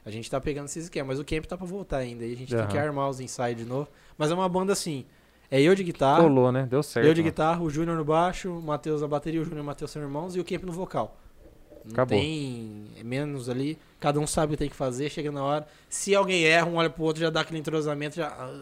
A 0.05 0.11
gente 0.11 0.29
tá 0.29 0.41
pegando 0.41 0.65
esses 0.65 0.83
esquemas, 0.85 1.07
mas 1.15 1.19
o 1.19 1.25
camp 1.25 1.45
tá 1.45 1.55
pra 1.57 1.65
voltar 1.65 1.97
ainda. 1.97 2.25
E 2.25 2.33
a 2.33 2.35
gente 2.35 2.53
tem 2.53 2.67
que 2.67 2.77
armar 2.77 3.09
os 3.09 3.19
ensaios 3.21 3.57
de 3.57 3.65
novo. 3.65 3.87
Mas 4.17 4.29
é 4.29 4.33
uma 4.33 4.49
banda 4.49 4.73
assim. 4.73 5.05
É 5.49 5.61
eu 5.61 5.73
de 5.73 5.85
guitarra, 5.85 6.21
Colou, 6.23 6.51
né? 6.51 6.67
Deu 6.69 6.83
certo. 6.83 7.05
eu 7.05 7.13
de 7.13 7.21
mano. 7.21 7.31
guitarra, 7.31 7.61
o 7.61 7.69
Júnior 7.69 7.95
no 7.95 8.03
baixo, 8.03 8.51
o 8.51 8.61
Matheus 8.61 9.01
na 9.01 9.07
bateria, 9.07 9.39
o 9.39 9.45
Júnior 9.45 9.59
e 9.59 9.63
o 9.63 9.65
Matheus 9.65 9.91
são 9.91 10.01
irmãos 10.01 10.35
e 10.35 10.39
o 10.41 10.43
camp 10.43 10.63
no 10.63 10.73
vocal. 10.73 11.15
Não 11.87 11.93
Acabou. 11.93 12.19
tem 12.19 12.85
é 12.99 13.03
menos 13.03 13.49
ali. 13.49 13.77
Cada 13.99 14.19
um 14.19 14.27
sabe 14.27 14.47
o 14.47 14.49
que 14.51 14.57
tem 14.57 14.69
que 14.69 14.75
fazer, 14.75 15.09
chega 15.09 15.31
na 15.31 15.43
hora. 15.43 15.67
Se 15.89 16.13
alguém 16.13 16.45
erra, 16.45 16.67
um 16.67 16.75
olha 16.75 16.89
pro 16.89 17.03
outro, 17.03 17.21
já 17.21 17.29
dá 17.29 17.41
aquele 17.41 17.59
entrosamento, 17.59 18.15
já 18.15 18.27
ah, 18.27 18.53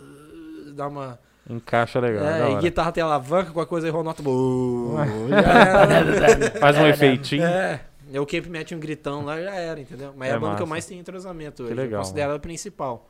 dá 0.73 0.87
uma. 0.87 1.19
Encaixa 1.49 1.99
legal. 1.99 2.25
É, 2.25 2.39
da 2.39 2.49
e 2.51 2.61
guitarra 2.61 2.91
tem 2.91 3.03
alavanca, 3.03 3.51
qualquer 3.51 3.69
coisa 3.69 3.87
errou 3.87 4.03
nota. 4.03 4.23
Faz 6.59 6.77
um 6.77 6.87
efeitinho. 6.87 7.43
É. 7.43 7.81
E 8.11 8.19
o 8.19 8.25
Camp 8.25 8.45
mete 8.45 8.75
um 8.75 8.79
gritão 8.79 9.25
lá, 9.25 9.41
já 9.41 9.55
era, 9.55 9.79
entendeu? 9.79 10.13
Mas 10.15 10.29
é, 10.29 10.31
É 10.31 10.35
a 10.35 10.39
banda 10.39 10.55
que 10.55 10.61
eu 10.61 10.67
massa. 10.67 10.69
mais 10.69 10.85
tenho 10.85 11.01
entrosamento 11.01 11.63
hoje. 11.63 11.73
legal, 11.73 11.99
eu 11.99 11.99
considero 11.99 12.29
ela 12.29 12.37
a 12.37 12.39
principal. 12.39 13.09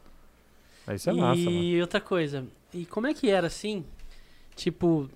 Isso 0.93 1.09
é 1.09 1.13
e 1.13 1.17
massa, 1.17 1.41
mano. 1.41 1.81
outra 1.81 1.99
coisa. 1.99 2.45
E 2.73 2.85
como 2.85 3.07
é 3.07 3.13
que 3.13 3.29
era 3.29 3.47
assim? 3.47 3.83
Tipo. 4.55 5.09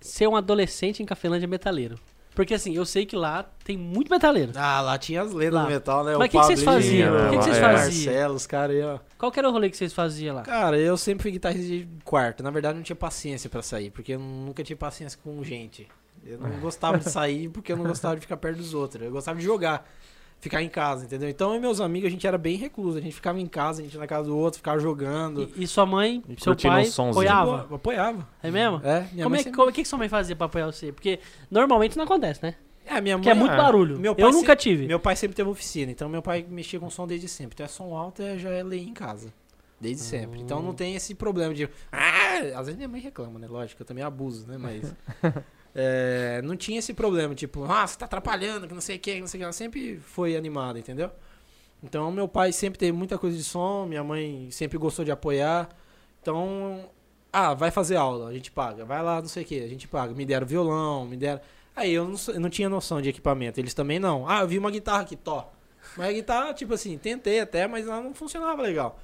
Ser 0.00 0.28
um 0.28 0.36
adolescente 0.36 1.02
em 1.02 1.06
Cafelândia 1.06 1.48
metaleiro. 1.48 1.98
Porque 2.36 2.52
assim, 2.52 2.76
eu 2.76 2.84
sei 2.84 3.06
que 3.06 3.16
lá 3.16 3.42
tem 3.64 3.78
muito 3.78 4.10
metaleiro. 4.10 4.52
Ah, 4.56 4.82
lá 4.82 4.98
tinha 4.98 5.22
as 5.22 5.32
lendas 5.32 5.62
do 5.62 5.68
metal, 5.68 6.04
né? 6.04 6.14
Mas 6.18 6.28
o 6.28 6.30
que 6.30 6.38
que 6.38 6.44
vocês 6.44 6.62
faziam? 6.62 7.28
o 7.28 7.30
Que 7.30 7.38
que 7.38 7.44
vocês 7.44 7.58
faziam? 7.58 8.12
Marcelo, 8.12 8.34
os 8.34 8.46
caras 8.46 8.84
ó. 8.84 9.00
Qual 9.16 9.32
que 9.32 9.38
era 9.38 9.48
o 9.48 9.52
rolê 9.52 9.70
que 9.70 9.76
vocês 9.76 9.94
faziam 9.94 10.36
lá? 10.36 10.42
Cara, 10.42 10.78
eu 10.78 10.98
sempre 10.98 11.22
fui 11.22 11.30
guitarrista 11.32 11.66
de 11.66 11.88
quarto. 12.04 12.42
Na 12.42 12.50
verdade, 12.50 12.74
eu 12.74 12.76
não 12.76 12.82
tinha 12.82 12.94
paciência 12.94 13.48
pra 13.48 13.62
sair, 13.62 13.90
porque 13.90 14.12
eu 14.12 14.18
nunca 14.18 14.62
tive 14.62 14.78
paciência 14.78 15.18
com 15.24 15.42
gente. 15.42 15.88
Eu 16.26 16.38
não 16.38 16.50
gostava 16.60 16.98
de 16.98 17.10
sair 17.10 17.48
porque 17.48 17.72
eu 17.72 17.76
não 17.78 17.86
gostava 17.86 18.14
de 18.16 18.20
ficar 18.20 18.36
perto 18.36 18.58
dos 18.58 18.74
outros. 18.74 19.02
Eu 19.02 19.10
gostava 19.10 19.38
de 19.38 19.44
jogar, 19.44 19.88
ficar 20.40 20.62
em 20.62 20.68
casa, 20.68 21.04
entendeu? 21.04 21.28
Então, 21.28 21.50
eu 21.52 21.56
e 21.56 21.60
meus 21.60 21.80
amigos, 21.80 22.06
a 22.06 22.10
gente 22.10 22.26
era 22.26 22.38
bem 22.38 22.56
recluso. 22.56 22.98
A 22.98 23.00
gente 23.00 23.14
ficava 23.14 23.40
em 23.40 23.46
casa, 23.46 23.80
a 23.80 23.84
gente 23.84 23.94
ia 23.94 24.00
na 24.00 24.06
casa 24.06 24.28
do 24.28 24.36
outro, 24.36 24.58
ficava 24.58 24.78
jogando. 24.78 25.50
E, 25.56 25.64
e 25.64 25.66
sua 25.66 25.84
mãe, 25.86 26.22
E 26.28 26.40
seu 26.40 26.54
pai, 26.56 26.88
um 26.98 27.10
apoiava? 27.10 27.64
Pô, 27.68 27.74
apoiava. 27.74 28.28
É 28.42 28.50
mesmo? 28.50 28.80
É, 28.84 29.00
minha 29.12 29.24
Como 29.24 29.30
mãe 29.30 29.34
é, 29.34 29.38
que, 29.38 29.44
sempre- 29.44 29.56
como, 29.56 29.70
o 29.70 29.72
que 29.72 29.82
que 29.82 29.88
sua 29.88 29.98
mãe 29.98 30.08
fazia 30.08 30.36
pra 30.36 30.46
apoiar 30.46 30.66
você? 30.66 30.92
Porque 30.92 31.18
normalmente 31.50 31.96
não 31.96 32.04
acontece, 32.04 32.42
né? 32.42 32.54
É, 32.84 33.00
minha 33.00 33.16
mãe... 33.16 33.24
Porque 33.24 33.30
é 33.30 33.34
muito 33.34 33.56
barulho. 33.56 33.98
meu 33.98 34.14
pai 34.14 34.24
Eu 34.24 34.30
nunca 34.30 34.52
sempre- 34.52 34.56
tive. 34.62 34.86
Meu 34.86 35.00
pai 35.00 35.16
sempre 35.16 35.34
teve 35.34 35.48
oficina, 35.50 35.90
então 35.90 36.08
meu 36.08 36.22
pai 36.22 36.46
mexia 36.48 36.78
com 36.78 36.88
som 36.88 37.06
desde 37.06 37.26
sempre. 37.26 37.54
Então 37.54 37.66
é 37.66 37.68
som 37.68 37.96
alto, 37.96 38.22
é, 38.22 38.38
já 38.38 38.50
é 38.50 38.62
lei 38.62 38.80
em 38.84 38.94
casa. 38.94 39.32
Desde 39.80 40.02
sempre. 40.02 40.40
Então 40.40 40.62
não 40.62 40.72
tem 40.72 40.94
esse 40.94 41.14
problema 41.14 41.52
de. 41.52 41.68
Ah! 41.92 42.36
Às 42.54 42.66
vezes 42.66 42.76
minha 42.76 42.88
mãe 42.88 43.00
reclama, 43.00 43.38
né? 43.38 43.46
Lógico, 43.46 43.82
eu 43.82 43.86
também 43.86 44.02
abuso, 44.04 44.46
né? 44.46 44.56
Mas. 44.56 44.94
é, 45.78 46.40
não 46.42 46.56
tinha 46.56 46.78
esse 46.78 46.94
problema, 46.94 47.34
tipo, 47.34 47.64
ah, 47.64 47.86
você 47.86 47.98
tá 47.98 48.06
atrapalhando, 48.06 48.66
que 48.66 48.72
não 48.72 48.80
sei 48.80 48.96
o 48.96 48.98
que, 48.98 49.20
não 49.20 49.26
sei 49.26 49.38
o 49.38 49.40
que. 49.40 49.44
Ela 49.44 49.52
sempre 49.52 50.00
foi 50.00 50.34
animada, 50.34 50.78
entendeu? 50.78 51.10
Então 51.82 52.10
meu 52.10 52.26
pai 52.26 52.50
sempre 52.50 52.78
teve 52.78 52.92
muita 52.92 53.18
coisa 53.18 53.36
de 53.36 53.44
som, 53.44 53.84
minha 53.84 54.02
mãe 54.02 54.48
sempre 54.50 54.78
gostou 54.78 55.04
de 55.04 55.10
apoiar. 55.10 55.68
Então, 56.22 56.88
ah, 57.30 57.52
vai 57.52 57.70
fazer 57.70 57.96
aula, 57.96 58.30
a 58.30 58.32
gente 58.32 58.50
paga. 58.50 58.86
Vai 58.86 59.02
lá, 59.02 59.20
não 59.20 59.28
sei 59.28 59.42
o 59.44 59.46
que, 59.46 59.62
a 59.62 59.68
gente 59.68 59.86
paga. 59.86 60.14
Me 60.14 60.24
deram 60.24 60.46
violão, 60.46 61.04
me 61.04 61.16
deram. 61.16 61.42
Aí 61.74 61.92
eu 61.92 62.08
não, 62.08 62.16
eu 62.28 62.40
não 62.40 62.48
tinha 62.48 62.70
noção 62.70 63.02
de 63.02 63.10
equipamento, 63.10 63.60
eles 63.60 63.74
também 63.74 63.98
não. 63.98 64.26
Ah, 64.26 64.40
eu 64.40 64.48
vi 64.48 64.58
uma 64.58 64.70
guitarra 64.70 65.02
aqui, 65.02 65.14
tó. 65.14 65.52
Mas 65.94 66.08
a 66.08 66.12
guitarra, 66.12 66.54
tipo 66.54 66.72
assim, 66.72 66.96
tentei 66.96 67.38
até, 67.40 67.68
mas 67.68 67.86
ela 67.86 68.00
não 68.00 68.14
funcionava 68.14 68.62
legal. 68.62 68.98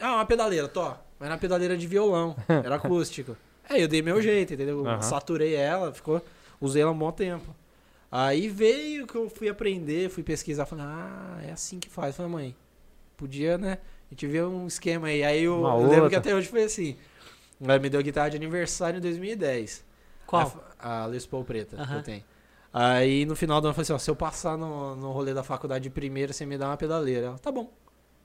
Ah, 0.00 0.14
uma 0.14 0.26
pedaleira, 0.26 0.68
tó. 0.68 0.96
Mas 1.18 1.28
na 1.28 1.36
pedaleira 1.36 1.76
de 1.76 1.86
violão, 1.88 2.36
era 2.48 2.76
acústico. 2.76 3.36
Aí 3.68 3.82
eu 3.82 3.88
dei 3.88 4.02
meu 4.02 4.20
jeito, 4.22 4.54
entendeu? 4.54 4.78
Eu 4.80 4.86
Aham. 4.86 5.02
Saturei 5.02 5.54
ela, 5.54 5.92
ficou. 5.92 6.22
Usei 6.60 6.82
ela 6.82 6.92
um 6.92 6.98
bom 6.98 7.12
tempo. 7.12 7.54
Aí 8.10 8.48
veio 8.48 9.06
que 9.06 9.14
eu 9.14 9.28
fui 9.28 9.48
aprender, 9.48 10.08
fui 10.08 10.22
pesquisar, 10.22 10.64
falei, 10.64 10.84
ah, 10.86 11.40
é 11.42 11.52
assim 11.52 11.78
que 11.78 11.88
faz. 11.88 12.16
Falei, 12.16 12.32
mãe, 12.32 12.56
podia, 13.16 13.58
né? 13.58 13.78
A 14.10 14.14
gente 14.14 14.26
vê 14.26 14.42
um 14.42 14.66
esquema 14.66 15.08
aí. 15.08 15.24
Aí 15.24 15.44
eu, 15.44 15.62
eu 15.64 15.88
lembro 15.88 16.08
que 16.08 16.16
até 16.16 16.34
hoje 16.34 16.48
foi 16.48 16.64
assim. 16.64 16.96
Ela 17.60 17.78
me 17.78 17.88
deu 17.88 18.00
a 18.00 18.02
guitarra 18.02 18.30
de 18.30 18.36
aniversário 18.36 18.98
em 18.98 19.00
2010. 19.00 19.84
Qual? 20.26 20.64
A, 20.78 21.02
a 21.02 21.06
Les 21.06 21.26
Paul 21.26 21.44
preta 21.44 21.76
que 21.76 21.82
Aham. 21.82 21.96
eu 21.96 22.02
tenho. 22.02 22.24
Aí 22.72 23.24
no 23.24 23.34
final 23.34 23.60
do 23.60 23.66
ano 23.66 23.70
eu 23.70 23.74
falei 23.74 23.84
assim, 23.84 23.92
ó, 23.94 23.98
se 23.98 24.10
eu 24.10 24.16
passar 24.16 24.56
no, 24.56 24.94
no 24.94 25.10
rolê 25.10 25.32
da 25.32 25.42
faculdade 25.42 25.84
de 25.84 25.90
primeira, 25.90 26.32
você 26.32 26.44
me 26.44 26.58
dá 26.58 26.68
uma 26.68 26.76
pedaleira. 26.76 27.26
Ela, 27.26 27.38
tá 27.38 27.50
bom. 27.50 27.72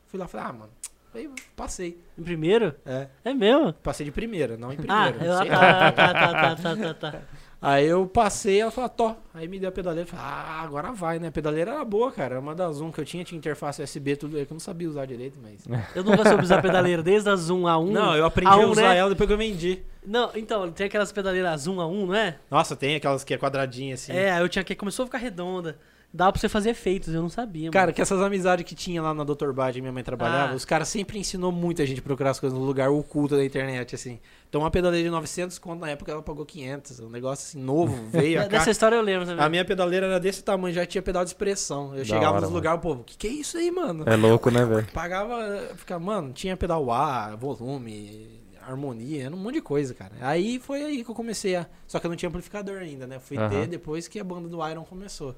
Fui 0.08 0.20
lá 0.20 0.26
e 0.26 0.28
falei, 0.28 0.48
ah, 0.48 0.54
mano. 0.54 0.72
Aí 1.14 1.30
passei. 1.56 2.00
Em 2.18 2.24
primeiro? 2.24 2.74
É, 2.86 3.08
É 3.26 3.34
mesmo? 3.34 3.74
passei 3.74 4.06
de 4.06 4.12
primeira, 4.12 4.56
não 4.58 4.72
em 4.72 4.78
Ah, 4.88 5.12
primeira. 5.12 5.26
eu, 5.26 5.38
sei 5.40 5.50
tá, 5.50 5.92
tá, 5.92 6.14
tá, 6.14 6.14
tá, 6.14 6.56
tá, 6.56 6.76
tá, 6.76 6.94
tá. 7.12 7.22
Aí 7.64 7.86
eu 7.86 8.08
passei, 8.08 8.60
ela 8.60 8.72
falou, 8.72 8.90
tó. 8.90 9.16
Aí 9.36 9.48
me 9.48 9.60
deu 9.60 9.70
a 9.70 9.72
pedaleira. 9.72 10.10
Falei, 10.10 10.26
ah, 10.28 10.62
agora 10.64 10.92
vai, 10.92 11.20
né? 11.20 11.28
A 11.28 11.32
pedaleira 11.32 11.74
era 11.74 11.86
boa, 11.86 12.12
cara. 12.12 12.40
Uma 12.40 12.56
das 12.56 12.78
Zoom 12.78 12.92
que 12.92 13.00
eu 13.00 13.06
tinha, 13.06 13.24
tinha 13.24 13.38
interface 13.38 13.84
USB, 13.84 14.16
tudo 14.16 14.36
aí 14.36 14.48
que 14.48 14.52
eu 14.52 14.56
não 14.56 14.60
sabia 14.60 14.90
usar 14.90 15.06
direito, 15.06 15.38
mas. 15.40 15.64
Eu 15.96 16.04
nunca 16.04 16.28
soube 16.28 16.44
usar 16.44 16.60
pedaleira, 16.60 17.04
desde 17.04 17.30
a 17.30 17.36
Zoom 17.36 17.64
A1. 17.66 17.92
Não, 17.92 18.18
eu 18.18 18.26
aprendi 18.26 18.52
A1, 18.52 18.64
a 18.64 18.66
usar 18.66 18.82
né? 18.82 18.98
ela 18.98 19.10
depois 19.12 19.28
que 19.28 19.34
eu 19.34 19.38
vendi. 19.38 19.84
Não, 20.04 20.32
então, 20.34 20.72
tem 20.72 20.88
aquelas 20.88 21.12
pedaleiras 21.12 21.62
Zoom 21.62 21.76
A1, 21.76 22.06
não 22.08 22.16
é? 22.16 22.40
Nossa, 22.50 22.76
tem 22.76 22.96
aquelas 22.96 23.24
que 23.24 23.32
é 23.32 23.38
quadradinha 23.38 23.94
assim. 23.94 24.12
É, 24.12 24.42
eu 24.42 24.50
tinha 24.50 24.64
que 24.64 24.74
começou 24.74 25.04
a 25.04 25.06
ficar 25.06 25.20
redonda. 25.20 25.78
Dava 26.14 26.34
pra 26.34 26.42
você 26.42 26.50
fazer 26.50 26.72
efeitos, 26.72 27.14
eu 27.14 27.22
não 27.22 27.30
sabia. 27.30 27.72
Cara, 27.72 27.86
mano. 27.86 27.94
que 27.96 28.02
essas 28.02 28.20
amizades 28.22 28.66
que 28.66 28.76
tinha 28.76 29.02
lá 29.02 29.14
na 29.14 29.24
Dr. 29.24 29.54
Bad 29.54 29.80
minha 29.80 29.94
mãe 29.94 30.04
trabalhava, 30.04 30.52
Ah. 30.52 30.56
os 30.56 30.66
caras 30.66 30.90
sempre 30.90 31.18
ensinou 31.18 31.54
muita 31.54 31.86
gente 31.86 32.00
a 32.00 32.02
procurar 32.02 32.32
as 32.32 32.40
coisas 32.40 32.58
no 32.60 32.66
lugar 32.66 32.90
oculto 32.90 33.38
da 33.38 33.46
internet, 33.46 33.96
assim. 33.96 34.20
Então 34.50 34.60
uma 34.60 34.70
pedaleira 34.70 35.06
de 35.06 35.10
900 35.10 35.58
conto, 35.58 35.80
na 35.80 35.90
época 35.92 36.12
ela 36.12 36.22
pagou 36.22 36.46
500. 36.46 37.00
Um 37.00 37.10
negócio 37.10 37.46
assim, 37.48 37.66
novo, 37.66 37.96
veio 38.12 38.40
a 38.40 38.44
Dessa 38.44 38.58
caixa. 38.58 38.72
história 38.72 38.98
eu 38.98 39.02
lembro 39.02 39.26
também. 39.26 39.46
A 39.46 39.48
minha 39.48 39.64
pedaleira 39.64 40.06
era 40.08 40.20
desse 40.20 40.44
tamanho, 40.44 40.76
já 40.76 40.86
tinha 40.86 41.02
pedal 41.02 41.24
de 41.24 41.30
expressão. 41.30 41.92
Eu 41.94 42.00
Da 42.00 42.04
chegava 42.06 42.32
hora, 42.34 42.42
nos 42.42 42.50
lugares, 42.52 42.80
o 42.80 42.82
povo, 42.82 43.04
que 43.06 43.18
que 43.18 43.28
é 43.28 43.32
isso 43.32 43.58
aí, 43.58 43.72
mano? 43.72 44.04
É 44.06 44.18
louco, 44.18 44.52
né, 44.52 44.66
velho? 44.66 44.88
Pagava, 44.94 45.38
ficava, 45.78 46.04
mano, 46.04 46.34
tinha 46.34 46.58
pedal 46.58 46.92
A, 46.92 47.38
volume, 47.38 48.42
harmonia, 48.62 49.28
era 49.28 49.34
um 49.34 49.40
monte 49.40 49.56
de 49.56 49.62
coisa, 49.62 49.94
cara. 49.94 50.12
Aí 50.20 50.60
foi 50.60 50.84
aí 50.84 51.04
que 51.06 51.10
eu 51.10 51.16
comecei 51.16 51.56
a. 51.56 51.66
Só 51.88 52.00
que 52.00 52.06
eu 52.06 52.10
não 52.10 52.18
tinha 52.18 52.28
amplificador 52.28 52.80
ainda, 52.80 53.08
né? 53.08 53.18
Fui 53.18 53.38
Aham. 53.38 53.50
ter 53.50 53.68
depois 53.68 54.10
que 54.10 54.20
a 54.20 54.24
banda 54.26 54.50
do 54.50 54.68
Iron 54.70 54.84
começou. 54.84 55.34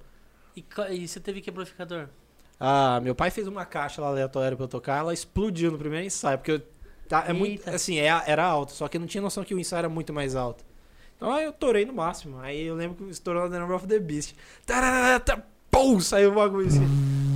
E, 0.55 0.65
e 0.91 1.07
você 1.07 1.19
teve 1.19 1.41
que 1.41 1.49
amplificador? 1.49 2.07
Ah, 2.59 2.99
meu 3.01 3.15
pai 3.15 3.29
fez 3.29 3.47
uma 3.47 3.65
caixa 3.65 4.01
lá 4.01 4.07
aleatória 4.07 4.55
pra 4.55 4.65
eu 4.65 4.69
tocar, 4.69 4.99
ela 4.99 5.13
explodiu 5.13 5.71
no 5.71 5.77
primeiro 5.77 6.05
ensaio, 6.05 6.37
porque 6.37 6.51
eu, 6.51 6.61
tá, 7.09 7.25
é 7.27 7.33
muito, 7.33 7.69
assim, 7.69 7.97
é, 7.97 8.07
era 8.25 8.45
alto, 8.45 8.71
só 8.71 8.87
que 8.87 8.97
eu 8.97 9.01
não 9.01 9.07
tinha 9.07 9.21
noção 9.21 9.43
que 9.43 9.53
o 9.53 9.59
ensaio 9.59 9.79
era 9.79 9.89
muito 9.89 10.13
mais 10.13 10.35
alto. 10.35 10.63
Então 11.17 11.31
aí 11.31 11.45
eu 11.45 11.53
torei 11.53 11.85
no 11.85 11.93
máximo. 11.93 12.39
Aí 12.39 12.65
eu 12.65 12.75
lembro 12.75 12.97
que 12.97 13.09
estourou 13.09 13.49
The 13.49 13.57
Number 13.57 13.75
of 13.75 13.87
the 13.87 13.97
Beast. 13.99 14.35
Tararara, 14.65 15.19
tá, 15.19 15.41
Pum, 15.73 15.99
saiu 15.99 16.31
o 16.31 16.35
bagulho 16.35 16.67
assim. 16.67 16.85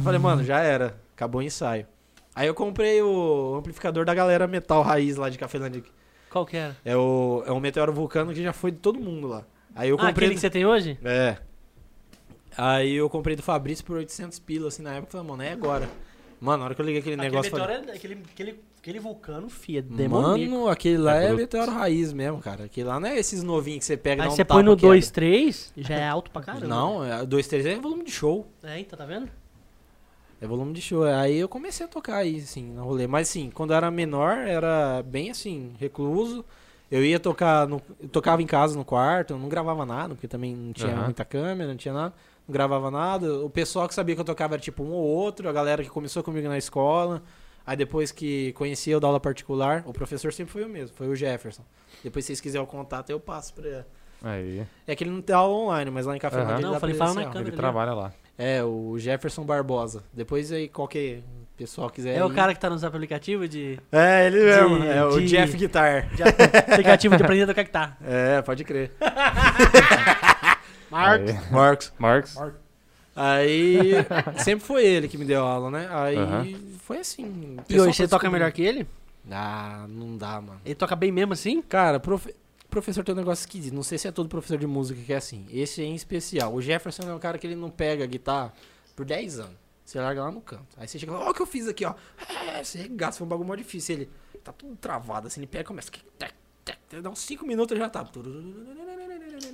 Falei, 0.03 0.19
mano, 0.19 0.43
já 0.43 0.59
era. 0.59 0.95
Acabou 1.15 1.41
o 1.41 1.43
ensaio. 1.43 1.87
Aí 2.35 2.45
eu 2.47 2.53
comprei 2.53 3.01
o 3.01 3.55
amplificador 3.57 4.05
da 4.05 4.13
galera 4.13 4.45
metal 4.45 4.83
raiz 4.83 5.15
lá 5.15 5.27
de 5.27 5.39
Cafelândia. 5.39 5.83
Qual 6.29 6.45
que 6.45 6.55
era? 6.55 6.77
É 6.85 6.95
o, 6.95 7.43
é 7.47 7.51
um 7.51 7.59
meteoro 7.59 7.91
vulcano 7.91 8.31
que 8.31 8.43
já 8.43 8.53
foi 8.53 8.69
de 8.69 8.77
todo 8.77 8.99
mundo 8.99 9.27
lá. 9.27 9.43
Aí 9.73 9.89
eu 9.89 9.95
ah, 9.95 10.05
comprei. 10.05 10.27
aquele 10.27 10.35
que 10.35 10.41
você 10.41 10.49
tem 10.49 10.65
hoje? 10.65 10.99
É. 11.03 11.37
Aí 12.57 12.95
eu 12.95 13.09
comprei 13.09 13.35
do 13.35 13.43
Fabrício 13.43 13.85
por 13.85 13.97
800 13.97 14.39
pila, 14.39 14.67
assim, 14.69 14.81
na 14.81 14.95
época. 14.95 15.11
Falei, 15.11 15.27
mano, 15.27 15.43
é 15.43 15.51
agora. 15.51 15.89
Mano, 16.39 16.59
na 16.59 16.65
hora 16.65 16.75
que 16.75 16.81
eu 16.81 16.85
liguei 16.85 17.01
aquele 17.01 17.15
negócio, 17.15 17.47
aquele, 17.55 17.63
falei, 17.63 17.77
meteoro 17.77 17.91
é, 17.91 17.95
aquele, 17.95 18.23
aquele, 18.31 18.59
aquele 18.79 18.99
vulcano, 18.99 19.49
fia, 19.49 19.81
demoníaco. 19.81 20.51
mano, 20.51 20.69
aquele 20.69 20.97
lá 20.97 21.21
É 21.21 21.27
é, 21.27 21.33
meteoro 21.33 21.71
raiz 21.71 22.13
mesmo, 22.13 22.39
cara. 22.39 22.65
Aquele 22.65 22.87
lá 22.87 22.99
não 22.99 23.07
é 23.07 23.17
esses 23.17 23.41
novinhos 23.41 23.79
que 23.79 23.85
você 23.85 23.97
pega 23.97 24.21
e 24.21 24.23
Aí 24.23 24.27
dá 24.27 24.33
um 24.33 24.35
você 24.35 24.45
põe 24.45 24.63
no 24.63 24.75
quebra. 24.75 24.89
2, 24.89 25.11
3, 25.11 25.73
já 25.77 25.95
é 25.95 26.07
alto 26.07 26.29
pra 26.29 26.41
caramba. 26.41 26.67
Não, 26.67 27.03
é 27.03 27.25
2, 27.25 27.47
3 27.47 27.65
é 27.65 27.75
volume 27.75 28.03
de 28.03 28.11
show. 28.11 28.47
É, 28.63 28.79
então, 28.79 28.97
tá 28.97 29.05
vendo? 29.05 29.29
É 30.39 30.45
volume 30.45 30.73
de 30.73 30.81
show. 30.81 31.03
Aí 31.03 31.37
eu 31.37 31.49
comecei 31.49 31.85
a 31.85 31.89
tocar 31.89 32.17
aí, 32.17 32.37
assim, 32.37 32.63
no 32.63 32.83
rolê. 32.83 33.07
Mas, 33.07 33.29
assim, 33.29 33.49
quando 33.49 33.71
eu 33.71 33.77
era 33.77 33.89
menor, 33.89 34.37
era 34.37 35.01
bem, 35.03 35.31
assim, 35.31 35.73
recluso. 35.79 36.45
Eu 36.89 37.03
ia 37.03 37.19
tocar, 37.19 37.67
no, 37.67 37.81
eu 37.99 38.07
tocava 38.07 38.41
em 38.41 38.45
casa, 38.45 38.77
no 38.77 38.85
quarto, 38.85 39.33
eu 39.33 39.39
não 39.39 39.49
gravava 39.49 39.85
nada, 39.85 40.13
porque 40.13 40.27
também 40.27 40.55
não 40.55 40.71
tinha 40.71 40.93
Aham. 40.93 41.05
muita 41.05 41.25
câmera, 41.25 41.69
não 41.69 41.75
tinha 41.75 41.93
nada. 41.93 42.13
Não 42.47 42.53
gravava 42.53 42.89
nada. 42.89 43.39
O 43.43 43.49
pessoal 43.49 43.87
que 43.87 43.93
sabia 43.93 44.15
que 44.15 44.21
eu 44.21 44.25
tocava 44.25 44.55
era, 44.55 44.61
tipo, 44.61 44.83
um 44.83 44.91
ou 44.91 45.03
outro. 45.03 45.49
A 45.49 45.51
galera 45.53 45.83
que 45.83 45.89
começou 45.89 46.23
comigo 46.23 46.47
na 46.47 46.57
escola. 46.57 47.21
Aí 47.65 47.75
depois 47.75 48.11
que 48.11 48.53
conhecia 48.53 48.93
eu 48.93 48.99
da 48.99 49.07
aula 49.07 49.19
particular, 49.19 49.83
o 49.85 49.91
professor 49.91 50.31
sempre 50.31 50.53
foi 50.53 50.63
o 50.63 50.69
mesmo, 50.69 50.95
foi 50.95 51.09
o 51.09 51.15
Jefferson. 51.15 51.63
Depois, 52.01 52.23
se 52.23 52.27
vocês 52.27 52.39
quiserem 52.39 52.63
o 52.65 52.69
contato, 52.69 53.09
eu 53.09 53.19
passo 53.19 53.53
pra 53.53 53.67
ele. 53.67 53.85
Aí. 54.23 54.65
É 54.87 54.95
que 54.95 55.03
ele 55.03 55.11
não 55.11 55.21
tem 55.21 55.35
aula 55.35 55.53
online, 55.53 55.91
mas 55.91 56.05
lá 56.05 56.15
em 56.15 56.19
Café. 56.19 56.37
Madeira 56.37 56.61
Não, 56.61 56.73
eu 56.75 56.79
falei, 56.79 56.95
fala 56.95 57.13
na 57.13 57.21
câmera. 57.23 57.39
Ele 57.41 57.49
ali, 57.49 57.57
trabalha 57.57 57.93
lá. 57.93 58.13
É, 58.37 58.63
o 58.63 58.97
Jefferson 58.97 59.43
Barbosa. 59.43 60.03
Depois 60.13 60.49
aí, 60.51 60.69
qualquer 60.69 61.23
pessoal 61.57 61.89
quiser. 61.89 62.15
É 62.15 62.23
o 62.23 62.31
ir- 62.31 62.35
cara 62.35 62.53
que 62.53 62.59
tá 62.59 62.69
nos 62.69 62.83
aplicativos 62.85 63.49
de, 63.49 63.77
É, 63.91 64.27
ele 64.27 64.39
mesmo. 64.45 64.83
é 64.85 65.03
o 65.05 65.19
de- 65.19 65.25
Jeff 65.27 65.57
Guitar. 65.57 66.07
de 66.15 66.23
aplicativo 66.23 67.17
de 67.17 67.23
aprender 67.23 67.43
a 67.43 67.47
tocar 67.47 67.63
guitarra. 67.63 67.97
É, 68.05 68.41
pode 68.41 68.63
crer. 68.63 68.91
Marcos. 71.51 71.91
Marcos. 71.99 72.35
Marcos. 72.35 72.59
Aí, 73.15 73.91
sempre 74.43 74.65
foi 74.65 74.85
ele 74.85 75.07
que 75.07 75.17
me 75.17 75.25
deu 75.25 75.43
aula, 75.43 75.71
né? 75.71 75.87
Aí, 75.91 76.77
foi 76.83 76.99
assim. 76.99 77.57
E 77.67 77.79
hoje 77.79 77.97
você 77.97 78.07
toca 78.07 78.29
melhor 78.29 78.51
que 78.51 78.61
ele? 78.61 78.87
Ah, 79.31 79.85
não 79.89 80.15
dá, 80.15 80.39
mano. 80.39 80.61
Ele 80.63 80.75
toca 80.75 80.95
bem 80.95 81.11
mesmo 81.11 81.33
assim? 81.33 81.61
Cara, 81.63 81.99
profe- 81.99 82.35
professor 82.69 83.03
tem 83.03 83.13
um 83.15 83.17
negócio 83.17 83.41
esquisito. 83.43 83.73
Não 83.73 83.81
sei 83.83 83.97
se 83.97 84.07
é 84.07 84.11
todo 84.11 84.29
professor 84.29 84.57
de 84.57 84.67
música 84.67 85.01
que 85.01 85.11
é 85.11 85.17
assim. 85.17 85.45
Esse 85.49 85.81
é 85.81 85.85
em 85.85 85.95
especial. 85.95 86.53
O 86.53 86.61
Jefferson 86.61 87.09
é 87.09 87.13
um 87.13 87.19
cara 87.19 87.37
que 87.39 87.47
ele 87.47 87.55
não 87.55 87.69
pega 87.71 88.03
a 88.03 88.07
guitarra 88.07 88.53
por 88.95 89.03
10 89.03 89.39
anos. 89.39 89.55
Você 89.83 89.99
larga 89.99 90.23
lá 90.23 90.31
no 90.31 90.41
canto. 90.41 90.65
Aí 90.77 90.87
você 90.87 90.99
chega 90.99 91.11
e 91.11 91.15
fala, 91.15 91.27
ó 91.27 91.31
o 91.31 91.33
que 91.33 91.41
eu 91.41 91.45
fiz 91.47 91.67
aqui, 91.67 91.85
ó. 91.85 91.95
É, 92.55 92.61
você 92.63 92.77
regaça, 92.77 93.17
foi 93.17 93.25
um 93.25 93.29
bagulho 93.29 93.47
mó 93.47 93.55
difícil. 93.55 93.95
Ele 93.95 94.09
tá 94.43 94.51
tudo 94.53 94.75
travado, 94.75 95.27
assim, 95.27 95.39
ele 95.39 95.47
pega 95.47 95.63
e 95.63 95.65
começa. 95.65 95.89
Tec, 95.91 96.03
tec, 96.19 96.33
Dá 97.01 97.09
uns 97.09 97.19
5 97.19 97.45
minutos 97.45 97.77
já 97.77 97.89
tá. 97.89 98.05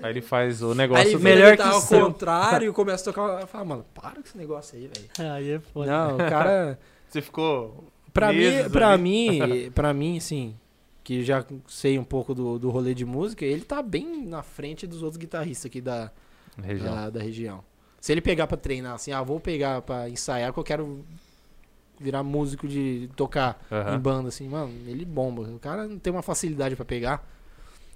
Aí 0.02 0.12
ele 0.12 0.22
faz 0.22 0.62
o 0.62 0.74
negócio. 0.74 1.18
Aí 1.18 1.24
melhor 1.24 1.52
guitarra 1.52 1.70
que 1.70 1.76
o 1.76 1.80
ao 1.80 1.82
seu. 1.82 2.06
contrário 2.06 2.70
e 2.70 2.74
começa 2.74 3.10
a 3.10 3.14
tocar. 3.14 3.42
Eu 3.42 3.48
falo, 3.48 3.66
mano, 3.66 3.86
para 3.94 4.16
com 4.16 4.22
esse 4.22 4.38
negócio 4.38 4.78
aí, 4.78 4.88
velho. 4.88 5.10
Aí 5.34 5.52
é 5.52 5.60
foda. 5.60 5.92
Não, 5.92 6.16
o 6.16 6.18
cara. 6.18 6.80
Você 7.10 7.22
ficou. 7.22 7.86
Pra 8.14 8.32
mim, 8.32 8.70
pra 8.72 8.98
mim, 8.98 9.72
pra 9.74 9.94
mim, 9.94 10.18
assim, 10.18 10.56
que 11.04 11.24
já 11.24 11.44
sei 11.68 11.98
um 11.98 12.04
pouco 12.04 12.34
do, 12.36 12.60
do 12.60 12.70
rolê 12.70 12.94
de 12.94 13.06
música, 13.06 13.44
ele 13.44 13.62
tá 13.64 13.82
bem 13.82 14.26
na 14.26 14.44
frente 14.44 14.86
dos 14.86 15.02
outros 15.02 15.18
guitarristas 15.18 15.66
aqui 15.66 15.82
da, 15.82 16.12
Região. 16.62 16.94
da, 16.96 17.10
da 17.10 17.20
região. 17.22 17.64
Se 18.00 18.12
ele 18.12 18.22
pegar 18.22 18.46
pra 18.48 18.58
treinar, 18.58 18.94
assim, 18.96 19.12
ah, 19.12 19.22
vou 19.24 19.40
pegar 19.40 19.82
pra 19.82 20.10
ensaiar, 20.10 20.54
que 20.54 20.60
eu 20.60 20.64
quero 20.64 21.04
virar 22.04 22.22
músico 22.24 22.68
de 22.68 23.10
tocar 23.16 23.60
Aham. 23.72 23.96
em 23.96 24.00
banda, 24.00 24.28
assim, 24.30 24.48
mano, 24.48 24.72
ele 24.86 25.06
bomba. 25.06 25.44
O 25.44 25.58
cara 25.60 25.88
não 25.88 25.98
tem 25.98 26.12
uma 26.12 26.22
facilidade 26.22 26.76
pra 26.76 26.86
pegar. 26.86 27.28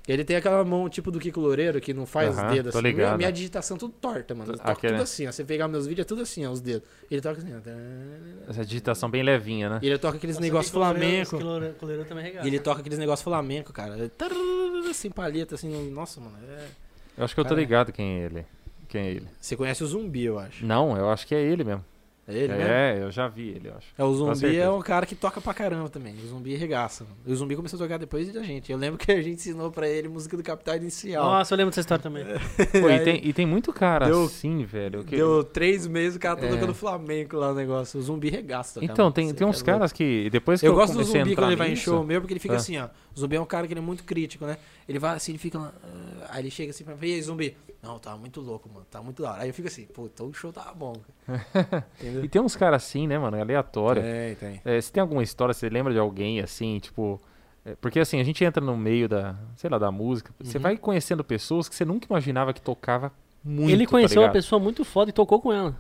Ele 0.07 0.23
tem 0.23 0.37
aquela 0.37 0.63
mão 0.63 0.87
tipo 0.87 1.11
do 1.11 1.19
Kiko 1.19 1.41
Loureiro, 1.41 1.81
que 1.81 1.93
não 1.93 2.05
faz 2.05 2.33
dedos 2.49 2.71
tô 2.71 2.77
assim. 2.79 2.87
ligado. 2.87 3.17
Minha 3.17 3.29
digitação 3.29 3.75
tudo 3.77 3.93
torta, 3.99 4.33
mano. 4.33 4.53
Eu 4.53 4.57
toco 4.57 4.69
Aquele- 4.71 4.93
tudo 4.93 5.03
assim, 5.03 5.27
ó. 5.27 5.31
Você 5.33 5.43
pegar 5.43 5.67
meus 5.67 5.85
vídeos, 5.85 6.05
é 6.05 6.07
tudo 6.07 6.21
assim, 6.21 6.45
ó, 6.45 6.49
os 6.51 6.61
dedos. 6.61 6.87
Ele 7.11 7.19
toca 7.19 7.41
assim, 7.41 7.53
ó. 7.53 8.49
Essa 8.49 8.63
digitação 8.63 9.09
bem 9.09 9.21
levinha, 9.21 9.69
né? 9.69 9.79
E 9.81 9.87
ele 9.87 9.97
toca 9.97 10.15
aqueles 10.15 10.39
negócios 10.39 10.71
flamenco. 10.73 11.37
coleiro 11.77 12.05
também 12.05 12.27
é. 12.37 12.41
E 12.41 12.47
ele 12.47 12.57
toca 12.59 12.79
aqueles 12.79 12.97
negócios 12.97 13.21
flamenco, 13.23 13.73
cara. 13.73 14.09
Sem 14.93 15.11
palheta, 15.11 15.55
assim. 15.55 15.67
no- 15.69 15.91
Nossa, 15.91 16.21
mano. 16.21 16.37
é- 16.49 16.67
Eu 17.17 17.25
acho 17.25 17.33
que 17.33 17.39
eu 17.41 17.43
tô 17.43 17.49
Cara. 17.49 17.59
ligado 17.59 17.91
quem 17.91 18.19
é 18.21 18.25
ele. 18.25 18.45
Quem 18.87 19.01
é 19.01 19.09
ele? 19.09 19.27
Você 19.41 19.57
conhece 19.57 19.83
o 19.83 19.87
zumbi, 19.87 20.23
eu 20.23 20.39
acho. 20.39 20.65
Não, 20.65 20.95
eu 20.97 21.09
acho 21.09 21.27
que 21.27 21.35
é 21.35 21.41
ele 21.41 21.65
mesmo. 21.65 21.83
É 22.29 22.33
ele, 22.33 22.53
né? 22.53 22.97
é, 22.97 23.03
eu 23.03 23.09
já 23.09 23.27
vi 23.29 23.49
ele, 23.49 23.69
eu 23.69 23.75
acho. 23.77 23.87
É, 23.97 24.03
o 24.03 24.13
zumbi 24.13 24.57
é 24.57 24.69
um 24.69 24.81
cara 24.81 25.05
que 25.05 25.15
toca 25.15 25.39
pra 25.39 25.53
caramba 25.53 25.87
também. 25.89 26.13
O 26.21 26.27
zumbi 26.27 26.55
regaça. 26.55 27.05
E 27.25 27.31
o 27.31 27.35
zumbi 27.35 27.55
começou 27.55 27.77
a 27.77 27.83
tocar 27.83 27.97
depois 27.97 28.33
da 28.33 28.43
gente. 28.43 28.69
Eu 28.69 28.77
lembro 28.77 28.97
que 28.97 29.09
a 29.11 29.21
gente 29.21 29.35
ensinou 29.35 29.71
pra 29.71 29.87
ele 29.87 30.09
música 30.09 30.35
do 30.35 30.43
Capital 30.43 30.75
Inicial. 30.75 31.23
Nossa, 31.23 31.53
eu 31.53 31.57
lembro 31.57 31.71
dessa 31.71 31.79
história 31.79 32.03
também. 32.03 32.25
Pô, 32.81 32.89
e, 32.89 32.99
tem, 32.99 33.21
e 33.25 33.31
tem 33.31 33.45
muito 33.45 33.71
cara 33.71 34.07
deu- 34.07 34.25
assim, 34.25 34.65
velho. 34.65 35.05
que- 35.05 35.15
Deu 35.15 35.41
três 35.41 35.87
meses 35.87 36.17
o 36.17 36.19
cara 36.19 36.35
tá 36.35 36.45
É. 36.47 36.49
tocando 36.49 36.73
flamenco 36.73 37.37
lá 37.37 37.49
no 37.49 37.55
negócio. 37.55 37.97
O 37.97 38.03
zumbi 38.03 38.29
regaça. 38.29 38.83
Então, 38.83 39.09
tem, 39.09 39.33
tem 39.33 39.47
uns 39.47 39.61
é 39.61 39.65
caras 39.65 39.93
que 39.93 40.29
depois 40.29 40.59
que 40.59 40.67
Eu, 40.67 40.71
eu, 40.71 40.75
gosto 40.75 40.97
do 40.97 41.03
zumbi 41.05 41.33
quando 41.33 41.47
ele 41.47 41.55
vai 41.55 41.71
em 41.71 41.75
show 41.77 42.03
meu, 42.03 42.19
porque 42.19 42.33
ele 42.33 42.41
fica 42.41 42.55
Ah. 42.55 42.57
assim, 42.57 42.77
ó. 42.77 42.87
O 43.15 43.19
zumbi 43.19 43.37
é 43.37 43.41
um 43.41 43.45
cara 43.45 43.65
que 43.65 43.71
ele 43.73 43.79
é 43.79 43.83
muito 43.83 44.03
crítico, 44.03 44.45
né? 44.45 44.57
Ele 44.87 44.99
vai 44.99 45.15
assim, 45.15 45.31
ele 45.31 45.39
fica 45.39 45.57
lá. 45.57 45.73
ah, 45.81 46.27
aí 46.31 46.41
ele 46.43 46.51
chega 46.51 46.71
assim 46.71 46.83
pra 46.83 46.93
mim, 46.95 47.07
e 47.07 47.13
aí, 47.13 47.21
zumbi? 47.21 47.55
Não, 47.87 47.99
tá 47.99 48.15
muito 48.17 48.41
louco, 48.41 48.67
mano. 48.69 48.85
Tá 48.91 49.01
muito 49.01 49.23
da 49.23 49.31
hora. 49.31 49.43
Aí 49.43 49.49
eu 49.49 49.53
fico 49.53 49.67
assim, 49.67 49.85
pô, 49.85 50.05
então 50.05 50.27
o 50.27 50.33
show 50.33 50.51
tava 50.51 50.73
bom. 50.73 50.93
Entendeu? 52.01 52.25
E 52.25 52.27
tem 52.29 52.41
uns 52.41 52.55
caras 52.55 52.83
assim, 52.83 53.07
né, 53.07 53.17
mano? 53.17 53.39
Aleatório. 53.39 54.01
Tem, 54.01 54.35
tem. 54.35 54.61
É, 54.65 54.81
você 54.81 54.91
tem 54.91 55.01
alguma 55.01 55.23
história, 55.23 55.53
você 55.53 55.69
lembra 55.69 55.93
de 55.93 55.99
alguém 55.99 56.39
assim, 56.41 56.79
tipo. 56.79 57.19
é, 57.65 57.75
porque 57.79 57.99
assim, 57.99 58.19
a 58.19 58.23
gente 58.23 58.43
entra 58.43 58.63
no 58.63 58.75
meio 58.75 59.07
da, 59.07 59.35
sei 59.55 59.69
lá, 59.69 59.77
da 59.77 59.91
música. 59.91 60.33
Você 60.41 60.57
Uhum. 60.57 60.63
vai 60.63 60.77
conhecendo 60.77 61.23
pessoas 61.23 61.69
que 61.69 61.75
você 61.75 61.85
nunca 61.85 62.07
imaginava 62.09 62.53
que 62.53 62.61
tocava 62.61 63.11
muito. 63.43 63.71
ele 63.71 63.85
tá 63.85 63.91
conheceu 63.91 64.21
uma 64.21 64.27
ligado? 64.27 64.33
pessoa 64.33 64.59
muito 64.59 64.83
foda 64.83 65.09
e 65.09 65.13
tocou 65.13 65.39
com 65.41 65.53
ela. 65.53 65.75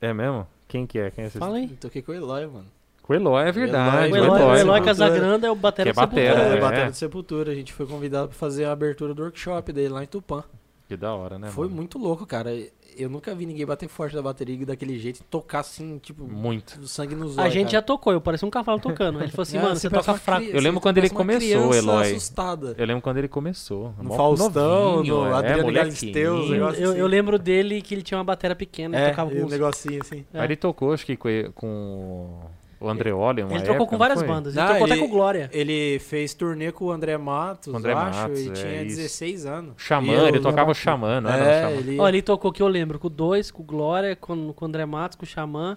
É 0.00 0.14
mesmo? 0.14 0.46
Quem 0.66 0.86
que 0.86 0.98
é? 0.98 1.10
Quem 1.10 1.24
é 1.24 1.26
esse? 1.26 1.38
Fala 1.38 1.56
aí. 1.58 1.68
Eu 1.70 1.76
toquei 1.76 2.00
com 2.00 2.12
o 2.12 2.14
Eloy, 2.14 2.46
mano. 2.46 2.66
Com 3.02 3.12
o 3.12 3.16
Eloy, 3.16 3.42
é 3.48 3.52
verdade. 3.52 4.08
O 4.10 4.14
O 4.14 4.16
Eloy, 4.16 4.30
o 4.30 4.36
Eloy, 4.42 4.60
Eloy. 4.60 4.80
Casagrande 4.82 5.44
é 5.44 5.50
o 5.50 5.54
batera 5.54 5.84
Que 5.84 5.90
é 5.90 5.92
do 5.92 6.00
Sepultura. 6.00 6.34
batera, 6.34 6.54
É, 6.54 6.56
é. 6.56 6.60
Bateria 6.60 6.90
do 6.90 6.96
Sepultura. 6.96 7.52
A 7.52 7.54
gente 7.54 7.72
foi 7.72 7.86
convidado 7.86 8.28
pra 8.28 8.36
fazer 8.38 8.64
a 8.66 8.72
abertura 8.72 9.12
do 9.12 9.22
workshop 9.22 9.72
dele 9.72 9.88
lá 9.90 10.04
em 10.04 10.06
Tupã. 10.06 10.44
Que 10.90 10.96
da 10.96 11.14
hora, 11.14 11.38
né, 11.38 11.46
Foi 11.50 11.66
mano? 11.66 11.76
muito 11.76 11.98
louco, 12.00 12.26
cara. 12.26 12.50
Eu 12.98 13.08
nunca 13.08 13.32
vi 13.32 13.46
ninguém 13.46 13.64
bater 13.64 13.88
forte 13.88 14.16
da 14.16 14.20
bateria 14.20 14.66
daquele 14.66 14.98
jeito 14.98 15.20
e 15.20 15.22
tocar 15.22 15.60
assim, 15.60 15.98
tipo, 15.98 16.24
Muito. 16.24 16.84
sangue 16.88 17.14
nos 17.14 17.38
olhos. 17.38 17.46
A 17.46 17.48
gente 17.48 17.66
cara. 17.66 17.74
já 17.74 17.82
tocou, 17.82 18.12
eu 18.12 18.20
parecia 18.20 18.44
um 18.48 18.50
cavalo 18.50 18.80
tocando. 18.80 19.20
Ele 19.20 19.28
falou 19.30 19.42
assim, 19.44 19.56
É, 19.58 19.62
mano, 19.62 19.76
você 19.76 19.88
parece 19.88 20.06
toca 20.08 20.18
fraco. 20.18 20.42
cri- 20.46 20.52
Eu 20.56 20.60
lembro 20.60 20.80
você 20.80 20.82
quando 20.82 20.98
ele 20.98 21.08
começou, 21.08 21.72
Eloy. 21.72 22.10
assustada. 22.10 22.74
Eu 22.76 22.84
lembro 22.84 23.00
quando 23.02 23.18
ele 23.18 23.28
começou. 23.28 23.94
No 24.02 24.12
Faustão, 24.14 24.96
novinho, 24.96 25.14
no 25.20 25.26
é, 25.28 25.32
Adriano 25.32 25.68
os 25.68 26.50
Eu, 26.50 26.66
assim. 26.66 26.82
eu 26.98 27.06
lembro 27.06 27.38
dele 27.38 27.80
que 27.80 27.94
ele 27.94 28.02
tinha 28.02 28.18
uma 28.18 28.24
bateria 28.24 28.56
pequena 28.56 28.98
e 28.98 29.00
É, 29.00 29.10
tocava 29.10 29.32
e 29.32 29.38
com 29.40 29.46
um 29.46 29.48
negocinho 29.48 30.02
assim. 30.02 30.24
É. 30.34 30.40
Aí 30.40 30.46
ele 30.48 30.56
tocou, 30.56 30.92
acho 30.92 31.06
que 31.06 31.16
com 31.54 32.40
o 32.80 32.88
Andreoli, 32.88 33.42
uma 33.42 33.52
Ele 33.52 33.58
trocou 33.62 33.74
época, 33.82 33.90
com 33.90 33.98
várias 33.98 34.22
bandas. 34.22 34.56
Ele 34.56 34.64
Não, 34.64 34.72
tocou 34.72 34.86
ele- 34.86 34.92
até 34.94 35.02
com 35.02 35.08
Glória. 35.08 35.50
Ele 35.52 35.98
fez 35.98 36.32
turnê 36.34 36.72
com 36.72 36.86
o 36.86 36.90
André 36.90 37.16
Matos, 37.18 37.74
André 37.74 37.92
eu 37.92 37.98
acho, 37.98 38.18
Matos, 38.20 38.40
e 38.40 38.48
é 38.48 38.52
tinha 38.52 38.82
isso. 38.82 38.96
16 38.96 39.44
anos. 39.46 39.74
Xamã, 39.76 40.12
eu- 40.12 40.26
ele 40.28 40.40
tocava 40.40 40.70
o 40.70 40.74
Xamã, 40.74 41.20
não 41.20 41.30
era 41.30 41.42
o 41.44 41.46
É, 41.46 41.60
Xamã. 41.62 41.72
ele... 41.76 42.00
Ó, 42.00 42.08
ele 42.08 42.22
tocou 42.22 42.50
que 42.50 42.62
eu 42.62 42.68
lembro, 42.68 42.98
com 42.98 43.06
o 43.06 43.10
Dois, 43.10 43.50
com 43.50 43.62
o 43.62 43.66
Glória, 43.66 44.16
com, 44.16 44.52
com 44.52 44.64
o 44.64 44.68
André 44.68 44.86
Matos, 44.86 45.16
com 45.16 45.24
o 45.24 45.28
Xamã, 45.28 45.76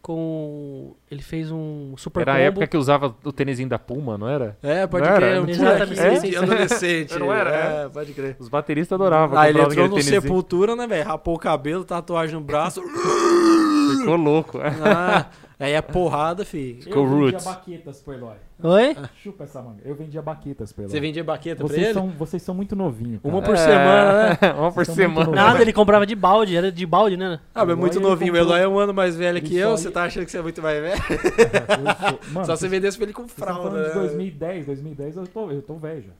com... 0.00 0.94
Ele 1.10 1.20
fez 1.22 1.50
um 1.50 1.94
super 1.96 2.20
Era 2.20 2.32
a 2.32 2.34
combo. 2.36 2.46
época 2.46 2.66
que 2.68 2.76
usava 2.76 3.12
o 3.24 3.32
tênisinho 3.32 3.68
da 3.68 3.76
Puma, 3.78 4.16
não 4.16 4.28
era? 4.28 4.56
É, 4.62 4.86
pode 4.86 5.04
Não 5.08 5.16
crer. 5.16 5.28
era? 5.32 5.42
um 5.42 5.48
Exatamente. 5.48 6.34
É? 6.34 6.38
adolescente. 6.38 7.18
Não 7.18 7.32
era? 7.32 7.50
É, 7.50 7.88
pode 7.88 8.12
crer. 8.12 8.36
Os 8.38 8.48
bateristas 8.48 8.94
adoravam. 9.00 9.36
Aí 9.36 9.50
ele 9.50 9.58
compravam 9.58 9.72
entrou 9.72 9.88
no 9.88 9.94
tênisinho. 9.96 10.22
Sepultura, 10.22 10.76
né, 10.76 10.86
velho? 10.86 11.04
Rapou 11.08 11.34
o 11.34 11.38
cabelo, 11.38 11.82
tatuagem 11.84 12.36
no 12.36 12.40
braço. 12.40 12.80
Ficou 13.98 14.16
louco. 14.16 14.58
ah, 14.62 15.26
aí 15.64 15.72
é 15.72 15.80
porrada, 15.80 16.44
fi. 16.44 16.78
Ficou 16.82 17.04
eu 17.04 17.08
vendia 17.10 17.30
roots. 17.30 17.44
baquetas 17.44 18.00
pro 18.02 18.12
Eloy. 18.14 18.36
Oi? 18.62 18.96
Chupa 19.22 19.44
essa 19.44 19.60
manga. 19.62 19.80
Eu 19.84 19.94
vendia 19.94 20.20
baquetas 20.22 20.72
pro 20.72 20.82
Eloy. 20.84 20.90
Você 20.92 21.00
vendia 21.00 21.24
baqueta 21.24 21.56
pra 21.56 21.66
vocês 21.66 21.84
ele? 21.84 21.94
são, 21.94 22.08
vocês 22.10 22.42
são 22.42 22.54
muito 22.54 22.74
novinhos. 22.76 23.20
Uma 23.22 23.40
por 23.42 23.56
semana, 23.56 24.38
né? 24.40 24.52
Uma 24.58 24.72
por 24.72 24.84
semana. 24.86 25.24
novos. 25.26 25.34
Nada, 25.34 25.62
ele 25.62 25.72
comprava 25.72 26.06
de 26.06 26.14
balde, 26.14 26.56
era 26.56 26.70
de 26.72 26.86
balde, 26.86 27.16
né? 27.16 27.40
Ah, 27.54 27.60
mas 27.64 27.70
Eloy, 27.70 27.80
muito 27.80 28.00
novinho. 28.00 28.32
O 28.34 28.36
Eloy 28.36 28.60
é 28.60 28.68
um 28.68 28.78
ano 28.78 28.92
mais 28.94 29.16
velho 29.16 29.38
Ele 29.38 29.46
que 29.48 29.56
eu. 29.56 29.70
só 29.70 29.76
Você 29.76 29.90
tá 29.90 30.04
achando 30.04 30.24
que 30.24 30.30
você 30.30 30.38
é 30.38 30.42
muito 30.42 30.60
mais 30.62 30.80
velho? 30.80 31.02
Eu 31.02 32.08
sou- 32.10 32.20
Mano, 32.32 32.46
Só 32.46 32.56
você 32.56 32.68
vendesse 32.68 32.96
pra 32.96 33.04
ele 33.04 33.12
com 33.12 33.26
fralda. 33.28 33.82
de 33.82 33.88
né? 33.88 33.94
2010, 33.94 34.66
2010 34.66 35.16
eu 35.16 35.26
tô, 35.26 35.50
eu 35.50 35.62
tô 35.62 35.74
velho 35.76 36.02
já. 36.02 36.12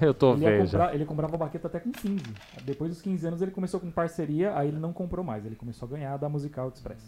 Eu 0.00 0.14
tô 0.14 0.34
Ele, 0.34 0.66
já. 0.66 0.78
comprar- 0.78 0.94
ele 0.94 1.04
comprava 1.04 1.36
baqueta 1.36 1.66
até 1.66 1.80
com 1.80 1.90
15. 1.90 2.22
Depois 2.62 2.90
dos 2.92 3.02
15 3.02 3.26
anos 3.26 3.42
ele 3.42 3.50
começou 3.50 3.80
com 3.80 3.90
parceria, 3.90 4.56
aí 4.56 4.68
ele 4.68 4.78
não 4.78 4.92
comprou 4.92 5.24
mais. 5.24 5.44
Ele 5.44 5.56
começou 5.56 5.86
a 5.86 5.90
ganhar 5.90 6.16
da 6.16 6.28
Musical 6.28 6.68
Express. 6.68 7.02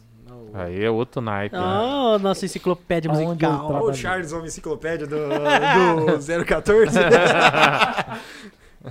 Aí 0.53 0.83
é 0.85 0.91
outro 0.91 1.21
naipe, 1.21 1.55
né? 1.55 1.63
Ah, 1.63 2.19
nossa 2.21 2.45
enciclopédia 2.45 3.09
Aonde 3.11 3.25
musical. 3.47 3.71
Olha 3.73 3.85
o 3.85 3.95
Charles, 3.95 4.33
homem 4.33 4.47
enciclopédia 4.47 5.07
do, 5.07 5.17
do 6.19 6.45
014. 6.45 6.99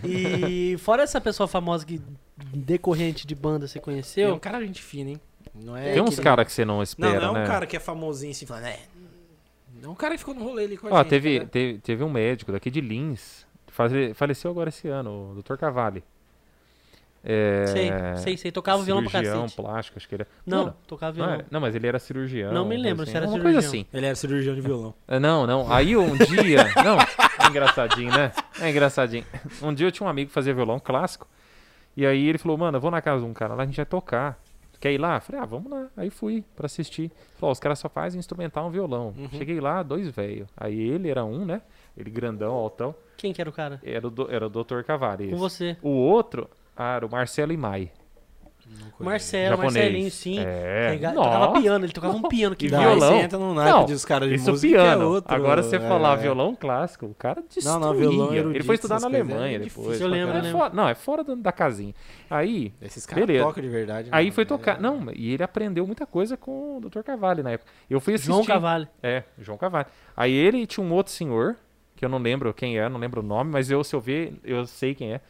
E 0.04 0.76
fora 0.80 1.04
essa 1.04 1.22
pessoa 1.22 1.48
famosa 1.48 1.86
que 1.86 2.02
decorrente 2.54 3.26
de 3.26 3.34
banda 3.34 3.68
você 3.68 3.78
é 3.78 3.82
um 3.82 3.84
conheceu, 3.84 4.40
cara 4.40 4.60
gente 4.60 4.82
fina, 4.82 5.12
hein? 5.12 5.22
Não 5.54 5.76
é 5.78 5.94
Tem 5.94 6.02
uns 6.02 6.20
caras 6.20 6.46
que 6.46 6.52
você 6.52 6.66
não 6.66 6.76
Não, 6.78 6.84
espera, 6.84 7.20
não 7.22 7.28
é 7.28 7.32
um 7.32 7.34
né? 7.36 7.48
cara 7.48 7.66
que 7.66 7.78
é 7.78 7.80
famosinho 7.80 8.32
assim, 8.32 8.46
falando, 8.46 8.66
é. 8.66 8.80
É 9.82 9.88
um 9.88 9.96
cara 9.96 10.14
que 10.16 10.20
ficou 10.20 10.34
no 10.34 10.44
rolê 10.44 10.66
ali 10.66 10.78
com 10.78 10.88
a 10.88 10.92
Ó, 10.92 10.98
gente. 10.98 11.10
teve, 11.10 11.40
né? 11.40 11.46
teve, 11.46 11.80
teve 11.80 12.04
um 12.04 12.10
médico 12.10 12.52
daqui 12.52 12.70
de 12.70 12.82
Lins, 12.82 13.46
fale- 13.76 14.14
faleceu 14.14 14.50
agora 14.52 14.70
esse 14.70 14.88
ano, 14.88 15.32
o 15.38 15.42
Dr. 15.42 15.56
Cavalli. 15.58 16.04
É, 17.28 17.66
sei, 17.68 17.92
sei, 18.18 18.38
sei, 18.38 18.52
tocava 18.52 18.84
violão 18.84 19.02
pra 19.04 19.10
cirurgião 19.10 19.42
cacete. 19.44 19.56
plástico, 19.60 19.98
acho 19.98 20.08
que 20.08 20.14
ele 20.14 20.22
era. 20.22 20.30
Não, 20.46 20.58
Mano, 20.66 20.76
tocava 20.86 21.18
não, 21.18 21.26
violão. 21.26 21.42
é- 21.42 21.46
não, 21.50 21.60
mas 21.60 21.74
ele 21.76 21.88
era 21.88 21.98
cirurgião. 21.98 22.54
Não 22.54 22.66
me 22.66 22.78
lembro 22.78 22.98
coisa 22.98 23.12
se 23.12 23.18
era 23.18 23.26
uma 23.28 23.40
coisa 23.40 23.62
cirurgião. 23.62 23.82
assim. 23.82 23.98
Ele 23.98 24.06
era 24.06 24.16
cirurgião 24.16 24.54
de 24.56 24.62
violão. 24.62 24.94
É, 25.08 25.18
Não, 25.20 25.48
não. 25.48 25.72
Aí 25.74 25.98
um 25.98 26.16
dia. 26.16 26.66
Não, 26.86 27.00
é 27.00 27.48
engraçadinho, 27.50 28.12
né? 28.16 28.32
É 28.62 28.70
engraçadinho. 28.70 29.26
Um 29.60 29.74
dia 29.74 29.88
eu 29.88 29.92
tinha 29.92 30.06
um 30.06 30.10
amigo 30.10 30.28
que 30.28 30.34
fazia 30.36 30.54
violão 30.54 30.80
clássico. 30.80 31.28
E 31.98 32.06
aí 32.06 32.28
ele 32.28 32.38
falou, 32.38 32.58
mano, 32.60 32.78
eu 32.78 32.82
vou 32.82 32.92
na 32.92 33.02
casa 33.02 33.22
de 33.24 33.28
um 33.28 33.34
cara 33.34 33.56
lá, 33.56 33.64
a 33.64 33.66
gente 33.66 33.78
vai 33.78 33.86
tocar. 33.88 34.40
Quer 34.80 34.92
ir 34.92 35.00
lá? 35.00 35.16
Eu 35.16 35.22
falei, 35.22 35.42
ah, 35.42 35.46
vamos 35.46 35.72
lá. 35.72 35.88
Aí 35.98 36.12
fui 36.12 36.44
pra 36.56 36.68
assistir. 36.68 37.04
Ele 37.06 37.12
Falou, 37.40 37.52
os 37.54 37.60
caras 37.60 37.80
só 37.80 37.90
fazem 37.90 38.20
instrumental 38.20 38.68
um 38.68 38.70
violão. 38.70 39.16
Uhum. 39.18 39.30
Cheguei 39.32 39.60
lá, 39.60 39.82
dois 39.82 40.08
velhos. 40.10 40.48
Aí 40.56 40.80
ele 40.80 41.10
era 41.10 41.26
um, 41.26 41.44
né? 41.44 41.62
Ele 41.98 42.10
grandão, 42.10 42.54
altão. 42.54 42.94
Quem 43.18 43.32
que 43.34 43.40
era 43.42 43.50
o 43.50 43.54
cara? 43.54 43.80
Era 43.84 44.08
o, 44.08 44.10
do, 44.10 44.30
era 44.32 44.46
o 44.48 44.50
Dr. 44.50 44.82
Cavalli. 44.86 45.30
Com 45.30 45.38
você. 45.38 45.78
O 45.82 45.90
outro 45.90 46.50
ah, 46.76 46.96
era 46.98 47.06
o 47.06 47.10
Marcelo 47.12 47.54
Imai. 47.54 47.92
Marcelo, 49.00 49.58
japonês. 49.58 49.74
Marcelinho, 49.76 50.12
sim. 50.12 50.40
É. 50.40 50.98
Nossa. 51.14 51.16
Tocava 51.30 51.62
piano, 51.62 51.86
ele 51.86 51.94
tocava 51.94 52.16
um 52.18 52.22
piano 52.24 52.56
que 52.56 52.66
E 52.66 52.70
violão? 52.70 52.98
você 52.98 53.14
entra 53.24 53.38
num 53.38 53.54
naipe 53.54 53.72
Não, 53.72 53.86
dos 53.86 54.04
caras 54.06 54.28
de 54.28 54.36
Isso 54.36 54.50
música 54.50 54.74
piano. 54.82 55.02
é 55.04 55.06
outro. 55.06 55.36
Agora 55.36 55.62
você 55.62 55.76
é. 55.76 55.80
falar 55.80 56.16
violão 56.16 56.56
clássico, 56.56 57.06
o 57.06 57.14
cara 57.14 57.42
destruía. 57.42 57.72
Não, 57.72 57.80
não, 57.80 57.94
violão 57.94 58.30
ele 58.30 58.40
erudito, 58.40 58.66
foi 58.66 58.76
estudar 58.76 59.00
na 59.00 59.06
Alemanha 59.08 59.58
é 59.58 59.60
depois. 59.60 59.74
difícil 59.88 60.08
Eu 60.08 60.12
lembro, 60.12 60.36
É 60.36 60.40
eu 60.40 60.44
lembro. 60.44 60.58
fora- 60.58 60.74
não, 60.74 60.90
é 60.90 60.96
fora 60.96 61.24
da, 61.24 61.36
da 61.36 61.52
casinha. 61.52 61.94
Aí, 62.30 62.74
Esses 62.82 63.06
caras 63.06 63.26
Beleza. 63.28 63.46
tocam 63.46 63.62
de 63.62 63.70
verdade. 63.70 64.10
aí 64.12 64.26
mano. 64.26 64.34
foi 64.34 64.44
É- 64.44 64.48
tocar. 64.48 64.82
Não, 64.82 65.12
e 65.14 65.32
ele 65.34 65.44
aprendeu 65.44 65.86
muita 65.86 66.08
coisa 66.08 66.36
com 66.36 66.78
o 66.78 66.82
Dr. 66.90 67.02
Cavalli 67.04 67.44
na 67.44 67.52
época. 67.52 67.72
Eu 67.88 68.00
fui 68.00 68.16
assistir. 68.16 68.32
João 68.32 68.44
Cavalli. 68.44 68.88
É, 69.04 69.24
João 69.38 69.58
Cavalli. 69.60 69.86
Aí 70.18 70.34
ele 70.34 70.66
tinha 70.66 70.84
um 70.84 70.92
outro 70.92 71.14
senhor, 71.14 71.56
que 72.06 72.08
eu 72.08 72.10
não 72.10 72.20
lembro 72.20 72.54
quem 72.54 72.78
é, 72.78 72.88
não 72.88 73.00
lembro 73.00 73.22
o 73.22 73.24
nome, 73.24 73.50
mas 73.52 73.72
eu, 73.72 73.84
se 73.84 73.96
eu 73.96 74.00
ver, 74.00 74.40
eu 74.44 74.66
sei 74.68 74.94
quem 74.94 75.14
é. 75.14 75.22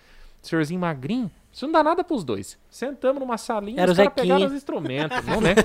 Senhorzinho 0.42 0.80
magrinho. 0.80 1.32
Isso 1.52 1.66
não 1.66 1.72
dá 1.72 1.82
nada 1.82 2.04
pros 2.04 2.24
dois. 2.24 2.58
Sentamos 2.70 3.20
numa 3.22 3.38
salinha, 3.38 3.82
Era 3.82 3.92
os 3.92 3.98
o 3.98 4.02
caras 4.02 4.14
pegaram 4.14 4.46
os 4.46 4.54
instrumentos, 4.54 5.24
não 5.26 5.40
né? 5.40 5.56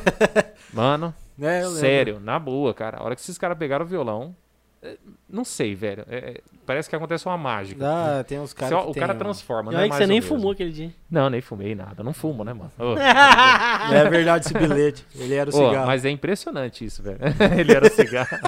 Mano, 0.72 1.12
É, 1.40 1.62
lembro. 1.62 1.70
sério, 1.78 2.20
na 2.20 2.38
boa, 2.38 2.72
cara. 2.72 2.98
A 2.98 3.02
hora 3.02 3.16
que 3.16 3.20
esses 3.20 3.36
caras 3.36 3.58
pegaram 3.58 3.84
o 3.84 3.88
violão, 3.88 4.34
é, 4.82 4.96
não 5.28 5.44
sei, 5.44 5.74
velho. 5.74 6.04
é, 6.08 6.16
é, 6.16 6.40
parece 6.64 6.88
que 6.88 6.96
acontece 6.96 7.26
uma 7.26 7.36
mágica. 7.36 7.80
Dá, 7.80 8.24
tem 8.24 8.38
uns 8.38 8.54
caras. 8.54 8.86
o 8.86 8.94
cara 8.94 9.12
tem, 9.12 9.18
transforma, 9.18 9.70
E 9.70 9.74
não 9.74 9.80
é 9.80 9.84
aí 9.84 9.90
que 9.90 9.96
você 9.96 10.04
o 10.04 10.06
nem 10.06 10.20
fumou 10.22 10.52
aquele 10.52 10.72
dia. 10.72 10.90
Não, 11.10 11.28
nem 11.28 11.40
fumei 11.42 11.74
nada. 11.74 12.02
Não 12.02 12.14
fumo, 12.14 12.44
né, 12.44 12.54
mano? 12.54 12.70
Ó. 12.78 12.94
É 13.92 14.08
verdade 14.08 14.46
esse 14.46 14.54
bilhete. 14.54 15.04
Ele 15.16 15.34
era 15.34 15.50
o 15.50 15.54
ô, 15.54 15.68
cigarro. 15.68 15.86
mas 15.86 16.04
é 16.04 16.10
impressionante 16.10 16.84
isso, 16.84 17.02
velho. 17.02 17.18
Ele 17.58 17.72
era 17.72 17.90
cigarro. 17.90 18.38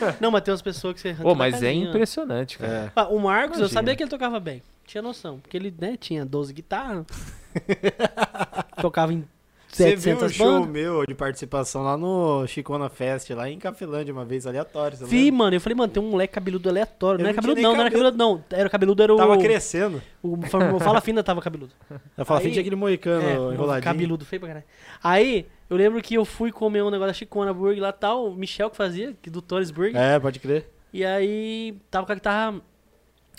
Não, 0.20 0.30
mas 0.30 0.42
tem 0.42 0.52
umas 0.52 0.62
pessoas 0.62 0.94
que 0.94 1.00
você 1.00 1.08
arranca 1.08 1.28
da 1.28 1.34
mas 1.34 1.62
é 1.62 1.72
impressionante, 1.72 2.58
cara. 2.58 2.72
É. 2.72 2.92
Ah, 2.94 3.08
o 3.08 3.18
Marcos, 3.18 3.58
eu 3.58 3.62
Imagina. 3.62 3.68
sabia 3.68 3.96
que 3.96 4.02
ele 4.02 4.10
tocava 4.10 4.38
bem. 4.40 4.62
Tinha 4.86 5.02
noção. 5.02 5.38
Porque 5.40 5.56
ele 5.56 5.74
né, 5.76 5.96
tinha 5.96 6.24
12 6.24 6.52
guitarras. 6.52 7.06
tocava 8.80 9.12
em 9.12 9.26
Você 9.76 9.90
viu 9.90 10.00
700 10.00 10.32
show 10.34 10.46
bandas. 10.60 10.68
meu 10.70 11.04
de 11.06 11.14
participação 11.14 11.82
lá 11.82 11.96
no 11.96 12.46
Chicona 12.46 12.88
Fest, 12.88 13.28
lá 13.30 13.48
em 13.50 13.58
Cafelândia, 13.58 14.12
uma 14.12 14.24
vez 14.24 14.46
aleatório. 14.46 14.96
Vi, 15.06 15.24
lembra? 15.24 15.38
mano. 15.38 15.56
Eu 15.56 15.60
falei, 15.60 15.76
mano, 15.76 15.92
tem 15.92 16.02
um 16.02 16.10
moleque 16.10 16.32
cabeludo 16.34 16.68
aleatório. 16.68 17.20
Eu 17.20 17.22
não 17.24 17.30
é 17.30 17.32
não 17.32 17.36
cabeludo, 17.36 17.60
tinha 17.60 17.68
não, 17.68 17.70
nem 17.74 17.78
não 17.78 17.84
era 17.86 17.90
cabeludo, 17.90 18.16
não. 18.18 18.44
Era 18.58 18.66
o 18.68 18.70
cabeludo, 18.70 19.02
era 19.02 19.14
o. 19.14 19.16
Tava 19.16 19.38
crescendo. 19.38 20.02
O, 20.22 20.34
o 20.36 20.80
Fala 20.80 21.00
Fina 21.00 21.22
tava 21.22 21.40
cabeludo. 21.42 21.72
Eu 22.16 22.24
falava, 22.24 22.44
Aí- 22.44 22.48
finge 22.48 22.60
aquele 22.60 22.76
moicano 22.76 23.50
É, 23.50 23.54
enroladinho. 23.54 23.84
cabeludo, 23.84 24.24
feio 24.24 24.40
pra 24.40 24.48
caralho. 24.48 24.66
Aí, 25.02 25.46
eu 25.68 25.76
lembro 25.76 26.00
que 26.00 26.14
eu 26.14 26.24
fui 26.24 26.50
comer 26.50 26.82
um 26.82 26.90
negócio 26.90 27.08
da 27.08 27.12
Chicona 27.12 27.52
Burger 27.52 27.82
lá 27.82 27.92
tal, 27.92 28.28
o 28.28 28.34
Michel 28.34 28.70
que 28.70 28.76
fazia, 28.76 29.14
que 29.20 29.28
do 29.28 29.42
Torres 29.42 29.70
Burger. 29.70 29.96
É, 29.96 30.18
pode 30.18 30.38
crer. 30.40 30.70
E 30.92 31.04
aí, 31.04 31.76
tava 31.90 32.06
com 32.06 32.12
a 32.12 32.14
guitarra 32.14 32.60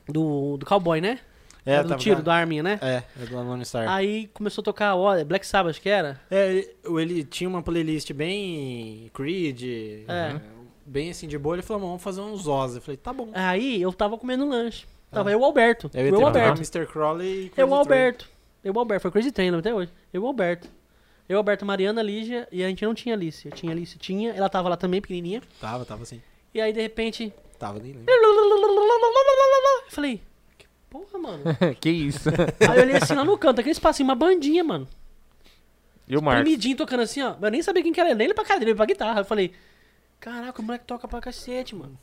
do, 0.08 0.58
do 0.58 0.66
cowboy, 0.66 1.02
né? 1.02 1.20
É, 1.68 1.84
do 1.84 1.96
tiro, 1.98 2.22
da 2.22 2.34
arminha, 2.34 2.64
né? 2.64 2.80
É, 2.82 3.04
é 3.22 3.26
do 3.26 3.36
Lone 3.36 3.66
Star. 3.66 3.90
Aí 3.90 4.28
começou 4.34 4.62
a 4.62 4.66
tocar, 4.66 4.96
ó, 4.96 5.24
Black 5.26 5.46
Sabbath, 5.46 5.80
que 5.80 5.90
era? 5.90 6.20
É, 6.32 6.66
ele, 6.86 7.24
tinha 7.24 7.50
uma 7.50 7.62
playlist 7.62 8.14
bem 8.14 9.12
Creed, 9.14 9.64
É. 10.08 10.40
bem 10.86 11.10
assim 11.10 11.28
de 11.28 11.38
boa. 11.38 11.56
Ele 11.56 11.62
falou, 11.62 11.88
vamos 11.88 12.02
fazer 12.02 12.22
uns 12.22 12.48
Oz. 12.48 12.76
Eu 12.76 12.82
falei, 12.82 12.98
tá 12.98 13.12
bom. 13.12 13.30
Aí 13.34 13.82
eu 13.82 13.92
tava 13.92 14.18
comendo 14.18 14.46
um 14.46 14.50
lanche. 14.50 14.86
Tava 15.12 15.32
eu 15.32 15.40
e 15.40 15.42
o 15.42 15.46
Alberto. 15.46 15.90
Eu 15.94 16.06
Eu 16.06 16.20
o 16.20 16.26
Alberto. 16.26 16.62
Mr. 16.62 16.86
Crowley 16.86 17.52
e 17.56 17.60
Eu 17.60 17.70
o 17.70 17.76
Alberto. 17.76 18.30
Eu 18.64 18.74
o 18.74 18.80
Alberto. 18.80 19.02
Foi 19.02 19.12
Crazy 19.12 19.32
Train 19.32 19.54
até 19.56 19.74
hoje. 19.74 19.92
Eu 20.14 20.22
e 20.22 20.24
o 20.24 20.28
Alberto. 20.28 20.70
Eu, 21.28 21.36
o 21.36 21.40
Alberto, 21.40 21.66
Mariana, 21.66 22.02
Lígia 22.02 22.48
e 22.52 22.64
a 22.64 22.70
gente 22.70 22.86
não 22.86 22.94
tinha 22.94 23.14
Alice. 23.14 23.46
Eu 23.46 23.52
tinha 23.52 23.74
Alice, 23.74 23.98
tinha. 23.98 24.32
Ela 24.32 24.48
tava 24.48 24.70
lá 24.70 24.78
também, 24.78 25.02
pequenininha. 25.02 25.42
Tava, 25.60 25.84
tava 25.84 26.04
assim. 26.04 26.22
E 26.54 26.62
aí, 26.62 26.72
de 26.72 26.82
repente... 26.82 27.34
Tava, 27.60 27.80
nem 27.80 27.92
lembro. 27.92 28.14
Eu 29.86 29.92
falei, 29.92 30.22
porra, 30.90 31.20
mano. 31.20 31.44
que 31.80 31.90
isso? 31.90 32.30
Aí 32.30 32.78
eu 32.78 32.84
olhei 32.84 32.98
assim 32.98 33.14
lá 33.14 33.24
no 33.24 33.38
canto, 33.38 33.60
aquele 33.60 33.74
espacinho, 33.74 34.08
uma 34.08 34.16
bandinha, 34.16 34.64
mano. 34.64 34.88
E 36.08 36.16
o 36.18 36.22
Marcos? 36.22 36.44
Primidinho 36.44 36.78
tocando 36.78 37.02
assim, 37.02 37.22
ó. 37.22 37.36
Eu 37.42 37.52
nem 37.52 37.62
sabia 37.62 37.84
quem 37.84 37.92
que 37.92 38.00
era, 38.00 38.16
nem 38.16 38.26
ele 38.26 38.34
pra 38.34 38.46
cara 38.46 38.60
dele, 38.60 38.72
ele 38.72 38.78
pra 38.78 38.86
guitarra. 38.86 39.20
Eu 39.22 39.26
falei, 39.26 39.54
caraca, 40.20 40.62
o 40.62 40.64
moleque 40.64 40.86
toca 40.86 41.08
pra 41.08 41.20
cacete, 41.20 41.76
mano. 41.76 41.98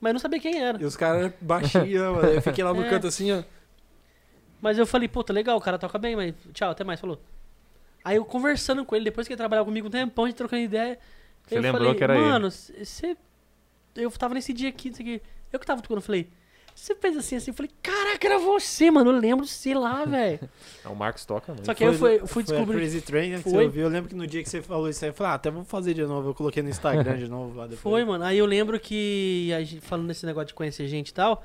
Mas 0.00 0.10
eu 0.10 0.14
não 0.14 0.20
sabia 0.20 0.38
quem 0.40 0.60
era. 0.60 0.80
E 0.80 0.84
os 0.84 0.96
caras 0.96 1.32
baixinhos, 1.40 2.16
mano. 2.16 2.28
Eu 2.28 2.40
fiquei 2.42 2.62
lá 2.64 2.72
no 2.72 2.82
É. 2.86 2.88
canto 2.88 3.06
assim, 3.08 3.32
ó. 3.32 3.42
Mas 4.60 4.78
eu 4.78 4.86
falei, 4.86 5.08
puta, 5.08 5.32
legal, 5.32 5.56
o 5.56 5.60
cara 5.60 5.78
toca 5.78 5.98
bem, 5.98 6.14
mas 6.14 6.34
tchau, 6.52 6.70
até 6.70 6.84
mais, 6.84 7.00
falou. 7.00 7.20
Aí 8.04 8.16
eu 8.16 8.24
conversando 8.24 8.84
com 8.84 8.94
ele, 8.94 9.04
depois 9.06 9.26
que 9.26 9.32
ele 9.32 9.38
trabalhava 9.38 9.66
comigo 9.66 9.88
um 9.88 9.90
tempão, 9.90 10.24
a 10.24 10.28
gente 10.28 10.36
trocando 10.36 10.62
ideia. 10.62 10.98
Você 11.46 11.58
eu 11.58 11.62
lembrou 11.62 11.82
falei, 11.84 11.98
que 11.98 12.04
era 12.04 12.16
ele. 12.16 12.24
mano, 12.24 12.50
você. 12.50 13.16
Eu 13.96 14.10
tava 14.12 14.34
nesse 14.34 14.52
dia 14.52 14.68
aqui, 14.68 14.88
isso 14.88 15.02
aqui. 15.02 15.20
Eu 15.52 15.58
que 15.58 15.66
tava 15.66 15.82
tocando, 15.82 15.98
eu 15.98 16.02
falei, 16.02 16.28
você 16.74 16.94
fez 16.94 17.16
assim, 17.16 17.36
assim, 17.36 17.50
eu 17.50 17.54
falei, 17.54 17.70
caraca, 17.82 18.26
era 18.26 18.38
você, 18.38 18.90
mano. 18.90 19.10
Eu 19.10 19.18
lembro, 19.18 19.46
sei 19.46 19.74
lá, 19.74 20.04
velho. 20.04 20.40
Não, 20.84 20.92
o 20.92 20.96
Marcos 20.96 21.24
toca 21.24 21.52
muito. 21.52 21.66
Só 21.66 21.74
que 21.74 21.84
aí 21.84 21.90
eu 21.90 21.94
fui, 21.94 22.14
eu 22.14 22.26
fui 22.26 22.44
foi 22.44 22.54
a 22.54 22.58
descobrir. 22.58 22.78
Crazy 22.78 23.00
Train, 23.00 23.30
né, 23.30 23.36
que 23.38 23.42
Foi. 23.44 23.52
você 23.52 23.64
ouviu. 23.64 23.82
Eu 23.82 23.88
lembro 23.88 24.08
que 24.08 24.14
no 24.14 24.26
dia 24.26 24.42
que 24.42 24.48
você 24.48 24.62
falou 24.62 24.88
isso 24.88 25.04
aí, 25.04 25.10
eu 25.10 25.14
falei, 25.14 25.32
ah, 25.32 25.34
até 25.34 25.50
vou 25.50 25.64
fazer 25.64 25.94
de 25.94 26.02
novo. 26.02 26.30
Eu 26.30 26.34
coloquei 26.34 26.62
no 26.62 26.68
Instagram 26.68 27.18
de 27.18 27.28
novo 27.28 27.56
lá 27.56 27.64
depois. 27.64 27.80
Foi, 27.80 28.04
mano. 28.04 28.24
Aí 28.24 28.38
eu 28.38 28.46
lembro 28.46 28.78
que, 28.80 29.50
falando 29.82 30.06
nesse 30.06 30.24
negócio 30.24 30.48
de 30.48 30.54
conhecer 30.54 30.86
gente 30.88 31.08
e 31.08 31.14
tal, 31.14 31.44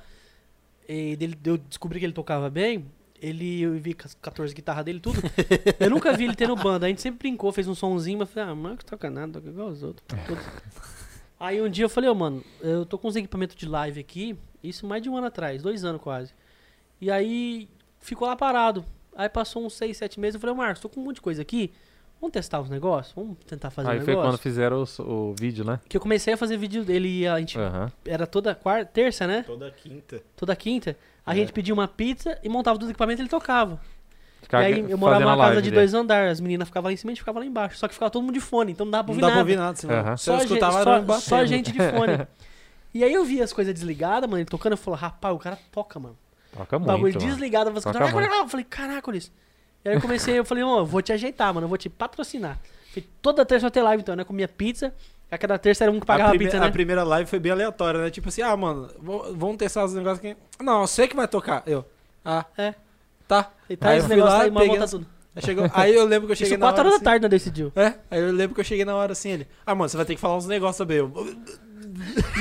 e 0.87 1.15
dele, 1.15 1.37
eu 1.45 1.57
descobri 1.57 1.99
que 1.99 2.05
ele 2.05 2.13
tocava 2.13 2.49
bem. 2.49 2.85
Ele, 3.21 3.61
eu 3.61 3.73
vi 3.73 3.93
com 3.93 4.05
as 4.05 4.13
14 4.13 4.53
guitarras 4.53 4.85
dele, 4.85 4.99
tudo. 4.99 5.19
eu 5.79 5.89
nunca 5.89 6.13
vi 6.13 6.25
ele 6.25 6.35
tendo 6.35 6.55
banda. 6.55 6.85
A 6.85 6.89
gente 6.89 7.01
sempre 7.01 7.19
brincou, 7.19 7.51
fez 7.51 7.67
um 7.67 7.75
sonzinho, 7.75 8.19
mas 8.19 8.29
falei, 8.29 8.49
ah, 8.49 8.55
Marcos 8.55 8.83
toca 8.83 9.09
nada, 9.09 9.33
toca 9.33 9.49
igual 9.49 9.69
os 9.69 9.81
outros. 9.83 10.05
Aí 11.39 11.61
um 11.61 11.69
dia 11.69 11.85
eu 11.85 11.89
falei, 11.89 12.09
ô 12.09 12.15
mano, 12.15 12.43
eu 12.61 12.85
tô 12.85 12.97
com 12.97 13.07
uns 13.07 13.15
equipamentos 13.15 13.55
de 13.55 13.67
live 13.67 13.99
aqui, 13.99 14.37
isso 14.69 14.85
mais 14.87 15.01
de 15.01 15.09
um 15.09 15.17
ano 15.17 15.27
atrás, 15.27 15.61
dois 15.61 15.83
anos 15.83 16.01
quase. 16.01 16.33
E 16.99 17.09
aí 17.11 17.69
ficou 17.99 18.27
lá 18.27 18.35
parado. 18.35 18.85
Aí 19.15 19.29
passou 19.29 19.65
uns 19.65 19.73
seis, 19.73 19.97
sete 19.97 20.19
meses, 20.19 20.35
eu 20.35 20.41
falei, 20.41 20.53
ô 20.53 20.57
Marcos, 20.57 20.81
tô 20.81 20.89
com 20.89 20.99
um 20.99 21.03
monte 21.05 21.15
de 21.15 21.21
coisa 21.21 21.41
aqui. 21.41 21.71
Vamos 22.19 22.33
testar 22.33 22.61
os 22.61 22.69
negócios? 22.69 23.13
Vamos 23.15 23.37
tentar 23.45 23.69
fazer 23.69 23.89
Aí 23.89 23.97
um 23.99 24.01
foi 24.01 24.07
negócio? 24.13 24.31
quando 24.31 24.39
fizeram 24.39 24.83
o, 24.99 25.01
o 25.29 25.35
vídeo, 25.37 25.65
né? 25.65 25.79
Que 25.87 25.97
eu 25.97 26.01
comecei 26.01 26.33
a 26.33 26.37
fazer 26.37 26.57
vídeo 26.57 26.83
dele 26.83 27.27
a 27.27 27.37
gente. 27.39 27.59
Aham. 27.59 27.91
Era 28.05 28.25
toda 28.25 28.55
quarta, 28.55 28.85
terça, 28.91 29.27
né? 29.27 29.43
Toda 29.45 29.69
quinta. 29.71 30.21
Toda 30.35 30.55
quinta. 30.55 30.97
A 31.25 31.33
É. 31.33 31.35
gente 31.37 31.51
pedia 31.53 31.73
uma 31.73 31.87
pizza 31.87 32.37
e 32.41 32.47
montava 32.49 32.77
tudo 32.79 32.87
o 32.87 32.91
equipamento 32.91 33.21
e 33.21 33.23
ele 33.23 33.29
tocava. 33.29 33.79
Ficar 34.41 34.61
e 34.61 34.65
aí 34.75 34.91
eu 34.91 34.97
morava 34.97 35.25
numa 35.25 35.37
casa 35.37 35.61
de 35.61 35.71
dois 35.71 35.93
andares. 35.93 36.31
As 36.33 36.39
meninas 36.39 36.67
ficavam 36.67 36.89
lá 36.89 36.93
em 36.93 36.97
cima 36.97 37.09
e 37.09 37.13
a 37.13 37.15
gente 37.15 37.21
ficava 37.21 37.39
lá 37.39 37.45
embaixo. 37.45 37.77
Só 37.77 37.87
que 37.87 37.93
ficava 37.93 38.09
todo 38.09 38.21
mundo 38.23 38.33
de 38.33 38.39
fone, 38.39 38.71
então 38.71 38.85
não 38.85 38.91
dava 38.91 39.03
pra 39.05 39.13
Não 39.15 39.21
ouvir 39.21 39.21
dá 39.21 39.27
pra 39.27 39.35
nada. 39.35 39.41
ouvir 39.41 39.55
nada, 39.57 39.75
senão. 39.77 40.17
Se 40.17 40.29
eu 40.29 40.37
Só, 40.37 40.43
escutava, 40.43 40.83
só, 41.05 41.19
só 41.19 41.45
gente 41.45 41.71
de 41.71 41.77
fone. 41.79 42.25
E 42.95 43.03
aí 43.03 43.13
eu 43.13 43.25
vi 43.25 43.41
as 43.41 43.51
coisas 43.51 43.73
desligadas, 43.73 44.29
mano, 44.29 44.39
ele 44.39 44.45
tocando, 44.49 44.71
eu 44.71 44.77
falei, 44.77 44.99
rapaz, 45.01 45.35
o 45.35 45.37
cara 45.37 45.59
toca, 45.69 45.99
mano. 45.99 46.17
Toca 46.55 46.77
O 46.77 46.79
bagulho 46.79 47.01
muito, 47.01 47.19
mano. 47.19 47.29
desligado, 47.29 47.69
eu 47.69 47.73
Toca 47.81 47.91
falei, 48.07 48.29
muito. 48.29 48.33
eu 48.33 48.47
falei, 48.47 48.65
caraca, 48.69 49.17
isso. 49.17 49.31
E 49.83 49.89
aí 49.89 49.95
eu 49.95 50.01
comecei, 50.01 50.39
eu 50.39 50.45
falei, 50.45 50.63
ó, 50.63 50.79
eu 50.79 50.85
vou 50.85 51.01
te 51.01 51.11
ajeitar, 51.11 51.53
mano, 51.53 51.65
eu 51.65 51.69
vou 51.69 51.77
te 51.77 51.89
patrocinar. 51.89 52.57
Falei, 52.93 53.09
toda 53.21 53.45
terça 53.45 53.63
vai 53.63 53.71
ter 53.71 53.81
live, 53.81 54.01
então, 54.01 54.15
né? 54.15 54.23
Comia 54.23 54.47
pizza, 54.47 54.93
a 55.29 55.37
cada 55.37 55.57
terça 55.59 55.83
era 55.83 55.91
um 55.91 55.99
que 55.99 56.05
pagava 56.05 56.29
a, 56.29 56.31
a, 56.31 56.37
prime- 56.37 56.45
pizza, 56.45 56.57
né? 56.59 56.67
a 56.67 56.71
primeira 56.71 57.03
live 57.03 57.29
foi 57.29 57.37
bem 57.37 57.51
aleatória, 57.51 57.99
né? 58.01 58.09
Tipo 58.09 58.29
assim, 58.29 58.41
ah, 58.41 58.55
mano, 58.55 58.89
vamos 59.35 59.57
testar 59.57 59.83
os 59.83 59.93
negócios 59.93 60.19
aqui. 60.25 60.37
Não, 60.63 60.79
eu 60.81 60.87
sei 60.87 61.07
que 61.09 61.15
vai 61.17 61.27
tocar. 61.27 61.63
Eu, 61.67 61.83
ah, 62.23 62.45
É. 62.57 62.73
tá. 63.27 63.51
E 63.69 63.75
tá 63.75 63.89
Aí 63.89 63.97
esse 63.99 64.07
negócio 64.07 64.37
lá, 64.37 64.43
aí, 64.43 64.51
peguei 64.51 64.67
volta 64.69 64.87
tudo. 64.87 65.05
Aí, 65.35 65.41
chegou, 65.43 65.69
aí 65.73 65.93
eu 65.93 66.05
lembro 66.05 66.27
que 66.27 66.31
eu 66.31 66.35
cheguei 66.37 66.53
Isso 66.53 66.59
na 66.61 66.67
4 66.67 66.79
hora 66.79 66.87
horas 66.87 66.91
da 66.91 66.95
assim, 66.95 67.03
tarde, 67.03 67.23
né, 67.23 67.27
decidiu. 67.27 67.73
É, 67.75 67.93
aí 68.09 68.21
eu 68.21 68.31
lembro 68.31 68.55
que 68.55 68.61
eu 68.61 68.65
cheguei 68.65 68.85
na 68.85 68.95
hora 68.95 69.11
assim, 69.11 69.31
ele, 69.31 69.47
ah, 69.65 69.75
mano, 69.75 69.89
você 69.89 69.97
vai 69.97 70.05
ter 70.05 70.15
que 70.15 70.21
falar 70.21 70.37
uns 70.37 70.45
negócios 70.47 70.77
também. 70.77 70.95
Eu, 70.97 71.11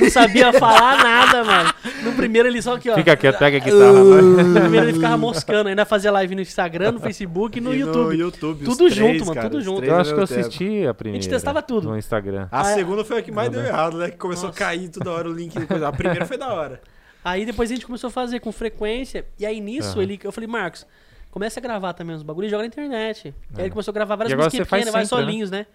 Não 0.00 0.10
sabia 0.10 0.52
falar 0.52 1.02
nada, 1.02 1.44
mano. 1.44 1.74
No 2.02 2.12
primeiro 2.14 2.48
ele 2.48 2.60
só 2.60 2.74
aqui, 2.74 2.90
ó. 2.90 2.94
Fica 2.94 3.16
quieto, 3.16 3.38
pega 3.38 3.56
a 3.56 3.60
guitarra. 3.64 3.92
No 3.92 4.60
primeiro 4.60 4.86
ele 4.86 4.92
ficava 4.94 5.16
moscando, 5.16 5.68
ainda 5.68 5.84
fazia 5.84 6.10
live 6.12 6.34
no 6.34 6.40
Instagram, 6.42 6.92
no 6.92 7.00
Facebook 7.00 7.58
e 7.58 7.60
no 7.60 7.72
E 7.74 7.78
YouTube. 7.80 8.06
No 8.08 8.12
YouTube 8.14 8.64
Tudo 8.64 8.84
os 8.86 8.94
junto, 8.94 9.08
três, 9.10 9.20
mano, 9.22 9.34
cara, 9.34 9.50
tudo 9.50 9.62
junto. 9.62 9.76
três 9.78 9.92
Eu 9.92 9.98
acho 10.00 10.14
que 10.14 10.20
eu 10.20 10.26
tempo. 10.26 10.40
assisti 10.40 10.86
a 10.86 10.94
primeira. 10.94 11.28
testava 11.28 11.62
tudo. 11.62 11.88
No 11.88 11.96
Instagram. 11.98 12.48
A 12.50 12.62
Ah, 12.66 12.70
é. 12.70 12.74
segunda 12.74 13.04
foi 13.04 13.18
a 13.18 13.22
que 13.22 13.30
mais 13.32 13.50
deu 13.50 13.60
errado, 13.64 13.96
né? 13.98 14.10
Que 14.10 14.16
começou 14.16 14.48
Nossa. 14.48 14.62
a 14.62 14.66
cair 14.66 14.88
toda 14.88 15.10
hora 15.10 15.28
o 15.28 15.32
link. 15.32 15.54
A 15.86 15.92
primeira 15.92 16.26
foi 16.26 16.36
da 16.36 16.52
hora. 16.52 16.80
Aí 17.24 17.46
depois 17.46 17.70
a 17.70 17.74
gente 17.74 17.86
começou 17.86 18.08
a 18.08 18.10
fazer 18.10 18.40
com 18.40 18.52
frequência. 18.52 19.24
E 19.38 19.46
aí 19.46 19.60
nisso 19.60 19.92
Aham. 19.94 20.02
ele, 20.02 20.20
eu 20.22 20.30
falei, 20.32 20.46
Marcos, 20.48 20.86
começa 21.30 21.58
a 21.58 21.62
gravar 21.62 21.92
também 21.94 22.14
os 22.14 22.22
bagulhos 22.22 22.48
e 22.48 22.50
joga 22.50 22.62
na 22.64 22.66
internet. 22.68 23.28
E 23.28 23.56
aí 23.56 23.64
ele 23.64 23.70
começou 23.70 23.92
a 23.92 23.94
gravar 23.94 24.16
várias 24.16 24.32
É. 24.32 24.36
Faz 24.36 24.52
pequenas, 24.52 24.92
vários 24.92 25.10
né? 25.10 25.16
solinhos, 25.16 25.50
né? 25.50 25.66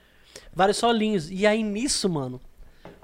Vários 0.54 0.78
solinhos. 0.78 1.32
E 1.32 1.48
aí 1.48 1.64
nisso, 1.64 2.08
mano, 2.08 2.40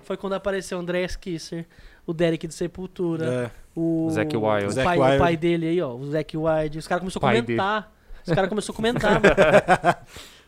foi 0.06 0.18
quando 0.18 0.34
apareceu 0.34 0.78
o 0.78 0.82
André 0.82 1.08
Kisser, 1.20 1.66
o 2.06 2.14
Derek 2.14 2.48
do 2.48 2.54
Sepultura, 2.54 3.26
É. 3.26 3.52
o, 3.76 4.08
Zac 4.12 4.36
Wild. 4.36 4.66
o 4.68 4.72
Zac 4.72 4.86
pai, 4.86 5.00
Wild. 5.00 5.16
o 5.16 5.20
pai 5.20 5.38
dele 5.38 5.68
aí, 5.68 5.82
ó, 5.82 5.94
o 5.94 6.06
Zac 6.12 6.38
Wild. 6.38 6.78
Os 6.78 6.88
caras 6.88 7.02
começaram 7.02 7.28
a 7.28 7.32
comentar. 7.42 7.92
Os 8.26 8.34
caras 8.34 8.50
começaram 8.50 8.74
a 8.74 8.76
comentar, 8.76 9.12
mano. 9.14 9.26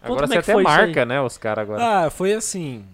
Agora 0.01 0.21
como 0.21 0.27
você 0.27 0.37
é 0.37 0.41
que 0.41 0.51
até 0.51 0.61
marca, 0.61 1.05
né, 1.05 1.21
os 1.21 1.37
caras 1.37 1.63
agora. 1.63 2.05
Ah, 2.05 2.09
foi 2.09 2.33
assim. 2.33 2.85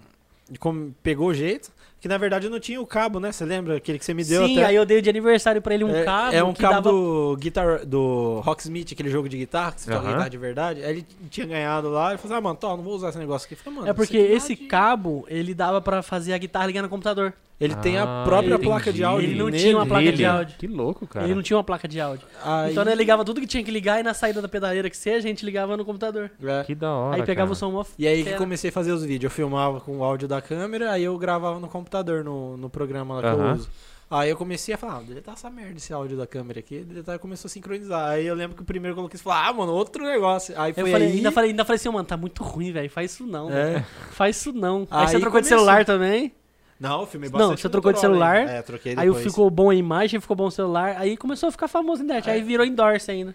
Como 0.59 0.93
pegou 1.03 1.27
o 1.29 1.33
jeito. 1.33 1.71
Que 2.03 2.09
na 2.09 2.17
verdade 2.17 2.47
eu 2.47 2.51
não 2.51 2.59
tinha 2.59 2.81
o 2.81 2.85
cabo, 2.85 3.17
né? 3.17 3.31
Você 3.31 3.45
lembra? 3.45 3.77
Aquele 3.77 3.97
que 3.97 4.03
você 4.03 4.13
me 4.13 4.25
deu 4.25 4.45
Sim, 4.45 4.57
até. 4.57 4.65
aí 4.65 4.75
eu 4.75 4.85
dei 4.85 5.01
de 5.01 5.09
aniversário 5.09 5.61
pra 5.61 5.73
ele 5.73 5.85
um 5.85 5.95
é, 5.95 6.03
cabo 6.03 6.35
é 6.35 6.43
um 6.43 6.51
que 6.51 6.59
cabo 6.61 6.73
dava 6.73 6.89
do 6.91 7.37
guitar 7.39 7.85
do 7.85 8.41
Rocksmith, 8.43 8.91
aquele 8.91 9.09
jogo 9.09 9.29
de 9.29 9.37
guitarra, 9.37 9.71
que 9.71 9.79
você 9.79 9.89
toca 9.89 10.01
Aham. 10.03 10.11
guitarra 10.11 10.29
de 10.29 10.37
verdade. 10.37 10.83
Aí 10.83 10.89
ele 10.89 11.05
tinha 11.29 11.47
ganhado 11.47 11.87
lá, 11.87 12.09
ele 12.09 12.17
falou: 12.17 12.35
"Ah, 12.35 12.41
mano, 12.41 12.57
tô, 12.57 12.67
não 12.75 12.83
vou 12.83 12.93
usar 12.95 13.07
esse 13.07 13.17
negócio 13.17 13.45
aqui". 13.45 13.53
Eu 13.53 13.57
falei, 13.63 13.79
mano, 13.79 13.89
É 13.89 13.93
porque 13.93 14.17
aqui 14.17 14.33
esse 14.33 14.53
de- 14.53 14.65
cabo, 14.65 15.23
ele 15.29 15.53
dava 15.53 15.79
pra 15.79 16.03
fazer 16.03 16.33
a 16.33 16.37
guitarra 16.37 16.65
ligar 16.67 16.81
no 16.81 16.89
computador. 16.89 17.33
Ele 17.63 17.75
tem 17.75 17.97
a 17.97 18.03
Ah, 18.03 18.23
própria 18.25 18.53
entendi. 18.55 18.67
placa 18.67 18.93
de 18.93 19.03
áudio 19.03 19.29
Ele 19.29 19.37
não 19.39 19.45
nele. 19.45 19.59
tinha 19.59 19.77
uma 19.77 19.85
placa 19.85 20.03
de 20.05 20.11
Nele. 20.11 20.25
áudio. 20.25 20.55
Que 20.57 20.67
louco, 20.67 21.07
cara. 21.07 21.25
Ele 21.25 21.35
não 21.35 21.41
tinha 21.41 21.57
uma 21.57 21.63
placa 21.63 21.87
de 21.87 21.99
áudio. 22.01 22.27
Aí, 22.43 22.71
Então 22.71 22.83
ele 22.83 22.95
ligava 22.95 23.23
tudo 23.25 23.39
que 23.41 23.47
tinha 23.47 23.63
que 23.63 23.71
ligar 23.71 23.99
e 23.99 24.03
na 24.03 24.13
saída 24.13 24.41
da 24.41 24.47
pedaleira 24.47 24.89
que 24.89 24.97
seja, 24.97 25.17
a 25.19 25.21
gente 25.21 25.45
ligava 25.45 25.75
no 25.77 25.85
computador. 25.85 26.31
É. 26.43 26.63
Que 26.63 26.75
da 26.75 26.91
hora, 26.91 27.15
aí 27.17 27.23
pegava 27.23 27.47
cara. 27.47 27.53
o 27.53 27.55
som 27.55 27.73
off. 27.75 27.91
E 27.97 28.07
aí 28.07 28.23
que 28.23 28.33
comecei 28.35 28.69
a 28.69 28.73
fazer 28.73 28.91
os 28.91 29.03
vídeos. 29.03 29.31
Eu 29.31 29.35
filmava 29.35 29.79
com 29.81 29.97
o 29.99 30.03
áudio 30.03 30.27
da 30.27 30.41
câmera, 30.41 30.91
aí 30.91 31.03
eu 31.03 31.17
gravava 31.17 31.59
no 31.59 31.67
computador, 31.67 32.23
no, 32.23 32.57
no 32.57 32.69
programa 32.69 33.15
lá 33.15 33.21
que 33.21 33.27
eu 33.27 33.41
Aham. 33.41 33.53
uso. 33.53 33.69
Aí 34.11 34.29
eu 34.29 34.37
comecei 34.37 34.75
a 34.75 34.77
falar, 34.77 34.97
ah, 34.97 35.01
deletar 35.01 35.33
essa 35.33 35.49
merda, 35.49 35.77
esse 35.77 35.91
áudio 35.91 36.15
da 36.15 36.27
câmera 36.27 36.59
aqui. 36.59 36.81
Deletar 36.81 37.15
e 37.15 37.19
começou 37.19 37.47
a 37.47 37.51
sincronizar. 37.51 38.09
Aí 38.11 38.27
eu 38.27 38.35
lembro 38.35 38.55
que 38.55 38.61
o 38.61 38.65
primeiro 38.65 38.93
que 38.93 38.99
eu 38.99 39.01
coloquei, 39.03 39.17
você 39.17 39.23
falou, 39.23 39.39
ah, 39.39 39.53
mano, 39.53 39.71
outro 39.73 40.03
negócio. 40.03 40.53
Aí 40.55 40.69
Eu 40.69 40.75
foi 40.75 40.91
falei, 40.91 41.07
aí... 41.07 41.13
ainda, 41.15 41.31
falei, 41.31 41.49
ainda 41.49 41.65
falei 41.65 41.77
assim, 41.77 41.89
mano, 41.89 42.05
tá 42.05 42.15
muito 42.15 42.43
ruim, 42.43 42.71
velho. 42.71 42.89
Faz 42.91 43.11
isso 43.11 43.25
não. 43.25 43.49
É. 43.51 43.83
Faz 44.11 44.35
isso 44.37 44.53
não. 44.53 44.87
Aí, 44.91 45.05
Aí 45.05 45.07
você 45.07 45.19
trocou 45.19 45.41
de 45.41 45.47
começou. 45.47 45.57
celular 45.65 45.83
também. 45.83 46.31
Não, 46.79 47.01
eu 47.01 47.07
filmei 47.07 47.29
Não, 47.29 47.37
bastante 47.39 47.61
você 47.61 47.67
no 47.67 47.71
trocou 47.71 47.93
de 47.93 47.99
celular, 47.99 48.35
ainda. 48.37 48.51
É, 48.51 48.61
troquei 48.61 48.93
Aí 48.97 49.05
depois. 49.07 49.23
ficou 49.23 49.49
bom 49.49 49.69
a 49.69 49.75
imagem, 49.75 50.19
ficou 50.19 50.35
bom 50.35 50.47
o 50.47 50.51
celular. 50.51 50.95
Aí 50.97 51.15
começou 51.15 51.47
a 51.49 51.51
ficar 51.51 51.67
famoso 51.67 51.99
na 51.99 52.05
internet. 52.05 52.29
Aí 52.29 52.41
virou 52.41 52.65
endorse 52.65 53.09
ainda. 53.09 53.33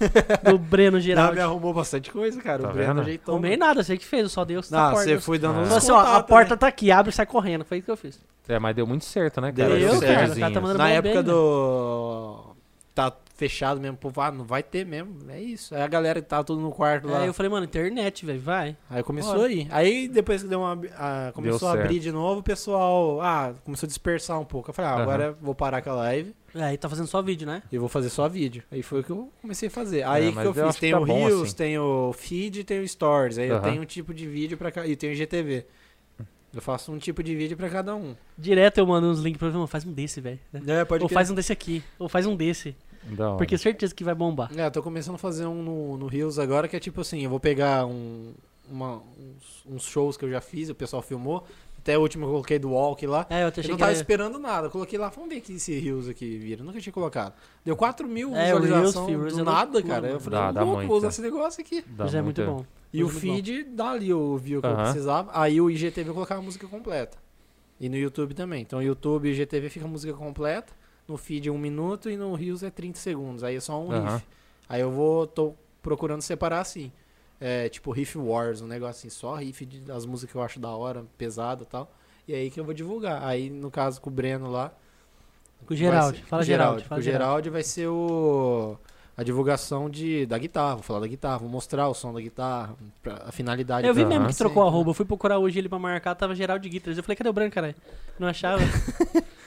do 0.50 0.58
Breno 0.58 0.92
Não, 0.98 1.00
Geraldo. 1.00 1.34
me 1.34 1.40
arrumou 1.40 1.72
bastante 1.72 2.10
coisa, 2.10 2.40
cara. 2.42 2.62
Tá 2.62 2.68
o 2.68 2.72
Breno 2.72 2.88
vendo? 2.94 3.00
ajeitou. 3.02 3.40
Não 3.40 3.56
nada, 3.56 3.82
você 3.82 3.96
que 3.96 4.04
fez, 4.04 4.24
eu 4.24 4.28
só 4.28 4.44
dei 4.44 4.56
o 4.56 4.62
Não, 4.70 4.90
você 4.90 5.18
foi 5.18 5.38
dando 5.38 5.60
Ah. 5.60 5.62
uns 5.62 5.72
assim, 5.72 5.92
ó, 5.92 5.98
a 6.16 6.22
porta 6.22 6.54
né? 6.54 6.58
tá 6.58 6.66
aqui, 6.66 6.90
abre 6.90 7.10
e 7.10 7.14
sai 7.14 7.26
correndo. 7.26 7.64
Foi 7.64 7.78
isso 7.78 7.84
que 7.86 7.90
eu 7.90 7.96
fiz. 7.96 8.20
É, 8.48 8.58
mas 8.58 8.74
deu 8.74 8.86
muito 8.86 9.04
certo, 9.04 9.40
né, 9.40 9.52
Deu 9.52 9.66
cara? 9.68 9.78
Eu, 9.78 9.88
Esses 9.88 10.00
cara, 10.00 10.32
o 10.32 10.40
cara 10.40 10.52
tá 10.54 10.60
mandando 10.60 10.78
Na 10.78 10.84
bem, 10.84 10.94
época 10.96 11.14
né? 11.14 11.22
do... 11.22 12.44
Tá 12.94 13.12
fechado 13.40 13.80
mesmo, 13.80 13.96
pô, 13.96 14.12
ah, 14.20 14.30
não 14.30 14.44
vai 14.44 14.62
ter 14.62 14.84
mesmo. 14.84 15.16
É 15.30 15.40
isso. 15.40 15.74
Aí 15.74 15.80
a 15.80 15.86
galera 15.88 16.20
que 16.20 16.28
tava 16.28 16.44
tudo 16.44 16.60
no 16.60 16.70
quarto 16.70 17.08
lá. 17.08 17.20
Aí 17.20 17.26
eu 17.26 17.32
falei, 17.32 17.50
mano, 17.50 17.64
internet, 17.64 18.26
velho, 18.26 18.38
vai. 18.38 18.76
Aí 18.90 19.02
começou 19.02 19.34
Bora. 19.36 19.48
aí. 19.48 19.66
Aí 19.70 20.08
depois 20.08 20.42
que 20.42 20.48
deu 20.48 20.60
uma, 20.60 20.78
a- 20.94 21.32
começou 21.34 21.68
a 21.68 21.72
abrir 21.72 21.98
de 22.00 22.12
novo, 22.12 22.40
o 22.40 22.42
pessoal 22.42 23.20
ah, 23.22 23.54
começou 23.64 23.86
a 23.86 23.88
dispersar 23.88 24.38
um 24.38 24.44
pouco. 24.44 24.68
Eu 24.70 24.74
falei, 24.74 24.90
ah, 24.90 24.94
Aham. 24.94 25.02
agora 25.02 25.24
eu 25.24 25.36
vou 25.40 25.54
parar 25.54 25.80
com 25.80 25.88
a 25.90 25.94
live 25.94 26.34
É, 26.54 26.62
Aí 26.64 26.76
tá 26.76 26.88
fazendo 26.88 27.06
só 27.06 27.22
vídeo, 27.22 27.46
né? 27.46 27.62
e 27.72 27.78
vou 27.78 27.88
fazer 27.88 28.10
só 28.10 28.28
vídeo. 28.28 28.62
Aí 28.70 28.82
foi 28.82 29.00
o 29.00 29.04
que 29.04 29.10
eu 29.10 29.32
comecei 29.40 29.68
a 29.68 29.70
fazer. 29.70 30.02
Aí 30.02 30.28
o 30.28 30.34
mas 30.34 30.42
que 30.52 30.58
eu 30.58 30.64
eu 30.64 30.68
fiz? 30.72 30.80
Tem 30.80 30.90
tá 30.92 31.00
o 31.00 31.04
Reels, 31.04 31.42
assim. 31.42 31.56
tem 31.56 31.78
o 31.78 32.12
Feed 32.12 32.60
e 32.60 32.64
tem 32.64 32.80
o 32.80 32.86
Stories. 32.86 33.38
Aí 33.38 33.48
eu 33.48 33.56
Aham. 33.56 33.70
tenho 33.70 33.82
um 33.82 33.86
tipo 33.86 34.12
de 34.12 34.26
vídeo 34.26 34.58
pra 34.58 34.70
cá. 34.70 34.86
E 34.86 34.94
tem 34.96 35.12
o 35.12 35.14
GTV. 35.14 35.64
Eu 36.52 36.60
faço 36.60 36.90
um 36.92 36.98
tipo 36.98 37.22
de 37.22 37.36
vídeo 37.36 37.56
pra 37.56 37.68
cada 37.70 37.94
um. 37.94 38.16
Direto 38.36 38.78
eu 38.78 38.86
mando 38.86 39.06
uns 39.06 39.20
links 39.20 39.38
pra 39.38 39.48
mano, 39.50 39.68
faz 39.68 39.86
um 39.86 39.92
desse, 39.92 40.20
velho. 40.20 40.40
É, 40.66 40.84
pode 40.84 41.04
Ou 41.04 41.08
crer. 41.08 41.14
faz 41.14 41.30
um 41.30 41.34
desse 41.36 41.52
aqui, 41.52 41.80
ou 41.96 42.08
faz 42.08 42.26
um 42.26 42.34
desse. 42.34 42.74
Da 43.04 43.28
hora. 43.28 43.38
Porque 43.38 43.56
certeza 43.58 43.94
que 43.94 44.04
vai 44.04 44.14
bombar. 44.14 44.50
É, 44.56 44.66
eu 44.66 44.70
tô 44.70 44.82
começando 44.82 45.14
a 45.14 45.18
fazer 45.18 45.46
um 45.46 45.62
no, 45.62 45.96
no 45.96 46.06
Reels 46.06 46.38
agora 46.38 46.68
que 46.68 46.76
é 46.76 46.80
tipo 46.80 47.00
assim, 47.00 47.22
eu 47.24 47.30
vou 47.30 47.40
pegar 47.40 47.86
um, 47.86 48.32
uma- 48.70 48.96
uns, 49.18 49.64
uns 49.66 49.82
shows 49.84 50.16
que 50.16 50.24
eu 50.24 50.30
já 50.30 50.40
fiz, 50.40 50.68
o 50.68 50.74
pessoal 50.74 51.02
filmou. 51.02 51.44
Até 51.78 51.96
o 51.96 52.02
último 52.02 52.24
que 52.24 52.28
eu 52.28 52.32
coloquei 52.32 52.58
do 52.58 52.72
Walk 52.72 53.06
lá. 53.06 53.26
É, 53.30 53.36
eu 53.36 53.38
Eu 53.38 53.44
não 53.46 53.52
que 53.52 53.68
tava 53.70 53.84
era... 53.84 53.92
esperando 53.92 54.38
nada. 54.38 54.66
Eu 54.66 54.70
coloquei 54.70 54.98
lá, 54.98 55.08
vamos 55.08 55.30
ver 55.30 55.36
aqui 55.38 55.54
esse 55.54 55.78
Reels 55.78 56.08
aqui 56.08 56.36
vira. 56.36 56.62
Nunca 56.62 56.78
tinha 56.78 56.92
colocado. 56.92 57.32
Deu 57.64 57.74
4 57.74 58.06
mil 58.06 58.36
É, 58.36 58.52
visualizações 58.52 59.32
do 59.34 59.40
é 59.40 59.42
nada, 59.44 59.72
loucura, 59.72 59.94
cara. 59.94 60.08
Eu 60.08 60.20
falei, 60.20 60.38
Dá- 60.38 60.46
eu 60.48 60.52
dá 60.52 60.64
vou, 60.64 60.96
usar 60.98 61.08
esse 61.08 61.22
negócio 61.22 61.62
aqui. 61.62 61.80
Dá 61.86 62.04
Mas 62.04 62.14
é 62.14 62.20
muito 62.20 62.44
bom. 62.44 62.66
E 62.92 63.02
o 63.02 63.06
Muito 63.06 63.14
bom. 63.14 63.20
feed 63.20 63.64
dá 63.64 63.92
ali 63.92 64.12
o 64.12 64.36
view 64.36 64.60
que 64.60 64.66
eu 64.66 64.72
Aham. 64.72 64.82
precisava. 64.82 65.30
Aí 65.32 65.58
o 65.58 65.70
IGTV 65.70 66.10
eu 66.10 66.12
colocava 66.12 66.40
a 66.42 66.44
música 66.44 66.66
completa. 66.66 67.16
E 67.80 67.88
no 67.88 67.96
YouTube 67.96 68.34
também. 68.34 68.60
Então 68.60 68.78
o 68.80 68.82
YouTube 68.82 69.26
e 69.26 69.30
o 69.30 69.32
IGTV 69.32 69.70
fica 69.70 69.86
a 69.86 69.88
música 69.88 70.12
completa. 70.12 70.70
No 71.10 71.16
feed 71.16 71.48
é 71.48 71.52
um 71.52 71.58
minuto 71.58 72.08
e 72.08 72.16
no 72.16 72.34
Reels 72.34 72.62
é 72.62 72.70
30 72.70 72.98
segundos. 72.98 73.42
Aí 73.42 73.56
é 73.56 73.60
só 73.60 73.80
um 73.82 73.90
Aham. 73.90 74.14
riff. 74.14 74.26
Aí 74.68 74.80
eu 74.80 74.90
vou, 74.92 75.26
tô 75.26 75.54
procurando 75.82 76.22
separar 76.22 76.60
assim. 76.60 76.92
É, 77.40 77.68
tipo 77.68 77.90
Riff 77.90 78.16
Wars, 78.16 78.60
um 78.60 78.66
negócio 78.68 79.00
assim, 79.00 79.10
só 79.10 79.34
riff 79.34 79.64
de- 79.66 79.80
das 79.80 80.06
músicas 80.06 80.30
que 80.30 80.36
eu 80.38 80.42
acho 80.42 80.60
da 80.60 80.68
hora, 80.70 81.04
pesada 81.18 81.64
e 81.64 81.66
tal. 81.66 81.90
E 82.28 82.34
aí 82.34 82.48
que 82.50 82.60
eu 82.60 82.64
vou 82.64 82.72
divulgar. 82.72 83.24
Aí, 83.24 83.50
no 83.50 83.70
caso, 83.72 84.00
com 84.00 84.08
o 84.08 84.12
Breno 84.12 84.48
lá. 84.50 84.72
Com 85.66 85.74
o 85.74 85.76
Geraldo, 85.76 86.16
ser- 86.18 86.24
fala 86.26 86.42
Geraldo. 86.44 86.82
Com 86.84 86.94
o 86.94 87.00
Geraldo. 87.00 87.02
Geraldo 87.02 87.50
vai 87.50 87.62
ser 87.64 87.88
o. 87.88 88.76
A 89.16 89.22
divulgação 89.24 89.90
de, 89.90 90.24
da 90.26 90.38
guitarra, 90.38 90.74
vou 90.76 90.82
falar 90.82 91.00
da 91.00 91.06
guitarra, 91.06 91.38
vou 91.38 91.48
mostrar 91.48 91.88
o 91.88 91.94
som 91.94 92.12
da 92.14 92.20
guitarra, 92.20 92.74
pra- 93.02 93.24
a 93.26 93.32
finalidade. 93.32 93.86
Eu 93.86 93.92
vi 93.92 94.04
mesmo 94.04 94.26
que 94.26 94.32
Sim. 94.32 94.38
trocou 94.38 94.62
a 94.66 94.70
roupa. 94.70 94.90
Eu 94.90 94.94
fui 94.94 95.04
procurar 95.04 95.38
hoje 95.38 95.58
ele 95.58 95.68
pra 95.68 95.78
marcar, 95.78 96.14
tava 96.14 96.34
Geraldo 96.36 96.62
de 96.62 96.68
Guitars. 96.68 96.96
Eu 96.96 97.02
falei, 97.02 97.16
cadê 97.16 97.28
o 97.28 97.32
branco, 97.32 97.54
caralho? 97.54 97.74
Não 98.18 98.28
achava. 98.28 98.62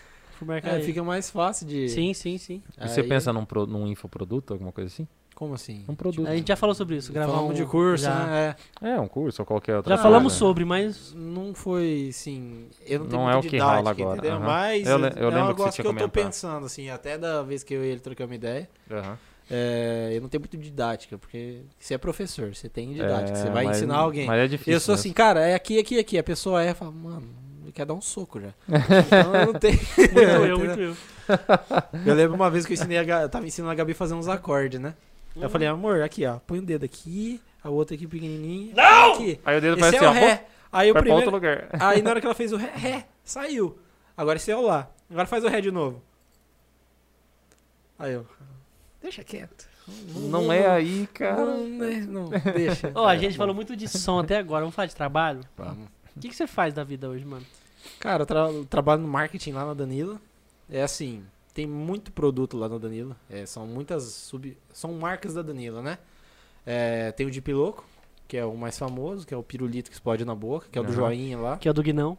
Fui 0.44 0.54
marcar 0.54 0.72
É, 0.72 0.76
ele. 0.76 0.84
fica 0.84 1.04
mais 1.04 1.30
fácil 1.30 1.66
de. 1.68 1.90
Sim, 1.90 2.14
sim, 2.14 2.38
sim. 2.38 2.62
E 2.80 2.88
você 2.88 3.02
Aí- 3.02 3.08
pensa 3.08 3.32
num, 3.32 3.46
pro, 3.46 3.66
num 3.66 3.88
infoproduto, 3.88 4.54
alguma 4.54 4.72
coisa 4.72 4.88
assim? 4.88 5.08
Como 5.36 5.56
assim? 5.56 5.84
Um 5.90 5.96
produto. 5.96 6.28
A 6.28 6.36
gente 6.36 6.48
já 6.48 6.56
falou 6.56 6.76
sobre 6.76 6.96
isso. 6.96 7.12
Gravamos 7.12 7.36
Falamos 7.36 7.58
de 7.58 7.66
curso, 7.66 8.04
já. 8.04 8.26
né? 8.28 8.56
É, 8.82 9.00
um 9.00 9.08
curso 9.08 9.42
ou 9.42 9.46
qualquer 9.48 9.78
outra 9.78 9.90
Já 9.90 9.96
coisa. 9.98 10.04
falamos 10.10 10.34
sobre, 10.34 10.64
mas 10.64 11.12
É, 11.12 11.18
não 11.18 11.56
foi, 11.56 12.08
assim. 12.12 12.68
Eu 12.86 13.00
não 13.00 13.08
tenho 13.08 13.22
Não 13.24 13.30
é 13.30 13.34
muita 13.34 13.48
o 13.48 13.50
que 13.50 13.58
rola 13.58 13.78
didática, 13.80 14.02
agora, 14.04 14.18
entendeu? 14.20 14.38
aham. 14.38 14.46
Mas 14.46 14.88
Eu 14.88 14.98
le- 14.98 15.04
eu 15.06 15.10
é 15.10 15.10
lembro 15.10 15.26
um 15.26 15.32
que 15.32 15.32
você 15.32 15.38
negócio 15.48 15.56
tinha 15.56 15.72
que 15.72 15.80
eu 15.82 15.84
tô 15.86 16.00
comentado. 16.00 16.12
pensando, 16.12 16.66
assim, 16.68 16.90
até 16.90 17.18
da 17.18 17.42
vez 17.42 17.64
que 17.64 17.74
eu 17.74 17.84
e 17.84 17.88
ele 17.88 18.00
trocamos 18.00 18.30
uma 18.32 18.36
ideia. 18.36 18.70
Aham. 18.92 19.18
é, 19.52 20.12
eu 20.14 20.22
não 20.22 20.30
tenho 20.30 20.40
muito 20.42 20.56
didática, 20.58 21.18
porque 21.18 21.62
você 21.78 21.96
é 21.96 21.98
professor, 21.98 22.54
você 22.56 22.70
tem 22.70 22.94
didática, 22.94 23.32
É, 23.38 23.42
você 23.42 23.50
vai 23.50 23.66
mas- 23.66 23.78
ensinar 23.78 23.98
alguém. 23.98 24.26
Mas 24.26 24.40
é 24.40 24.48
difícil. 24.48 24.74
eu 24.74 24.80
sou 24.80 24.94
mesmo. 24.94 25.02
assim, 25.02 25.14
cara, 25.14 25.42
é 25.42 25.54
aqui, 25.56 25.78
aqui, 25.80 26.00
aqui. 26.00 26.18
A 26.18 26.24
pessoa 26.24 26.64
é, 26.64 26.74
fala, 26.74 26.92
mano, 26.92 27.28
quer 27.74 27.86
dar 27.86 27.94
um 27.94 28.02
soco 28.02 28.40
já. 28.40 28.50
então 28.70 29.46
não 29.48 29.54
tem. 29.54 29.74
Muito 29.74 30.20
eu, 30.20 30.58
muito 30.60 30.80
eu. 30.82 30.96
Eu 32.06 32.16
lembro 32.16 32.36
uma 32.36 32.50
vez 32.50 32.66
que 32.66 32.74
eu 32.74 32.76
ensinei 32.76 32.98
a 32.98 33.04
Gabi, 33.04 33.30
tava 33.32 33.46
ensinando 33.48 33.72
a 33.72 33.76
Gabi 33.76 33.92
a 33.92 33.96
fazer 33.96 34.14
uns 34.14 34.28
acordes, 34.28 34.80
né? 34.80 34.94
Eu 35.36 35.50
falei, 35.50 35.68
amor, 35.68 36.02
aqui, 36.02 36.26
ó, 36.26 36.38
põe 36.40 36.60
o 36.60 36.62
dedo 36.62 36.86
aqui, 36.86 37.42
a 37.64 37.70
outra 37.70 37.96
aqui 37.96 38.06
pequenininha. 38.08 38.74
Não! 38.76 39.14
Aqui. 39.14 39.40
Aí 39.44 39.58
o 39.58 39.62
dedo 39.62 39.74
Esse 39.80 39.80
faz 39.82 39.94
é 39.94 39.98
assim, 39.98 40.06
o 40.06 40.12
ré. 40.12 40.46
Aí 40.72 40.92
o 40.92 40.96
outro 40.96 41.04
primeiro. 41.04 41.32
lugar. 41.32 41.68
Aí 41.80 42.02
na 42.02 42.10
hora 42.12 42.20
que 42.22 42.28
ela 42.28 42.36
fez 42.36 42.52
o 42.52 42.58
ré, 42.58 42.72
ré, 42.76 43.06
saiu. 43.24 43.78
Agora 44.16 44.38
esse 44.38 44.52
é 44.52 44.56
o 44.56 44.62
lá. 44.62 44.90
Agora 45.10 45.26
faz 45.28 45.44
o 45.44 45.48
ré 45.48 45.60
de 45.62 45.72
novo. 45.72 46.02
Aí 47.98 48.14
eu. 48.14 48.26
Deixa 49.02 49.24
quieto. 49.24 49.68
Não 50.30 50.52
é 50.52 50.66
aí, 50.68 51.08
cara. 51.14 51.46
Não, 51.46 51.68
né, 51.68 52.06
não, 52.08 52.30
deixa. 52.56 52.92
Ó, 52.96 53.06
a 53.06 53.16
É, 53.16 53.20
gente 53.20 53.34
bom. 53.34 53.38
falou 53.40 53.54
muito 53.56 53.76
de 53.76 53.88
som 53.88 54.20
até 54.20 54.38
agora. 54.38 54.62
Vamos 54.62 54.76
falar 54.76 54.86
de 54.86 54.96
trabalho? 54.96 55.42
Vamos. 55.58 55.88
O 56.16 56.20
que, 56.20 56.30
que 56.30 56.36
você 56.36 56.48
faz 56.48 56.74
da 56.74 56.84
vida 56.84 57.10
hoje, 57.10 57.26
mano? 57.26 57.46
Cara, 58.00 58.24
eu, 58.24 58.26
tra- 58.26 58.50
trabalho 58.70 59.02
no 59.02 59.08
marketing 59.08 59.52
lá 59.54 59.66
na 59.66 59.74
Danila. 59.74 60.20
É 60.70 60.84
assim, 60.84 61.24
tem 61.54 61.66
muito 61.68 62.12
produto 62.12 62.58
lá 62.58 62.68
na 62.68 62.78
Danila. 62.78 63.16
É, 63.30 63.46
são 63.46 63.66
muitas 63.68 64.04
sub. 64.04 64.58
São 64.74 64.92
marcas 64.94 65.34
da 65.34 65.42
Danila, 65.42 65.82
né? 65.82 65.98
É, 66.66 67.12
tem 67.12 67.26
o 67.28 67.32
Deep 67.32 67.52
Loco, 67.54 67.86
que 68.28 68.38
é 68.38 68.46
o 68.46 68.56
mais 68.58 68.78
famoso, 68.78 69.26
que 69.28 69.34
é 69.34 69.38
o 69.38 69.44
pirulito 69.44 69.90
que 69.90 69.96
explode 69.96 70.24
na 70.26 70.36
boca, 70.36 70.68
que 70.72 70.78
é 70.78 70.82
o 70.82 70.86
do 70.86 70.94
joinha 70.94 71.38
lá. 71.38 71.58
Que 71.58 71.68
é 71.68 71.72
o 71.72 71.74
do 71.74 71.84
Guinão. 71.84 72.18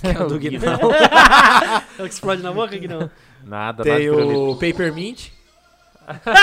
Que 0.00 0.08
é 0.08 0.22
o 0.22 0.28
do 0.28 0.38
Guinão. 0.38 0.78
É 1.98 2.02
o 2.02 2.06
que 2.08 2.14
explode 2.14 2.42
na 2.42 2.52
boca, 2.52 2.76
Guinão? 2.76 3.08
Nada, 3.44 3.82
Tem 3.84 4.08
nada. 4.10 4.26
o 4.26 4.54
Papermint. 4.56 5.30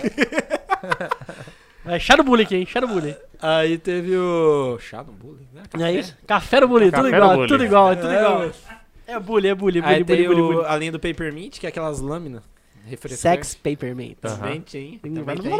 É 1.84 1.98
chá 1.98 2.16
do 2.16 2.22
bullying 2.24 2.44
aqui, 2.44 2.56
hein? 2.56 2.66
Chá 2.66 2.80
do 2.80 2.88
bullying. 2.88 3.14
Aí 3.40 3.78
teve 3.78 4.16
o. 4.16 4.78
Chá 4.80 5.02
no 5.02 5.12
bullying, 5.12 5.48
né? 5.54 5.62
Não 5.76 5.86
é 5.86 5.92
isso? 5.94 6.16
Café 6.26 6.60
do 6.60 6.68
bullying, 6.68 6.90
tudo 6.90 7.04
Café 7.04 7.16
igual, 7.16 7.36
do 7.38 7.46
tudo 7.46 7.64
igual, 7.64 7.92
é 7.92 7.96
tudo 7.96 8.10
É, 8.10 8.18
igual. 8.18 8.50
É 9.06 9.18
bullying, 9.18 9.48
é 9.48 9.54
bullying, 9.54 9.80
bullying, 9.80 9.82
Aí 9.96 10.04
bullying, 10.04 10.26
bullying, 10.26 10.42
bullying. 10.42 10.64
a 10.66 10.76
linha 10.76 10.92
do 10.92 11.00
Papermint, 11.00 11.58
que 11.58 11.66
é 11.66 11.68
aquelas 11.70 12.00
lâminas. 12.00 12.42
Sex 13.08 13.54
Papermint. 13.54 14.16
Também 14.20 14.60
tem. 14.60 14.98
Tem- 14.98 15.14
Também 15.14 15.24
vai- 15.24 15.36
tem. 15.38 15.58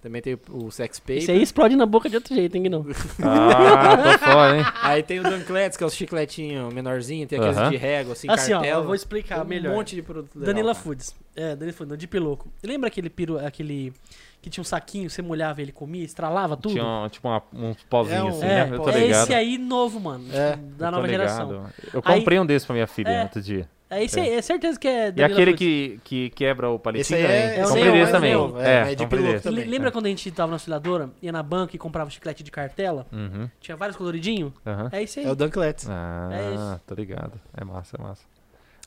Também 0.00 0.22
tem 0.22 0.38
o 0.50 0.70
Sex 0.70 1.00
Paper. 1.00 1.16
Esse 1.18 1.30
aí 1.32 1.42
explode 1.42 1.74
na 1.74 1.84
boca 1.84 2.08
de 2.08 2.14
outro 2.16 2.32
jeito, 2.34 2.54
hein, 2.56 2.62
Guinão? 2.64 2.86
Ah, 3.22 3.96
tô 3.96 4.18
fora, 4.24 4.58
hein? 4.58 4.64
Aí 4.80 5.02
tem 5.02 5.18
o 5.18 5.24
Dunclets, 5.24 5.76
que 5.76 5.82
é 5.82 5.86
os 5.86 5.92
chicletinhos 5.94 6.72
menorzinho, 6.72 7.26
tem 7.26 7.36
aqueles 7.38 7.56
Aham. 7.58 7.70
de 7.70 7.76
régua, 7.76 8.12
assim, 8.12 8.28
Assim, 8.30 8.52
ó, 8.52 8.58
cartela. 8.58 8.80
eu 8.80 8.86
vou 8.86 8.94
explicar 8.94 9.40
Tem 9.40 9.48
melhor. 9.48 9.72
Um 9.72 9.76
monte 9.76 9.96
de 9.96 10.02
produto 10.02 10.36
legal. 10.36 10.46
Danila 10.54 10.72
cara. 10.72 10.84
Foods. 10.84 11.16
É, 11.34 11.56
Danila 11.56 11.72
Foods, 11.76 11.90
não, 11.90 11.96
Deep 11.96 12.16
Louco. 12.18 12.48
Lembra 12.62 12.86
aquele 12.86 13.10
piru, 13.10 13.38
aquele 13.44 13.92
que 14.40 14.48
tinha 14.50 14.62
um 14.62 14.64
saquinho, 14.64 15.08
você 15.10 15.20
molhava 15.22 15.60
ele, 15.60 15.72
comia, 15.72 16.04
estralava 16.04 16.56
tudo? 16.56 16.72
Tinha 16.72 16.84
um, 16.84 17.08
tipo 17.08 17.26
uma, 17.28 17.42
uns 17.52 17.82
pozinhos 17.84 18.18
É 18.20 18.22
um- 18.24 18.28
assim, 18.28 18.46
é, 18.46 18.66
né? 18.66 18.70
Eu 18.76 18.80
tô 18.80 18.90
é 18.90 18.98
ligado. 19.00 19.22
esse 19.24 19.34
aí 19.34 19.58
novo, 19.58 19.98
mano. 20.00 20.24
É, 20.32 20.56
da 20.56 20.56
Eu 20.56 20.58
tô 20.76 20.84
nova 20.96 21.06
ligado. 21.06 21.10
geração. 21.28 21.66
Eu 21.92 22.02
Aí- 22.04 22.18
comprei 22.18 22.38
um 22.38 22.46
desses 22.46 22.64
pra 22.66 22.74
minha 22.74 22.86
filha 22.86 23.08
É. 23.08 23.22
outro 23.22 23.40
dia. 23.42 23.68
É 23.90 24.04
esse 24.04 24.20
aí, 24.20 24.34
é 24.34 24.42
certeza 24.42 24.78
que 24.78 24.86
é 24.86 25.10
E 25.16 25.22
aquele 25.24 25.54
que, 25.54 25.98
que 26.04 26.28
quebra 26.30 26.68
o 26.68 26.74
Esse 26.74 26.82
palitinho 26.82 27.18
aí 27.20 27.24
também. 27.24 27.38
é, 27.40 27.56
É 27.58 27.64
o 27.64 27.68
comprei 27.68 27.84
Neo, 27.84 27.92
desse 27.94 28.08
é 28.10 28.12
também. 28.12 28.32
É, 28.62 28.92
é 28.92 28.94
de 28.94 29.06
piloto 29.06 29.32
desse. 29.32 29.44
também. 29.44 29.64
Le- 29.64 29.70
Lembra 29.70 29.90
quando 29.90 30.04
a 30.04 30.08
gente 30.10 30.30
tava 30.30 30.50
na 30.50 30.56
osciladora, 30.56 31.10
ia 31.22 31.32
na 31.32 31.42
banca 31.42 31.74
e 31.74 31.78
comprava 31.78 32.10
chiclete 32.10 32.42
de 32.44 32.50
cartela? 32.50 33.06
Uhum, 33.10 33.48
Tinha 33.58 33.78
vários 33.78 33.96
coloridinhos? 33.96 34.52
aham. 34.66 34.90
É 34.92 35.02
esse 35.02 35.20
aí. 35.20 35.26
É 35.26 35.30
o 35.30 35.34
Dunclets. 35.34 35.88
É 35.88 35.90
Ah, 35.92 36.30
isso. 36.74 36.82
tô 36.86 36.94
ligado. 36.94 37.40
É 37.56 37.64
massa, 37.64 37.96
é 37.98 38.02
massa. 38.02 38.22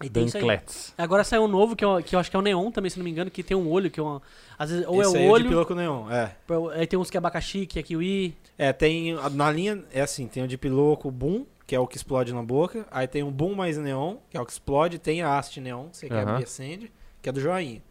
E 0.05 0.09
tem. 0.09 0.25
Dunclets. 0.25 0.93
Agora 0.97 1.23
saiu 1.23 1.43
um 1.43 1.47
novo, 1.47 1.75
que 1.75 1.83
eu, 1.83 2.01
que 2.03 2.15
eu 2.15 2.19
acho 2.19 2.29
que 2.29 2.35
é 2.35 2.39
o 2.39 2.41
Neon 2.41 2.71
também, 2.71 2.89
se 2.89 2.97
não 2.97 3.03
me 3.03 3.11
engano, 3.11 3.29
que 3.29 3.43
tem 3.43 3.55
um 3.55 3.69
olho, 3.69 3.89
que 3.89 3.99
é 3.99 4.03
uma... 4.03 4.21
Às 4.57 4.69
vezes, 4.69 4.85
ou 4.87 5.01
Esse 5.01 5.15
é 5.15 5.19
aí 5.19 5.25
o 5.25 5.27
é 5.27 5.31
olho, 5.31 5.43
de 5.43 5.49
piloco 5.49 5.73
neon, 5.73 6.11
é. 6.11 6.35
aí 6.75 6.85
tem 6.85 6.99
uns 6.99 7.09
que 7.09 7.17
é 7.17 7.19
abacaxi, 7.19 7.65
que 7.65 7.79
é 7.79 7.83
kiwi. 7.83 8.35
É, 8.57 8.71
tem. 8.71 9.15
Na 9.31 9.51
linha, 9.51 9.83
é 9.91 10.01
assim, 10.01 10.27
tem 10.27 10.43
o 10.43 10.47
de 10.47 10.57
piloco 10.57 11.09
Boom, 11.09 11.45
que 11.65 11.75
é 11.75 11.79
o 11.79 11.87
que 11.87 11.97
explode 11.97 12.31
na 12.31 12.43
boca. 12.43 12.85
Aí 12.91 13.07
tem 13.07 13.23
o 13.23 13.31
Boom 13.31 13.55
mais 13.55 13.77
neon, 13.77 14.17
que 14.29 14.37
é 14.37 14.41
o 14.41 14.45
que 14.45 14.51
explode. 14.51 14.99
Tem 14.99 15.23
a 15.23 15.37
haste 15.37 15.59
neon, 15.59 15.89
que 15.89 15.97
você 15.97 16.07
quebra 16.07 16.33
Aham. 16.33 16.41
e 16.41 16.43
acende, 16.43 16.91
que 17.21 17.29
é 17.29 17.31
do 17.31 17.39
joinha. 17.39 17.81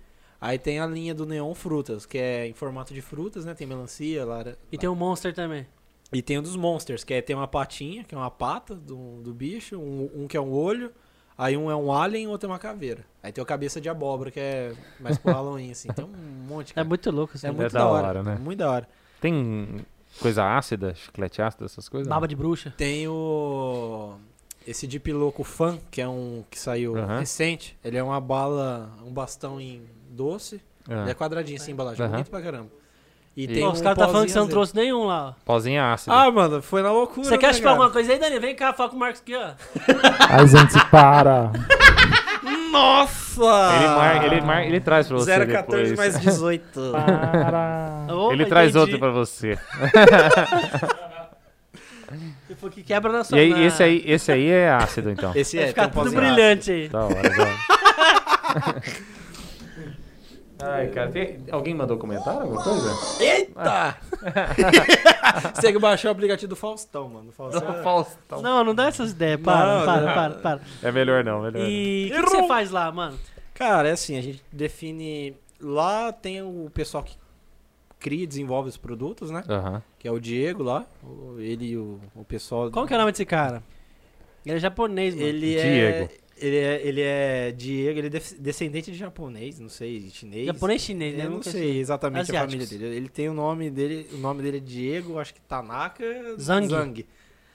Aí 0.40 0.58
tem 0.58 0.78
a 0.78 0.86
linha 0.86 1.12
do 1.12 1.26
neon 1.26 1.52
frutas, 1.54 2.06
que 2.06 2.16
é 2.18 2.46
em 2.46 2.52
formato 2.52 2.94
de 2.94 3.02
frutas, 3.02 3.44
né? 3.44 3.52
Tem 3.52 3.66
melancia, 3.66 4.24
lara... 4.24 4.56
E 4.70 4.78
tem 4.78 4.88
o 4.88 4.94
Monster 4.94 5.34
também. 5.34 5.66
E 6.12 6.22
tem 6.22 6.38
o 6.38 6.42
dos 6.42 6.56
monsters, 6.56 7.04
que 7.04 7.14
é 7.14 7.22
tem 7.22 7.36
uma 7.36 7.46
patinha, 7.46 8.02
que 8.02 8.14
é 8.14 8.18
uma 8.18 8.30
pata 8.30 8.74
do, 8.74 9.22
do 9.22 9.32
bicho, 9.32 9.78
um, 9.78 10.10
um 10.22 10.26
que 10.26 10.36
é 10.36 10.40
um 10.40 10.52
olho, 10.52 10.92
aí 11.42 11.56
um 11.56 11.70
é 11.70 11.74
um 11.76 11.92
alien 11.92 12.24
e 12.24 12.26
outro 12.28 12.48
é 12.48 12.52
uma 12.52 12.58
caveira. 12.58 13.04
Aí 13.22 13.32
tem 13.32 13.42
a 13.42 13.46
cabeça 13.46 13.80
de 13.80 13.88
abóbora, 13.88 14.30
que 14.30 14.38
é 14.38 14.74
mais 14.98 15.18
pro 15.18 15.30
Halloween, 15.32 15.70
assim. 15.70 15.88
Tem 15.92 16.04
um 16.04 16.08
monte, 16.08 16.72
É 16.72 16.74
cara. 16.74 16.86
muito 16.88 17.10
louco 17.10 17.34
isso 17.36 17.46
É 17.46 17.50
muito 17.50 17.72
da 17.72 17.80
da 17.80 17.86
hora, 17.88 18.06
hora, 18.08 18.22
né? 18.22 18.36
Muito 18.36 18.58
da 18.58 18.70
hora. 18.70 18.88
Tem 19.20 19.84
coisa 20.20 20.44
ácida, 20.56 20.94
chiclete 20.94 21.40
ácido, 21.42 21.64
essas 21.64 21.88
coisas? 21.88 22.08
Baba 22.08 22.28
de 22.28 22.36
bruxa. 22.36 22.72
Tem 22.76 23.08
o. 23.08 24.16
Esse 24.66 24.86
Deep 24.86 25.10
Loco 25.12 25.42
Fan, 25.42 25.78
que 25.90 26.00
é 26.02 26.08
um 26.08 26.44
que 26.50 26.58
saiu 26.58 26.96
Aham. 26.96 27.18
recente. 27.18 27.76
Ele 27.82 27.96
é 27.96 28.02
uma 28.02 28.20
bala, 28.20 28.92
um 29.04 29.10
bastão 29.12 29.58
em 29.60 29.82
doce. 30.10 30.60
Ah, 30.88 31.02
Ele 31.02 31.10
é 31.10 31.14
quadradinho 31.14 31.56
assim, 31.60 31.72
embalagem. 31.72 32.02
Aham. 32.04 32.12
Bonito 32.12 32.30
pra 32.30 32.42
caramba. 32.42 32.70
E, 33.36 33.44
E- 33.44 33.48
tem 33.48 33.62
Pô, 33.64 33.70
os 33.70 33.80
um 33.80 33.82
caras 33.82 33.98
tá 33.98 34.06
falando 34.08 34.26
que 34.26 34.32
pozinho 34.32 34.32
você 34.32 34.38
não 34.38 34.42
azedo. 34.44 34.50
trouxe 34.52 34.74
nenhum 34.76 35.06
lá. 35.06 35.28
ó. 35.28 35.32
Pozinha 35.44 35.92
ácida. 35.92 36.12
Ah, 36.14 36.30
mano, 36.30 36.60
foi 36.60 36.82
na 36.82 36.90
loucura. 36.92 37.26
Você 37.28 37.38
quer 37.38 37.46
né, 37.48 37.52
chupar 37.52 37.62
cara? 37.70 37.74
alguma 37.76 37.90
coisa 37.90 38.12
aí, 38.12 38.18
Dani? 38.18 38.38
Vem 38.40 38.54
cá, 38.56 38.72
fala 38.72 38.88
com 38.90 38.96
o 38.96 38.98
Marcos 38.98 39.20
aqui, 39.20 39.34
ó. 39.36 39.50
Ai, 40.28 40.46
gente, 40.48 40.84
para. 40.86 41.50
Nossa! 42.72 43.42
ele, 43.76 43.86
mar, 43.88 44.24
ele, 44.24 44.40
mar, 44.40 44.64
ele 44.66 44.80
traz 44.80 45.06
pra 45.08 45.16
você 45.16 45.46
014 45.46 45.90
depois. 45.90 45.96
mais 45.96 46.20
18. 46.20 46.80
Para. 46.92 48.06
Opa, 48.14 48.32
ele 48.34 48.44
traz 48.46 48.70
entendi. 48.70 48.78
outro 48.78 48.98
pra 48.98 49.10
você. 49.10 49.58
Tipo, 52.48 52.68
que 52.70 52.82
quebra 52.82 53.12
na 53.12 53.20
E 53.20 53.24
sua 53.24 53.38
aí, 53.38 53.50
na- 53.50 53.60
esse 53.62 53.82
aí, 53.82 54.02
esse 54.06 54.32
aí 54.32 54.48
é 54.50 54.70
ácido, 54.70 55.10
então. 55.10 55.32
Esse 55.34 55.56
Vai 55.56 55.64
é, 55.66 55.68
ficar 55.68 55.82
tem 55.82 55.90
um 55.90 55.92
tudo 56.04 56.12
pozinho 56.14 56.20
brilhante 56.34 56.70
aí. 56.72 56.88
Da 56.88 57.04
hora, 57.04 57.14
da 57.30 57.42
hora. 57.42 58.82
Ai, 60.62 60.88
cara, 60.88 61.10
tem- 61.10 61.38
alguém 61.50 61.74
mandou 61.74 61.96
comentário, 61.98 62.42
alguma 62.42 62.62
coisa? 62.62 62.90
Eita! 63.22 63.96
Você 65.54 65.62
tem 65.62 65.72
que 65.72 65.78
baixar 65.78 66.08
o 66.08 66.12
aplicativo 66.12 66.48
do 66.48 66.56
Faustão, 66.56 67.08
mano. 67.08 67.32
Faustão. 67.32 67.74
é- 67.74 67.82
Faustão. 67.82 68.42
Não, 68.42 68.64
não 68.64 68.74
dá 68.74 68.86
essas 68.86 69.12
ideias. 69.12 69.40
Para, 69.40 69.78
Não, 69.78 69.86
para, 69.86 70.00
não. 70.00 70.14
para, 70.14 70.30
para. 70.40 70.60
É 70.82 70.92
melhor 70.92 71.24
não, 71.24 71.42
melhor 71.42 71.62
E 71.68 72.10
o 72.12 72.16
que, 72.16 72.22
que 72.22 72.30
você 72.30 72.46
faz 72.48 72.70
lá, 72.70 72.90
mano? 72.92 73.18
Cara, 73.54 73.88
é 73.88 73.92
assim, 73.92 74.16
a 74.18 74.22
gente 74.22 74.42
define. 74.52 75.36
Lá 75.60 76.12
tem 76.12 76.40
o 76.42 76.70
pessoal 76.72 77.02
que 77.04 77.14
cria 77.98 78.24
e 78.24 78.26
desenvolve 78.26 78.68
os 78.70 78.76
produtos, 78.78 79.30
né? 79.30 79.44
não. 79.46 79.54
Aham. 79.56 79.82
Que 79.98 80.08
é 80.08 80.10
o 80.10 80.18
Diego 80.18 80.62
lá. 80.62 80.86
Ele 81.38 81.66
e 81.72 81.76
o, 81.76 82.00
o 82.14 82.24
pessoal. 82.24 82.70
Qual 82.70 82.86
que 82.86 82.94
é 82.94 82.96
o 82.96 83.00
nome 83.00 83.12
desse 83.12 83.26
cara? 83.26 83.62
Ele 84.46 84.56
é 84.56 84.58
japonês, 84.58 85.14
mano. 85.14 85.26
Ele 85.26 85.54
Diego. 85.60 86.04
é. 86.04 86.08
Ele 86.40 86.56
é, 86.56 86.86
ele 86.86 87.00
é 87.02 87.52
Diego, 87.52 87.98
ele 87.98 88.06
é 88.08 88.20
descendente 88.38 88.90
de 88.90 88.96
japonês, 88.96 89.60
não 89.60 89.68
sei, 89.68 90.08
chinês. 90.10 90.46
Japonês 90.46 90.80
chinês, 90.82 91.16
né? 91.16 91.26
Eu 91.26 91.30
não 91.30 91.42
sei 91.42 91.78
exatamente 91.78 92.22
a 92.34 92.40
família 92.40 92.62
Asiáticos. 92.64 92.78
dele. 92.78 92.96
Ele 92.96 93.08
tem 93.08 93.28
o 93.28 93.34
nome 93.34 93.70
dele, 93.70 94.06
o 94.12 94.16
nome 94.18 94.42
dele 94.42 94.56
é 94.56 94.60
Diego, 94.60 95.18
acho 95.18 95.34
que 95.34 95.40
Tanaka 95.42 96.04
Zhang. 96.38 97.06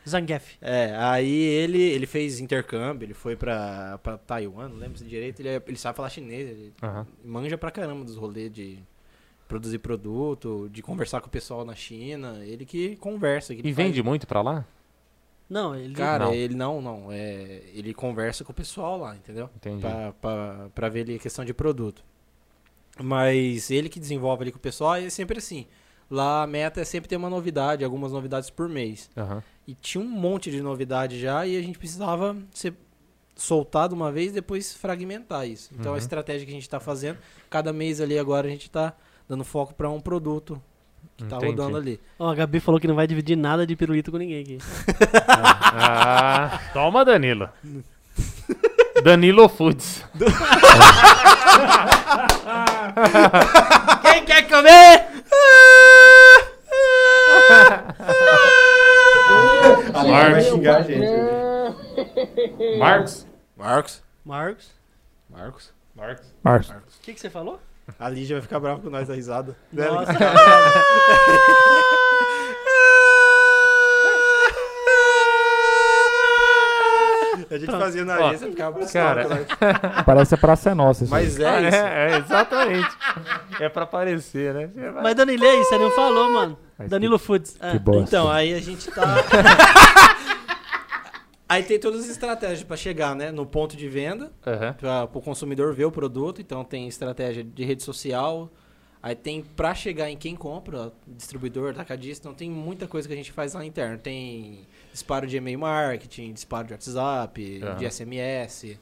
Zangief. 0.07 0.55
É, 0.61 0.95
aí 0.97 1.31
ele, 1.33 1.81
ele 1.81 2.05
fez 2.05 2.39
intercâmbio, 2.39 3.07
ele 3.07 3.15
foi 3.15 3.35
pra, 3.35 3.97
pra 4.03 4.17
Taiwan, 4.19 4.69
não 4.69 4.77
lembro 4.77 4.99
se 4.99 5.03
direito, 5.03 5.39
ele, 5.39 5.49
é- 5.49 5.61
ele 5.67 5.77
sabe 5.77 5.95
falar 5.97 6.09
chinês, 6.09 6.47
ele 6.47 6.73
Aham. 6.83 7.07
manja 7.23 7.57
pra 7.57 7.71
caramba 7.71 8.05
dos 8.05 8.15
rolês 8.15 8.51
de 8.51 8.77
produzir 9.47 9.79
produto, 9.79 10.69
de 10.71 10.83
conversar 10.83 11.21
com 11.21 11.27
o 11.27 11.31
pessoal 11.31 11.65
na 11.65 11.73
China, 11.73 12.39
ele 12.45 12.65
que 12.65 12.95
conversa. 12.97 13.55
Que 13.55 13.61
ele 13.61 13.69
E 13.69 13.73
faz- 13.73 13.87
vende 13.87 14.03
muito 14.03 14.27
pra 14.27 14.41
lá? 14.43 14.63
Não, 15.49 15.75
ele... 15.75 15.93
Cara, 15.93 16.25
Não. 16.25 16.33
ele 16.33 16.55
não, 16.55 16.81
não, 16.81 17.11
é, 17.11 17.61
ele 17.73 17.93
conversa 17.93 18.43
com 18.43 18.51
o 18.51 18.55
pessoal 18.55 18.97
lá, 18.97 19.15
entendeu? 19.15 19.49
Entendi. 19.55 19.81
Pra, 19.81 20.11
pra, 20.13 20.69
pra 20.73 20.89
ver 20.89 21.01
ali 21.01 21.15
a 21.15 21.19
questão 21.19 21.45
de 21.45 21.53
produto. 21.53 22.03
Mas 23.01 23.69
ele 23.69 23.89
que 23.89 23.99
desenvolve 23.99 24.43
ali 24.43 24.51
com 24.51 24.57
o 24.57 24.61
pessoal, 24.61 24.97
e 24.99 25.05
é 25.05 25.09
sempre 25.09 25.37
assim. 25.37 25.67
Lá 26.09 26.43
a 26.43 26.47
meta 26.47 26.79
é 26.81 26.85
sempre 26.85 27.09
ter 27.09 27.15
uma 27.15 27.29
novidade, 27.29 27.83
algumas 27.83 28.11
novidades 28.11 28.49
por 28.49 28.69
mês. 28.69 29.09
Aham. 29.17 29.43
E 29.67 29.73
tinha 29.73 30.03
um 30.03 30.07
monte 30.07 30.49
de 30.51 30.61
novidade 30.61 31.19
já 31.19 31.45
e 31.45 31.57
a 31.57 31.61
gente 31.61 31.77
precisava 31.79 32.37
ser 32.53 32.73
soltado 33.35 33.93
uma 33.93 34.11
vez 34.11 34.29
e 34.29 34.35
depois 34.35 34.73
fragmentar 34.73 35.47
isso. 35.47 35.71
Então 35.73 35.91
Uhum. 35.91 35.95
a 35.95 35.97
estratégia 35.99 36.45
que 36.45 36.51
a 36.51 36.55
gente 36.55 36.63
está 36.63 36.79
fazendo, 36.79 37.17
cada 37.49 37.73
mês 37.73 37.99
ali 37.99 38.17
agora 38.17 38.47
a 38.47 38.49
gente 38.49 38.67
está 38.67 38.95
dando 39.27 39.43
foco 39.43 39.73
para 39.73 39.89
um 39.89 39.99
produto 39.99 40.61
que 41.17 41.23
tá 41.25 41.37
Entendi. 41.37 41.51
rodando 41.51 41.77
ali. 41.77 41.99
Ó, 42.19 42.29
a 42.29 42.35
Gabi 42.35 42.59
falou 42.59 42.79
que 42.79 42.87
não 42.87 42.95
vai 42.95 43.07
dividir 43.07 43.35
nada 43.37 43.65
de 43.65 43.75
pirulito 43.75 44.11
com 44.11 44.17
ninguém 44.17 44.41
aqui. 44.41 44.57
Ah, 45.77 46.59
toma, 46.73 47.03
Danilo. 47.03 47.49
Danilo 49.03 49.49
Foods. 49.49 50.03
Quem 54.01 54.25
quer 54.25 54.47
comer? 54.47 55.05
Marcos. 60.03 60.45
xingar 60.45 60.77
a 60.77 60.81
gente. 60.81 61.05
Marcos. 62.79 63.27
Marcos. 63.57 64.03
Marcos. 64.25 64.71
Marcos. 65.29 65.73
Marcos. 65.95 66.33
Marcos. 66.43 66.69
O 66.69 67.01
que, 67.01 67.13
que 67.13 67.19
você 67.19 67.29
falou? 67.29 67.59
A 67.99 68.09
Lígia 68.09 68.35
vai 68.37 68.41
ficar 68.41 68.59
brava 68.59 68.79
com 68.81 68.89
nós 68.89 69.07
da 69.07 69.13
risada. 69.13 69.55
Né, 69.71 69.85
Nossa, 69.87 70.11
A 77.51 77.57
gente 77.57 77.71
fazia 77.71 78.03
na 78.03 78.17
Ó, 78.19 78.27
agência 78.27 78.47
e 78.47 78.49
ficava 78.49 78.71
bravo 78.77 78.91
cara. 78.91 79.23
com 79.23 79.29
nós. 79.29 79.45
Parece 80.05 80.35
a 80.35 80.37
Praça 80.37 80.71
é 80.71 80.73
Nossa. 80.73 81.03
isso. 81.03 81.11
Mas 81.11 81.39
é 81.39 81.67
isso. 81.67 81.75
É, 81.77 82.11
é, 82.11 82.17
exatamente. 82.17 82.97
é 83.59 83.69
pra 83.69 83.83
aparecer, 83.83 84.53
né? 84.53 84.69
mas 85.01 85.15
Danilo, 85.15 85.43
e 85.43 85.47
aí, 85.47 85.63
você 85.63 85.77
não 85.77 85.91
falou, 85.91 86.31
mano. 86.31 86.57
Mas 86.77 86.89
Danilo 86.89 87.17
Foods. 87.19 87.57
Que 87.71 87.79
bosta. 87.79 88.01
Então, 88.03 88.29
aí 88.29 88.53
a 88.53 88.59
gente 88.59 88.89
tá. 88.91 89.03
aí 91.47 91.63
tem 91.63 91.79
todas 91.79 92.01
as 92.01 92.09
estratégias 92.09 92.63
pra 92.63 92.75
chegar, 92.77 93.15
né? 93.15 93.31
No 93.31 93.45
ponto 93.45 93.75
de 93.75 93.87
venda, 93.87 94.31
Aham. 94.45 94.73
para 94.73 95.03
o 95.13 95.21
consumidor 95.21 95.73
ver 95.73 95.85
o 95.85 95.91
produto. 95.91 96.41
Então 96.41 96.63
tem 96.63 96.87
estratégia 96.87 97.43
de 97.43 97.63
rede 97.63 97.83
social. 97.83 98.49
Aí 99.01 99.13
tem 99.13 99.43
pra 99.43 99.75
chegar 99.75 100.09
em 100.09 100.17
quem 100.17 100.35
compra, 100.35 100.91
distribuidor, 101.07 101.69
atacadista. 101.71 102.27
Então 102.27 102.33
tem 102.35 102.49
muita 102.49 102.87
coisa 102.87 103.07
que 103.07 103.13
a 103.13 103.17
gente 103.17 103.31
faz 103.31 103.53
lá 103.53 103.63
interno. 103.63 103.99
Tem 103.99 104.67
disparo 104.91 105.27
de 105.27 105.37
e-mail 105.37 105.59
marketing, 105.59 106.33
disparo 106.33 106.65
de 106.67 106.73
WhatsApp, 106.73 107.61
Aham. 107.63 107.75
de 107.77 107.85
SMS. 107.91 108.79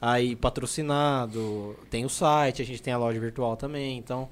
Aí 0.00 0.34
patrocinado, 0.36 1.76
tem 1.90 2.04
o 2.04 2.08
site, 2.08 2.62
a 2.62 2.64
gente 2.64 2.80
tem 2.80 2.92
a 2.94 2.98
loja 2.98 3.18
virtual 3.20 3.56
também. 3.56 3.98
Então 3.98 4.28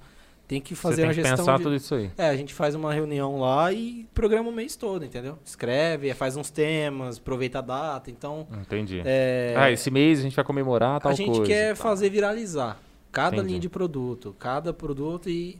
tem 0.48 0.60
que 0.60 0.74
fazer 0.74 0.96
tem 0.96 1.04
uma 1.06 1.10
que 1.14 1.20
gestão 1.22 1.36
pensar 1.38 1.56
de... 1.56 1.62
tudo 1.64 1.74
isso 1.74 1.94
aí. 1.94 2.10
É, 2.16 2.28
a 2.28 2.36
gente 2.36 2.54
faz 2.54 2.74
uma 2.74 2.92
reunião 2.94 3.40
lá 3.40 3.72
e 3.72 4.06
programa 4.14 4.48
o 4.48 4.52
mês 4.52 4.76
todo, 4.76 5.04
entendeu? 5.04 5.38
Escreve, 5.44 6.12
faz 6.14 6.36
uns 6.36 6.50
temas, 6.50 7.18
aproveita 7.18 7.58
a 7.58 7.62
data. 7.62 8.10
Então, 8.10 8.46
Entendi. 8.62 9.02
é, 9.04 9.54
Ah, 9.56 9.70
esse 9.70 9.90
mês 9.90 10.20
a 10.20 10.22
gente 10.22 10.36
vai 10.36 10.44
comemorar 10.44 11.00
tal 11.00 11.10
a 11.10 11.14
gente 11.14 11.30
coisa. 11.36 11.46
quer 11.46 11.70
Tá. 11.76 11.82
fazer 11.82 12.10
viralizar 12.10 12.78
cada 13.10 13.36
Entendi. 13.36 13.48
linha 13.48 13.60
de 13.60 13.68
produto, 13.68 14.34
cada 14.38 14.72
produto 14.72 15.28
e 15.28 15.58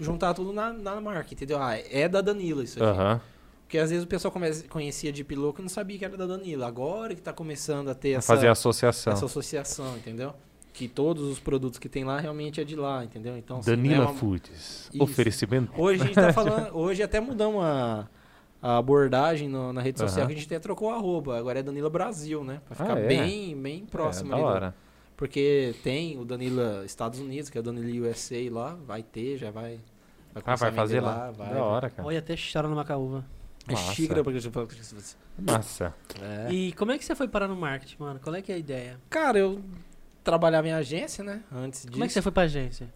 juntar 0.00 0.34
tudo 0.34 0.52
na, 0.52 0.72
na 0.72 1.00
marca, 1.00 1.32
entendeu? 1.32 1.58
Ah, 1.62 1.76
é 1.76 2.08
da 2.08 2.20
Danila 2.20 2.62
isso 2.64 2.82
aqui. 2.82 2.88
Aham. 2.90 3.20
Porque 3.62 3.78
às 3.78 3.90
vezes 3.90 4.04
o 4.04 4.06
pessoal 4.08 4.32
conhecia 4.68 5.10
de 5.12 5.24
Piloco 5.24 5.60
e 5.60 5.62
não 5.62 5.68
sabia 5.68 5.98
que 5.98 6.04
era 6.04 6.16
da 6.16 6.26
Danila. 6.26 6.66
Agora 6.66 7.14
que 7.14 7.20
tá 7.22 7.32
começando 7.32 7.88
a 7.88 7.94
ter 7.94 8.10
essa, 8.10 8.26
Fazer 8.34 8.48
a 8.48 8.52
associação. 8.52 9.12
essa 9.12 9.24
associação, 9.24 9.96
entendeu? 9.96 10.34
Que 10.74 10.88
todos 10.88 11.22
os 11.22 11.38
produtos 11.38 11.78
que 11.78 11.88
tem 11.88 12.02
lá 12.04 12.18
realmente 12.18 12.60
é 12.60 12.64
de 12.64 12.74
lá, 12.74 13.04
entendeu? 13.04 13.38
Então, 13.38 13.58
assim, 13.58 13.70
não 13.70 13.74
é 13.74 13.76
Danila 13.82 14.04
uma- 14.06 14.14
Foods. 14.14 14.90
Isso. 14.92 15.02
Oferecimento. 15.02 15.72
Hoje 15.80 16.02
a 16.02 16.06
gente 16.06 16.14
tá 16.16 16.32
falando. 16.34 16.76
Hoje 16.76 17.00
até 17.00 17.20
mudamos 17.20 17.62
a, 17.64 18.08
a 18.60 18.76
abordagem 18.76 19.48
no- 19.48 19.72
na 19.72 19.80
rede 19.80 20.00
social, 20.00 20.22
Aham. 20.22 20.26
que 20.26 20.32
a 20.32 20.36
gente 20.36 20.46
até 20.46 20.58
trocou 20.58 20.90
o 20.90 20.92
arroba. 20.92 21.38
Agora 21.38 21.60
é 21.60 21.62
Danila 21.62 21.88
Brasil, 21.88 22.42
né? 22.42 22.60
Pra 22.66 22.74
ficar 22.74 22.96
Ah, 22.96 23.00
é? 23.00 23.06
bem, 23.06 23.56
bem 23.56 23.86
próximo 23.86 24.32
é, 24.32 24.34
ali. 24.34 24.42
da 24.42 24.48
do- 24.48 24.54
hora. 24.54 24.74
Porque 25.16 25.76
tem 25.84 26.18
o 26.18 26.24
Danila 26.24 26.82
Estados 26.84 27.20
Unidos, 27.20 27.48
que 27.48 27.56
é 27.56 27.60
o 27.60 27.62
Danila 27.62 28.08
USA 28.10 28.36
lá, 28.50 28.76
vai 28.84 29.00
ter, 29.04 29.38
já 29.38 29.52
vai. 29.52 29.78
Ah, 30.34 30.40
começar 30.42 30.56
vai 30.56 30.68
a 30.68 30.70
vender 30.70 30.80
fazer 30.82 31.00
lá. 31.00 31.30
vai, 31.30 31.46
da 31.48 31.54
vai. 31.54 31.62
hora, 31.62 31.88
cara. 31.90 32.08
Olha, 32.08 32.18
até 32.18 32.34
chora 32.36 32.66
numa 32.66 32.84
caúva. 32.84 33.24
É 33.68 33.72
Massa. 33.72 33.92
xícara 33.94 34.24
porque 34.24 34.38
eu 34.44 34.68
Massa. 35.40 35.94
é. 36.20 36.52
E 36.52 36.72
como 36.72 36.90
é 36.90 36.98
que 36.98 37.04
você 37.04 37.14
foi 37.14 37.28
parar 37.28 37.46
no 37.48 37.56
marketing, 37.56 37.96
mano? 38.00 38.20
Qual 38.22 38.34
é 38.34 38.42
que 38.42 38.50
é 38.50 38.56
a 38.56 38.58
ideia? 38.58 38.98
Cara, 39.08 39.38
eu 39.38 39.62
trabalhava 40.24 40.66
em 40.66 40.72
agência, 40.72 41.22
né? 41.22 41.42
Antes 41.52 41.82
disso. 41.82 41.92
Como 41.92 42.04
é 42.04 42.06
que 42.06 42.12
você 42.12 42.22
foi 42.22 42.32
pra 42.32 42.44
agência? 42.44 42.88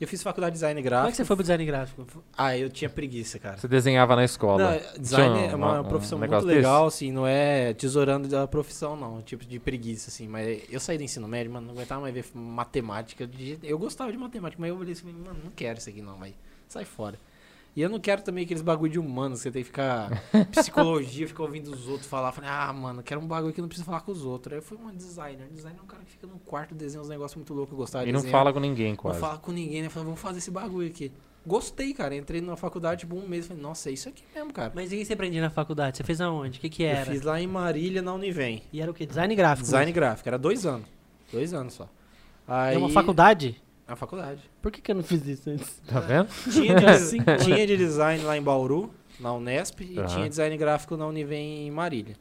Eu 0.00 0.08
fiz 0.08 0.22
faculdade 0.22 0.54
de 0.54 0.56
design 0.56 0.82
Como 0.82 0.86
é 0.86 0.90
gráfico. 0.90 1.10
que 1.12 1.16
você 1.16 1.24
foi 1.24 1.36
pro 1.36 1.42
design 1.44 1.64
gráfico? 1.64 2.06
Ah, 2.36 2.58
eu 2.58 2.68
tinha 2.68 2.90
preguiça, 2.90 3.38
cara. 3.38 3.58
Você 3.58 3.68
desenhava 3.68 4.16
na 4.16 4.24
escola. 4.24 4.72
Não, 4.72 5.00
design 5.00 5.34
Tinha 5.36 5.50
é 5.52 5.54
uma, 5.54 5.80
um 5.80 5.84
profissão 5.84 6.18
muito 6.18 6.30
negócio 6.30 6.48
legal, 6.48 6.86
assim, 6.86 7.12
não 7.12 7.24
é 7.24 7.72
tesourando 7.74 8.26
da 8.26 8.46
profissão, 8.48 8.96
não. 8.96 9.22
Tipo 9.22 9.44
de 9.44 9.60
preguiça, 9.60 10.10
assim. 10.10 10.26
Mas 10.26 10.62
eu 10.68 10.80
saí 10.80 10.98
do 10.98 11.04
ensino 11.04 11.28
médio, 11.28 11.52
mano, 11.52 11.68
não 11.68 11.74
aguentava 11.74 12.00
mais 12.00 12.12
ver 12.12 12.24
matemática. 12.34 13.28
Eu 13.62 13.78
gostava 13.78 14.10
de 14.10 14.18
matemática, 14.18 14.60
mas 14.60 14.70
eu 14.70 14.76
olhei 14.76 14.92
assim, 14.94 15.06
mano, 15.12 15.38
não 15.44 15.50
quero 15.52 15.78
isso 15.78 15.88
aqui 15.88 16.02
não, 16.02 16.18
vai. 16.18 16.34
Sai 16.66 16.84
fora. 16.84 17.16
E 17.76 17.82
eu 17.82 17.88
não 17.88 17.98
quero 17.98 18.22
também 18.22 18.44
aqueles 18.44 18.62
bagulho 18.62 18.92
de 18.92 18.98
humanos, 19.00 19.40
você 19.40 19.50
tem 19.50 19.62
que 19.62 19.66
ficar. 19.66 20.22
Psicologia, 20.52 21.26
ficar 21.26 21.42
ouvindo 21.42 21.72
os 21.72 21.88
outros 21.88 22.06
falar. 22.08 22.30
Falei, 22.30 22.48
ah, 22.48 22.72
mano, 22.72 23.02
quero 23.02 23.20
um 23.20 23.26
bagulho 23.26 23.52
que 23.52 23.60
não 23.60 23.66
precisa 23.68 23.84
falar 23.84 24.00
com 24.02 24.12
os 24.12 24.24
outros. 24.24 24.52
Aí 24.52 24.58
eu 24.58 24.62
fui 24.62 24.78
um 24.78 24.94
designer. 24.94 25.48
Designer 25.50 25.78
é 25.80 25.82
um 25.82 25.86
cara 25.86 26.04
que 26.04 26.10
fica 26.12 26.26
no 26.26 26.38
quarto 26.38 26.74
desenhando 26.74 27.04
uns 27.06 27.08
negócios 27.10 27.34
muito 27.36 27.52
loucos. 27.52 27.72
Eu 27.72 27.78
gostava 27.78 28.04
de 28.04 28.10
E 28.10 28.12
não 28.12 28.20
desenhar. 28.20 28.38
fala 28.40 28.52
com 28.52 28.60
ninguém, 28.60 28.90
Não 28.90 28.96
quase. 28.96 29.18
fala 29.20 29.38
com 29.38 29.50
ninguém, 29.50 29.82
né? 29.82 29.88
Falei, 29.88 30.04
vamos 30.06 30.20
fazer 30.20 30.38
esse 30.38 30.50
bagulho 30.52 30.86
aqui. 30.88 31.10
Gostei, 31.46 31.92
cara. 31.92 32.14
Entrei 32.14 32.40
na 32.40 32.56
faculdade, 32.56 33.00
tipo, 33.00 33.16
um 33.16 33.26
mês. 33.28 33.46
Falei, 33.48 33.62
nossa, 33.62 33.90
é 33.90 33.92
isso 33.92 34.08
aqui 34.08 34.22
mesmo, 34.34 34.52
cara. 34.52 34.72
Mas 34.74 34.92
e 34.92 34.94
o 34.94 34.98
que 35.00 35.04
você 35.04 35.12
aprendia 35.14 35.42
na 35.42 35.50
faculdade? 35.50 35.96
Você 35.96 36.04
fez 36.04 36.20
aonde? 36.20 36.58
O 36.58 36.60
que 36.60 36.68
que 36.70 36.84
Eu 36.84 36.88
era? 36.90 37.10
fiz 37.10 37.22
lá 37.22 37.40
em 37.40 37.46
Marília, 37.46 38.00
na 38.00 38.14
Univem. 38.14 38.62
E 38.72 38.80
era 38.80 38.90
o 38.90 38.94
quê? 38.94 39.04
Design 39.04 39.34
gráfico? 39.34 39.64
Design 39.64 39.84
mesmo? 39.86 39.94
gráfico. 39.96 40.28
Era 40.28 40.38
dois 40.38 40.64
anos. 40.64 40.86
Dois 41.32 41.52
anos 41.52 41.74
só. 41.74 41.88
Aí, 42.46 42.76
É 42.76 42.78
uma 42.78 42.88
faculdade? 42.88 43.60
Uma 43.86 43.96
faculdade. 43.96 44.40
Por 44.62 44.72
que, 44.72 44.80
que 44.80 44.90
eu 44.90 44.94
não 44.94 45.02
fiz 45.02 45.26
isso 45.26 45.50
antes? 45.50 45.80
Tá 45.86 46.00
vendo? 46.00 46.28
Tinha 46.50 46.74
de, 46.74 46.86
Assim, 46.86 47.18
tinha 47.42 47.66
de 47.66 47.76
design 47.76 48.22
lá 48.24 48.36
em 48.36 48.42
Bauru, 48.42 48.90
na 49.20 49.32
Unesp, 49.34 49.80
e 49.82 49.98
Aham. 49.98 50.06
tinha 50.06 50.28
design 50.28 50.56
gráfico 50.56 50.96
na 50.96 51.06
Univem 51.06 51.66
em 51.66 51.70
Marília. 51.70 52.16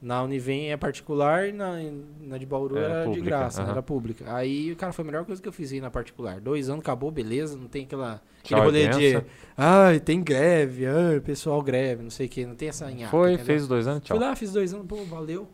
Na 0.00 0.22
Univem 0.22 0.70
é 0.70 0.76
particular 0.76 1.48
e 1.48 1.52
na, 1.52 1.72
na 2.20 2.36
de 2.36 2.44
Bauru 2.44 2.76
Era 2.76 2.94
era, 3.02 3.10
de 3.10 3.20
graça, 3.22 3.62
aham. 3.62 3.70
era 3.72 3.82
pública. 3.82 4.24
Aí, 4.34 4.74
cara, 4.74 4.92
foi 4.92 5.02
a 5.02 5.06
melhor 5.06 5.24
coisa 5.24 5.40
que 5.40 5.48
eu 5.48 5.52
fiz 5.52 5.72
aí 5.72 5.80
na 5.80 5.90
particular. 5.90 6.38
Dois 6.38 6.68
anos, 6.68 6.82
acabou, 6.82 7.10
beleza, 7.10 7.56
não 7.56 7.66
tem 7.66 7.84
aquela, 7.84 8.22
aquele 8.44 8.60
rolê 8.60 8.88
de... 8.88 9.24
Ai, 9.56 9.98
tem 9.98 10.22
greve, 10.22 10.86
ai, 10.86 11.18
pessoal 11.20 11.62
greve, 11.62 12.02
não 12.02 12.10
sei 12.10 12.26
o 12.26 12.28
que, 12.28 12.44
não 12.44 12.54
tem 12.54 12.68
essa 12.68 12.90
nhaca, 12.90 13.08
Foi, 13.08 13.30
entendeu? 13.32 13.46
fez 13.46 13.66
dois 13.66 13.86
anos, 13.88 14.04
tchau. 14.04 14.18
Fui 14.18 14.24
lá, 14.26 14.36
fiz 14.36 14.52
dois 14.52 14.74
anos, 14.74 14.86
pô, 14.86 14.96
valeu. 15.04 15.48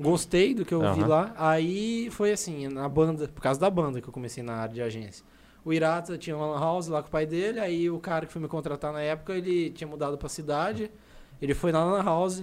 Gostei 0.00 0.54
do 0.54 0.64
que 0.64 0.74
eu 0.74 0.80
vi 0.94 1.00
Aham. 1.00 1.06
lá. 1.06 1.34
Aí 1.36 2.08
foi 2.10 2.32
assim, 2.32 2.68
na 2.68 2.88
banda, 2.88 3.28
por 3.28 3.40
causa 3.42 3.60
da 3.60 3.70
banda 3.70 4.00
que 4.00 4.08
eu 4.08 4.12
comecei 4.12 4.42
na 4.42 4.54
área 4.54 4.74
de 4.74 4.82
agência. 4.82 5.24
O 5.64 5.72
Irata 5.72 6.18
tinha 6.18 6.36
uma 6.36 6.58
house 6.58 6.88
lá 6.88 7.00
com 7.02 7.08
o 7.08 7.10
pai 7.10 7.24
dele, 7.24 7.60
aí 7.60 7.88
o 7.88 7.98
cara 8.00 8.26
que 8.26 8.32
foi 8.32 8.42
me 8.42 8.48
contratar 8.48 8.92
na 8.92 9.00
época, 9.00 9.32
ele 9.34 9.70
tinha 9.70 9.86
mudado 9.86 10.18
pra 10.18 10.28
cidade. 10.28 10.90
Ele 11.40 11.54
foi 11.54 11.70
na 11.70 11.84
lan 11.84 12.02
house, 12.02 12.42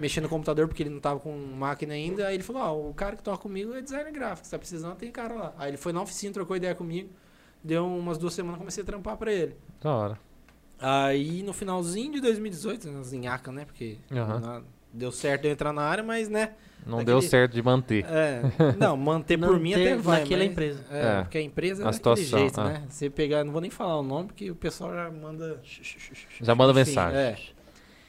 mexendo 0.00 0.24
no 0.24 0.28
computador 0.28 0.66
porque 0.66 0.82
ele 0.82 0.90
não 0.90 0.98
tava 1.00 1.20
com 1.20 1.32
máquina 1.36 1.94
ainda. 1.94 2.26
Aí 2.26 2.34
ele 2.34 2.42
falou: 2.42 2.62
"Ah, 2.62 2.72
o 2.72 2.92
cara 2.94 3.14
que 3.16 3.22
toca 3.22 3.38
comigo 3.38 3.74
é 3.74 3.80
designer 3.80 4.12
gráfico, 4.12 4.44
se 4.46 4.50
tá 4.50 4.58
precisando, 4.58 4.96
tem 4.96 5.10
cara 5.12 5.34
lá". 5.34 5.54
Aí 5.56 5.70
ele 5.70 5.76
foi 5.76 5.92
na 5.92 6.02
oficina, 6.02 6.32
trocou 6.32 6.56
ideia 6.56 6.74
comigo. 6.74 7.10
Deu 7.62 7.86
umas 7.86 8.18
duas 8.18 8.34
semanas, 8.34 8.58
comecei 8.58 8.82
a 8.82 8.86
trampar 8.86 9.16
pra 9.16 9.32
ele. 9.32 9.56
Da 9.80 9.92
hora. 9.94 10.18
Aí 10.80 11.42
no 11.42 11.52
finalzinho 11.52 12.12
de 12.12 12.20
2018, 12.20 12.88
nas 12.90 13.12
nhaca, 13.12 13.50
né? 13.50 13.64
Porque 13.64 13.98
na- 14.10 14.62
deu 14.92 15.10
certo 15.12 15.44
eu 15.44 15.50
entrar 15.52 15.72
na 15.72 15.82
área, 15.82 16.02
mas 16.04 16.28
né? 16.28 16.54
Não 16.88 16.98
Daquele- 16.98 17.20
deu 17.20 17.22
certo 17.22 17.52
de 17.52 17.62
manter. 17.62 18.04
É, 18.08 18.40
não, 18.78 18.96
manter 18.96 19.36
por 19.38 19.60
mim 19.60 19.70
Manter 19.72 19.92
até 19.92 19.96
vai. 20.02 20.20
naquela 20.20 20.42
mas- 20.42 20.50
empresa. 20.52 20.84
É, 20.90 21.00
É. 21.18 21.22
porque 21.22 21.38
a 21.38 21.42
empresa 21.42 21.74
A 21.74 21.76
é 21.82 21.84
daquele 21.84 21.94
situação, 21.96 22.38
jeito, 22.38 22.60
ah. 22.60 22.64
né? 22.64 22.82
Você 22.88 23.10
pegar, 23.10 23.44
não 23.44 23.52
vou 23.52 23.60
nem 23.60 23.70
falar 23.70 23.98
o 23.98 24.02
nome, 24.02 24.28
porque 24.28 24.50
o 24.50 24.54
pessoal 24.54 24.92
já 24.94 25.10
manda. 25.10 25.60
Já 26.40 26.54
manda 26.54 26.72
Enfim, 26.72 26.88
mensagem. 26.90 27.18
É. 27.18 27.36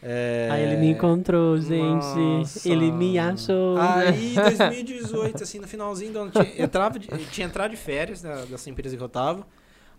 É... 0.02 0.48
Aí 0.50 0.64
ele 0.64 0.78
me 0.78 0.88
encontrou, 0.92 1.58
gente. 1.60 2.06
Nossa. 2.16 2.70
Ele 2.70 2.90
me 2.90 3.20
achou. 3.20 3.78
Aí, 3.78 4.34
2018, 4.34 5.44
assim, 5.44 5.60
no 5.60 5.68
finalzinho 5.68 6.14
do 6.14 6.20
ano, 6.20 6.32
tinha, 6.32 6.46
eu 6.56 6.64
entrava 6.66 6.98
de- 6.98 7.12
eu 7.12 7.18
tinha 7.32 7.46
entrado 7.46 7.72
de 7.72 7.78
férias 7.78 8.22
da- 8.22 8.46
dessa 8.46 8.70
empresa 8.70 8.96
que 8.96 9.04
eu 9.04 9.10
tava. 9.10 9.46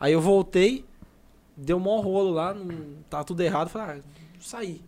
Aí 0.01 0.15
eu 0.15 0.21
voltei, 0.23 0.87
deu 1.55 1.77
um 1.77 1.81
maior 1.81 2.01
rolo 2.01 2.31
lá, 2.31 2.55
não, 2.55 2.67
tava 3.11 3.25
tudo 3.25 3.43
errado, 3.43 3.69
falei, 3.69 3.99
ah, 3.99 4.03
saí. 4.41 4.81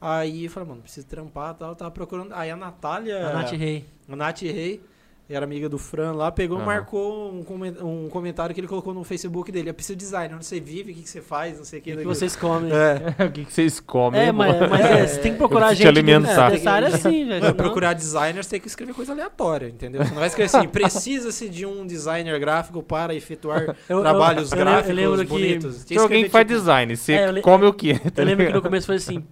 Aí 0.00 0.44
eu 0.44 0.50
falei, 0.50 0.68
mano, 0.68 0.82
preciso 0.82 1.06
trampar 1.06 1.54
e 1.54 1.58
tal, 1.58 1.74
tava 1.74 1.90
procurando. 1.90 2.32
Aí 2.32 2.50
a 2.50 2.56
Natália. 2.56 3.28
A 3.28 3.32
Nath 3.32 3.52
Rei. 3.52 3.84
A 4.08 4.14
Nath 4.16 4.42
Rei, 4.42 4.80
era 5.28 5.44
amiga 5.44 5.68
do 5.68 5.76
Fran 5.76 6.12
lá, 6.12 6.30
pegou 6.32 6.56
e 6.56 6.60
Aham. 6.60 6.66
marcou 6.66 7.30
um, 7.34 7.42
comen- 7.42 7.76
um 7.82 8.08
comentário 8.08 8.54
que 8.54 8.60
ele 8.60 8.68
colocou 8.68 8.94
no 8.94 9.02
Facebook 9.04 9.50
dele. 9.52 9.68
Eu 9.70 9.74
preciso 9.74 9.96
de 9.96 10.04
design, 10.04 10.34
onde 10.36 10.46
você 10.46 10.58
vive, 10.60 10.92
o 10.92 10.94
que, 10.94 11.02
que 11.02 11.10
você 11.10 11.20
faz, 11.20 11.58
não 11.58 11.64
sei 11.64 11.80
o 11.80 11.82
que. 11.82 11.92
O 11.94 11.96
que 11.98 12.04
vocês 12.04 12.34
comem. 12.36 12.70
É. 12.72 13.24
o 13.26 13.30
que, 13.32 13.44
que 13.44 13.52
vocês 13.52 13.80
comem? 13.80 14.20
É, 14.20 14.30
mas, 14.32 14.70
mas 14.70 14.80
é, 14.86 15.06
você 15.06 15.20
tem 15.20 15.32
que 15.32 15.36
procurar 15.38 15.70
gente 15.74 15.82
te 15.82 15.88
alimentar. 15.88 16.50
dessa 16.50 16.70
área 16.70 16.88
assim, 16.88 17.26
velho. 17.26 17.40
Pra 17.40 17.50
senão- 17.50 17.54
procurar 17.56 17.92
designers, 17.92 18.46
tem 18.46 18.60
que 18.60 18.68
escrever 18.68 18.94
coisa 18.94 19.12
aleatória, 19.12 19.66
entendeu? 19.66 20.02
Você 20.04 20.10
não 20.10 20.18
vai 20.20 20.28
escrever 20.28 20.56
assim, 20.56 20.68
precisa-se 20.68 21.48
de 21.48 21.66
um 21.66 21.84
designer 21.86 22.38
gráfico 22.38 22.82
para 22.84 23.14
efetuar 23.16 23.76
Eu- 23.90 24.00
trabalhos 24.00 24.52
eu 24.52 24.58
gráficos 24.58 24.88
eu 24.90 24.94
lembro 24.94 25.18
que- 25.22 25.26
bonitos. 25.26 25.84
Tinha 25.84 25.86
Tem 25.88 25.98
alguém 25.98 26.24
que 26.24 26.30
faz 26.30 26.44
escrever, 26.46 26.60
tipo, 26.60 26.64
design. 26.66 26.96
Você 26.96 27.12
É, 27.14 27.40
come 27.42 27.66
o 27.66 27.74
quê? 27.74 27.98
Tá 28.14 28.22
Eu 28.22 28.26
lembro 28.26 28.46
que 28.46 28.52
no 28.52 28.62
começo 28.62 28.86
foi 28.86 28.96
assim: 28.96 29.26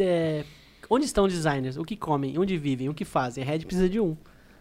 é, 0.00 0.44
onde 0.90 1.04
estão 1.04 1.26
designers? 1.26 1.76
O 1.76 1.84
que 1.84 1.96
comem? 1.96 2.38
Onde 2.38 2.56
vivem? 2.56 2.88
O 2.88 2.94
que 2.94 3.04
fazem? 3.04 3.42
A 3.42 3.46
Red 3.46 3.60
precisa 3.60 3.88
de 3.88 4.00
um. 4.00 4.16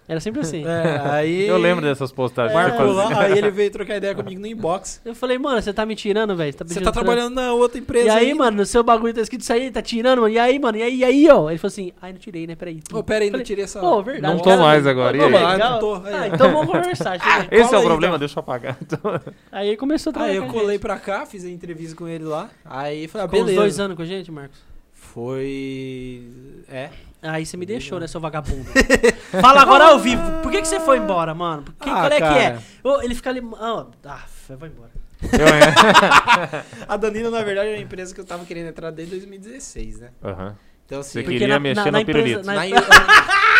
Era 0.08 0.20
sempre 0.20 0.42
assim. 0.42 0.64
É, 0.76 1.02
aí... 1.10 1.48
Eu 1.48 1.58
lembro 1.58 1.84
dessas 1.86 2.12
postagens. 2.12 2.54
Marcou 2.54 2.92
lá, 2.92 3.22
aí 3.22 3.38
ele 3.38 3.50
veio 3.50 3.72
trocar 3.72 3.98
ideia 3.98 4.14
comigo 4.14 4.40
no 4.42 4.48
inbox. 4.48 5.02
Eu 5.06 5.16
falei, 5.16 5.38
mano, 5.38 5.62
você 5.62 5.72
tá 5.72 5.86
me 5.86 5.96
tirando, 5.96 6.36
velho? 6.36 6.52
Você 6.52 6.58
tá, 6.58 6.66
Você 6.66 6.74
tá 6.76 6.92
trampo?" 6.92 7.00
trabalhando 7.00 7.36
na 7.36 7.54
outra 7.54 7.80
empresa 7.80 8.08
E 8.08 8.10
aí, 8.10 8.34
mano, 8.34 8.58
no 8.58 8.66
seu 8.66 8.84
bagulho 8.84 9.14
tá 9.14 9.22
escrito 9.22 9.42
isso 9.42 9.54
aí, 9.54 9.72
tá 9.72 9.82
tirando, 9.82 10.22
mano. 10.22 10.34
E 10.34 10.40
aí, 10.40 10.60
mano, 10.60 10.78
e 10.78 10.84
aí, 10.84 10.98
e 10.98 11.04
aí, 11.04 11.30
ó. 11.30 11.50
Ele 11.50 11.58
falou 11.58 11.72
assim, 11.72 11.92
ai, 12.02 12.12
não 12.12 12.20
tirei, 12.20 12.46
né? 12.46 12.56
Peraí. 12.56 12.82
Ô, 12.92 13.04
pera 13.04 13.24
aí, 13.24 13.30
não 13.30 13.44
tirei 13.44 13.64
essa... 13.64 13.80
Pô, 13.80 14.02
verdade. 14.04 14.34
Não 14.34 14.42
tô 14.42 14.50
cara, 14.50 14.62
mais 14.62 14.88
agora, 14.88 15.18
e. 15.18 15.22
Ah, 15.22 15.58
não 15.58 15.80
tô, 15.80 15.96
aí. 15.96 16.14
Ah, 16.14 16.28
então 16.28 16.52
vamos 16.52 16.72
conversar. 16.72 17.16
Esse 17.52 17.74
é 17.74 17.78
o 17.78 17.80
aí, 17.80 17.86
problema, 17.86 18.16
então. 18.16 18.20
deixa 18.20 18.40
eu 18.40 18.42
apagar. 18.42 18.78
Aí 19.52 19.78
começou 19.78 20.12
a 20.12 20.14
trabalhar 20.14 20.42
Aí 20.42 20.48
eu 20.48 20.48
colei 20.48 20.76
gente. 20.76 20.82
pra 20.82 20.98
cá, 20.98 21.26
fiz 21.26 21.46
a 21.46 21.50
entrevista 21.50 21.96
com 21.96 22.08
ele 22.08 22.24
lá. 22.24 22.50
Aí 22.64 23.08
falei, 23.08 23.26
ah, 23.26 23.30
Ficou 23.30 23.42
uns 23.42 23.46
beleza. 23.46 23.62
dois 23.62 23.80
anos 23.80 23.96
com 23.96 24.04
a 24.04 24.06
gente, 24.06 24.32
Marcos? 24.32 24.75
Foi... 25.16 26.28
É. 26.70 26.90
Aí 27.22 27.46
você 27.46 27.56
me 27.56 27.66
deixou, 27.66 28.02
né, 28.02 28.06
seu 28.06 28.20
vagabundo? 28.20 28.66
Fala 29.42 29.62
agora 29.62 29.86
ao 29.86 29.98
vivo. 30.00 30.22
Por 30.44 30.52
que 30.52 30.62
que, 30.62 30.68
você 30.68 30.78
foi 30.78 30.98
embora, 30.98 31.34
mano? 31.34 31.64
Por 31.64 31.74
que, 31.76 31.90
Ah, 31.90 31.94
qual 31.94 32.06
é 32.08 32.18
que 32.18 32.24
é? 32.24 32.50
cara. 32.52 32.64
Ô, 32.84 33.02
ele 33.02 33.16
fica 33.16 33.30
ali. 33.30 33.42
Ah, 33.58 33.86
ah, 34.06 34.24
eu 34.50 34.58
vou 34.58 34.68
embora. 34.68 34.92
Eu, 35.24 35.48
é. 35.48 36.66
A 36.86 36.98
Danilo, 36.98 37.32
na 37.32 37.42
verdade, 37.44 37.70
era 37.70 37.78
uma 37.78 37.84
empresa 37.84 38.14
que 38.14 38.20
eu 38.20 38.26
tava 38.26 38.44
querendo 38.46 38.68
entrar 38.68 38.92
desde 38.92 39.16
2016, 39.16 40.00
né? 40.02 40.10
Aham. 40.22 40.56
Então, 40.86 41.00
assim... 41.00 41.12
Você 41.14 41.20
Porque 41.24 41.40
queria 41.40 41.48
na- 41.56 41.60
mexer 41.62 41.76
na- 41.80 41.86
no 41.86 41.92
na 41.94 42.02
empresa- 42.02 42.24
pirulito. 42.42 42.46
na- 42.46 42.54
na- 42.56 42.66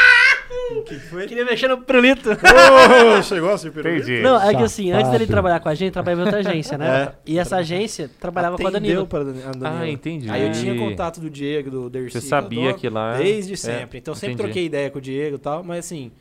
O 0.72 0.82
que 0.84 0.96
foi? 0.96 1.28
Queria 1.28 1.46
mexer 1.46 1.68
no 1.68 1.78
pirulito. 1.80 2.30
Ô, 3.18 3.22
chegou 3.22 3.52
assim, 3.52 3.70
pirulito? 3.72 4.04
Entendi. 4.04 4.22
Não, 4.24 4.42
é 4.42 4.54
que 4.56 4.64
assim, 4.64 4.92
antes 4.92 5.12
dele 5.12 5.28
trabalhar 5.28 5.60
com 5.60 5.70
a 5.70 5.76
gente, 5.76 5.94
trabalhava 5.94 6.22
em 6.22 6.26
outra 6.26 6.40
agência, 6.40 6.78
né? 6.78 7.04
É. 7.04 7.12
E 7.26 7.38
essa 7.40 7.58
agência 7.58 8.10
trabalhava 8.20 8.58
com 8.58 8.66
a 8.66 8.70
Atendeu 8.70 9.06
Danilo. 9.06 9.08
pra 9.08 9.24
Dan- 9.24 9.48
a 9.48 9.52
Danilo. 9.52 9.82
Ah, 9.84 9.88
entendi. 9.90 10.30
Aí 10.30 10.46
eu 10.48 10.52
tinha 10.52 10.76
contato 10.76 11.20
do 11.20 11.30
Diego, 11.30 11.70
do 11.70 11.90
Dercy. 11.90 12.12
Você 12.12 12.18
é 12.26 12.30
sabia 12.30 12.62
dono, 12.70 12.74
que 12.76 12.90
lá... 12.90 13.18
Desde 13.18 13.54
É, 13.54 13.58
sempre. 13.58 14.00
então, 14.00 14.16
sempre 14.16 14.34
entendi. 14.34 14.44
troquei 14.44 14.66
ideia 14.66 14.90
com 14.90 14.98
o 14.98 15.02
Diego 15.02 15.36
e 15.36 15.40
tal, 15.40 15.64
mas 15.64 15.80
assim... 15.86 16.12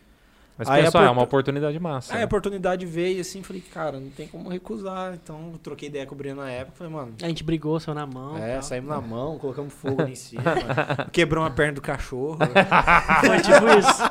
Mas 0.57 0.69
Aí 0.69 0.85
ah, 0.87 1.03
é 1.03 1.11
uma 1.11 1.23
oportunidade 1.23 1.79
massa. 1.81 2.13
Aí 2.13 2.19
né? 2.19 2.23
a 2.23 2.27
oportunidade 2.27 2.87
veio 2.87 3.21
assim, 3.21 3.43
falei, 3.43 3.61
cara, 3.61 3.99
não 3.99 4.09
tem 4.11 4.29
como 4.29 4.49
recusar. 4.49 5.15
Então, 5.15 5.51
eu 5.53 5.59
troquei 5.59 5.89
ideia 5.89 6.07
com 6.07 6.15
o 6.15 6.19
Breno 6.19 6.43
na 6.43 6.51
época, 6.51 6.77
falei, 6.79 6.93
mano... 6.93 7.15
A 7.21 7.27
gente 7.27 7.43
brigou, 7.43 7.81
saiu 7.81 7.95
na 7.95 8.07
mão. 8.07 8.39
É, 8.39 8.55
tal. 8.55 8.63
saímos 8.63 8.91
na 8.91 9.01
mão, 9.01 9.37
colocamos 9.39 9.73
fogo 9.73 10.03
ali 10.03 10.13
em 10.13 10.17
cima, 10.17 10.43
quebrou 11.11 11.43
uma 11.43 11.51
perna 11.51 11.73
do 11.73 11.83
cachorro. 11.83 12.39
Foi 12.39 13.41
tipo 13.41 13.69
isso. 13.79 14.03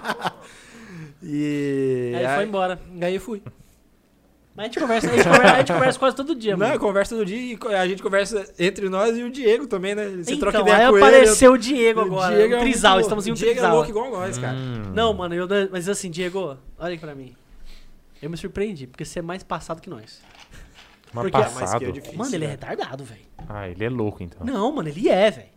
e 1.23 2.13
Aí 2.15 2.35
foi 2.35 2.43
embora. 2.45 2.79
Aí 3.01 3.15
eu 3.15 3.21
fui. 3.21 3.41
Mas 4.55 4.65
a 4.65 4.67
gente 4.67 4.79
conversa, 4.79 5.07
a 5.11 5.15
gente 5.15 5.23
conversa, 5.23 5.53
a 5.53 5.57
gente 5.57 5.73
conversa 5.73 5.99
quase 5.99 6.15
todo 6.15 6.35
dia, 6.35 6.55
Não, 6.55 6.65
é 6.65 6.69
mano. 6.69 6.79
conversa 6.79 7.15
do 7.15 7.25
dia 7.25 7.57
e 7.59 7.75
a 7.75 7.87
gente 7.87 8.03
conversa 8.03 8.45
entre 8.59 8.87
nós 8.87 9.17
e 9.17 9.23
o 9.23 9.31
Diego 9.31 9.65
também, 9.65 9.95
né? 9.95 10.07
Você 10.09 10.37
troca 10.37 10.59
Então, 10.59 10.67
ideia 10.67 10.87
aí 10.87 10.91
com 10.91 10.97
apareceu 10.97 11.53
o 11.53 11.57
Diego 11.57 12.01
ele. 12.01 12.09
agora. 12.09 12.33
O 12.33 12.37
Diego 12.37 12.53
um 12.53 12.57
é 12.57 12.61
trisal, 12.61 12.93
muito 12.93 13.03
estamos 13.05 13.25
em 13.27 13.31
um 13.31 13.33
Diego 13.33 13.49
é 13.51 13.53
trisal. 13.55 13.75
louco 13.75 13.89
igual 13.89 14.11
nós, 14.11 14.37
cara. 14.37 14.55
Hum. 14.55 14.91
Não, 14.93 15.11
mano, 15.13 15.33
eu, 15.33 15.47
mas 15.71 15.89
assim, 15.89 16.11
Diego, 16.11 16.55
olha 16.77 16.93
aqui 16.93 17.01
pra 17.03 17.15
mim. 17.15 17.33
Eu 18.21 18.29
me 18.29 18.37
surpreendi, 18.37 18.85
porque 18.85 19.03
você 19.03 19.19
é 19.19 19.21
mais 19.23 19.41
passado 19.43 19.81
que 19.81 19.89
nós. 19.89 20.21
Mas 21.11 21.23
porque- 21.23 21.31
passado. 21.31 21.59
Mas 21.61 21.75
que 21.75 21.85
é 21.85 21.91
difícil, 21.91 22.17
Mano, 22.17 22.35
ele 22.35 22.43
é 22.45 22.47
né? 22.47 22.51
retardado, 22.53 23.03
velho. 23.03 23.21
Ah, 23.49 23.67
ele 23.67 23.83
é 23.83 23.89
louco, 23.89 24.21
então. 24.21 24.45
Não, 24.45 24.71
mano, 24.71 24.87
ele 24.87 25.09
é, 25.09 25.31
velho. 25.31 25.47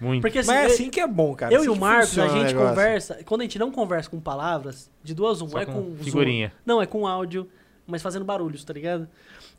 Muito. 0.00 0.20
Porque 0.20 0.40
assim, 0.40 0.48
Mas 0.50 0.70
é 0.70 0.74
assim 0.74 0.90
que 0.90 1.00
é 1.00 1.06
bom, 1.06 1.34
cara. 1.34 1.52
eu 1.54 1.60
assim 1.60 1.68
e 1.68 1.70
o 1.70 1.76
Marcos, 1.76 2.18
a 2.18 2.24
funciona 2.26 2.46
gente 2.48 2.54
conversa. 2.58 3.18
Quando 3.24 3.40
a 3.40 3.44
gente 3.44 3.58
não 3.58 3.70
conversa 3.70 4.10
com 4.10 4.20
palavras, 4.20 4.90
de 5.02 5.14
duas 5.14 5.40
uma, 5.40 5.50
Só 5.50 5.58
é 5.60 5.66
com 5.66 5.72
com 5.72 5.96
figurinha. 5.96 6.48
zoom. 6.48 6.56
Não, 6.66 6.82
é 6.82 6.86
com 6.86 7.06
áudio, 7.06 7.48
mas 7.86 8.02
fazendo 8.02 8.24
barulhos, 8.24 8.64
tá 8.64 8.72
ligado? 8.72 9.08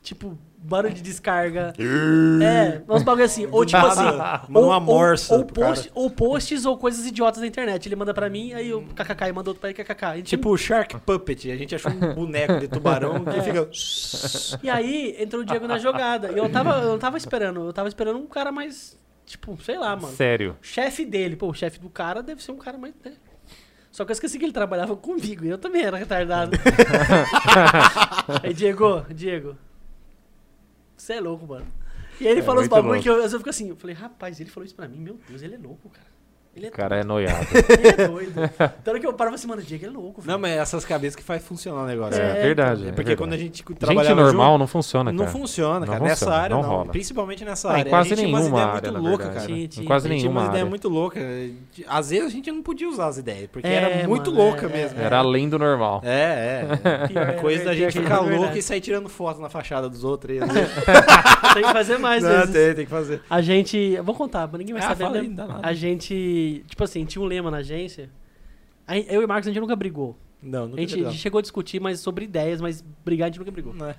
Tipo, 0.02 0.36
barulho 0.58 0.94
de 0.94 1.02
descarga. 1.02 1.72
é, 2.42 2.82
uns 2.88 3.02
bagulho 3.02 3.24
assim. 3.24 3.46
Ou 3.50 3.64
tipo 3.64 3.84
assim. 3.84 4.02
Manda 4.48 4.58
ou, 4.60 4.66
uma 4.66 4.74
ou- 4.76 4.80
morsa 4.80 5.34
ou, 5.34 5.44
cara. 5.44 5.68
post- 5.68 5.90
ou 5.94 6.10
posts 6.10 6.64
ou 6.64 6.76
coisas 6.78 7.06
idiotas 7.06 7.40
na 7.40 7.46
internet. 7.46 7.86
Ele 7.88 7.96
manda 7.96 8.12
pra 8.14 8.28
mim, 8.30 8.52
aí 8.52 8.72
o 8.72 8.82
kkk 8.82 9.24
e 9.28 9.32
manda 9.32 9.50
outro 9.50 9.60
pra 9.60 9.70
ele 9.70 9.76
kkk. 9.82 10.16
Gente- 10.16 10.26
Tipo 10.30 10.50
o 10.50 10.56
Shark 10.56 10.96
Puppet. 11.00 11.50
A 11.50 11.56
gente 11.56 11.74
achou 11.74 11.90
um 11.90 11.98
boneco 12.14 12.58
de 12.60 12.68
tubarão 12.68 13.24
que 13.24 13.30
É. 13.30 13.42
fica... 13.42 13.68
E 14.62 14.70
aí 14.70 15.16
entrou 15.18 15.42
o 15.42 15.44
Diego 15.44 15.66
na 15.66 15.78
jogada. 15.78 16.30
E 16.32 16.38
eu 16.38 16.48
tava, 16.50 16.78
eu 16.82 16.88
não 16.90 16.98
tava 16.98 17.16
esperando. 17.16 17.66
Eu 17.66 17.72
tava 17.72 17.88
esperando 17.88 18.18
um 18.18 18.26
cara 18.26 18.52
mais. 18.52 18.96
Tipo, 19.24 19.58
sei 19.60 19.76
lá, 19.76 19.96
mano. 19.96 20.14
Sério. 20.14 20.56
chefe 20.62 21.04
dele, 21.04 21.34
pô, 21.34 21.48
o 21.48 21.54
chefe 21.54 21.80
do 21.80 21.90
cara 21.90 22.22
deve 22.22 22.40
ser 22.42 22.52
um 22.52 22.56
cara 22.58 22.78
mais. 22.78 22.94
né? 23.04 23.12
Só 23.96 24.04
que 24.04 24.10
eu 24.10 24.12
esqueci 24.12 24.38
que 24.38 24.44
ele 24.44 24.52
trabalhava 24.52 24.94
comigo 25.00 25.42
e 25.42 25.48
eu 25.48 25.56
também 25.56 25.82
era 25.82 25.96
retardado. 25.96 26.54
aí, 28.44 28.52
Diego, 28.52 29.06
Diego. 29.08 29.56
Você 30.94 31.14
é 31.14 31.20
louco, 31.20 31.46
mano. 31.46 31.66
E 32.20 32.26
aí 32.26 32.32
ele 32.32 32.40
É 32.40 32.42
falou 32.42 32.60
os 32.62 32.68
bagulho 32.68 32.88
louco. 32.92 33.02
que 33.02 33.08
eu, 33.08 33.22
eu 33.22 33.30
fico 33.30 33.48
assim, 33.48 33.70
eu 33.70 33.76
falei, 33.76 33.96
rapaz, 33.96 34.38
ele 34.38 34.50
falou 34.50 34.66
isso 34.66 34.74
pra 34.74 34.86
mim, 34.86 34.98
meu 34.98 35.18
Deus, 35.26 35.40
ele 35.40 35.54
é 35.54 35.58
louco, 35.58 35.88
cara. 35.88 36.06
Ele 36.56 36.66
é, 36.66 36.68
O 36.70 36.72
cara 36.72 36.96
é 36.96 37.04
noiado. 37.04 37.46
ele 37.68 37.88
é 37.88 38.08
doido. 38.08 38.32
Então 38.80 38.92
hora 38.94 38.98
que 39.00 39.06
eu 39.06 39.12
paro 39.12 39.34
assim, 39.34 39.46
mano, 39.46 39.60
o 39.60 39.64
Diego 39.64 39.84
é 39.84 39.90
louco, 39.90 40.22
velho. 40.22 40.32
Não, 40.32 40.38
mas 40.40 40.52
é 40.52 40.56
essas 40.56 40.84
cabeças 40.86 41.14
que 41.14 41.22
faz 41.22 41.42
funcionar 41.44 41.82
o 41.82 41.86
negócio. 41.86 42.20
É, 42.20 42.38
É, 42.38 42.42
verdade. 42.42 42.84
É 42.84 42.88
é 42.88 42.92
porque 42.92 43.08
verdade. 43.10 43.16
quando 43.18 43.32
a 43.34 43.36
gente 43.36 43.58
Gente 43.58 43.74
trabalhava 43.78 44.22
normal 44.22 44.52
junto, 44.52 44.58
não 44.60 44.66
funciona, 44.66 45.12
não 45.12 45.18
cara. 45.26 45.30
funciona, 45.38 45.80
Não 45.80 45.86
cara. 45.86 45.98
funciona, 45.98 46.08
Nessa 46.08 46.32
área 46.34 46.56
não 46.56 46.62
não. 46.62 46.68
rola. 46.70 46.92
Principalmente 46.92 47.44
nessa 47.44 47.68
Ah, 47.70 47.76
em 47.76 47.80
área. 47.80 47.90
quase 47.90 48.06
a 48.12 48.16
gente 48.16 48.24
tinha 48.24 48.28
umas 48.28 48.40
nenhuma 48.44 48.60
ideias 48.62 48.76
área, 48.86 49.00
muito 49.00 49.18
cara. 49.18 49.40
Tinha, 49.46 49.58
Em 49.58 49.66
tinha. 49.66 49.86
quase 49.86 50.06
A 50.06 50.10
gente 50.10 50.18
tinha 50.20 50.28
nenhuma 50.30 50.40
umas 50.40 50.48
ideias 50.48 50.62
área. 50.62 50.70
muito 50.70 50.88
loucas. 50.88 51.22
Às 51.88 52.10
vezes 52.10 52.26
a 52.26 52.30
gente 52.30 52.50
não 52.50 52.62
podia 52.62 52.88
usar 52.88 53.06
as 53.08 53.18
ideias, 53.18 53.48
porque 53.52 53.66
É, 53.68 53.74
era 53.74 54.08
muito 54.08 54.30
mano, 54.32 54.42
louca 54.44 54.66
é, 54.66 54.68
mesmo. 54.70 54.98
Era 55.00 55.18
além 55.18 55.48
do 55.50 55.58
normal. 55.58 56.00
É, 56.04 56.64
é. 56.64 57.16
É 57.26 57.32
Coisa 57.32 57.64
da 57.64 57.74
gente 57.74 57.98
é 57.98 58.02
ficar 58.02 58.20
louco 58.20 58.56
e 58.56 58.62
sair 58.62 58.80
tirando 58.80 59.08
foto 59.10 59.40
na 59.40 59.48
fachada 59.50 59.88
dos 59.90 60.04
outros. 60.04 60.38
Tem 61.54 61.62
que 61.62 61.72
fazer 61.72 61.98
mais 61.98 62.22
Não, 62.22 62.30
vezes. 62.30 62.50
tem, 62.52 62.74
tem 62.74 62.84
que 62.84 62.90
fazer. 62.90 63.20
A 63.28 63.40
gente. 63.40 63.76
Eu 63.76 64.04
vou 64.04 64.14
contar, 64.14 64.48
mas 64.50 64.58
ninguém 64.58 64.74
vai 64.74 64.82
Ah, 64.84 64.88
saber. 64.94 65.22
né? 65.22 65.28
não. 65.34 65.58
A 65.62 65.72
gente. 65.72 66.14
Tipo 66.66 66.84
assim, 66.84 67.04
tinha 67.04 67.22
um 67.22 67.26
lema 67.26 67.50
na 67.50 67.58
agência. 67.58 68.10
Aí, 68.86 69.04
eu 69.08 69.22
e 69.22 69.24
o 69.24 69.28
Marcos, 69.28 69.48
a 69.48 69.50
gente 69.52 69.60
nunca 69.60 69.76
brigou. 69.76 70.16
Não, 70.42 70.64
A 70.64 70.68
não 70.68 70.76
gente, 70.78 70.94
a 71.04 71.10
gente 71.10 71.18
chegou 71.18 71.38
a 71.38 71.42
discutir 71.42 71.80
mais 71.80 71.98
sobre 72.00 72.24
ideias, 72.24 72.60
mas 72.60 72.82
brigar 73.04 73.26
a 73.26 73.28
gente 73.30 73.38
nunca 73.38 73.50
brigou. 73.50 73.74
Não 73.74 73.88
é. 73.88 73.96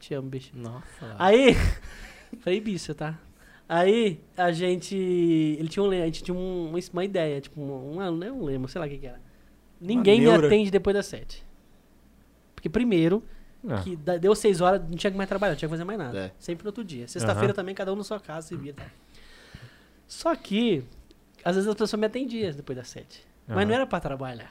Te 0.00 0.14
amo, 0.14 0.28
bicho. 0.28 0.50
Nossa. 0.54 0.84
Aí. 1.18 1.54
Falei 2.40 2.60
bicho, 2.60 2.94
tá? 2.94 3.18
Aí 3.68 4.20
a 4.36 4.52
gente. 4.52 4.94
Ele 4.96 5.68
tinha 5.68 5.82
um 5.82 5.86
lema, 5.86 6.02
a 6.02 6.06
gente 6.06 6.22
tinha 6.22 6.34
um- 6.36 6.72
uma, 6.92 7.04
ideia, 7.04 7.40
tipo, 7.40 7.60
um, 7.60 7.98
um, 7.98 8.10
não 8.12 8.26
é 8.26 8.32
um 8.32 8.44
lema, 8.44 8.68
sei 8.68 8.78
lá 8.80 8.86
o 8.86 8.90
que, 8.90 8.98
que 8.98 9.06
era. 9.06 9.20
Ninguém 9.80 10.20
me 10.20 10.30
atende 10.30 10.70
depois 10.70 10.94
das 10.94 11.06
sete. 11.06 11.44
Porque 12.54 12.68
primeiro, 12.68 13.22
Ah, 13.68 13.80
que 13.82 13.96
deu 13.96 14.34
seis 14.34 14.60
horas, 14.60 14.80
não 14.82 14.96
tinha 14.96 15.10
que 15.10 15.16
mais 15.16 15.28
trabalhar, 15.28 15.52
não 15.52 15.58
tinha 15.58 15.68
que 15.68 15.72
fazer 15.72 15.84
mais 15.84 15.98
nada. 15.98 16.18
É. 16.18 16.32
Sempre 16.38 16.64
no 16.64 16.68
outro 16.68 16.84
dia. 16.84 17.08
Sexta-feira 17.08 17.48
Aham. 17.48 17.54
também, 17.54 17.74
cada 17.74 17.92
um 17.92 17.96
na 17.96 18.04
sua 18.04 18.20
casa 18.20 18.48
se 18.48 18.56
via. 18.56 18.74
Tá? 18.74 18.84
Só 20.06 20.34
que, 20.36 20.84
às 21.44 21.54
vezes 21.56 21.68
as 21.68 21.74
pessoas 21.74 22.00
me 22.00 22.06
atendiam 22.06 22.52
depois 22.52 22.76
das 22.78 22.88
sete. 22.88 23.24
Mas 23.46 23.58
Aham. 23.58 23.66
não 23.66 23.74
era 23.74 23.86
pra 23.86 24.00
trabalhar. 24.00 24.50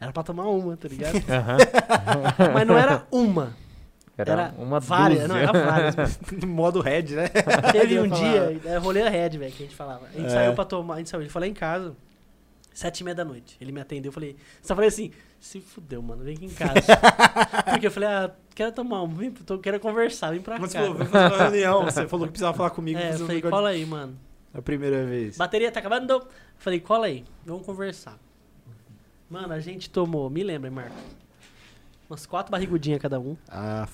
Era 0.00 0.12
pra 0.12 0.22
tomar 0.22 0.46
uma, 0.46 0.76
tá 0.76 0.88
ligado? 0.88 1.14
aham. 1.28 1.56
Mas 2.54 2.66
não 2.66 2.76
era 2.76 3.06
uma. 3.10 3.54
Era, 4.18 4.32
Era 4.32 4.54
uma 4.58 4.78
várias. 4.78 5.20
dúzia. 5.22 5.28
Não, 5.28 5.36
era 5.36 5.52
várias. 5.52 6.18
Modo 6.44 6.80
red, 6.80 7.02
né? 7.14 7.28
Teve 7.72 7.98
um 7.98 8.08
dia, 8.08 8.60
é 8.66 8.76
rolê 8.76 9.08
red, 9.08 9.30
velho, 9.38 9.50
que 9.52 9.62
a 9.62 9.66
gente 9.66 9.74
falava. 9.76 10.06
A 10.06 10.12
gente 10.12 10.26
É. 10.26 10.28
saiu 10.28 10.54
pra 10.54 10.64
tomar, 10.64 10.94
a 10.94 10.98
gente 10.98 11.08
saiu, 11.08 11.22
ele 11.22 11.30
lá 11.34 11.46
em 11.46 11.54
casa, 11.54 11.96
sete 12.74 13.00
e 13.00 13.04
meia 13.04 13.14
da 13.14 13.24
noite. 13.24 13.56
Ele 13.60 13.72
me 13.72 13.80
atendeu, 13.80 14.10
eu 14.10 14.12
falei, 14.12 14.36
só 14.60 14.74
falei 14.74 14.88
assim, 14.88 15.10
se 15.40 15.60
fudeu, 15.60 16.02
mano, 16.02 16.22
vem 16.24 16.34
aqui 16.36 16.44
em 16.44 16.50
casa. 16.50 16.80
Porque 17.70 17.86
eu 17.86 17.90
falei, 17.90 18.08
ah, 18.10 18.30
quero 18.54 18.70
tomar 18.72 19.02
um, 19.02 19.08
vem, 19.08 19.30
tô, 19.30 19.58
quero 19.58 19.80
conversar, 19.80 20.30
vem 20.30 20.40
pra 20.42 20.58
Mas 20.58 20.72
cá. 20.74 20.80
falou, 20.82 20.96
fazer 20.98 21.16
uma 21.16 21.38
reunião. 21.44 21.84
Você 21.84 22.06
falou 22.06 22.26
que 22.26 22.32
precisava 22.32 22.56
falar 22.56 22.70
comigo. 22.70 22.98
é, 22.98 23.14
eu 23.14 23.18
falei, 23.20 23.40
cola 23.42 23.68
aí, 23.70 23.86
mano. 23.86 24.16
A 24.54 24.60
primeira 24.60 25.04
vez. 25.06 25.36
Bateria 25.36 25.70
tá 25.72 25.80
acabando? 25.80 26.12
Eu 26.12 26.28
Falei, 26.58 26.80
cola 26.80 27.06
aí, 27.06 27.24
vamos 27.44 27.64
conversar. 27.64 28.18
Mano, 29.30 29.52
a 29.52 29.60
gente 29.60 29.88
tomou, 29.88 30.28
me 30.28 30.42
lembra, 30.44 30.70
Marco? 30.70 30.94
Umas 32.08 32.26
quatro 32.26 32.52
barrigudinhas 32.52 33.00
cada 33.00 33.18
um. 33.18 33.36
Ah, 33.48 33.88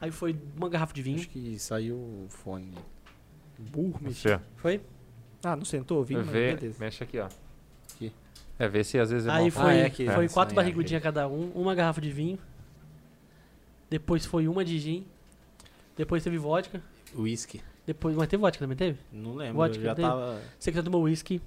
Aí 0.00 0.10
foi 0.10 0.38
uma 0.56 0.68
garrafa 0.68 0.92
de 0.94 1.02
vinho. 1.02 1.16
acho 1.18 1.28
que 1.28 1.58
saiu 1.58 1.96
o 1.96 2.26
fone. 2.28 2.74
Burro, 3.58 3.98
me 4.00 4.12
Você, 4.12 4.38
Foi? 4.56 4.80
Ah, 5.42 5.56
não 5.56 5.64
sentou, 5.64 5.98
ouvindo, 5.98 6.18
mas 6.18 6.28
vê, 6.28 6.54
beleza. 6.54 6.76
mexe 6.78 7.02
aqui, 7.02 7.18
ó. 7.18 7.28
Aqui. 7.94 8.12
É, 8.58 8.68
vê 8.68 8.84
se 8.84 8.98
às 8.98 9.10
vezes 9.10 9.26
é 9.26 9.30
Aí 9.30 9.50
foi, 9.50 9.62
Ah, 9.64 9.74
é 9.74 9.90
que- 9.90 10.10
foi 10.10 10.26
é, 10.26 10.28
quatro 10.28 10.54
barrigudinhas 10.54 11.02
cada 11.02 11.26
um, 11.26 11.50
uma 11.54 11.74
garrafa 11.74 12.00
de 12.00 12.10
vinho. 12.12 12.38
Depois 13.90 14.24
foi 14.26 14.46
uma 14.48 14.64
de 14.64 14.78
gin. 14.78 15.06
Depois 15.96 16.22
teve 16.22 16.36
vodka. 16.38 16.82
Whisky. 17.14 17.62
Depois, 17.86 18.16
mas 18.16 18.26
teve 18.28 18.40
vodka 18.40 18.58
também, 18.58 18.76
teve? 18.76 18.98
Não 19.12 19.34
lembro, 19.34 19.56
Vodka, 19.58 19.82
já 19.82 19.94
teve? 19.94 20.08
tava 20.08 20.38
Você 20.58 20.70
que 20.72 20.76
já 20.76 20.82
tomou 20.82 21.02
whisky. 21.02 21.40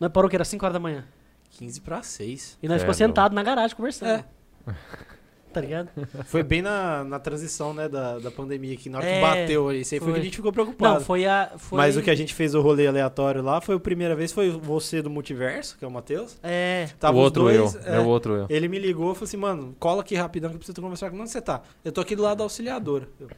Nós 0.00 0.10
parou 0.12 0.28
que 0.28 0.36
era 0.36 0.44
5 0.44 0.64
horas 0.64 0.72
da 0.74 0.80
manhã. 0.80 1.04
15 1.52 1.80
pra 1.80 2.02
6. 2.02 2.58
E 2.62 2.68
nós 2.68 2.76
É, 2.76 2.78
ficou 2.80 2.92
sentado 2.94 3.34
na 3.34 3.42
garagem 3.42 3.76
conversando. 3.76 4.10
É. 4.10 4.24
Tá 5.52 5.62
ligado? 5.62 5.88
Foi 6.26 6.42
bem 6.42 6.60
na, 6.60 7.02
na 7.02 7.18
transição, 7.18 7.72
né, 7.72 7.88
da, 7.88 8.18
da 8.18 8.30
pandemia, 8.30 8.76
que 8.76 8.90
na 8.90 8.98
hora 8.98 9.06
É, 9.06 9.14
que 9.14 9.20
bateu 9.22 9.72
isso 9.72 9.94
aí 9.94 10.00
foi, 10.00 10.08
foi. 10.08 10.12
que 10.16 10.20
a 10.20 10.24
gente 10.24 10.36
ficou 10.36 10.52
preocupado. 10.52 10.94
Não, 10.96 11.00
foi 11.00 11.24
a. 11.24 11.52
Foi... 11.56 11.78
Mas 11.78 11.96
o 11.96 12.02
que 12.02 12.10
a 12.10 12.14
gente 12.14 12.34
fez 12.34 12.54
o 12.54 12.60
rolê 12.60 12.86
aleatório 12.86 13.40
lá 13.40 13.58
foi 13.58 13.76
a 13.76 13.80
primeira 13.80 14.14
vez, 14.14 14.32
foi 14.32 14.50
você 14.50 15.00
do 15.00 15.08
multiverso, 15.08 15.78
que 15.78 15.84
é 15.86 15.88
o 15.88 15.90
Matheus. 15.90 16.36
É. 16.42 16.90
Tava 17.00 17.16
o 17.16 17.20
outro 17.20 17.44
dois, 17.44 17.74
eu. 17.74 17.80
é, 17.90 17.96
É 17.96 18.00
o 18.00 18.04
outro 18.06 18.34
eu. 18.34 18.46
Ele 18.50 18.68
me 18.68 18.78
ligou 18.78 19.12
e 19.12 19.14
falou 19.14 19.24
assim, 19.24 19.38
mano, 19.38 19.74
cola 19.80 20.02
aqui 20.02 20.14
rapidão 20.14 20.50
que 20.50 20.56
eu 20.56 20.58
preciso 20.58 20.78
conversar 20.78 21.10
com 21.10 21.18
onde 21.18 21.30
você 21.30 21.40
tá? 21.40 21.62
Eu 21.82 21.90
tô 21.90 22.02
aqui 22.02 22.14
do 22.14 22.22
lado 22.22 22.36
da 22.36 22.44
auxiliadora. 22.44 23.08
Eu, 23.18 23.30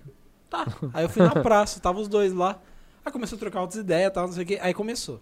tá. 0.51 0.66
Aí 0.93 1.05
eu 1.05 1.09
fui 1.09 1.23
na 1.23 1.35
praça, 1.35 1.81
tava 1.81 1.99
os 2.01 2.09
dois 2.09 2.33
lá. 2.33 2.61
Aí 3.05 3.12
começou 3.12 3.37
a 3.37 3.39
trocar 3.39 3.61
outras 3.62 3.81
ideias 3.81 4.12
tal, 4.12 4.27
não 4.27 4.33
sei 4.35 4.45
o 4.45 4.47
quê. 4.47 4.59
Aí 4.61 4.75
começou. 4.75 5.20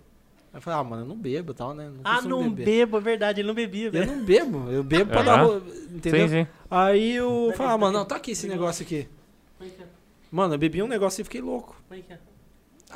Aí 0.53 0.59
eu 0.59 0.61
falei, 0.63 0.81
ah, 0.81 0.85
mano, 0.85 1.03
eu 1.03 1.07
não 1.07 1.17
bebo 1.17 1.53
e 1.53 1.55
tal, 1.55 1.75
né? 1.75 1.89
Não 1.89 2.01
Ah, 2.03 2.21
não 2.23 2.49
beber. 2.51 2.65
bebo, 2.65 2.97
é 2.97 3.01
verdade, 3.01 3.41
ele 3.41 3.49
não 3.49 3.55
bebia, 3.55 3.87
Eu 3.87 3.93
velho. 3.93 4.07
não 4.07 4.25
bebo, 4.25 4.71
eu 4.71 4.83
bebo 4.83 5.11
pra 5.11 5.23
dar. 5.23 5.45
Entendeu? 5.91 6.29
Sim, 6.29 6.45
sim. 6.45 6.51
Aí 6.71 7.13
eu 7.15 7.53
falei, 7.57 7.73
ah, 7.73 7.79
mano, 7.79 7.99
não, 7.99 8.05
tá 8.05 8.17
aqui 8.17 8.31
esse 8.33 8.47
negócio 8.49 8.83
aqui. 8.85 9.09
Mano, 10.31 10.55
eu 10.55 10.59
bebi 10.59 10.83
um 10.83 10.89
negócio 10.89 11.21
e 11.21 11.25
fiquei 11.25 11.41
louco. 11.41 11.77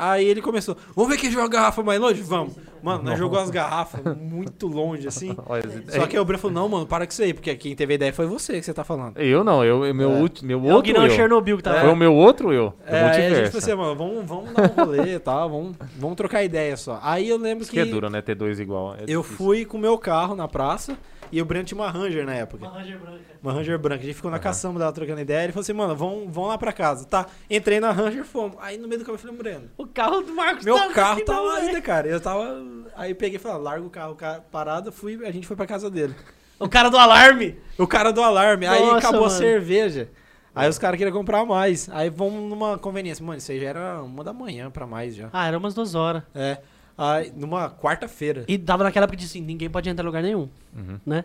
Aí 0.01 0.25
ele 0.27 0.41
começou, 0.41 0.77
vamos 0.97 1.11
ver 1.11 1.19
quem 1.19 1.31
joga 1.31 1.45
a 1.45 1.49
garrafa 1.49 1.83
mais 1.83 2.01
longe? 2.01 2.23
Vamos. 2.23 2.55
Mano, 2.83 3.03
nós 3.05 3.19
jogou 3.19 3.39
as 3.39 3.51
garrafas 3.51 4.01
muito 4.17 4.67
longe, 4.67 5.07
assim. 5.07 5.37
As 5.87 5.95
Só 5.95 6.07
que 6.07 6.17
aí 6.17 6.21
o 6.23 6.25
Breno 6.25 6.39
falou, 6.41 6.55
não, 6.55 6.67
mano, 6.69 6.87
para 6.87 7.07
com 7.07 7.13
isso 7.13 7.23
aí, 7.23 7.35
porque 7.35 7.55
quem 7.55 7.77
teve 7.77 7.93
a 7.93 7.97
ideia 7.97 8.11
foi 8.13 8.27
você 8.27 8.55
que 8.55 8.63
você 8.63 8.73
tá 8.73 8.83
falando. 8.83 9.19
Eu 9.19 9.45
não, 9.45 9.63
eu, 9.63 9.85
eu- 9.85 9.95
meu, 9.95 10.11
É. 10.13 10.15
ulti- 10.21 10.45
meu 10.47 10.59
É 10.59 10.63
o 10.63 10.75
outro 10.77 10.97
eu. 10.97 11.11
Chernobyl 11.11 11.59
que 11.59 11.63
tava. 11.63 11.81
Foi 11.81 11.91
o 11.91 11.97
meu 11.97 12.15
outro 12.15 12.53
eu. 12.55 12.71
do 12.71 12.95
É, 12.95 13.03
aí 13.03 13.27
a 13.27 13.35
gente 13.35 13.51
falou 13.51 13.59
assim, 13.59 13.75
mano, 13.75 13.95
vamos, 13.97 14.25
vamos 14.27 14.55
dar 14.55 14.63
um 14.83 14.85
rolê 14.87 15.15
e 15.17 15.19
tal, 15.19 15.51
vamos, 15.51 15.77
vamos 15.99 16.17
trocar 16.17 16.43
ideia 16.43 16.75
só. 16.79 16.99
Aí 17.03 17.29
eu 17.29 17.37
lembro 17.37 17.63
Isso 17.63 17.71
que, 17.71 17.83
que 17.83 17.87
é 17.87 17.93
duro, 17.93 18.09
né? 18.09 18.23
Ter 18.23 18.35
dois 18.35 18.59
igual. 18.59 18.95
É 18.95 19.03
eu 19.07 19.21
difícil. 19.21 19.37
fui 19.37 19.65
com 19.67 19.77
o 19.77 19.81
meu 19.81 19.99
carro 19.99 20.35
na 20.35 20.49
praça 20.49 20.97
E 21.33 21.41
o 21.41 21.45
Breno 21.45 21.65
tinha 21.65 21.79
uma 21.79 21.91
Ranger 21.91 22.25
na 22.27 22.35
época. 22.35 22.67
Uma 22.67 22.79
Ranger 22.79 22.99
branca. 22.99 23.21
Uma 23.43 23.53
Ranger 23.53 23.79
branca. 23.79 24.03
A 24.03 24.07
gente 24.07 24.15
ficou 24.15 24.31
na 24.31 24.39
caçamba 24.39 24.79
dela 24.79 24.93
trocando 24.93 25.21
ideia. 25.21 25.45
Ele 25.45 25.53
falou 25.53 25.63
assim, 25.63 25.73
mano, 25.73 25.95
vão, 25.95 26.29
vão 26.29 26.47
lá 26.47 26.59
pra 26.59 26.73
casa. 26.73 27.05
Tá, 27.05 27.27
entrei 27.49 27.81
na 27.81 27.91
Ranger, 27.91 28.25
fomos. 28.25 28.57
Aí 28.61 28.79
no 28.79 28.89
meio 28.89 29.01
do 29.01 29.05
caminho 29.05 29.23
eu 29.23 29.23
falei, 29.23 29.37
Breno, 29.37 29.71
O 29.77 29.87
carro 29.87 30.21
do 30.23 30.35
Marcos 30.35 30.65
meu 30.65 30.77
tá 30.77 30.89
carro 30.91 31.25
tá 31.25 31.33
não, 31.33 31.45
lá 31.45 31.57
ainda, 31.57 31.81
cara. 31.81 32.09
Eu 32.09 32.21
tava... 32.21 32.63
Aí 32.97 33.13
eu 33.13 33.17
peguei 33.17 33.37
e 33.37 33.39
falei, 33.39 33.57
ah, 33.57 33.61
larga 33.61 33.87
o 33.87 33.91
carro, 33.91 34.17
parado, 34.51 34.91
fui, 34.91 35.25
a 35.25 35.31
gente 35.31 35.47
foi 35.47 35.57
pra 35.57 35.67
casa 35.67 35.91
dele. 35.91 36.15
O 36.59 36.69
cara 36.69 36.91
do 36.91 36.99
alarme. 36.99 37.59
O 37.79 37.87
cara 37.87 38.13
do 38.13 38.23
alarme. 38.23 38.67
aí 38.67 38.81
Nossa, 38.81 38.99
acabou 38.99 39.25
a 39.25 39.29
mano. 39.29 39.39
cerveja. 39.39 40.11
Aí 40.55 40.69
os 40.69 40.79
caras 40.79 40.99
queriam 40.99 41.17
comprar 41.17 41.45
mais. 41.47 41.89
Aí 41.91 42.11
vamos 42.11 42.51
numa 42.51 42.77
conveniência. 42.77 43.25
Mano, 43.25 43.39
isso 43.39 43.51
aí 43.51 43.59
já 43.61 43.69
era 43.69 44.03
uma 44.03 44.23
da 44.23 44.33
manhã 44.33 44.71
pra 44.71 44.87
mais 44.87 45.15
já. 45.15 45.31
Ah, 45.33 45.47
era 45.47 45.57
umas 45.57 45.75
duas 45.75 45.95
horas. 45.95 46.23
É. 46.35 46.59
Aí, 46.97 47.33
numa 47.35 47.71
quarta-feira. 47.71 48.45
E 48.47 48.59
dava 48.59 48.85
naquela 48.85 49.05
época 49.05 49.17
de 49.17 49.25
assim, 49.25 49.41
ninguém 49.41 49.71
pode 49.71 49.89
entrar 49.89 50.03
em 50.03 50.07
lugar 50.07 50.23
nenhum, 50.23 50.49
Uhum. 50.77 50.99
né? 51.07 51.25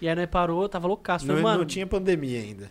E 0.00 0.08
aí 0.08 0.14
nós 0.14 0.26
parou, 0.26 0.68
tava 0.68 0.86
loucaço. 0.86 1.24
Não, 1.26 1.34
Falei, 1.34 1.42
mano, 1.42 1.58
não 1.60 1.66
tinha 1.66 1.86
pandemia 1.86 2.40
ainda. 2.40 2.70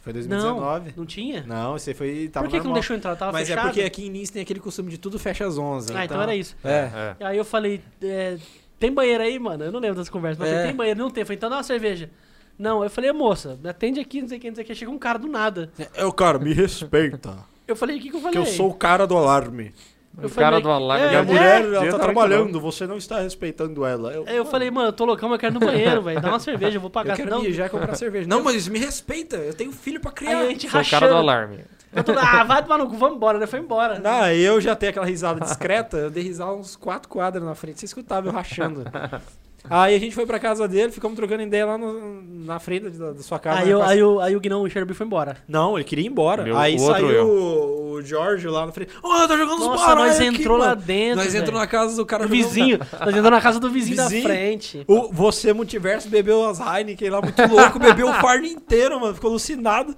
Foi 0.00 0.12
não, 0.12 0.20
2019. 0.20 0.94
não 0.96 1.06
tinha? 1.06 1.44
Não, 1.46 1.72
você 1.78 1.94
foi. 1.94 2.28
Tava 2.32 2.46
Por 2.46 2.50
que, 2.50 2.58
que 2.60 2.66
não 2.66 2.72
deixou 2.72 2.96
entrar? 2.96 3.14
Tava 3.14 3.30
Mas 3.30 3.46
fechado? 3.46 3.66
é 3.66 3.68
porque 3.68 3.82
aqui 3.82 4.06
em 4.06 4.10
Nice 4.10 4.32
tem 4.32 4.42
aquele 4.42 4.58
costume 4.58 4.90
de 4.90 4.98
tudo 4.98 5.16
fecha 5.16 5.46
às 5.46 5.56
11. 5.56 5.96
Ah, 5.96 6.04
então 6.04 6.20
era 6.20 6.34
isso. 6.34 6.56
É. 6.64 6.90
É. 6.92 7.16
E 7.20 7.24
aí 7.24 7.36
eu 7.38 7.44
falei, 7.44 7.80
é, 8.02 8.36
tem 8.80 8.92
banheiro 8.92 9.22
aí, 9.22 9.38
mano? 9.38 9.62
Eu 9.62 9.70
não 9.70 9.78
lembro 9.78 9.96
das 9.98 10.08
conversas, 10.08 10.38
mas 10.40 10.48
eu 10.48 10.54
É. 10.54 10.56
falei, 10.56 10.70
tem 10.70 10.76
banheiro? 10.76 10.98
Não 10.98 11.08
tem. 11.08 11.22
Eu 11.22 11.26
falei, 11.26 11.36
então 11.36 11.48
dá 11.48 11.56
uma 11.58 11.62
cerveja. 11.62 12.10
Não, 12.58 12.82
eu 12.82 12.90
falei, 12.90 13.12
moça, 13.12 13.56
me 13.62 13.68
atende 13.68 14.00
aqui, 14.00 14.20
não 14.22 14.28
sei 14.28 14.38
o 14.38 14.40
que, 14.40 14.48
não 14.48 14.54
sei 14.56 14.64
o 14.64 14.66
que. 14.66 14.74
Chega 14.74 14.90
um 14.90 14.98
cara 14.98 15.20
do 15.20 15.28
nada. 15.28 15.70
É, 15.94 16.04
o 16.04 16.12
cara, 16.12 16.36
me 16.40 16.52
respeita. 16.52 17.38
Eu 17.68 17.76
falei, 17.76 17.96
o 17.98 18.00
que 18.00 18.10
que 18.10 18.16
eu 18.16 18.20
falei? 18.20 18.32
Que 18.32 18.38
eu 18.38 18.46
sou 18.52 18.70
o 18.70 18.74
cara 18.74 19.06
do 19.06 19.16
alarme. 19.16 19.72
Eu 20.18 20.26
o 20.26 20.28
falei, 20.28 20.50
cara 20.50 20.60
do 20.60 20.70
alarme. 20.70 21.04
é, 21.04 21.08
Minha 21.08 21.18
é, 21.20 21.22
mulher, 21.24 21.62
ela 21.64 21.80
Dia 21.80 21.90
tá 21.92 21.98
tá 21.98 22.04
trabalhando, 22.04 22.60
você 22.60 22.86
não 22.86 22.96
está 22.98 23.20
respeitando 23.20 23.84
ela. 23.84 24.12
Eu, 24.12 24.24
Aí 24.26 24.36
eu 24.36 24.44
falei, 24.44 24.70
mano, 24.70 24.88
eu 24.88 24.92
tô 24.92 25.04
loucão, 25.04 25.28
mas 25.28 25.36
eu 25.36 25.40
quero 25.40 25.52
ir 25.54 25.58
no 25.58 25.66
banheiro, 25.66 26.02
velho. 26.02 26.20
Dá 26.20 26.28
uma 26.28 26.38
cerveja, 26.38 26.76
eu 26.76 26.80
vou 26.80 26.88
eu 26.88 26.92
pagar. 26.92 27.16
quero 27.16 27.30
não, 27.30 27.42
mijar 27.42 27.66
e 27.66 27.70
comprar 27.70 27.94
cerveja. 27.94 28.28
Não, 28.28 28.42
mas 28.42 28.68
me 28.68 28.78
respeita, 28.78 29.36
eu 29.36 29.54
tenho 29.54 29.72
filho 29.72 30.00
pra 30.00 30.10
Aí 30.10 30.14
criar. 30.16 30.38
a 30.40 30.44
gente 30.46 30.68
Sou 30.68 30.70
o 30.70 30.82
rachando. 30.82 31.00
cara 31.00 31.12
do 31.12 31.18
alarme. 31.18 31.60
Eu 31.94 32.02
tô, 32.04 32.12
ah, 32.12 32.42
vai 32.44 32.62
tomar 32.62 32.78
no 32.78 32.88
cu, 32.88 32.96
vamos 32.96 33.16
embora, 33.16 33.38
né? 33.38 33.46
Foi 33.46 33.58
embora. 33.58 33.98
Não, 33.98 34.26
eu 34.32 34.60
já 34.60 34.74
tenho 34.74 34.90
aquela 34.90 35.04
risada 35.06 35.40
discreta, 35.40 35.96
eu 35.98 36.10
dei 36.10 36.22
risada 36.22 36.52
uns 36.52 36.74
quatro 36.76 37.08
quadras 37.08 37.44
na 37.44 37.54
frente, 37.54 37.80
você 37.80 37.86
escutava 37.86 38.28
eu 38.28 38.32
rachando. 38.32 38.84
Aí 39.70 39.94
a 39.94 39.98
gente 39.98 40.14
foi 40.14 40.26
pra 40.26 40.38
casa 40.40 40.66
dele, 40.66 40.90
ficamos 40.90 41.16
trocando 41.16 41.42
ideia 41.42 41.64
lá 41.64 41.78
no- 41.78 42.22
na 42.44 42.58
frente 42.58 42.90
da, 42.90 43.12
da 43.12 43.22
sua 43.22 43.38
casa. 43.38 43.60
Aí, 43.60 43.66
né, 43.66 43.72
eu, 43.72 43.82
aí, 43.82 44.02
o, 44.02 44.20
aí 44.20 44.36
o 44.36 44.40
Guinão, 44.40 44.62
o 44.62 44.68
Chernobyl 44.68 44.94
foi 44.94 45.06
embora. 45.06 45.36
Não, 45.46 45.76
ele 45.76 45.84
queria 45.84 46.04
ir 46.04 46.08
embora. 46.08 46.42
Meu- 46.42 46.56
aí 46.58 46.74
outro 46.74 46.86
saiu 46.94 47.10
eu. 47.10 47.26
o, 47.26 47.90
o 47.92 48.02
Jorge 48.02 48.48
lá 48.48 48.66
na 48.66 48.72
frente. 48.72 48.90
Ô, 49.02 49.08
tá 49.28 49.36
jogando 49.36 49.60
os 49.60 49.66
Nossa, 49.66 49.86
baralhos 49.86 50.18
nós 50.18 50.28
aqui, 50.28 50.40
entrou 50.40 50.56
lá 50.58 50.68
mano." 50.70 50.82
dentro, 50.82 51.16
Nós 51.16 51.32
velho. 51.32 51.42
entramos 51.42 51.60
na 51.60 51.66
casa 51.68 51.96
do 51.96 52.04
cara 52.04 52.24
O 52.24 52.28
jogando- 52.28 52.44
vizinho. 52.48 52.78
Nós 52.78 53.08
entramos 53.08 53.30
na 53.30 53.40
casa 53.40 53.60
do 53.60 53.70
vizinho, 53.70 53.96
Vizinho. 54.02 54.22
da 54.22 54.28
frente. 54.28 54.84
O, 54.88 55.12
você, 55.12 55.52
Multiverso, 55.52 56.08
bebeu 56.08 56.44
as 56.48 56.58
Heineken 56.58 57.10
lá, 57.10 57.22
muito 57.22 57.40
louco, 57.46 57.78
bebeu 57.78 58.08
o 58.08 58.14
fardo 58.14 58.44
inteiro, 58.46 59.00
mano, 59.00 59.14
ficou 59.14 59.30
alucinado. 59.30 59.94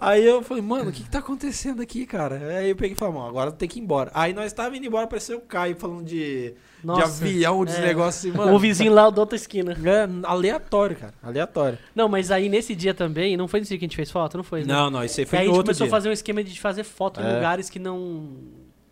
Aí 0.00 0.24
eu 0.24 0.40
falei, 0.42 0.62
mano, 0.62 0.90
o 0.90 0.92
que 0.92 1.02
que 1.02 1.10
tá 1.10 1.18
acontecendo 1.18 1.82
aqui, 1.82 2.06
cara? 2.06 2.36
Aí 2.58 2.70
eu 2.70 2.76
peguei 2.76 2.92
e 2.92 2.96
falei, 2.96 3.14
mano, 3.14 3.26
agora 3.28 3.50
tem 3.50 3.68
que 3.68 3.78
ir 3.80 3.82
embora. 3.82 4.10
Aí 4.14 4.32
nós 4.32 4.52
tava 4.52 4.76
indo 4.76 4.86
embora, 4.86 5.04
apareceu 5.04 5.38
o 5.38 5.40
Caio 5.42 5.74
falando 5.76 6.04
de, 6.04 6.54
de 6.80 6.86
Nossa. 6.86 7.24
avião, 7.24 7.64
de 7.64 7.72
É. 7.76 7.80
negócio 7.80 8.30
assim, 8.30 8.36
mano. 8.38 8.54
O 8.54 8.58
vizinho 8.58 8.92
lá 8.92 9.08
da 9.10 9.20
outra 9.20 9.36
esquina. 9.36 9.72
É 9.72 10.08
aleatório, 10.26 10.96
cara, 10.96 11.14
aleatório. 11.22 11.78
Não, 11.94 12.08
mas 12.08 12.30
aí 12.30 12.48
nesse 12.48 12.74
dia 12.74 12.94
também, 12.94 13.36
não 13.36 13.46
foi 13.46 13.60
nesse 13.60 13.70
dia 13.70 13.78
que 13.78 13.84
a 13.84 13.88
gente 13.88 13.96
fez 13.96 14.10
foto, 14.10 14.36
não 14.36 14.44
foi? 14.44 14.60
né? 14.60 14.66
Não, 14.72 14.90
não, 14.90 15.04
isso 15.04 15.20
aí 15.20 15.24
E 15.24 15.28
foi 15.28 15.38
aí 15.38 15.44
a 15.44 15.46
no 15.46 15.50
gente 15.52 15.56
outro 15.58 15.68
começou 15.74 15.86
dia. 15.86 15.92
a 15.94 15.96
fazer 15.96 16.08
um 16.08 16.12
esquema 16.12 16.42
de 16.44 16.60
fazer 16.60 16.84
foto 16.84 17.20
em 17.20 17.24
É. 17.24 17.34
lugares 17.34 17.68
que 17.70 17.78
não. 17.78 18.28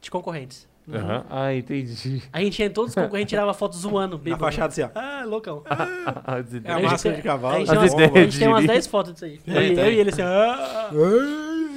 de 0.01 0.11
concorrentes. 0.11 0.69
Aham. 0.91 1.25
Ah, 1.29 1.55
entendi. 1.55 2.23
A 2.33 2.41
gente 2.41 2.61
ia 2.61 2.67
em 2.67 2.71
todos 2.71 2.93
os 2.93 2.95
concorrentes 2.95 3.29
tirava 3.29 3.53
foto 3.53 3.77
zoando, 3.77 4.17
Na 4.17 4.23
bêbado. 4.23 4.43
fachada 4.43 4.69
assim, 4.69 4.83
ó. 4.83 4.89
Ah, 4.95 5.23
loucão. 5.27 5.63
É 6.65 6.73
a 6.73 6.79
gente 6.79 6.91
máscara 6.91 7.17
de 7.17 7.23
cavalo. 7.23 7.57
A 7.57 7.59
gente, 7.59 7.69
tem 7.69 7.77
umas, 7.79 7.95
a 8.17 8.19
gente 8.25 8.39
tem 8.39 8.49
umas 8.49 8.61
de- 8.63 8.67
10 8.69 8.87
fotos 8.87 9.13
disso 9.13 9.25
aí. 9.27 9.41
Eu, 9.47 9.63
e- 9.63 9.79
eu 9.79 9.93
e 9.93 9.99
ele 9.99 10.09
assim, 10.11 10.23
ah. 10.23 10.89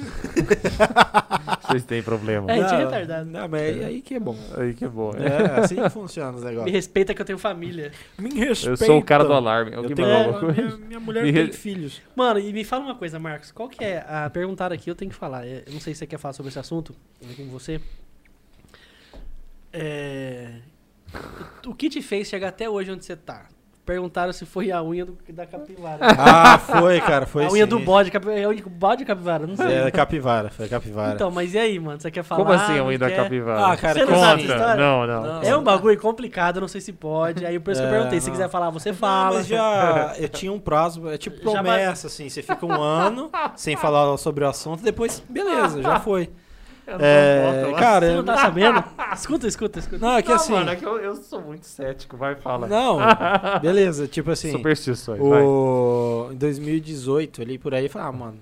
Vocês 1.62 1.84
têm 1.84 2.02
problema. 2.02 2.50
É, 2.50 2.54
a 2.54 2.62
gente 2.62 2.74
é 2.74 2.84
retardado. 2.84 3.30
Não, 3.30 3.48
mas 3.48 3.60
aí, 3.62 3.84
aí 3.84 4.02
que 4.02 4.14
é 4.14 4.20
bom. 4.20 4.36
Aí 4.56 4.74
que 4.74 4.84
é 4.84 4.88
bom. 4.88 5.12
é. 5.14 5.26
É, 5.26 5.60
assim 5.60 5.76
que 5.76 5.88
funciona 5.90 6.30
os 6.36 6.42
Me 6.42 6.50
negócios. 6.50 6.72
respeita 6.72 7.14
que 7.14 7.22
eu 7.22 7.26
tenho 7.26 7.38
família. 7.38 7.92
Me 8.18 8.30
respeita. 8.30 8.70
Eu 8.82 8.86
sou 8.86 8.98
o 8.98 9.04
cara 9.04 9.24
do 9.24 9.32
alarme. 9.32 9.72
É 9.72 9.78
o 9.80 9.84
Eu 9.84 9.94
tenho, 9.94 10.08
maluco. 10.08 10.46
minha, 10.52 10.76
minha 10.76 11.00
mulher 11.00 11.22
Me 11.24 11.32
tem 11.32 11.46
re- 11.46 11.52
filhos. 11.52 12.02
Mano, 12.14 12.40
e 12.40 12.52
me 12.52 12.64
fala 12.64 12.84
uma 12.84 12.94
coisa, 12.94 13.18
Marcos. 13.18 13.50
Qual 13.52 13.68
que 13.68 13.82
é 13.84 14.04
a 14.08 14.28
perguntar 14.28 14.72
aqui? 14.72 14.90
Eu 14.90 14.94
tenho 14.94 15.10
que 15.10 15.16
falar. 15.16 15.46
é, 15.46 15.62
Eu 15.66 15.72
não 15.72 15.80
sei 15.80 15.94
se 15.94 16.00
você 16.00 16.06
quer 16.06 16.18
falar 16.18 16.32
sobre 16.34 16.50
esse 16.50 16.58
assunto 16.58 16.94
é 17.22 17.34
com 17.34 17.46
você. 17.48 17.80
É, 19.72 20.56
O 21.66 21.74
que 21.74 21.88
te 21.88 22.02
fez 22.02 22.28
chegar 22.28 22.48
até 22.48 22.68
hoje 22.68 22.90
onde 22.90 23.04
você 23.04 23.16
tá? 23.16 23.46
Perguntaram 23.84 24.32
se 24.32 24.46
foi 24.46 24.70
a 24.70 24.80
unha 24.80 25.04
do- 25.04 25.18
da 25.30 25.44
capivara. 25.44 25.98
Ah, 26.16 26.56
foi, 26.56 27.00
cara, 27.00 27.26
foi 27.26 27.44
a 27.46 27.50
unha 27.50 27.64
sim. 27.64 27.68
do 27.68 27.80
bode, 27.80 28.12
capi- 28.12 28.30
é 28.30 28.46
o 28.46 28.50
único 28.50 28.70
bode 28.70 29.04
capivara, 29.04 29.44
não 29.44 29.56
sei. 29.56 29.66
É, 29.74 29.90
capivara, 29.90 30.50
foi 30.50 30.68
capivara. 30.68 31.14
Então, 31.14 31.32
mas 31.32 31.52
e 31.52 31.58
aí, 31.58 31.80
mano? 31.80 32.00
Você 32.00 32.08
quer 32.08 32.22
falar? 32.22 32.40
Como 32.42 32.52
assim 32.54 32.74
a 32.74 32.76
não 32.76 32.86
unha 32.86 32.98
da 32.98 33.08
quer? 33.08 33.16
capivara? 33.24 33.66
Ah, 33.72 33.76
cara, 33.76 33.94
Você 33.94 34.00
não 34.04 34.12
como 34.12 34.20
sabe 34.20 34.44
essa 34.44 34.52
história? 34.54 34.76
Não, 34.76 35.06
não. 35.06 35.22
Não. 35.22 35.42
É 35.42 35.56
um 35.56 35.64
bagulho 35.64 35.98
complicado, 35.98 36.56
eu 36.58 36.60
não 36.60 36.68
sei 36.68 36.80
se 36.80 36.92
pode. 36.92 37.44
Aí 37.44 37.58
por 37.58 37.72
isso 37.72 37.80
que 37.80 37.86
eu 37.86 37.90
É, 37.90 37.94
perguntei. 37.96 38.20
Se 38.20 38.26
não. 38.28 38.32
quiser 38.34 38.48
falar, 38.48 38.70
você 38.70 38.90
Não, 38.90 38.96
fala. 38.96 39.36
mas 39.38 39.46
já 39.48 40.14
eu 40.16 40.28
tinha 40.28 40.52
um 40.52 40.60
prazo, 40.60 41.08
é 41.08 41.18
tipo 41.18 41.38
Já 41.42 41.50
promessa, 41.62 42.06
assim, 42.06 42.28
você 42.28 42.40
fica 42.40 42.64
um 42.64 42.80
ano 42.80 43.30
sem 43.56 43.76
falar 43.76 44.16
sobre 44.16 44.44
o 44.44 44.48
assunto, 44.48 44.80
depois, 44.84 45.20
beleza, 45.28 45.82
já 45.82 45.98
foi. 45.98 46.30
É, 46.86 47.72
cara, 47.78 48.06
Você 48.06 48.16
não 48.16 48.24
tá 48.24 48.36
sabendo? 48.38 48.84
Escuta, 49.14 49.46
escuta, 49.46 49.78
escuta. 49.78 49.98
não, 50.04 50.16
é 50.16 50.22
que 50.22 50.28
Não, 50.28 50.36
assim, 50.36 50.52
mano, 50.52 50.70
é 50.70 50.76
que 50.76 50.84
eu, 50.84 50.98
eu 50.98 51.14
sou 51.14 51.40
muito 51.40 51.66
cético. 51.66 52.16
Vai, 52.16 52.34
fala. 52.34 52.66
não, 52.66 52.98
beleza, 53.62 54.08
tipo 54.08 54.30
assim, 54.30 54.50
Superstições, 54.50 55.20
vai. 55.20 55.42
o, 55.42 56.30
em 56.32 56.36
2018, 56.36 57.42
ali 57.42 57.58
por 57.58 57.74
aí, 57.74 57.88
falei, 57.88 58.08
ah, 58.08 58.12
mano, 58.12 58.38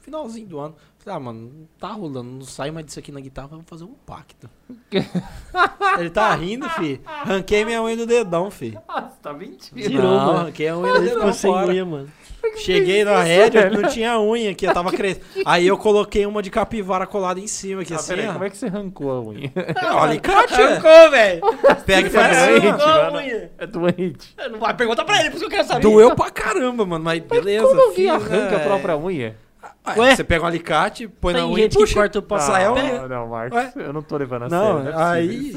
finalzinho 0.00 0.46
do 0.46 0.58
ano, 0.58 0.74
falei, 0.98 1.16
ah, 1.16 1.20
mano, 1.20 1.40
não 1.40 1.68
tá 1.78 1.88
rolando, 1.88 2.30
não 2.30 2.42
sai 2.42 2.70
mais 2.70 2.86
disso 2.86 2.98
aqui 2.98 3.12
na 3.12 3.20
guitarra, 3.20 3.48
vamos 3.48 3.66
fazer 3.68 3.84
um 3.84 3.94
pacto. 4.06 4.48
Ele 5.98 6.10
tá 6.10 6.34
rindo, 6.34 6.68
fi. 6.70 7.00
Ranquei 7.04 7.64
minha 7.64 7.82
unha 7.82 7.96
do 7.96 8.06
dedão, 8.06 8.50
fi. 8.50 8.78
Nossa, 8.88 9.12
tá 9.22 9.32
mentindo. 9.32 9.80
Tirou, 9.80 10.02
não, 10.02 10.26
mano. 10.26 10.38
ranquei 10.46 10.68
a 10.68 10.76
unha 10.76 10.94
do 10.94 11.00
dedão 11.00 11.16
ficou 11.18 11.32
sem 11.32 11.52
unha, 11.52 11.84
mano. 11.84 12.08
Cheguei 12.56 13.04
na 13.04 13.22
rédea, 13.22 13.70
não 13.70 13.88
tinha 13.88 14.18
unha 14.20 14.50
aqui, 14.50 14.66
eu 14.66 14.74
tava 14.74 14.90
crescendo. 14.92 15.24
Aí 15.46 15.66
eu 15.66 15.76
coloquei 15.78 16.26
uma 16.26 16.42
de 16.42 16.50
capivara 16.50 17.06
colada 17.06 17.40
em 17.40 17.46
cima 17.46 17.82
aqui, 17.82 17.92
Ah, 17.92 17.96
assim, 17.96 18.14
peraí, 18.14 18.28
ó. 18.28 18.32
como 18.32 18.44
é 18.44 18.50
que 18.50 18.56
você 18.56 18.66
arrancou 18.66 19.10
a 19.10 19.20
unha? 19.22 19.52
Olha, 19.82 20.00
alicate, 20.02 20.54
é. 20.60 20.64
Arrancou, 20.64 21.10
velho. 21.10 21.40
Pega 21.86 22.00
e 22.02 22.06
é 22.06 22.10
faz 22.10 22.36
assim. 22.38 22.66
Arrancou 22.68 22.86
a 22.86 23.04
mano. 23.04 23.16
unha. 23.18 23.50
É 23.58 23.66
doente. 23.66 24.36
Não 24.50 24.58
vai 24.58 24.74
perguntar 24.74 25.04
pra 25.04 25.20
ele, 25.20 25.30
por 25.30 25.36
isso 25.36 25.48
que 25.48 25.54
eu 25.54 25.56
quero 25.58 25.68
saber. 25.68 25.80
Doeu 25.82 26.14
pra 26.14 26.30
caramba, 26.30 26.84
mano, 26.84 27.04
mas 27.04 27.20
beleza. 27.22 27.66
Como 27.66 27.80
alguém 27.80 28.10
arranca 28.10 28.50
né? 28.50 28.56
a 28.56 28.60
própria 28.60 28.96
unha? 28.96 29.36
Ah, 29.84 29.94
Ué? 29.96 30.14
Você 30.14 30.22
pega 30.22 30.44
um 30.44 30.46
alicate, 30.46 31.08
põe 31.08 31.32
na 31.32 31.40
Tem 31.40 31.48
unha 31.48 31.64
e 31.64 31.68
puxa. 31.68 31.94
corta 31.94 32.18
o 32.20 32.22
passo. 32.22 32.46
sai 32.52 32.64
a 32.64 32.70
não, 32.70 33.08
não, 33.08 33.28
Marcos, 33.28 33.58
Ué? 33.58 33.72
eu 33.76 33.92
não 33.92 34.00
tô 34.02 34.16
levando 34.16 34.44
a 34.44 34.48
Não, 34.48 34.82
sério. 34.84 34.98
é 34.98 35.02
aí. 35.02 35.52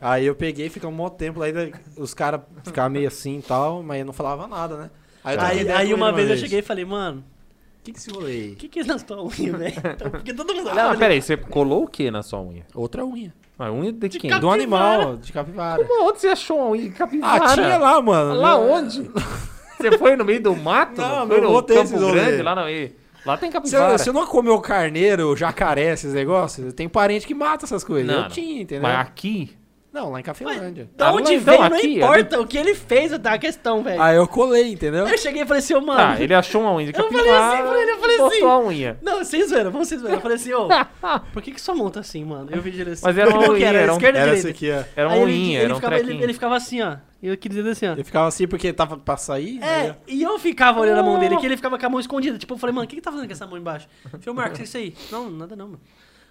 Aí 0.00 0.26
eu 0.26 0.34
peguei, 0.34 0.68
fica 0.68 0.88
um 0.88 0.92
mó 0.92 1.08
tempo, 1.08 1.40
aí 1.42 1.52
os 1.96 2.14
caras 2.14 2.40
ficavam 2.64 2.90
meio 2.90 3.06
assim 3.06 3.38
e 3.38 3.42
tal, 3.42 3.80
mas 3.82 4.00
eu 4.00 4.06
não 4.06 4.12
falava 4.12 4.46
nada, 4.48 4.76
né? 4.76 4.90
Aí, 5.36 5.60
ideia 5.60 5.78
aí 5.78 5.88
com 5.90 5.94
uma 5.96 6.12
vez 6.12 6.30
eu 6.30 6.36
cheguei 6.36 6.60
e 6.60 6.62
falei, 6.62 6.84
mano, 6.84 7.24
O 7.80 7.84
que 7.84 7.92
que 7.92 8.00
se 8.00 8.10
rolei? 8.10 8.52
o 8.52 8.56
que 8.56 8.68
que 8.68 8.80
é 8.80 8.84
na 8.84 8.98
tua 8.98 9.22
unha, 9.22 9.56
velho? 9.56 9.74
Então, 9.94 10.10
Porque 10.10 10.32
todo 10.34 10.54
mundo 10.54 10.68
Ah, 10.68 10.72
olhava. 10.72 10.88
mas 10.88 10.90
ele- 10.96 10.98
peraí, 11.00 11.22
você 11.22 11.36
colou 11.36 11.84
o 11.84 11.88
que 11.88 12.10
na 12.10 12.22
sua 12.22 12.40
unha? 12.40 12.64
Outra 12.74 13.04
unha. 13.04 13.32
A 13.58 13.72
unha 13.72 13.92
de 13.92 14.08
quem? 14.20 14.30
cap- 14.30 14.40
Do 14.40 14.50
animal, 14.50 15.16
de 15.16 15.32
capivara. 15.32 15.84
Como, 15.84 16.08
onde 16.08 16.20
você 16.20 16.28
achou 16.28 16.58
uma 16.58 16.68
unha 16.70 16.82
de 16.88 16.90
capivara? 16.90 17.44
Ah, 17.44 17.54
tinha 17.54 17.76
lá, 17.78 18.00
mano. 18.00 18.34
Lá 18.34 18.56
onde? 18.56 19.10
Você 19.78 19.96
foi 19.96 20.16
no 20.16 20.24
meio 20.24 20.42
do 20.42 20.56
mato? 20.56 21.00
Não, 21.00 21.28
foi 21.28 21.40
não 21.40 21.52
no 21.52 21.62
Campo 21.62 21.96
rolê. 21.98 22.12
Grande, 22.20 22.42
lá 22.42 22.54
no 22.56 22.64
meio. 22.64 22.92
Lá 23.24 23.36
tem 23.36 23.48
capivara. 23.48 23.96
se 23.96 24.08
eu 24.08 24.12
não 24.12 24.26
comeu 24.26 24.60
carneiro, 24.60 25.36
jacaré, 25.36 25.92
esses 25.92 26.12
negócios, 26.12 26.72
tem 26.74 26.88
parente 26.88 27.24
que 27.24 27.32
mata 27.34 27.64
essas 27.64 27.84
coisas. 27.84 28.04
Não, 28.08 28.14
eu 28.14 28.22
não. 28.22 28.28
tinha, 28.28 28.62
entendeu? 28.62 28.82
Mas 28.82 28.98
aqui... 28.98 29.56
Não, 29.92 30.10
lá 30.10 30.20
em 30.20 30.22
Cafelândia. 30.22 30.88
Da 30.96 31.08
Ah, 31.08 31.12
onde 31.14 31.32
então, 31.34 31.44
veio, 31.56 31.70
não 31.70 31.76
aqui, 31.78 31.96
importa. 31.96 32.40
O 32.40 32.46
que 32.46 32.58
ele 32.58 32.74
fez 32.74 33.16
tá 33.18 33.32
a 33.32 33.38
questão, 33.38 33.82
velho. 33.82 34.00
Aí 34.00 34.16
eu 34.16 34.28
colei, 34.28 34.70
entendeu? 34.72 35.06
Aí 35.06 35.12
eu 35.12 35.18
cheguei 35.18 35.42
e 35.42 35.46
falei 35.46 35.60
assim, 35.60 35.74
ô, 35.74 35.80
mano. 35.80 35.98
Tá, 36.16 36.20
ele 36.22 36.34
achou 36.34 36.60
uma 36.60 36.74
unha 36.74 36.92
de 36.92 36.92
Eu 36.98 37.04
capivara. 37.04 37.26
falei 37.26 37.40
assim 37.58 37.68
pra 37.68 37.80
ele, 37.82 37.90
eu 37.90 37.98
falei 37.98 38.16
botou 38.18 38.32
assim. 38.36 38.44
a 38.44 38.58
unha. 38.58 38.98
Não, 39.02 39.18
vocês 39.24 39.50
viram, 39.50 39.70
vamos 39.70 39.88
vocês 39.88 40.02
viram. 40.02 40.14
Eu 40.14 40.20
falei 40.20 40.36
assim, 40.36 40.52
ô, 40.52 40.68
por 41.32 41.42
que 41.42 41.52
que 41.52 41.60
sua 41.60 41.74
mão 41.74 41.90
tá 41.90 42.00
assim, 42.00 42.22
mano? 42.24 42.48
Eu 42.52 42.60
vi 42.60 42.78
ele 42.80 42.90
assim. 42.90 43.02
Mas 43.04 43.16
era 43.16 43.30
uma 43.30 43.48
unha, 43.50 43.66
era, 43.66 43.78
era 43.78 43.94
um- 43.94 43.98
Era 44.00 44.24
direita? 44.26 44.48
aqui, 44.50 44.70
ó. 44.70 44.84
Era 44.94 45.08
uma 45.08 45.16
ele- 45.16 45.24
unha, 45.32 45.56
ele 45.56 45.64
era 45.64 45.72
um 45.72 45.76
ficava, 45.76 45.98
ele, 45.98 46.22
ele 46.22 46.32
ficava 46.34 46.56
assim, 46.56 46.82
ó. 46.82 46.96
E 47.20 47.26
eu 47.28 47.36
queria 47.36 47.58
dizer 47.62 47.70
assim, 47.70 47.86
ó. 47.88 47.94
Eu 47.98 48.04
ficava 48.04 48.28
assim 48.28 48.46
porque 48.46 48.72
tava 48.72 48.96
pra 48.98 49.16
sair. 49.16 49.58
aí 49.62 49.88
É, 49.88 49.96
e 50.06 50.22
eu 50.22 50.38
ficava 50.38 50.78
olhando 50.80 51.00
a 51.00 51.02
mão 51.02 51.18
dele, 51.18 51.36
que 51.38 51.46
ele 51.46 51.56
ficava 51.56 51.78
com 51.78 51.86
a 51.86 51.88
mão 51.88 51.98
escondida. 51.98 52.36
Tipo, 52.38 52.54
eu 52.54 52.58
falei, 52.58 52.74
mano, 52.74 52.84
o 52.84 52.88
que 52.88 52.94
que 52.96 53.02
tá 53.02 53.10
fazendo 53.10 53.26
com 53.26 53.32
essa 53.32 53.46
mão 53.46 53.56
embaixo? 53.58 53.88
Eu 54.12 54.20
falei, 54.20 54.34
Marcos, 54.36 54.52
o 54.52 54.56
que 54.56 54.62
é 54.62 54.64
isso 54.64 54.76
aí? 54.76 54.94
Não, 55.10 55.30
nada 55.30 55.56
não, 55.56 55.66
mano. 55.66 55.80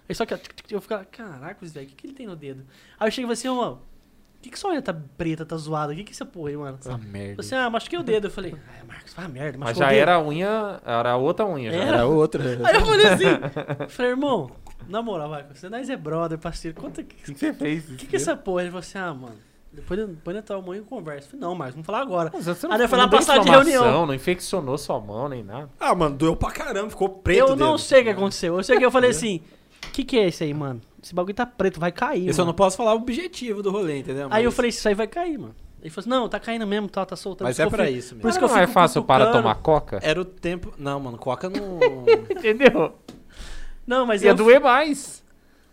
Aí 0.08 0.14
só 0.14 0.24
que 0.24 0.34
eu 0.70 0.80
ficava, 0.80 1.04
caraca, 1.04 1.58
velho, 1.66 1.86
o 1.86 1.88
que 1.90 1.94
que 1.94 2.06
ele 2.06 2.14
tem 2.14 2.26
no 2.26 2.34
dedo? 2.34 2.64
Aí 2.98 3.06
eu 3.08 3.12
cheguei 3.12 3.24
e 3.24 3.26
falei 3.26 3.32
assim, 3.34 3.48
ô, 3.48 3.56
mano, 3.56 3.76
por 3.76 4.42
que 4.42 4.50
que 4.50 4.58
sua 4.58 4.70
unha 4.70 4.80
tá 4.80 4.94
preta, 5.16 5.44
tá 5.44 5.56
zoada? 5.56 5.92
O 5.92 5.96
que 5.96 6.04
que 6.04 6.12
essa 6.12 6.24
porra 6.24 6.50
aí, 6.50 6.56
mano? 6.56 6.78
Essa 6.80 6.96
merda. 6.96 7.42
Você, 7.42 7.54
ah, 7.54 7.68
machuquei 7.68 7.98
o 7.98 8.02
dedo. 8.02 8.28
Eu 8.28 8.30
falei, 8.30 8.54
ah, 8.54 8.84
Marcos, 8.86 9.12
vai 9.12 9.28
merda, 9.28 9.58
Mas 9.58 9.76
já 9.76 9.86
o 9.86 9.88
dedo. 9.90 9.98
era 9.98 10.14
a 10.14 10.22
unha, 10.22 10.80
era 10.84 11.10
a 11.10 11.16
outra 11.16 11.46
unha. 11.46 11.70
Já. 11.72 11.76
Era? 11.76 11.86
Era 11.88 12.06
outra. 12.06 12.42
Aí 12.66 12.74
eu 12.76 12.86
falei 12.86 13.06
assim, 13.06 13.24
eu 13.80 13.88
falei, 13.90 14.12
irmão, 14.12 14.50
na 14.88 15.02
moral, 15.02 15.28
Marcos, 15.28 15.58
você 15.58 15.68
nós 15.68 15.90
é 15.90 15.96
brother, 15.96 16.38
parceiro, 16.38 16.80
conta 16.80 17.02
o 17.02 17.04
que, 17.04 17.14
O 17.14 17.18
que 17.18 17.32
que 17.34 17.38
você 17.38 17.52
fez? 17.52 17.84
que, 17.84 18.06
que 18.06 18.16
é 18.16 18.18
essa 18.18 18.36
porra? 18.36 18.62
Ele 18.62 18.70
falou 18.70 18.80
assim, 18.80 18.98
ah, 18.98 19.12
mano, 19.12 19.36
Depois, 19.72 20.00
depois 20.08 20.34
de 20.34 20.40
entrar 20.40 20.56
o 20.56 20.62
mãe 20.62 20.78
e 20.78 20.82
conversa. 20.82 21.28
Falei, 21.28 21.40
não, 21.40 21.54
Marcos, 21.54 21.74
vamos 21.74 21.86
falar 21.86 22.00
agora. 22.00 22.30
Mas 22.32 22.46
você 22.46 22.66
Aí 22.66 22.80
eu 22.80 22.88
não, 22.88 22.96
lá 22.96 23.06
não 23.06 23.20
sala 23.20 23.44
de 23.44 23.50
reunião. 23.50 24.06
Não 24.06 24.14
infeccionou 24.14 24.78
sua 24.78 24.98
mão 25.00 25.28
nem 25.28 25.42
nada. 25.42 25.68
Ah, 25.80 25.94
mano, 25.94 26.16
doeu 26.16 26.36
pra 26.36 26.52
caramba, 26.52 26.88
ficou 26.88 27.08
preto 27.08 27.40
eu 27.40 27.52
o 27.54 27.56
não 27.56 27.76
sei 27.76 28.00
o 28.00 28.04
que 28.04 28.10
aconteceu. 28.10 28.56
Eu 28.56 28.62
sei 28.62 28.78
que 28.78 28.84
eu 28.84 28.90
falei 28.90 29.10
assim: 29.10 29.42
o 29.44 29.57
que, 29.88 30.04
que 30.04 30.18
é 30.18 30.28
isso 30.28 30.42
aí, 30.42 30.52
mano? 30.54 30.80
Esse 31.02 31.14
bagulho 31.14 31.34
tá 31.34 31.46
preto, 31.46 31.78
vai 31.80 31.92
cair. 31.92 32.26
Eu 32.28 32.32
mano. 32.34 32.46
não 32.46 32.54
posso 32.54 32.76
falar 32.76 32.92
o 32.94 32.96
objetivo 32.96 33.62
do 33.62 33.70
rolê, 33.70 33.98
entendeu? 33.98 34.28
Aí 34.30 34.44
eu 34.44 34.52
falei: 34.52 34.68
isso 34.70 34.86
aí 34.88 34.94
vai 34.94 35.06
cair, 35.06 35.38
mano. 35.38 35.54
Ele 35.80 35.90
falou 35.90 36.02
assim: 36.02 36.10
não, 36.10 36.28
tá 36.28 36.40
caindo 36.40 36.66
mesmo, 36.66 36.88
tá, 36.88 37.06
tá 37.06 37.14
soltando. 37.16 37.46
Mas 37.46 37.56
Por 37.56 37.62
é 37.62 37.70
pra 37.70 37.84
fico- 37.86 37.98
isso 37.98 38.08
Por 38.10 38.16
mesmo. 38.16 38.28
isso 38.30 38.38
que 38.38 38.44
eu 38.44 38.48
não 38.48 38.58
é 38.58 38.66
fácil 38.66 39.02
para 39.04 39.30
tomar 39.30 39.54
coca? 39.56 40.00
Era 40.02 40.20
o 40.20 40.24
tempo... 40.24 40.74
Não, 40.76 40.98
mano, 40.98 41.16
coca 41.16 41.48
não... 41.48 41.78
Entendeu? 42.28 42.94
Não, 43.86 44.04
mas 44.04 44.22
Ia 44.22 44.30
eu. 44.30 44.34
doer 44.34 44.60
mais. 44.60 45.22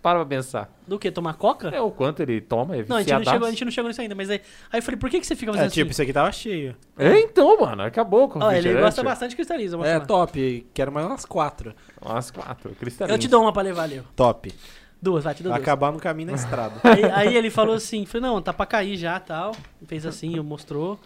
Para 0.05 0.19
pra 0.19 0.25
pensar. 0.27 0.69
Do 0.87 0.99
que? 0.99 1.09
Tomar 1.09 1.33
coca? 1.33 1.69
É 1.69 1.81
o 1.81 1.89
quanto 1.89 2.21
ele 2.21 2.39
toma, 2.39 2.75
é 2.75 2.85
Não, 2.87 2.97
a 2.97 2.99
gente 3.01 3.11
não, 3.11 3.23
chegou, 3.23 3.47
a 3.47 3.49
gente 3.49 3.65
não 3.65 3.71
chegou 3.71 3.87
nisso 3.87 4.01
ainda, 4.01 4.13
mas 4.13 4.29
aí, 4.29 4.39
aí 4.71 4.77
eu 4.77 4.83
falei, 4.83 4.99
por 4.99 5.09
que, 5.09 5.19
que 5.19 5.25
você 5.25 5.35
fica 5.35 5.51
fazendo 5.51 5.65
é, 5.65 5.69
tipo, 5.71 5.81
assim? 5.81 5.89
isso 5.89 6.01
aqui 6.03 6.13
tava 6.13 6.31
cheio. 6.31 6.75
É, 6.95 7.21
então, 7.21 7.59
mano, 7.59 7.81
acabou 7.81 8.29
com 8.29 8.37
o 8.37 8.43
Ó, 8.43 8.51
ele 8.51 8.71
gosta 8.75 9.01
bastante 9.01 9.31
de 9.31 9.35
cristaliza, 9.35 9.79
É, 9.83 9.99
top. 9.99 10.67
Quero 10.75 10.91
mais 10.91 11.07
umas 11.07 11.25
quatro. 11.25 11.73
Umas 11.99 12.29
quatro, 12.29 12.69
cristalino. 12.75 13.15
Eu 13.15 13.19
te 13.19 13.27
dou 13.27 13.41
uma 13.41 13.51
pra 13.51 13.63
levar 13.63 13.81
ali. 13.81 14.03
Top. 14.15 14.53
Duas, 15.01 15.23
vai, 15.23 15.33
te 15.33 15.41
dou 15.41 15.49
Vai 15.49 15.57
duas. 15.57 15.67
acabar 15.67 15.91
no 15.91 15.99
caminho 15.99 16.29
na 16.29 16.35
estrada. 16.35 16.75
Aí, 16.85 17.03
aí 17.03 17.35
ele 17.35 17.49
falou 17.49 17.73
assim, 17.73 18.05
falei, 18.05 18.29
não, 18.29 18.39
tá 18.43 18.53
pra 18.53 18.67
cair 18.67 18.97
já, 18.97 19.19
tal. 19.19 19.55
Fez 19.87 20.05
assim, 20.05 20.37
eu 20.37 20.43
mostrou. 20.43 20.99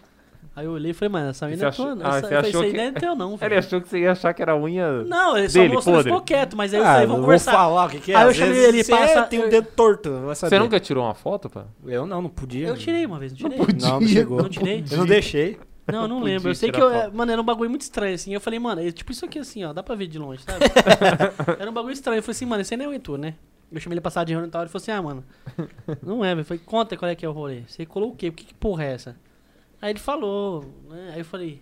Aí 0.60 0.66
eu 0.66 0.72
olhei 0.72 0.90
e 0.90 0.94
falei, 0.94 1.10
mano, 1.12 1.30
essa 1.30 1.46
unha 1.46 1.56
Você 1.56 1.62
não 1.62 1.68
é 1.68 1.72
tua, 1.72 1.86
ah, 1.90 1.94
não. 1.94 2.04
você 2.04 2.08
Essa, 2.10 2.18
eu 2.18 2.20
falei, 2.28 2.50
achou 2.50 2.62
que- 2.64 2.72
não 2.76 2.84
é 2.84 2.92
teu, 2.92 3.16
não, 3.16 3.28
Ele 3.30 3.38
velho. 3.38 3.58
achou 3.58 3.80
que 3.80 3.88
você 3.88 3.98
ia 4.00 4.12
achar 4.12 4.34
que 4.34 4.42
era 4.42 4.54
unha... 4.56 5.04
Não, 5.04 5.38
ele 5.38 5.48
só 5.48 5.58
Dele, 5.58 5.72
mostrou, 5.74 5.96
podre. 5.96 6.10
ficou 6.12 6.24
quieto, 6.24 6.56
mas 6.56 6.74
aí 6.74 6.80
eu 6.80 6.84
ah, 6.84 6.86
falei, 6.88 7.00
não 7.00 7.08
vamos 7.14 7.20
vou 7.20 7.24
conversar. 7.26 7.52
falar 7.52 7.84
o 7.86 7.88
que, 7.88 8.00
que 8.00 8.12
é. 8.12 8.16
Aí 8.16 8.26
eu 8.26 8.34
chamei 8.34 8.58
ele 8.66 8.84
você 8.84 8.92
passa- 8.92 9.22
tem 9.22 9.38
um 9.40 9.42
eu- 9.44 9.48
dedo 9.50 9.68
torto. 9.74 10.10
Você 10.26 10.58
nunca 10.58 10.78
tirou 10.78 11.02
uma 11.04 11.14
foto, 11.14 11.48
pá? 11.48 11.64
Eu 11.86 12.06
não, 12.06 12.20
não 12.20 12.28
podia. 12.28 12.68
Eu 12.68 12.76
tirei 12.76 13.06
uma 13.06 13.18
vez, 13.18 13.32
não 13.32 13.38
tirei? 13.38 13.58
Não, 13.80 14.00
não 14.00 14.06
chegou. 14.06 14.42
Não 14.42 14.48
tirei? 14.50 14.84
Eu 14.90 14.98
não 14.98 15.06
deixei. 15.06 15.58
Não, 15.90 16.06
não 16.06 16.18
podia 16.20 16.34
lembro. 16.34 16.50
Eu 16.50 16.54
sei 16.54 16.70
que 16.70 16.80
eu, 16.80 17.10
mano, 17.12 17.32
era 17.32 17.40
um 17.40 17.44
bagulho 17.44 17.70
muito 17.70 17.82
estranho, 17.82 18.14
assim. 18.14 18.32
Eu 18.34 18.40
falei, 18.40 18.58
mano, 18.60 18.80
é 18.86 18.92
tipo 18.92 19.10
isso 19.10 19.24
aqui 19.24 19.38
assim, 19.38 19.64
ó, 19.64 19.72
dá 19.72 19.82
pra 19.82 19.94
ver 19.94 20.06
de 20.06 20.18
longe, 20.18 20.42
sabe? 20.42 20.58
era 21.58 21.70
um 21.70 21.72
bagulho 21.74 21.92
estranho. 21.94 22.18
Eu 22.18 22.22
falei 22.22 22.32
assim, 22.32 22.46
mano, 22.46 22.60
esse 22.60 22.74
aí 22.74 22.78
não 22.78 22.84
é 22.84 22.88
o 22.88 22.92
Heitor, 22.92 23.18
né? 23.18 23.34
Eu 23.72 23.80
chamei 23.80 23.94
ele 23.94 24.00
pra 24.00 24.10
sala 24.10 24.26
de 24.26 24.32
reunião 24.32 24.48
e 24.48 24.50
tal, 24.50 24.62
ele 24.62 24.68
falou 24.68 24.82
assim, 24.82 24.90
ah, 24.90 25.00
mano, 25.00 25.24
não 26.02 26.24
é, 26.24 26.28
velho. 26.30 26.40
Eu 26.40 26.44
falei, 26.44 26.60
conta 26.66 26.96
qual 26.96 27.08
é 27.08 27.14
que 27.14 27.24
é 27.24 27.28
o 27.28 27.32
rolê. 27.32 27.62
Você 27.68 27.86
colou 27.86 28.10
o 28.10 28.14
quê? 28.16 28.30
Que, 28.32 28.44
que 28.46 28.54
porra 28.54 28.82
é 28.84 28.92
essa? 28.94 29.16
Aí 29.80 29.90
ele 29.92 29.98
falou, 29.98 30.64
né? 30.88 31.10
Aí 31.14 31.20
eu 31.20 31.24
falei, 31.24 31.60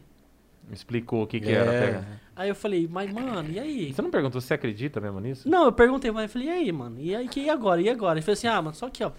Me 0.68 0.74
explicou 0.74 1.22
o 1.22 1.26
que 1.26 1.40
que 1.40 1.48
É. 1.48 1.52
era. 1.54 1.70
pega. 1.70 2.06
aí 2.36 2.48
eu 2.48 2.54
falei, 2.54 2.86
mas, 2.90 3.10
mano, 3.12 3.50
e 3.50 3.58
aí? 3.58 3.92
Você 3.92 4.02
não 4.02 4.10
perguntou 4.10 4.40
se 4.40 4.46
você 4.48 4.54
acredita 4.54 5.00
mesmo 5.00 5.18
nisso? 5.20 5.48
Não, 5.48 5.64
eu 5.66 5.72
perguntei, 5.72 6.10
mas 6.10 6.24
eu 6.24 6.28
falei, 6.28 6.48
e 6.48 6.50
aí, 6.50 6.72
mano? 6.72 6.96
E 7.00 7.14
aí, 7.16 7.26
que, 7.28 7.40
e 7.40 7.48
agora? 7.50 7.80
E 7.80 7.88
agora? 7.88 8.18
Ele 8.18 8.22
falou 8.24 8.34
assim, 8.34 8.46
ah, 8.48 8.60
mano, 8.60 8.74
só 8.76 8.86
aqui, 8.86 9.02
ó. 9.04 9.10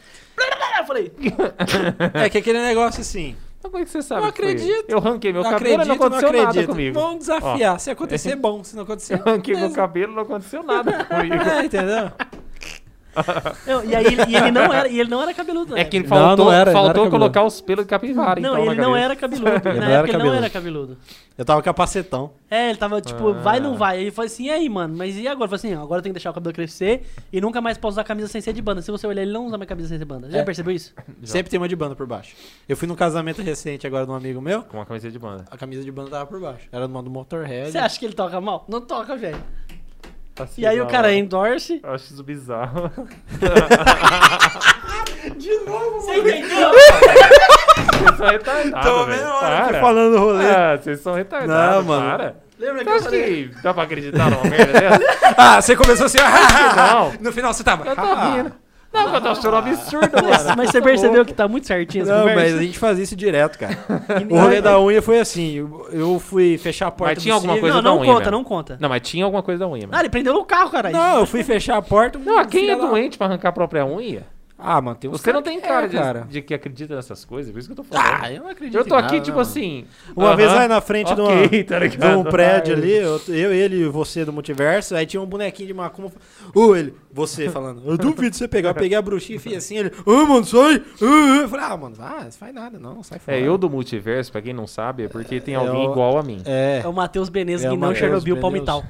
Eu 0.79 0.85
falei, 0.85 1.11
É 2.13 2.29
que 2.29 2.37
aquele 2.37 2.59
negócio 2.61 3.01
assim. 3.01 3.35
Mas 3.61 3.71
como 3.71 3.77
é 3.83 3.85
que 3.85 3.91
você 3.91 4.01
sabe 4.01 4.21
Não 4.21 4.29
acredito. 4.29 4.85
Eu 4.89 4.99
ranquei 4.99 5.33
meu 5.33 5.43
não 5.43 5.49
cabelo 5.51 5.69
e 5.69 5.73
acredito, 5.73 5.87
não 5.89 5.95
não 5.97 6.05
aconteceu 6.05 6.31
nada 6.31 6.49
acredito. 6.49 6.69
comigo. 6.69 6.99
Vamos 6.99 7.19
desafiar. 7.19 7.79
Se 7.79 7.91
acontecer, 7.91 8.35
bom. 8.37 8.63
Se 8.63 8.75
não 8.75 8.83
acontecer, 8.83 9.13
Eu 9.15 9.23
ranquei 9.33 9.55
meu 9.55 9.71
cabelo 9.71 10.13
e 10.13 10.15
não 10.15 10.23
aconteceu 10.23 10.63
nada 10.63 11.03
comigo. 11.03 11.33
É, 11.35 11.65
entendeu? 11.65 12.11
Não, 13.67 13.83
e 13.83 13.95
aí 13.95 14.05
ele, 14.05 14.21
e 14.27 14.35
ele 14.35 14.51
não 14.51 14.71
era, 14.73 14.87
e 14.87 14.99
ele 14.99 15.09
não 15.09 15.21
era 15.21 15.33
cabeludo, 15.33 15.73
né? 15.75 15.81
É 15.81 15.85
que 15.85 15.97
ele 15.97 16.07
Não, 16.07 16.09
faltou, 16.17 16.45
não 16.45 16.51
era, 16.53 16.71
faltou 16.71 17.01
era 17.03 17.11
colocar 17.11 17.43
os 17.43 17.59
pelos 17.61 17.85
de 17.85 17.89
capivara, 17.89 18.39
Não, 18.39 18.53
então, 18.53 18.65
na 18.65 18.71
ele 18.73 18.81
não 18.81 18.95
era 18.95 19.15
cabeludo. 19.15 19.45
Na 19.45 19.51
não 19.59 19.59
época 19.63 19.77
era 19.79 19.89
ele 19.89 19.93
não 19.93 20.01
cabeludo. 20.19 20.35
era 20.37 20.49
cabeludo. 20.49 20.97
Eu 21.37 21.45
tava 21.45 21.61
capacetão. 21.61 22.31
É, 22.51 22.69
ele 22.69 22.77
tava 22.77 22.99
tipo, 23.01 23.29
Ah. 23.29 23.33
vai 23.33 23.59
não 23.59 23.75
vai. 23.77 24.01
Ele 24.01 24.11
falou 24.11 24.25
assim, 24.27 24.45
e 24.45 24.49
aí, 24.51 24.67
mano, 24.69 24.95
mas 24.97 25.15
e 25.17 25.27
agora? 25.27 25.45
Eu 25.51 25.57
falei 25.57 25.73
assim, 25.73 25.81
agora 25.83 26.01
tem 26.01 26.11
que 26.11 26.15
deixar 26.15 26.31
o 26.31 26.33
cabelo 26.33 26.53
crescer 26.53 27.03
e 27.31 27.39
nunca 27.39 27.61
mais 27.61 27.77
posso 27.77 27.93
usar 27.95 28.03
camisa 28.03 28.27
sem 28.27 28.41
ser 28.41 28.53
de 28.53 28.61
banda. 28.61 28.81
Se 28.81 28.91
você 28.91 29.07
olhar, 29.07 29.21
ele 29.21 29.31
não 29.31 29.45
usa 29.47 29.57
mais 29.57 29.67
camisa 29.67 29.87
sem 29.87 29.97
ser 29.97 30.03
de 30.03 30.05
banda. 30.05 30.29
Já 30.29 30.39
É. 30.39 30.43
percebeu 30.43 30.73
isso? 30.73 30.93
Sempre 31.23 31.49
tem 31.49 31.59
uma 31.59 31.67
de 31.67 31.75
banda 31.75 31.95
por 31.95 32.05
baixo. 32.05 32.35
Eu 32.67 32.75
fui 32.75 32.87
num 32.87 32.95
casamento 32.95 33.41
recente 33.41 33.87
agora 33.87 34.05
de 34.05 34.11
um 34.11 34.15
amigo 34.15 34.41
meu. 34.41 34.63
Com 34.63 34.77
uma 34.77 34.85
camiseta 34.85 35.11
de 35.13 35.19
banda. 35.19 35.45
A 35.49 35.57
camisa 35.57 35.83
de 35.83 35.91
banda 35.91 36.09
tava 36.11 36.25
por 36.25 36.39
baixo. 36.41 36.67
Era 36.71 36.87
do 36.87 37.01
do 37.01 37.09
Motorhead. 37.09 37.71
Você 37.71 37.77
acha 37.77 37.97
que 37.97 38.05
ele 38.05 38.13
toca 38.13 38.39
mal? 38.41 38.65
Não 38.67 38.81
toca, 38.81 39.15
velho. 39.15 39.41
Assim, 40.39 40.61
E 40.61 40.65
aí 40.65 40.79
o 40.79 40.83
não, 40.83 40.91
cara 40.91 41.11
eu 41.11 41.17
endorse. 41.19 41.79
acho 41.83 42.13
isso 42.13 42.23
bizarro. 42.23 42.91
Você 45.29 46.15
entendeu? 46.17 46.71
Vocês 46.71 48.17
são 48.17 48.27
retardados, 48.27 48.89
Tô 48.89 49.05
velho. 49.05 49.27
hora 49.27 49.57
aqui 49.59 49.67
Para. 49.69 49.81
falando 49.81 50.13
o 50.15 50.19
rolê. 50.19 50.45
Ah, 50.49 50.77
vocês 50.81 50.99
são 51.01 51.13
retardados, 51.13 51.75
Não, 51.75 51.83
mano. 51.83 52.05
para. 52.17 52.35
Lembra 52.59 52.83
que 52.83 52.89
Você 52.91 52.97
eu 52.97 53.01
falei? 53.03 53.47
que 53.49 53.61
dá 53.61 53.73
pra 53.73 53.83
acreditar 53.83 54.29
numa 54.29 54.43
merda 54.43 54.73
dessa? 54.79 54.99
Ah, 55.37 55.61
você 55.61 55.75
começou 55.75 56.05
assim. 56.07 56.17
Não. 56.75 57.13
No 57.21 57.31
final 57.31 57.53
você 57.53 57.63
tava. 57.63 57.85
Eu 57.87 57.95
tô 57.95 58.01
ah. 58.01 58.33
rindo. 58.35 58.51
Não, 58.91 59.13
eu 59.13 59.21
tô 59.21 59.27
achando 59.29 59.53
um 59.53 59.57
absurdo, 59.57 60.09
Mas, 60.13 60.43
mano. 60.43 60.53
mas 60.57 60.71
você 60.71 60.79
Tá 60.79 60.83
percebeu 60.85 61.25
que 61.25 61.33
tá 61.33 61.47
muito 61.47 61.67
certinho 61.67 62.01
essa 62.03 62.11
Não, 62.13 62.21
conversa? 62.27 62.41
mas 62.41 62.59
a 62.59 62.63
gente 62.63 62.79
fazia 62.79 63.03
isso 63.03 63.15
direto, 63.15 63.57
cara. 63.59 63.77
O 64.29 64.37
rolê 64.39 64.61
da 64.61 64.79
unha 64.79 65.01
foi 65.01 65.19
assim. 65.19 65.55
eu- 65.91 66.19
fui 66.19 66.57
fechar 66.57 66.87
a 66.87 66.91
porta 66.91 67.13
Mas 67.15 67.23
tinha 67.23 67.33
do 67.33 67.37
alguma 67.37 67.57
coisa 67.59 67.75
Não, 67.75 67.83
da 67.83 67.89
não 67.89 67.97
unha, 67.99 68.05
conta, 68.07 68.19
velho. 68.25 68.31
não 68.31 68.43
conta. 68.43 68.77
Não, 68.81 68.89
mas 68.89 69.01
tinha 69.01 69.23
alguma 69.25 69.43
coisa 69.43 69.59
da 69.59 69.67
unha, 69.67 69.87
Ah, 69.91 69.99
ele 69.99 70.09
prendeu 70.09 70.33
no 70.33 70.43
carro, 70.43 70.69
cara. 70.71 70.89
Não, 70.89 71.19
eu 71.19 71.25
fui 71.27 71.43
fechar 71.43 71.77
a 71.77 71.81
porta. 71.81 72.17
um 72.17 72.23
Não, 72.23 72.43
quem 72.45 72.63
é 72.63 72.73
filho 72.73 72.81
da- 72.81 72.87
doente 72.87 73.17
pra 73.17 73.27
arrancar 73.27 73.49
a 73.49 73.51
própria 73.53 73.85
unha? 73.85 74.25
Ah, 74.61 74.81
mano, 74.81 74.97
tem 74.97 75.09
uns 75.09 75.21
Você 75.21 75.31
não 75.31 75.41
tem 75.41 75.59
que 75.61 75.65
cara, 75.65 75.85
é, 75.85 75.87
de, 75.87 75.95
cara. 75.97 76.27
de 76.29 76.41
que 76.41 76.53
acredita 76.53 76.93
nessas 76.93 77.23
coisas, 77.23 77.49
por 77.49 77.59
isso 77.59 77.67
que 77.69 77.71
eu 77.71 77.77
tô 77.77 77.83
falando. 77.83 78.23
Ah, 78.23 78.29
eu 78.31 78.41
não 78.43 78.49
acredito 78.49 78.77
eu 78.77 78.85
tô 78.85 78.95
em 78.95 78.97
aqui, 78.99 79.13
nada, 79.13 79.23
tipo 79.23 79.35
não. 79.35 79.41
assim. 79.41 79.85
Uma 80.13 80.35
vez 80.35 80.51
lá 80.51 80.67
na 80.67 80.81
frente 80.81 81.15
de, 81.15 81.21
ok, 81.21 81.33
uma, 81.33 81.63
tá 81.63 81.87
de 81.87 82.15
um 82.17 82.23
prédio 82.25 82.75
Ai. 82.75 82.81
ali, 82.81 82.91
eu, 82.91 83.21
eu, 83.29 83.53
ele 83.53 83.77
e 83.83 83.85
você 83.87 84.25
do 84.25 84.33
multiverso, 84.33 84.95
aí 84.95 85.05
tinha 85.05 85.21
um 85.21 85.25
bonequinho 85.25 85.67
de 85.67 85.73
macumba. 85.73 86.11
Ô, 86.53 86.75
ele, 86.75 86.93
você 87.09 87.49
falando, 87.49 87.81
eu 87.85 87.97
duvido 87.97 88.35
você 88.35 88.47
pegar. 88.49 88.71
Eu 88.71 88.75
peguei 88.75 88.97
a 88.97 89.01
bruxinha 89.01 89.37
e 89.37 89.39
fiz 89.39 89.55
assim, 89.55 89.77
ele, 89.77 89.91
ah, 90.05 90.25
mano, 90.25 90.43
sai! 90.45 90.83
ah, 91.01 91.05
ah." 91.05 91.41
Eu 91.43 91.47
falei, 91.49 91.65
ah, 91.65 91.77
mano, 91.77 91.95
ah, 91.99 92.21
não 92.25 92.31
faz 92.33 92.53
nada, 92.53 92.77
não, 92.77 93.01
sai 93.01 93.17
fora. 93.17 93.37
É, 93.37 93.41
eu 93.41 93.57
do 93.57 93.69
multiverso, 93.69 94.29
pra 94.29 94.41
quem 94.41 94.53
não 94.53 94.67
sabe, 94.67 95.03
é 95.03 95.07
porque 95.07 95.39
tem 95.39 95.53
É 95.53 95.57
alguém 95.57 95.87
o- 95.87 95.91
igual 95.91 96.17
a 96.17 96.21
mim. 96.23 96.41
É, 96.45 96.81
É 96.83 96.87
o 96.87 96.91
Matheus 96.91 97.29
Beneza, 97.29 97.65
É 97.65 97.69
que 97.69 97.75
o 97.75 97.79
não 97.79 97.87
Matheus 97.87 97.99
Chernobyl. 97.99 98.37
Palmital. 98.41 98.83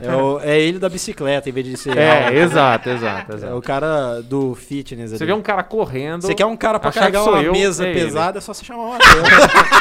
É, 0.00 0.14
o- 0.16 0.40
é 0.40 0.58
ele 0.60 0.78
da 0.78 0.88
bicicleta, 0.88 1.48
em 1.48 1.52
vez 1.52 1.66
de 1.66 1.76
ser. 1.76 1.96
É, 1.96 2.34
exato, 2.38 2.88
exato, 2.90 3.32
É 3.32 3.34
exato. 3.34 3.56
o 3.56 3.62
cara 3.62 4.20
do 4.22 4.54
fitness 4.54 5.10
Você 5.10 5.16
ali. 5.16 5.26
vê 5.26 5.32
um 5.32 5.42
cara 5.42 5.62
correndo. 5.62 6.22
Você 6.22 6.34
quer 6.34 6.46
um 6.46 6.56
cara 6.56 6.78
pra 6.78 6.92
carregar 6.92 7.22
uma 7.24 7.42
eu, 7.42 7.52
mesa 7.52 7.86
é 7.86 7.90
ele. 7.90 8.00
pesada, 8.00 8.38
é 8.38 8.40
só 8.40 8.52
você 8.54 8.64
chamar 8.64 8.82
o 8.84 8.88
Matheus. 8.90 9.28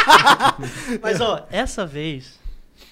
Mas, 1.02 1.22
ó, 1.22 1.46
essa 1.52 1.86
vez, 1.86 2.40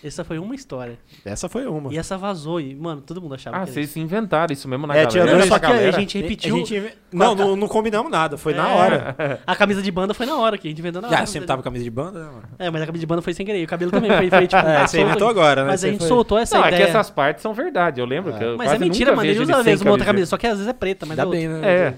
essa 0.04 0.24
foi 0.24 0.38
uma 0.40 0.54
história. 0.56 0.98
Essa 1.26 1.50
foi 1.50 1.66
uma. 1.68 1.94
E 1.94 1.98
essa 1.98 2.18
vazou 2.18 2.62
e, 2.62 2.76
mano, 2.76 3.02
todo 3.02 3.22
mundo 3.22 3.36
achava 3.36 3.58
Ah, 3.58 3.60
que 3.62 3.66
era 3.66 3.74
vocês 3.74 3.98
inventaram 3.98 4.54
isso 4.54 4.68
mesmo 4.68 4.86
na 4.88 4.94
É, 4.94 5.06
galera. 5.06 5.12
tinha 5.12 5.26
dois- 5.26 5.48
só 5.48 5.60
que 5.60 5.66
a 5.66 5.70
galera. 5.70 5.92
gente 6.00 6.18
repetiu. 6.22 6.56
A 6.56 6.58
gente- 6.60 6.94
Não, 7.12 7.34
não, 7.36 7.56
não 7.56 7.68
combinamos 7.68 8.12
nada, 8.12 8.38
foi 8.38 8.54
na 8.54 8.70
É. 8.70 8.74
hora. 8.76 9.40
A 9.48 9.56
camisa 9.56 9.82
de 9.82 9.92
banda 9.92 10.14
foi 10.14 10.26
na 10.26 10.38
hora, 10.38 10.58
que 10.58 10.68
a 10.68 10.70
gente 10.72 10.80
inventou 10.80 11.02
na 11.02 11.08
hora. 11.08 11.18
Já, 11.18 11.26
sempre 11.26 11.48
tava 11.48 11.62
com 11.62 11.66
camisa 11.66 11.84
de 11.84 11.90
banda, 11.90 12.20
né, 12.20 12.26
mano? 12.26 12.44
É, 12.60 12.70
mas 12.70 12.82
a 12.82 12.86
camisa 12.86 13.00
de 13.02 13.08
banda 13.08 13.22
foi 13.22 13.34
sem 13.34 13.46
querer. 13.46 13.60
E 13.62 13.64
o 13.64 13.68
cabelo 13.68 13.92
também 13.92 14.12
foi, 14.12 14.30
foi 14.30 14.48
tipo. 14.48 14.62
É, 14.68 14.86
você 14.88 14.98
solto. 14.98 15.10
inventou 15.10 15.28
agora, 15.30 15.62
né? 15.64 15.68
Mas 15.72 15.84
a 15.84 15.88
Você 15.88 15.92
gente 15.92 16.00
foi- 16.00 16.08
soltou 16.08 16.38
essa 16.38 16.58
Não, 16.58 16.66
é 16.66 16.68
ideia. 16.70 16.84
que 16.84 16.90
essas 16.90 17.10
partes 17.10 17.42
são 17.42 17.54
verdade. 17.54 18.00
Eu 18.00 18.06
lembro 18.06 18.34
É. 18.34 18.38
que 18.38 18.44
eu 18.44 18.58
Mas 18.58 18.68
é 18.68 18.70
quase 18.72 18.84
mentira, 18.84 19.12
nunca 19.12 19.16
mano. 19.18 19.26
Ele 19.30 19.34
vejo 19.34 19.44
usa 19.44 19.52
ele 19.54 19.60
às 19.60 19.66
vezes 19.66 19.80
sem 19.80 19.88
uma 19.88 19.92
outra 19.94 20.06
camisa, 20.06 20.26
só 20.28 20.38
que 20.38 20.46
às 20.48 20.54
vezes 20.54 20.68
é 20.68 20.74
preta, 20.74 21.06
mas 21.06 21.18
Ainda 21.18 21.36
é 21.36 21.38
bem, 21.40 21.48
outra. 21.50 21.62
né? 21.62 21.74
É. 21.74 21.94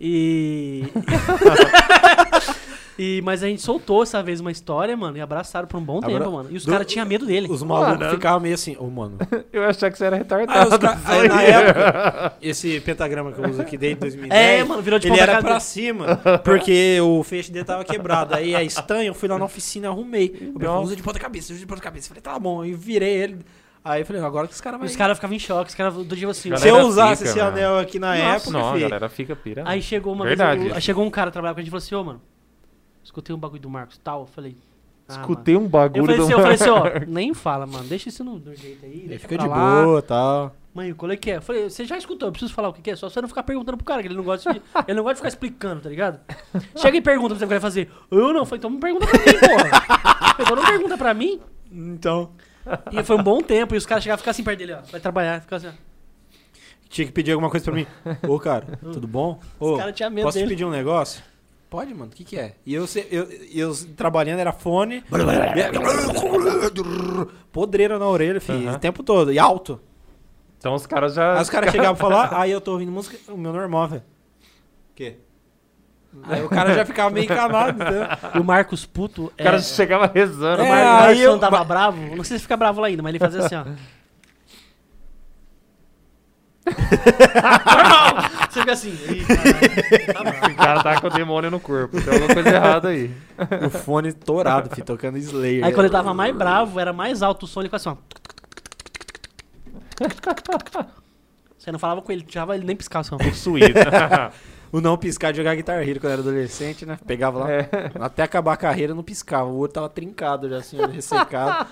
E. 0.00 0.84
e. 2.98 3.20
Mas 3.22 3.42
a 3.42 3.46
gente 3.46 3.62
soltou 3.62 4.02
essa 4.02 4.22
vez 4.22 4.40
uma 4.40 4.50
história, 4.52 4.96
mano, 4.96 5.16
e 5.16 5.20
abraçaram 5.20 5.66
por 5.66 5.78
um 5.78 5.82
bom 5.84 5.98
Abra- 5.98 6.10
tempo, 6.18 6.30
mano. 6.32 6.48
E 6.50 6.56
os 6.56 6.64
caras 6.66 6.86
tinham 6.86 7.06
medo 7.06 7.26
dele. 7.26 7.46
Os 7.50 7.62
malucos 7.62 7.98
Mano. 7.98 8.10
ficavam 8.10 8.40
meio 8.40 8.54
assim, 8.54 8.76
ô, 8.78 8.86
mano. 8.88 9.18
Eu 9.52 9.64
achava 9.64 9.90
que 9.90 9.98
você 9.98 10.04
era 10.04 10.16
Aí, 10.16 10.22
retardado. 10.22 10.68
os 10.70 10.78
ca- 10.78 10.98
aí, 11.06 11.28
na 11.28 11.42
época, 11.44 12.36
esse 12.42 12.80
pentagrama 12.80 13.32
que 13.32 13.38
eu 13.40 13.48
uso 13.50 13.60
aqui 13.62 13.76
desde 13.76 14.00
2010, 14.00 14.32
É, 14.60 14.64
mano, 14.64 14.82
virou 14.82 14.98
de 14.98 15.06
ele 15.08 15.16
ponta 15.18 15.30
era 15.30 15.40
pra 15.42 15.60
cima, 15.60 16.20
porque 16.44 16.98
o 17.00 17.22
feixe 17.22 17.50
dele 17.52 17.64
tava 17.64 17.84
quebrado. 17.84 18.34
Aí 18.34 18.54
a 18.54 18.62
estanha, 18.62 19.08
eu 19.08 19.14
fui 19.14 19.28
lá 19.28 19.38
na 19.38 19.44
oficina, 19.44 19.88
arrumei. 19.88 20.26
Eu 20.40 20.52
falei, 20.54 20.68
Nossa. 20.68 20.82
usa 20.86 20.96
de 20.96 21.02
ponta 21.02 21.18
cabeça, 21.18 21.52
usa 21.52 21.60
de 21.60 21.66
ponta 21.66 21.80
cabeça. 21.80 22.08
Falei, 22.08 22.22
tá 22.22 22.38
bom, 22.38 22.64
e 22.64 22.74
virei 22.74 23.14
ele. 23.14 23.38
Aí 23.84 24.00
eu 24.00 24.06
falei, 24.06 24.22
agora 24.22 24.46
que 24.48 24.54
os 24.54 24.60
caras 24.62 24.78
vão... 24.78 24.86
os 24.88 24.96
caras 24.96 25.18
ficavam 25.18 25.36
em 25.36 25.38
choque, 25.38 25.68
os 25.68 25.74
caras 25.74 25.92
do 25.94 26.16
dia 26.16 26.28
assim. 26.28 26.50
ó. 26.52 26.56
Se 26.56 26.66
eu 26.68 26.78
usasse 26.86 27.18
fica, 27.18 27.30
esse 27.30 27.38
mano. 27.38 27.50
anel 27.56 27.78
aqui 27.78 27.98
na 27.98 28.16
Nossa, 28.16 28.22
época, 28.48 28.50
não, 28.50 28.68
a 28.68 28.72
filho, 28.72 28.88
galera 28.88 29.08
fica 29.10 29.36
pirando. 29.36 29.68
Aí 29.68 29.82
chegou 29.82 30.14
uma 30.14 30.24
Verdade 30.24 30.60
vez. 30.60 30.72
o- 30.72 30.76
isso. 30.78 30.80
chegou 30.86 31.04
um 31.04 31.10
cara 31.10 31.30
trabalhar 31.30 31.52
com 31.52 31.60
a 31.60 31.62
gente 31.62 31.68
e 31.68 31.70
falou 31.70 31.82
assim, 31.84 31.94
ô, 31.94 32.02
mano, 32.02 32.20
escutei 33.04 33.34
um 33.34 33.38
bagulho 33.38 33.60
do 33.62 33.70
Marcos 33.70 33.98
tal. 33.98 34.22
Eu 34.22 34.26
falei. 34.26 34.56
ah, 35.08 35.12
Escutei 35.20 35.54
um 35.54 35.60
mano. 35.60 35.70
bagulho 35.70 36.02
Eu 36.02 36.06
falei 36.06 36.16
do 36.18 36.22
assim, 36.24 36.32
eu 36.32 36.38
falei 36.40 36.54
assim, 36.54 36.68
ó, 36.70 36.80
Marcos. 36.80 37.08
nem 37.08 37.34
fala, 37.34 37.66
mano. 37.66 37.84
Deixa 37.84 38.08
isso 38.08 38.24
no, 38.24 38.38
no 38.38 38.54
jeito 38.54 38.84
aí. 38.84 38.92
ele 39.00 39.08
Deixa 39.08 39.20
fica 39.28 39.38
de 39.38 39.46
lá. 39.48 39.84
boa 39.84 39.98
e 39.98 40.02
tal. 40.02 40.56
Mãe, 40.74 40.92
qual 40.92 41.12
é 41.12 41.16
que 41.16 41.30
é? 41.30 41.36
Eu 41.36 41.42
falei, 41.42 41.70
você 41.70 41.84
já 41.84 41.96
escutou, 41.96 42.26
eu 42.28 42.32
preciso 42.32 42.52
falar 42.52 42.68
o 42.68 42.72
que, 42.72 42.82
que 42.82 42.90
é. 42.90 42.96
Só 42.96 43.08
você 43.08 43.20
não 43.20 43.28
ficar 43.28 43.44
perguntando 43.44 43.76
pro 43.76 43.86
cara, 43.86 44.02
que 44.02 44.08
ele 44.08 44.16
não 44.16 44.24
gosta 44.24 44.52
de. 44.52 44.60
ele 44.88 44.96
não 44.96 45.04
gosta 45.04 45.14
de 45.14 45.18
ficar 45.18 45.28
explicando, 45.28 45.82
tá 45.82 45.88
ligado? 45.88 46.18
Chega 46.76 46.96
e 46.96 47.00
pergunta 47.00 47.28
pra 47.28 47.38
você 47.38 47.44
o 47.44 47.48
que 47.48 47.54
vai 47.54 47.60
fazer. 47.60 47.88
Eu 48.10 48.32
não, 48.32 48.44
falei, 48.44 48.58
então 48.58 48.70
não 48.70 48.80
pergunta 48.80 49.06
pra 49.06 49.18
mim, 49.20 49.38
porra. 49.38 50.34
Então 50.40 50.56
não 50.56 50.64
pergunta 50.64 50.98
pra 50.98 51.14
mim. 51.14 51.40
Então, 51.70 52.30
E 52.90 53.04
foi 53.04 53.16
um 53.16 53.22
bom 53.22 53.40
tempo, 53.40 53.74
e 53.74 53.78
os 53.78 53.86
caras 53.86 54.02
chegavam 54.02 54.16
a 54.16 54.18
ficar 54.18 54.30
assim 54.32 54.42
perto 54.42 54.58
dele, 54.58 54.72
ó. 54.72 54.80
Vai 54.90 55.00
trabalhar, 55.00 55.40
ficar 55.42 55.56
assim, 55.56 55.68
ó. 55.68 55.72
tinha 56.88 57.06
que 57.06 57.12
pedir 57.12 57.30
alguma 57.30 57.48
coisa 57.50 57.64
pra 57.64 57.72
mim. 57.74 57.86
Ô, 58.26 58.38
cara, 58.40 58.66
tudo 58.92 59.06
bom? 59.06 59.38
Ô, 59.60 59.74
Os 59.74 59.78
caras 59.78 59.94
tinham 59.94 60.10
medo 60.10 60.24
posso 60.24 60.38
te 60.38 60.40
dele. 60.40 60.50
pedir 60.54 60.64
um 60.64 60.70
negócio? 60.70 61.22
Pode, 61.74 61.92
mano, 61.92 62.06
o 62.12 62.14
que 62.14 62.22
que 62.22 62.38
é? 62.38 62.54
E 62.64 62.72
eu, 62.72 62.84
eu, 63.10 63.28
eu 63.52 63.72
trabalhando, 63.96 64.38
era 64.38 64.52
fone. 64.52 65.02
Podreira 67.50 67.98
na 67.98 68.06
orelha, 68.06 68.40
filho, 68.40 68.68
Aham. 68.68 68.76
o 68.76 68.78
tempo 68.78 69.02
todo. 69.02 69.32
E 69.32 69.40
alto. 69.40 69.80
Então 70.56 70.72
os 70.72 70.86
caras 70.86 71.14
já. 71.14 71.34
Aí 71.34 71.42
os 71.42 71.50
caras 71.50 71.70
chegavam 71.74 71.94
e 71.94 71.98
falavam, 71.98 72.38
aí 72.38 72.52
eu 72.52 72.60
tô 72.60 72.74
ouvindo 72.74 72.92
música, 72.92 73.18
o 73.26 73.36
meu 73.36 73.52
normal, 73.52 73.88
velho. 73.88 74.02
O 74.02 74.94
quê? 74.94 75.16
Aí 76.22 76.44
o 76.44 76.48
cara 76.48 76.72
já 76.74 76.86
ficava 76.86 77.10
meio 77.10 77.24
encanado, 77.24 77.82
entendeu? 77.82 78.04
E 78.36 78.38
o 78.38 78.44
Marcos 78.44 78.86
Puto. 78.86 79.24
O 79.24 79.30
cara 79.42 79.56
é, 79.56 79.60
chegava 79.60 80.06
rezando. 80.06 80.62
É, 80.62 80.64
o 80.64 80.68
Marcos 80.68 81.08
aí 81.08 81.22
eu- 81.22 81.32
não 81.32 81.40
tava 81.40 81.64
bravo. 81.64 82.14
Não 82.14 82.22
sei 82.22 82.36
se 82.36 82.42
fica 82.44 82.56
bravo 82.56 82.80
lá 82.80 82.86
ainda, 82.86 83.02
mas 83.02 83.10
ele 83.10 83.18
fazia 83.18 83.44
assim, 83.44 83.56
ó. 83.56 83.64
Normal! 86.66 88.30
Você 88.50 88.60
fica 88.60 88.72
assim. 88.72 88.90
"Ih, 88.90 89.24
caralho, 89.24 90.12
tá 90.14 90.22
bravo." 90.22 90.46
O 90.52 90.56
cara 90.56 90.82
tá 90.82 91.00
com 91.00 91.06
o 91.08 91.10
demônio 91.10 91.50
no 91.50 91.60
corpo. 91.60 92.00
Tem 92.00 92.12
alguma 92.14 92.32
coisa 92.34 92.48
errada 92.50 92.88
aí. 92.88 93.10
O 93.66 93.70
fone 93.70 94.12
torado, 94.12 94.70
filho, 94.70 94.84
tocando 94.86 95.18
Slayer. 95.18 95.64
Aí 95.64 95.72
quando 95.72 95.86
ele 95.86 95.92
tava 95.92 96.14
mais 96.14 96.34
bravo, 96.34 96.78
era 96.80 96.92
mais 96.92 97.22
alto 97.22 97.42
o 97.44 97.46
som, 97.46 97.60
ele 97.60 97.68
ficava 97.68 97.90
assim, 97.90 97.98
ó. 100.80 100.84
Você 101.58 101.72
não 101.72 101.78
falava 101.78 102.02
com 102.02 102.12
ele, 102.12 102.22
tirava 102.22 102.54
ele 102.54 102.64
nem 102.66 102.76
piscar 102.76 103.00
o 103.00 103.04
som. 103.04 103.16
Possuído. 103.16 103.78
O 104.72 104.80
não 104.80 104.96
piscar 104.98 105.30
de 105.30 105.36
jogar 105.36 105.54
Guitar 105.54 105.88
Hero 105.88 106.00
quando 106.00 106.14
era 106.14 106.20
adolescente, 106.20 106.84
né? 106.84 106.98
Pegava 107.06 107.38
lá, 107.38 107.48
É. 107.48 107.68
até 108.00 108.24
acabar 108.24 108.54
a 108.54 108.56
carreira 108.56 108.92
não 108.92 109.04
piscava. 109.04 109.44
O 109.48 109.54
outro 109.58 109.74
tava 109.74 109.88
trincado 109.88 110.48
já, 110.50 110.56
assim, 110.56 110.76
ressecado. 110.86 111.68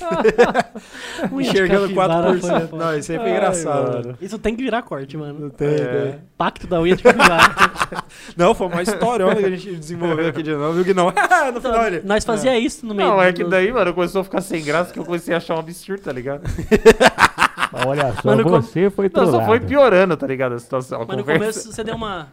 Enxergando 1.40 1.82
capivara 1.82 2.14
4%. 2.32 2.40
foi 2.40 2.60
foda. 2.66 2.84
Não, 2.84 2.98
isso 2.98 3.12
aí 3.12 3.18
foi 3.18 3.26
Ai, 3.30 3.36
engraçado. 3.36 3.82
mano. 3.82 3.96
mano. 4.06 4.18
Isso 4.20 4.38
tem 4.38 4.56
que 4.56 4.62
virar 4.62 4.82
corte, 4.82 5.16
mano. 5.16 5.50
Tem, 5.50 5.68
É. 5.68 5.78
tem. 6.10 6.20
Pacto 6.36 6.66
da 6.66 6.80
unha 6.80 6.96
de 6.96 7.02
capivara. 7.02 7.42
Não, 8.36 8.54
foi 8.54 8.66
uma 8.68 8.82
história 8.82 9.34
que 9.34 9.44
a 9.44 9.50
gente 9.50 9.76
desenvolveu 9.76 10.28
aqui 10.28 10.42
de 10.42 10.52
novo, 10.54 10.74
viu 10.74 10.84
que 10.84 10.94
não? 10.94 11.06
no 11.52 11.60
final 11.60 11.86
ele. 11.86 12.02
Nós 12.04 12.24
fazia 12.24 12.56
isso 12.58 12.86
no 12.86 12.94
meio 12.94 13.08
Não, 13.08 13.22
é 13.22 13.32
que 13.32 13.44
daí, 13.44 13.72
mano, 13.72 13.92
começou 13.92 14.20
a 14.20 14.24
ficar 14.24 14.40
sem 14.40 14.62
graça 14.64 14.92
que 14.92 14.98
eu 14.98 15.04
comecei 15.04 15.34
a 15.34 15.38
achar 15.38 15.56
um 15.56 15.58
absurdo, 15.58 16.02
tá 16.02 16.12
ligado? 16.12 16.42
Mas 17.72 17.86
Olha 17.86 18.12
só, 18.14 18.28
Mano, 18.28 18.44
você 18.48 18.90
foi 18.90 19.06
Não, 19.06 19.10
trollado. 19.12 19.36
só 19.38 19.46
foi 19.46 19.60
piorando, 19.60 20.16
tá 20.16 20.26
ligado? 20.26 20.54
A 20.54 20.58
situação. 20.58 21.04
Mas 21.06 21.16
no 21.16 21.24
começo 21.24 21.72
você 21.72 21.84
deu 21.84 21.94
uma. 21.94 22.28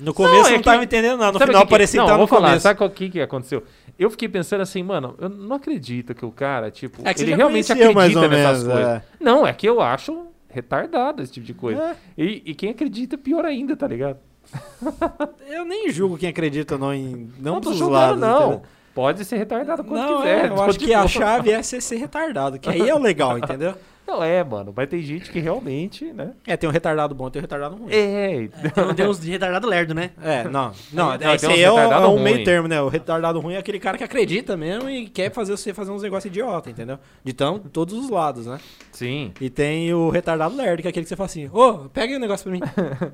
No 0.00 0.14
começo 0.14 0.34
Não, 0.36 0.42
não, 0.44 0.50
é 0.50 0.58
que- 0.58 0.64
tava 0.64 0.82
entendendo 0.84 1.18
nada, 1.18 1.32
no 1.32 1.38
Sabe 1.38 1.50
final 1.50 1.62
que 1.62 1.66
que- 1.68 1.70
parecia 1.70 1.98
Não, 2.00 2.06
que 2.06 2.10
eu 2.10 2.12
tava 2.14 2.18
vou 2.18 2.24
no 2.26 2.28
falar, 2.40 2.48
começo. 2.48 2.62
sabe 2.62 2.84
o 2.84 2.90
que 2.90 3.10
que 3.10 3.20
aconteceu? 3.20 3.62
Eu 3.98 4.10
fiquei 4.10 4.28
pensando 4.28 4.62
assim, 4.62 4.82
mano, 4.82 5.14
eu 5.20 5.28
não 5.28 5.56
acredito 5.56 6.14
que 6.14 6.24
o 6.24 6.30
cara, 6.32 6.70
tipo, 6.70 7.02
É 7.06 7.12
que 7.12 7.22
ele 7.22 7.34
realmente 7.34 7.70
acredita 7.70 7.94
mais 7.94 8.16
ou 8.16 8.22
nessas 8.28 8.62
menos, 8.64 8.72
coisas. 8.74 8.96
é. 8.96 9.02
Não, 9.20 9.46
é 9.46 9.52
que 9.52 9.68
eu 9.68 9.80
acho 9.80 10.26
retardado 10.48 11.22
esse 11.22 11.32
tipo 11.32 11.46
de 11.46 11.54
coisa. 11.54 11.82
É. 11.82 11.96
E, 12.22 12.42
e 12.46 12.54
quem 12.54 12.70
acredita, 12.70 13.16
pior 13.18 13.44
ainda, 13.44 13.76
tá 13.76 13.86
ligado? 13.86 14.18
Eu 15.48 15.64
nem 15.64 15.88
julgo 15.90 16.16
quem 16.18 16.28
acredita 16.28 16.76
não 16.76 16.92
em. 16.92 17.30
Não, 17.38 17.60
dos 17.60 17.76
julgando, 17.76 18.20
lados. 18.20 18.20
não. 18.20 18.42
entendeu? 18.52 18.62
Pode 18.94 19.24
ser 19.24 19.36
retardado 19.38 19.82
quando 19.84 20.02
Não, 20.02 20.18
quiser. 20.18 20.44
é, 20.44 20.48
eu 20.48 20.62
acho 20.62 20.78
que 20.78 20.92
a 20.92 21.08
chave 21.08 21.50
é 21.50 21.62
ser, 21.62 21.80
ser 21.80 21.96
retardado, 21.96 22.58
que 22.58 22.68
aí 22.68 22.86
é 22.86 22.94
o 22.94 22.98
legal, 22.98 23.38
entendeu? 23.38 23.74
Não 24.06 24.22
é, 24.22 24.42
mano, 24.42 24.72
mas 24.76 24.88
tem 24.88 25.00
gente 25.00 25.30
que 25.30 25.38
realmente, 25.38 26.12
né? 26.12 26.32
É, 26.46 26.56
tem 26.56 26.68
um 26.68 26.72
retardado 26.72 27.14
bom 27.14 27.28
e 27.28 27.30
tem 27.30 27.40
um 27.40 27.42
retardado 27.42 27.76
ruim. 27.76 27.92
É, 27.92 28.48
Tem, 28.48 28.94
tem 28.94 29.08
uns 29.08 29.20
de 29.20 29.30
retardado 29.30 29.66
lerdo, 29.66 29.94
né? 29.94 30.10
É, 30.22 30.44
não. 30.44 30.72
Não, 30.92 31.16
Não, 31.16 31.34
esse 31.34 31.46
tem 31.46 31.50
uns 31.50 31.56
aí 31.56 31.62
é, 31.62 31.66
é 31.66 32.06
um 32.06 32.22
meio 32.22 32.44
termo, 32.44 32.68
né? 32.68 32.80
O 32.82 32.88
retardado 32.88 33.40
ruim 33.40 33.54
é 33.54 33.58
aquele 33.58 33.78
cara 33.78 33.96
que 33.96 34.04
acredita 34.04 34.56
mesmo 34.56 34.90
e 34.90 35.08
quer 35.08 35.32
fazer 35.32 35.56
você 35.56 35.72
fazer 35.72 35.92
uns 35.92 36.02
negócios 36.02 36.30
idiota, 36.30 36.68
entendeu? 36.68 36.98
De 37.24 37.32
tão, 37.32 37.58
todos 37.58 37.94
os 37.94 38.10
lados, 38.10 38.46
né? 38.46 38.58
sim. 38.90 39.32
E 39.40 39.48
tem 39.48 39.94
o 39.94 40.10
retardado 40.10 40.54
lerdo, 40.56 40.82
que 40.82 40.88
é 40.88 40.90
aquele 40.90 41.04
que 41.04 41.08
você 41.08 41.16
fala 41.16 41.26
assim, 41.26 41.48
ô, 41.52 41.88
pega 41.88 42.12
aí 42.12 42.16
o 42.16 42.20
negócio 42.20 42.44
pra 42.44 42.52
mim. 42.52 42.60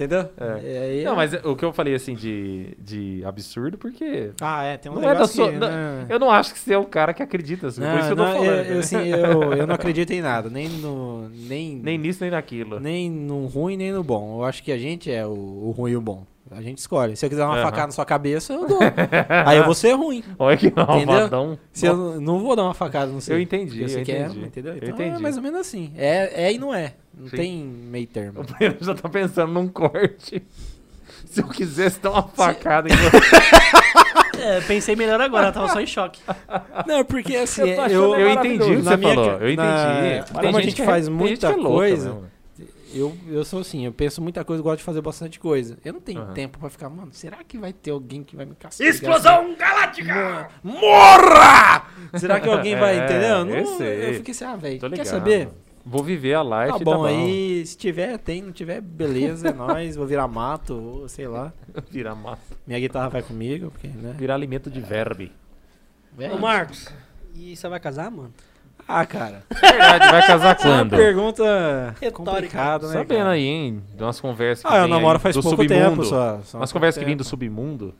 Entendeu? 0.00 0.30
É. 0.40 0.60
E 0.62 0.78
aí- 0.78 1.04
Não, 1.04 1.14
mas 1.14 1.34
o 1.44 1.54
que 1.54 1.62
eu 1.62 1.74
falei 1.74 1.94
assim 1.94 2.14
de, 2.14 2.74
de 2.78 3.22
absurdo, 3.22 3.76
porque 3.76 4.30
Ah, 4.40 4.62
é, 4.64 4.78
tem 4.78 4.90
um 4.90 4.94
não 4.94 5.02
é 5.02 5.06
da 5.08 5.12
negócio 5.12 5.34
sua. 5.36 5.52
que, 5.52 5.58
não- 5.58 5.68
né? 5.68 6.06
eu 6.08 6.18
não 6.18 6.30
acho 6.30 6.54
que 6.54 6.58
você 6.58 6.72
é 6.72 6.78
o 6.78 6.86
cara 6.86 7.12
que 7.12 7.22
acredita, 7.22 7.66
assim, 7.66 7.82
por 7.82 7.98
isso 7.98 8.06
que 8.06 8.12
eu 8.12 8.16
tô 8.16 8.22
não, 8.24 8.32
falando. 8.32 8.48
eu, 8.66 8.78
assim, 8.78 8.96
eu, 9.08 9.52
eu 9.52 9.66
não 9.66 9.74
acredito 9.76 10.10
em 10.12 10.22
nada, 10.22 10.48
nem 10.48 10.70
no. 10.70 11.28
Nem, 11.28 11.76
Nem 11.76 11.98
nisso, 11.98 12.22
nem 12.22 12.30
naquilo. 12.30 12.80
nem 12.80 13.10
no 13.10 13.44
ruim, 13.44 13.76
nem 13.76 13.92
no 13.92 14.02
bom. 14.02 14.38
Eu 14.40 14.44
acho 14.44 14.62
que 14.62 14.72
a 14.72 14.78
gente 14.78 15.12
é 15.12 15.26
o, 15.26 15.30
o 15.30 15.74
ruim 15.76 15.92
e 15.92 15.96
o 15.96 16.00
bom. 16.00 16.24
A 16.50 16.60
gente 16.60 16.78
escolhe. 16.78 17.14
Se 17.16 17.24
eu 17.24 17.30
quiser 17.30 17.44
uma 17.44 17.54
Aham. 17.54 17.62
facada 17.62 17.86
na 17.86 17.92
sua 17.92 18.04
cabeça, 18.04 18.52
eu 18.52 18.66
dou. 18.66 18.78
Aí 19.46 19.56
eu 19.58 19.64
vou 19.64 19.74
ser 19.74 19.92
ruim. 19.92 20.24
Olha 20.38 20.56
que 20.56 20.66
Entendeu? 20.66 20.86
malvadão. 21.06 21.58
Se 21.72 21.86
eu 21.86 22.20
não- 22.20 22.40
vou 22.40 22.56
dar 22.56 22.64
uma 22.64 22.74
facada 22.74 23.06
no 23.12 23.20
seu. 23.20 23.36
Eu 23.36 23.40
entendi, 23.40 23.88
Você 23.88 24.00
eu 24.00 24.04
quer, 24.04 24.26
entendi. 24.26 24.46
entendeu? 24.46 24.72
Eu 24.72 24.78
Então 24.78 24.90
entendi. 24.94 25.16
é 25.16 25.18
mais 25.20 25.36
ou 25.36 25.42
menos 25.44 25.60
assim. 25.60 25.92
É, 25.96 26.46
é 26.48 26.52
e 26.52 26.58
não 26.58 26.74
é. 26.74 26.94
Não 27.16 27.28
Sim. 27.28 27.36
tem 27.36 27.62
meio 27.64 28.06
termo. 28.08 28.40
O 28.40 28.44
Breno 28.44 28.76
já 28.80 28.94
tá 28.94 29.08
pensando 29.08 29.52
num 29.52 29.68
corte. 29.68 30.42
Se 31.30 31.40
eu 31.40 31.46
quisesse 31.46 32.00
dar 32.00 32.10
uma 32.10 32.22
facada 32.24 32.88
em 32.88 32.92
você. 32.96 34.40
É, 34.42 34.60
pensei 34.62 34.96
melhor 34.96 35.20
agora, 35.20 35.48
eu 35.48 35.52
tava 35.52 35.68
só 35.68 35.80
em 35.80 35.86
choque. 35.86 36.20
Não, 36.86 37.04
porque 37.04 37.36
assim, 37.36 37.62
Eu 37.62 37.84
eu, 37.88 38.16
Eu 38.16 38.30
entendi 38.30 38.62
o 38.62 38.66
que 38.76 38.82
na 38.82 38.90
você 38.92 38.96
minha 38.96 39.14
falou. 39.14 39.38
ca- 39.38 39.44
Eu 39.44 39.56
na- 39.56 40.08
entendi. 40.18 40.28
como 40.32 40.40
Tem 40.40 40.48
a 40.48 40.52
gente 40.54 40.64
gente 40.70 40.82
é- 40.82 40.84
faz 40.84 41.08
muita 41.08 41.46
é 41.48 41.50
louca 41.50 41.68
coisa. 41.68 42.16
Eu, 42.94 43.16
eu 43.28 43.44
sou 43.44 43.60
assim, 43.60 43.84
eu 43.84 43.92
penso 43.92 44.20
muita 44.20 44.44
coisa, 44.44 44.62
gosto 44.62 44.78
de 44.78 44.84
fazer 44.84 45.00
bastante 45.00 45.38
coisa. 45.38 45.78
Eu 45.84 45.92
não 45.92 46.00
tenho 46.00 46.20
Aham. 46.22 46.32
tempo 46.32 46.58
pra 46.58 46.68
ficar, 46.70 46.88
mano, 46.88 47.12
será 47.12 47.38
que 47.44 47.58
vai 47.58 47.72
ter 47.72 47.90
alguém 47.90 48.22
que 48.22 48.36
vai 48.36 48.44
me 48.46 48.54
castigar? 48.54 48.92
Explosão 48.92 49.54
galáctica! 49.56 50.48
Morra! 50.62 51.86
Será 52.18 52.40
que 52.40 52.48
alguém 52.48 52.76
vai, 52.76 52.98
É, 53.00 53.04
entendeu? 53.04 53.44
Não, 53.44 53.54
eu 53.54 53.66
sei. 53.78 54.08
eu 54.10 54.14
fiquei 54.14 54.32
assim, 54.32 54.44
ah, 54.44 54.56
velho, 54.56 54.90
quer 54.90 55.04
saber? 55.04 55.48
Vou 55.84 56.02
viver 56.04 56.34
a 56.34 56.42
life. 56.42 56.78
Tá 56.78 56.84
bom, 56.84 57.04
aí, 57.04 57.64
se 57.64 57.76
tiver, 57.76 58.18
tem, 58.18 58.42
não 58.42 58.52
tiver, 58.52 58.80
beleza, 58.82 59.48
é 59.48 59.52
nóis, 59.52 59.96
vou 59.96 60.06
virar 60.06 60.28
mato, 60.28 60.74
ou 60.74 61.08
sei 61.08 61.26
lá. 61.26 61.52
Virar 61.90 62.14
massa. 62.14 62.54
Minha 62.66 62.78
guitarra 62.78 63.08
vai 63.08 63.22
comigo, 63.22 63.70
porque, 63.70 63.88
né? 63.88 64.14
Virar 64.18 64.34
alimento 64.34 64.70
de 64.70 64.80
verbe. 64.80 65.32
É 66.18 66.30
Ô. 66.30 66.38
Marcos, 66.38 66.88
e 67.34 67.56
você 67.56 67.68
vai 67.68 67.80
casar, 67.80 68.10
mano? 68.10 68.32
Ah, 68.92 69.06
cara. 69.06 69.42
Verdade, 69.60 70.10
vai 70.10 70.26
casar 70.26 70.46
é 70.48 70.48
uma 70.48 70.76
quando? 70.78 70.90
pergunta 70.96 71.94
Retórica. 72.00 72.12
complicada, 72.32 72.86
né? 72.88 72.92
Sabendo 72.92 73.18
cara? 73.18 73.30
aí, 73.30 73.44
hein? 73.46 73.82
De 73.96 74.02
umas 74.02 74.20
conversas 74.20 74.64
que 74.68 74.74
Ah, 74.76 74.78
eu 74.82 74.88
namoro 74.88 75.16
aí 75.16 75.22
faz 75.22 75.36
pouco 75.36 75.50
submundo. 75.50 75.68
tempo 75.74 76.04
só. 76.04 76.40
só 76.44 76.58
Umas 76.58 76.72
conversas 76.72 76.98
que 76.98 77.04
vêm 77.04 77.14
tempo. 77.14 77.22
do 77.24 77.28
submundo. 77.28 77.94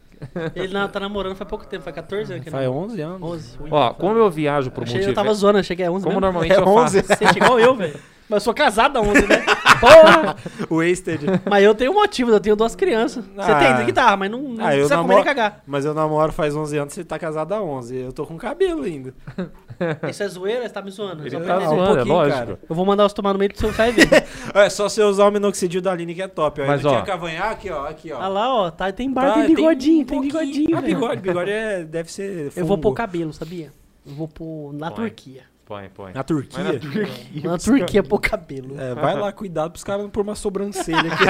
Ele 0.55 0.73
não, 0.75 0.87
tá 0.89 1.01
namorando 1.01 1.35
faz 1.37 1.49
pouco 1.49 1.67
tempo, 1.67 1.83
faz 1.85 1.95
14 1.97 2.33
anos 2.33 2.45
Faz 2.49 2.65
namora. 2.67 2.85
11 2.87 3.01
anos. 3.01 3.23
11. 3.23 3.59
ui. 3.61 3.69
Ó, 3.71 3.91
como 3.95 4.19
eu 4.19 4.31
viajo 4.31 4.71
pro 4.71 4.83
Achei 4.85 5.01
que 5.01 5.09
eu 5.09 5.15
tava 5.15 5.33
zoando, 5.33 5.59
achei 5.59 5.75
que 5.77 5.83
é 5.83 5.91
11 5.91 6.05
Como 6.05 6.21
mesmo. 6.21 6.21
normalmente 6.21 6.53
É 6.53 6.59
eu 6.59 6.67
11. 6.67 7.03
faço... 7.03 7.19
Você 7.19 7.25
é 7.25 7.31
igual 7.43 7.61
eu, 7.61 7.75
velho. 7.77 7.99
Mas 8.31 8.37
eu 8.37 8.41
sou 8.41 8.55
casado 8.55 8.97
há 8.97 9.01
11, 9.03 9.27
né? 9.27 9.45
Porra! 9.81 10.37
Wasted. 10.71 11.21
Mas 11.49 11.65
eu 11.65 11.75
tenho 11.75 11.91
um 11.91 11.95
motivo, 11.95 12.31
eu 12.31 12.39
tenho 12.41 12.55
duas 12.55 12.77
crianças. 12.77 13.25
Você 13.25 13.51
Ah. 13.51 13.59
tem, 13.59 13.77
tem 13.77 13.87
guitarra, 13.87 14.17
mas 14.17 14.31
não, 14.31 14.41
não 14.41 14.65
Ah, 14.65 14.73
eu 14.75 14.79
precisa 14.87 14.97
comer 14.97 15.09
namoro- 15.09 15.15
nem 15.17 15.25
cagar. 15.25 15.63
Mas 15.67 15.85
eu 15.85 15.95
namoro 15.95 16.33
faz 16.33 16.55
11 16.55 16.77
anos, 16.79 16.93
você 16.95 17.03
tá 17.05 17.19
casado 17.19 17.53
há 17.53 17.61
11. 17.63 17.97
Eu 17.97 18.13
tô 18.13 18.25
com 18.25 18.37
cabelo 18.37 18.85
ainda. 18.85 19.13
Isso 20.09 20.23
é 20.23 20.29
zoeira, 20.29 20.63
você 20.63 20.69
tá 20.69 20.83
me 20.83 20.91
zoando. 20.91 21.23
Ele 21.27 21.31
tá 21.31 21.37
entender. 21.39 21.55
um 21.55 21.69
zoando, 21.71 21.83
é 21.83 21.95
pouquinho, 21.97 22.15
lógico. 22.15 22.39
cara. 22.39 22.59
Eu 22.69 22.77
vou 22.77 22.85
mandar 22.87 23.09
você 23.09 23.15
tomar 23.15 23.33
no 23.33 23.39
meio 23.39 23.51
do 23.53 23.59
seu 23.59 23.73
vai 23.73 23.91
ver. 23.93 24.09
É 24.55 24.69
só 24.69 24.89
você 24.89 25.03
usar 25.03 25.25
o 25.27 25.31
minoxidil 25.31 25.81
da 25.81 25.93
Aline 25.93 26.15
que 26.15 26.23
é 26.23 26.29
top. 26.29 26.61
Ó. 26.61 26.67
Mas, 26.67 26.83
Mas, 26.83 26.85
ó. 26.85 26.91
tinha 26.91 27.03
cavanhaque, 27.03 27.71
ó. 27.71 27.87
Aqui, 27.87 28.13
ó. 28.13 28.21
Ah 28.21 28.29
lá, 28.29 28.55
ó, 28.55 28.71
tá, 28.71 28.93
tem 28.93 29.11
barba, 29.11 29.35
Tá, 29.41 29.47
tem 29.47 29.55
bigodinho, 29.55 30.03
um 30.03 30.05
tem, 30.05 30.19
pouquinho. 30.21 30.33
bigodinho. 30.45 30.77
Ah, 30.77 30.81
velho. 30.81 30.95
bigode. 30.95 31.21
Bigode 31.23 31.51
é, 31.51 31.83
deve 31.85 32.13
ser 32.13 32.47
Eu 32.55 32.67
vou 32.67 32.77
fungo. 32.77 32.83
pôr 32.83 32.93
cabelo, 32.95 33.33
sabia? 33.33 33.73
Eu 34.07 34.15
vou 34.15 34.29
pôr 34.29 34.73
na 34.75 34.91
Põe. 34.91 35.07
Turquia. 35.07 35.43
Põe, 35.71 35.89
põe. 35.89 36.13
Na 36.13 36.25
Turquia? 36.25 36.65
Mas 36.65 36.75
na 36.75 36.81
Turquia. 36.81 37.49
Na 37.49 37.59
Turquia 37.59 38.03
pôr 38.03 38.19
cabelo. 38.19 38.81
É, 38.81 38.93
vai 38.93 39.15
lá, 39.15 39.31
cuidado 39.31 39.71
pros 39.71 39.85
caras 39.85 40.03
não 40.03 40.11
pôr 40.11 40.23
uma 40.23 40.35
sobrancelha 40.35 40.99
aqui. 41.13 41.25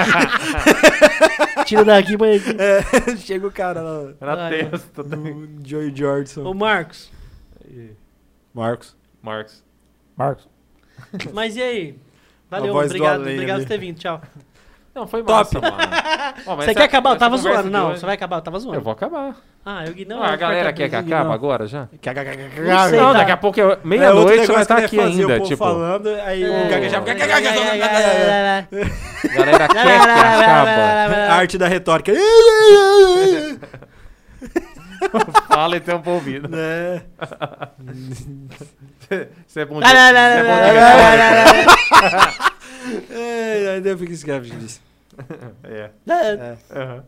Tira 1.68 1.84
daqui, 1.84 2.16
põe 2.16 2.36
aqui. 2.36 2.56
É, 2.58 3.16
chega 3.20 3.46
o 3.46 3.52
cara 3.52 3.82
lá, 3.82 4.14
Na 4.18 4.34
Vai, 4.36 4.70
testa. 4.70 5.02
no 5.02 5.46
Joey 5.62 5.94
Jordison. 5.94 6.44
Ô, 6.44 6.54
Marcos, 6.54 7.12
Marcos. 8.54 8.96
Marcos. 9.20 9.62
Marcos. 10.16 10.48
mas 11.34 11.54
e 11.56 11.62
aí? 11.62 11.98
Valeu, 12.48 12.72
do 12.72 12.78
obrigado, 12.80 13.20
além 13.20 13.34
obrigado 13.34 13.60
por 13.60 13.68
ter 13.68 13.78
vindo, 13.78 13.98
tchau. 13.98 14.22
Não, 14.94 15.06
foi 15.06 15.22
Top. 15.22 15.54
massa, 15.54 15.60
mano. 15.60 15.76
Ó, 16.46 16.56
mas 16.56 16.64
Você 16.64 16.70
essa- 16.72 16.80
quer 16.80 16.84
acabar? 16.86 17.10
Eu 17.10 17.14
essa 17.14 17.18
tava 17.20 17.36
conversa 17.36 17.56
zoando. 17.62 17.68
de 17.70 17.76
Não, 17.78 17.90
hoje- 17.90 18.00
você 18.00 18.06
vai 18.06 18.14
acabar, 18.16 18.36
eu 18.36 18.40
tava 18.42 18.58
zoando. 18.58 18.76
Eu 18.78 18.82
vou 18.82 18.92
acabar. 18.92 19.36
Ah, 19.64 19.84
eu 19.86 19.92
não. 20.06 20.22
Ah, 20.22 20.30
a 20.30 20.32
eu 20.32 20.38
galera 20.38 20.72
quer 20.72 20.88
que 20.88 20.96
acabe 20.96 21.32
agora 21.32 21.66
já? 21.66 21.80
Não 21.82 22.88
sei, 22.88 22.98
Não, 22.98 23.12
tá. 23.12 23.18
daqui 23.18 23.30
a 23.30 23.36
pouco, 23.36 23.60
é 23.60 23.62
É 23.62 23.66
outro 23.66 23.86
meia-noite, 23.88 24.30
negócio 24.30 24.52
vai 24.54 24.62
estar 24.62 24.76
que 24.76 24.84
aqui 24.86 24.96
fazer, 24.96 25.10
ainda. 25.22 25.34
povo 25.36 25.48
Tipo, 25.48 25.64
falando, 25.64 26.08
aí 26.08 26.42
É. 26.42 26.46
o 26.48 26.68
já... 26.88 27.00
galera 27.00 27.02
quer 27.02 27.14
que 27.16 27.22
acaba. 30.42 30.70
A 31.30 31.34
arte 31.38 31.56
da 31.58 31.68
retórica. 31.68 32.12
Fala 35.48 35.76
e 35.76 35.80
tampa 35.80 36.10
o 36.10 36.14
ouvido. 36.14 36.48
né? 36.48 37.02
Você 39.46 39.60
é 39.60 39.64
bom 39.64 39.80
de... 39.80 39.86
Você 39.88 39.94
é 39.94 40.42
bom 40.44 40.56
de 42.40 42.49
É, 43.10 43.72
ainda 43.76 43.96
fica 43.96 44.12
escravo 44.12 44.44
disso. 44.44 44.80
É. 45.64 45.90
É. 46.08 46.56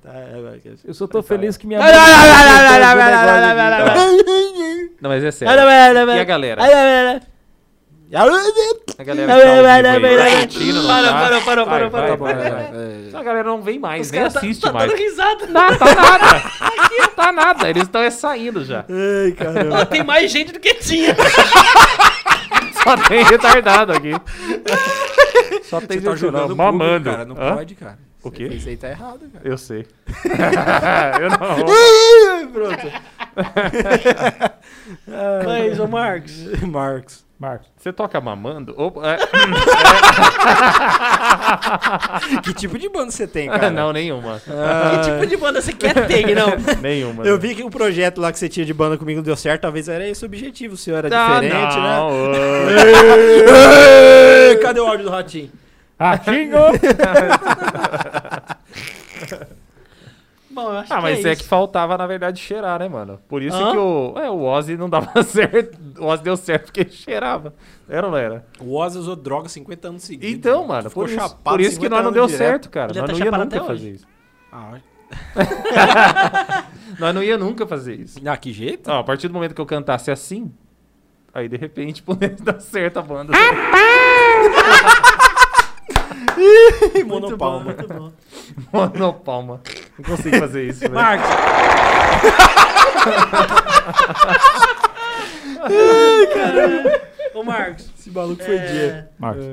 Tá, 0.02 0.12
é, 0.12 0.42
vai, 0.42 0.58
que- 0.58 0.74
Eu 0.84 0.92
só 0.92 1.06
tô 1.06 1.22
feliz 1.22 1.56
que 1.56 1.66
minha 1.66 1.78
Não, 1.78 1.86
mãe- 1.86 1.94
não, 1.94 2.02
não, 2.02 2.08
não, 2.10 2.18
não, 2.18 2.18
não, 2.18 2.26
Todo 2.72 2.80
não, 2.80 2.96
negócio 2.96 3.30
não, 3.30 3.48
aqui, 3.48 3.70
não, 3.70 3.78
tá? 4.88 4.94
Não, 5.00 5.10
mas 5.10 5.24
é 5.24 5.30
sério. 5.30 5.52
E 5.52 5.54
a 6.20 6.24
galera? 6.24 6.62
A 6.62 6.66
galera 9.04 9.28
tá 9.28 9.34
tá 9.38 9.44
tá? 11.36 11.44
parou, 11.44 11.64
vai, 12.18 12.32
É, 12.32 12.36
vai. 12.50 12.64
é. 12.64 13.16
A 13.16 13.22
galera 13.22 13.48
não 13.48 13.62
vem 13.62 13.78
mais, 13.78 14.08
Os 14.08 14.12
nem 14.12 14.20
tá- 14.20 14.26
assiste 14.38 14.60
tá 14.60 14.70
mais. 14.72 14.90
dando 14.90 14.98
risada. 15.00 15.46
Não, 15.46 15.78
tá 15.78 15.94
nada. 15.94 16.26
Aqui 16.60 16.98
não 16.98 17.08
tá 17.08 17.32
nada. 17.32 17.70
Eles 17.70 17.84
estão 17.84 18.02
é 18.02 18.10
saindo 18.10 18.62
já. 18.66 18.84
Ai, 18.90 19.32
caramba. 19.32 19.86
Tem 19.86 20.04
mais 20.04 20.30
gente 20.30 20.52
do 20.52 20.60
que 20.60 20.74
tinha. 20.74 21.16
Só 22.84 22.96
tem 23.08 23.24
retardado 23.24 23.92
aqui. 23.92 24.10
Só 25.64 25.80
tem 25.80 25.98
Você 26.00 26.04
tá 26.04 26.16
jogando 26.16 26.56
mamando. 26.56 27.10
Cara, 27.10 27.24
não 27.24 27.36
Hã? 27.36 27.56
pode, 27.56 27.74
cara. 27.74 27.98
O 28.22 28.30
quê? 28.30 28.44
Isso 28.46 28.68
aí 28.68 28.76
tá 28.76 28.88
errado, 28.88 29.28
cara. 29.32 29.48
Eu 29.48 29.58
sei. 29.58 29.86
eu 31.20 31.30
não. 31.30 32.52
Pronto. 32.52 32.86
Mas, 35.44 35.80
ô 35.80 35.88
Marcos. 35.88 36.46
Marcos. 36.62 37.24
Marcos. 37.42 37.66
Você 37.76 37.92
toca 37.92 38.20
mamando? 38.20 38.72
Ou, 38.76 39.02
é, 39.04 39.18
Que 42.44 42.54
tipo 42.54 42.78
de 42.78 42.88
banda 42.88 43.10
você 43.10 43.26
tem, 43.26 43.48
cara? 43.50 43.68
não, 43.68 43.92
nenhuma. 43.92 44.40
Ah, 44.48 44.92
Que 45.02 45.10
tipo 45.10 45.26
de 45.26 45.36
banda 45.36 45.60
você 45.60 45.72
quer 45.72 46.06
ter, 46.06 46.36
não? 46.36 46.52
Nenhuma. 46.80 47.24
Eu 47.24 47.36
vi 47.40 47.56
que 47.56 47.64
o 47.64 47.70
projeto 47.70 48.20
lá 48.20 48.30
que 48.30 48.38
você 48.38 48.48
tinha 48.48 48.64
de 48.64 48.72
banda 48.72 48.96
comigo 48.96 49.16
não 49.18 49.24
deu 49.24 49.34
certo, 49.36 49.62
talvez 49.62 49.88
era 49.88 50.06
esse 50.08 50.24
o 50.24 50.26
objetivo, 50.26 50.74
o 50.74 50.76
senhor 50.76 51.04
era 51.04 51.08
Ah, 51.12 51.40
diferente, 51.40 51.76
né? 51.76 51.96
não. 51.96 52.10
Ei, 54.50 54.56
Cadê 54.58 54.78
o 54.78 54.86
áudio 54.86 55.06
do 55.06 55.10
Ratinho? 55.10 55.50
Ratinho! 55.98 56.52
Bom, 60.52 60.70
eu 60.72 60.78
acho 60.78 60.92
Ah, 60.92 61.00
mas 61.00 61.20
que 61.20 61.28
é, 61.28 61.32
é, 61.32 61.36
que 61.36 61.44
faltava, 61.44 61.96
na 61.96 62.06
verdade, 62.06 62.38
cheirar, 62.40 62.78
né, 62.78 62.88
mano? 62.88 63.18
Por 63.28 63.42
isso 63.42 63.56
Hã? 63.56 63.70
que 63.72 63.76
o, 63.78 64.14
é, 64.16 64.30
o 64.30 64.42
Ozzy 64.42 64.76
não 64.76 64.88
dava 64.90 65.10
certo. 65.24 65.78
O 65.98 66.06
Ozzy 66.06 66.22
deu 66.22 66.36
certo 66.36 66.66
porque 66.66 66.80
ele 66.80 66.90
cheirava. 66.90 67.54
Era 67.88 68.06
ou 68.06 68.12
não 68.12 68.18
era? 68.18 68.44
O 68.60 68.76
Ozzy 68.76 68.98
usou 68.98 69.16
droga 69.16 69.48
50 69.48 69.88
anos 69.88 70.02
seguidos. 70.02 70.34
Então, 70.34 70.66
mano, 70.66 70.88
Ficou 70.90 71.04
por 71.04 71.10
isso, 71.10 71.18
chapado 71.20 71.42
por 71.56 71.60
isso 71.60 71.70
que 71.70 71.86
50 71.86 71.94
nós 71.96 72.04
não 72.04 72.12
deu 72.12 72.26
direto. 72.26 72.38
certo, 72.38 72.70
cara. 72.70 72.92
Ele 72.92 73.00
Nós 73.00 73.10
tá 73.10 73.16
não 73.18 73.24
ia 73.24 73.30
nunca 73.38 73.60
fazer 73.60 73.72
hoje. 73.72 73.90
isso. 73.90 74.06
Ah, 74.52 74.74
Nós 76.98 77.14
não 77.14 77.22
ia 77.22 77.36
nunca 77.38 77.66
fazer 77.66 77.94
isso. 78.00 78.18
ah, 78.26 78.36
que 78.36 78.52
jeito? 78.52 78.90
Ó, 78.90 78.98
a 79.00 79.04
partir 79.04 79.28
do 79.28 79.34
momento 79.34 79.54
que 79.54 79.60
eu 79.60 79.66
cantasse 79.66 80.10
assim, 80.10 80.52
aí 81.34 81.48
de 81.48 81.56
repente 81.56 82.00
poderia 82.04 82.36
dar 82.36 82.60
certo 82.60 82.98
a 82.98 83.02
banda. 83.02 83.32
bom, 87.06 87.20
Monopalma. 87.20 87.64
muito 87.64 87.88
bom. 87.88 88.12
Monopalma. 88.72 89.60
Não 89.98 90.04
consigo 90.04 90.38
fazer 90.38 90.68
isso, 90.68 90.80
velho. 90.80 90.94
Marcos. 90.94 91.28
Ô 97.34 97.42
Marcos. 97.42 97.90
Esse 97.98 98.10
maluco 98.10 98.42
foi 98.42 98.58
dia. 98.58 98.82
É, 98.82 99.08
Marcos. 99.18 99.46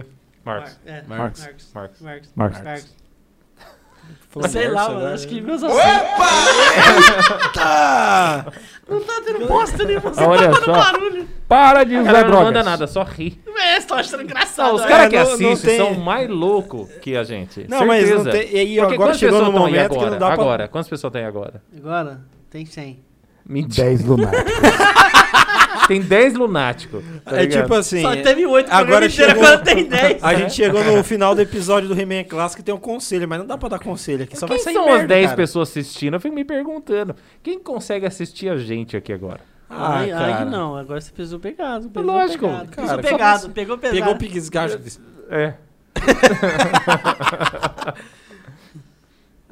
Marcos. 0.43 0.79
é, 0.85 1.01
Marcos. 1.03 1.41
Marcos. 1.41 1.71
Marcos. 1.73 2.01
Marcos. 2.01 2.61
Marcos. 2.61 2.98
Sei 4.47 4.67
lá, 4.67 4.83
mano. 4.87 4.99
agora, 4.99 5.13
Acho 5.15 5.27
que 5.27 5.41
meus 5.41 5.63
assuntos. 5.63 5.83
Não 8.87 9.01
tá 9.01 9.21
tendo 9.25 9.47
bosta 9.47 9.83
nenhuma. 9.83 10.13
Você 10.13 10.23
Olha 10.23 10.49
tá 10.49 10.59
dando 10.59 10.65
só. 10.65 10.71
barulho. 10.73 11.27
Para 11.47 11.83
de 11.83 11.95
usar 11.95 12.03
galera 12.03 12.23
não 12.25 12.31
drogas. 12.31 12.47
manda 12.47 12.63
nada, 12.63 12.87
só 12.87 13.03
ri. 13.03 13.41
É, 13.57 13.79
tô 13.81 13.93
achando 13.95 14.21
engraçado. 14.23 14.67
Não, 14.67 14.75
os 14.75 14.85
caras 14.85 15.05
É, 15.07 15.09
que 15.09 15.15
não- 15.17 15.25
não 15.25 15.33
assistem 15.33 15.69
tem- 15.69 15.77
são 15.77 15.93
mais 15.95 16.29
loucos 16.29 16.89
que 17.01 17.15
a 17.17 17.23
gente. 17.23 17.65
Não, 17.67 17.85
mas 17.87 18.05
Certeza. 18.07 18.23
não 18.23 18.31
tem. 18.31 18.41
E 18.55 18.59
aí, 18.59 18.67
Porque 18.77 18.81
agora 18.93 18.97
quantas 18.97 19.19
chegou 19.19 19.39
pessoas 19.39 19.53
no 19.55 19.59
momento 19.59 19.85
agora? 19.93 19.99
que 20.05 20.11
não 20.11 20.19
dá 20.19 20.33
Agora, 20.33 20.67
quantas 20.67 20.89
pessoas 20.89 21.11
tem 21.13 21.25
agora? 21.25 21.61
Agora, 21.75 22.21
tem 22.51 22.65
100. 22.65 22.99
Mentira. 23.47 23.87
10 23.87 24.05
lunáticos. 24.05 24.43
Tem 25.89 25.99
10 26.01 26.35
lunáticos. 26.35 27.03
tá. 27.25 27.35
É 27.37 27.41
ligado? 27.41 27.63
tipo 27.63 27.73
assim. 27.73 28.01
Só 28.01 28.15
teve 28.15 28.45
8 28.45 28.71
agora 28.71 29.09
chegou- 29.09 29.43
agora 29.43 29.57
tem 29.57 29.89
10. 29.89 30.23
A 30.23 30.33
gente 30.35 30.53
chegou 30.53 30.81
no 30.83 31.03
final 31.03 31.35
do 31.35 31.41
episódio 31.41 31.89
do 31.89 31.99
He-Man 31.99 32.23
Clássico 32.23 32.61
e 32.61 32.63
tem 32.63 32.73
um 32.73 32.77
conselho, 32.79 33.27
mas 33.27 33.39
não 33.39 33.45
dá 33.45 33.57
pra 33.57 33.67
dar 33.69 33.79
conselho 33.79 34.23
aqui. 34.23 34.37
Só 34.37 34.47
Quem 34.47 34.55
vai 34.55 34.63
sair 34.63 34.73
são 34.75 34.85
merda, 34.85 35.01
as 35.01 35.07
10 35.07 35.25
cara. 35.25 35.35
pessoas 35.35 35.69
assistindo? 35.69 36.13
Eu 36.13 36.19
fico 36.21 36.33
me 36.35 36.45
perguntando. 36.45 37.13
Quem 37.43 37.59
consegue 37.59 38.05
assistir 38.05 38.49
a 38.49 38.57
gente 38.57 38.95
aqui 38.95 39.11
agora? 39.11 39.41
Ah, 39.69 39.97
ai, 39.99 40.11
ai, 40.11 40.31
cara. 40.33 40.45
não, 40.45 40.75
agora 40.77 40.99
você 41.01 41.11
pesou 41.11 41.39
pegado. 41.39 41.89
Pesou 41.89 42.09
Lógico, 42.11 42.47
pegado. 42.47 42.71
cara, 42.71 42.87
Pesou 42.87 42.95
só 42.95 43.01
pegado, 43.17 43.41
você- 43.41 43.49
pegou 43.49 43.77
pesado. 43.77 43.99
Pegou 43.99 44.13
o 44.13 44.17
Pixgar. 44.17 44.69
É. 45.29 45.53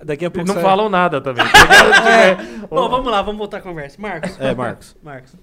Daqui 0.04 0.26
a 0.26 0.28
Eles 0.28 0.34
pouco 0.34 0.48
não 0.48 0.54
sai- 0.56 0.64
falam 0.64 0.90
nada 0.90 1.20
também. 1.20 1.44
Tipo, 1.46 2.68
Bom, 2.76 2.90
vamos 2.90 3.12
lá, 3.12 3.22
vamos 3.22 3.38
voltar 3.40 3.58
a 3.58 3.62
conversa. 3.62 4.00
Marcos. 4.00 4.40
É, 4.40 4.54
Marcos. 4.54 4.96
Marcos. 5.04 5.34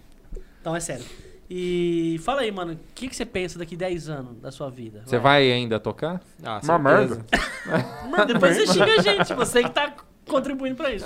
Então, 0.65 0.74
é 0.74 0.81
sério. 0.81 1.05
E 1.51 2.19
fala 2.24 2.41
aí, 2.41 2.51
mano, 2.51 2.73
o 2.73 2.78
que, 2.95 3.07
que 3.07 3.15
você 3.15 3.27
pensa 3.27 3.59
daqui 3.59 3.77
10 3.77 4.09
anos 4.09 4.39
da 4.41 4.51
sua 4.51 4.70
vida? 4.70 5.03
Você 5.05 5.19
vai 5.19 5.53
ainda 5.53 5.78
tocar? 5.78 6.23
Ah, 6.43 6.59
Uma 6.65 6.78
merda. 6.78 7.23
Mano, 8.11 8.24
depois 8.24 8.57
você 8.57 8.66
xinga 8.66 8.95
a 8.99 9.03
gente, 9.03 9.35
você 9.35 9.62
que 9.62 9.69
tá 9.69 9.95
contribuindo 10.27 10.74
pra 10.74 10.91
isso. 10.95 11.05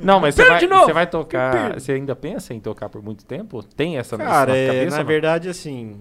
Não, 0.00 0.20
mas 0.20 0.34
você 0.34 0.44
vai, 0.44 0.60
você 0.68 0.92
vai 0.92 1.06
tocar. 1.06 1.80
Você 1.80 1.92
ainda 1.92 2.14
pensa 2.14 2.52
em 2.52 2.60
tocar 2.60 2.90
por 2.90 3.00
muito 3.02 3.24
tempo? 3.24 3.62
Tem 3.62 3.96
essa 3.96 4.18
Cara, 4.18 4.50
na 4.52 4.56
é, 4.58 4.66
cabeça? 4.66 4.96
na 4.98 5.02
verdade, 5.02 5.48
assim. 5.48 5.96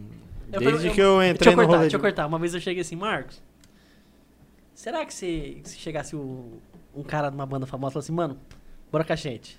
Eu 0.52 0.60
desde 0.60 0.90
que 0.90 1.00
eu 1.02 1.20
Deixa 1.20 1.32
entrei 1.34 1.54
eu 1.54 1.56
no 1.56 1.64
cortar, 1.64 1.72
rolê. 1.78 1.82
deixa 1.84 1.96
eu 1.96 2.02
cortar. 2.02 2.26
Uma 2.28 2.38
vez 2.40 2.54
eu 2.54 2.60
cheguei 2.60 2.82
assim, 2.82 2.98
Marcos, 2.98 3.42
será 4.76 5.06
que 5.06 5.14
você, 5.14 5.58
se 5.64 5.78
chegasse 5.78 6.18
o- 6.18 6.60
um 6.94 7.02
cara 7.04 7.30
de 7.30 7.36
uma 7.36 7.46
banda 7.46 7.66
famosa 7.66 7.92
e 7.92 7.94
falasse 7.94 8.08
assim, 8.12 8.16
mano, 8.16 8.38
bora 8.92 9.06
com 9.06 9.14
a 9.14 9.16
gente? 9.16 9.58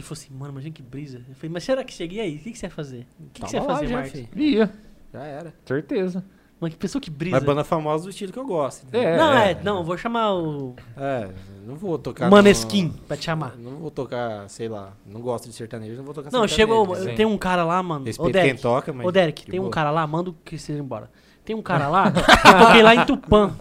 E 0.00 0.02
falou 0.02 0.20
assim, 0.20 0.34
mano, 0.34 0.52
imagina 0.52 0.74
que 0.74 0.82
brisa. 0.82 1.18
Eu 1.28 1.34
falei, 1.34 1.50
mas 1.50 1.64
será 1.64 1.84
que 1.84 1.92
cheguei 1.92 2.20
aí? 2.20 2.36
O 2.36 2.38
que, 2.40 2.52
que 2.52 2.58
você 2.58 2.66
ia 2.66 2.70
fazer? 2.70 3.06
O 3.18 3.30
que, 3.32 3.42
que 3.42 3.50
você 3.50 3.56
ia 3.56 3.62
fazer, 3.62 3.86
já, 3.86 3.96
Marcos? 3.96 4.24
Ia, 4.36 4.72
Já 5.12 5.22
era. 5.24 5.54
certeza. 5.64 6.24
Mano, 6.60 6.72
que 6.72 6.76
pessoa 6.78 7.00
que 7.00 7.10
brisa. 7.10 7.36
Mas 7.36 7.44
banda 7.44 7.64
famosa 7.64 8.04
do 8.04 8.10
estilo 8.10 8.32
que 8.32 8.38
eu 8.38 8.44
gosto. 8.44 8.86
É, 8.92 9.16
não, 9.16 9.32
é. 9.32 9.52
é, 9.52 9.62
não, 9.62 9.82
vou 9.82 9.96
chamar 9.96 10.34
o 10.34 10.76
É, 10.94 11.30
não 11.66 11.74
vou 11.74 11.98
tocar. 11.98 12.28
Maneskin 12.30 12.84
no- 12.88 12.92
pra 13.08 13.16
te 13.16 13.24
chamar. 13.24 13.56
Não 13.56 13.76
vou 13.78 13.90
tocar, 13.90 14.46
sei 14.50 14.68
lá. 14.68 14.92
Não 15.06 15.22
gosto 15.22 15.48
de 15.48 15.54
sertanejo, 15.54 15.96
não 15.96 16.04
vou 16.04 16.12
tocar 16.12 16.30
Não, 16.30 16.46
sertanejo. 16.46 16.54
chegou, 16.84 16.96
sim. 16.96 17.14
tem 17.14 17.24
um 17.24 17.38
cara 17.38 17.64
lá, 17.64 17.82
mano. 17.82 18.04
Respeito 18.04 18.32
Derek, 18.32 18.52
quem 18.54 18.60
toca, 18.62 18.92
mas. 18.92 19.06
Ô, 19.06 19.10
Derek, 19.10 19.44
de 19.46 19.50
tem 19.50 19.58
um 19.58 19.64
boa. 19.64 19.72
cara 19.72 19.90
lá, 19.90 20.06
manda 20.06 20.28
o 20.30 20.34
que 20.44 20.58
seja 20.58 20.78
embora. 20.78 21.10
Tem 21.46 21.56
um 21.56 21.62
cara 21.62 21.88
lá, 21.88 22.08
eu 22.12 22.66
toquei 22.66 22.82
lá 22.82 22.94
em 22.94 23.06
Tupã. 23.06 23.56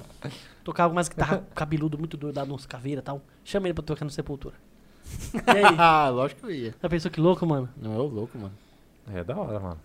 Tocava 0.62 0.92
umas 0.92 1.08
guitarra 1.08 1.42
cabeludo, 1.56 1.98
muito 1.98 2.18
doido, 2.18 2.36
dado 2.36 2.54
uns 2.54 2.66
caveira 2.66 3.00
e 3.00 3.04
tal. 3.04 3.22
Chama 3.46 3.68
ele 3.68 3.74
pra 3.74 3.82
tocar 3.84 4.04
no 4.04 4.12
Sepultura. 4.12 4.56
E 5.34 5.50
aí? 5.50 5.64
ah, 5.78 6.10
lógico 6.10 6.42
que 6.42 6.48
eu 6.48 6.52
ia. 6.52 6.76
Já 6.82 6.90
pensou 6.90 7.12
que 7.12 7.20
louco, 7.20 7.46
mano? 7.46 7.70
Não, 7.82 7.94
é 7.96 7.98
o 8.00 8.08
louco, 8.08 8.38
mano. 8.38 8.54
É 9.14 9.24
da 9.24 9.38
hora, 9.38 9.60
mano. 9.60 9.78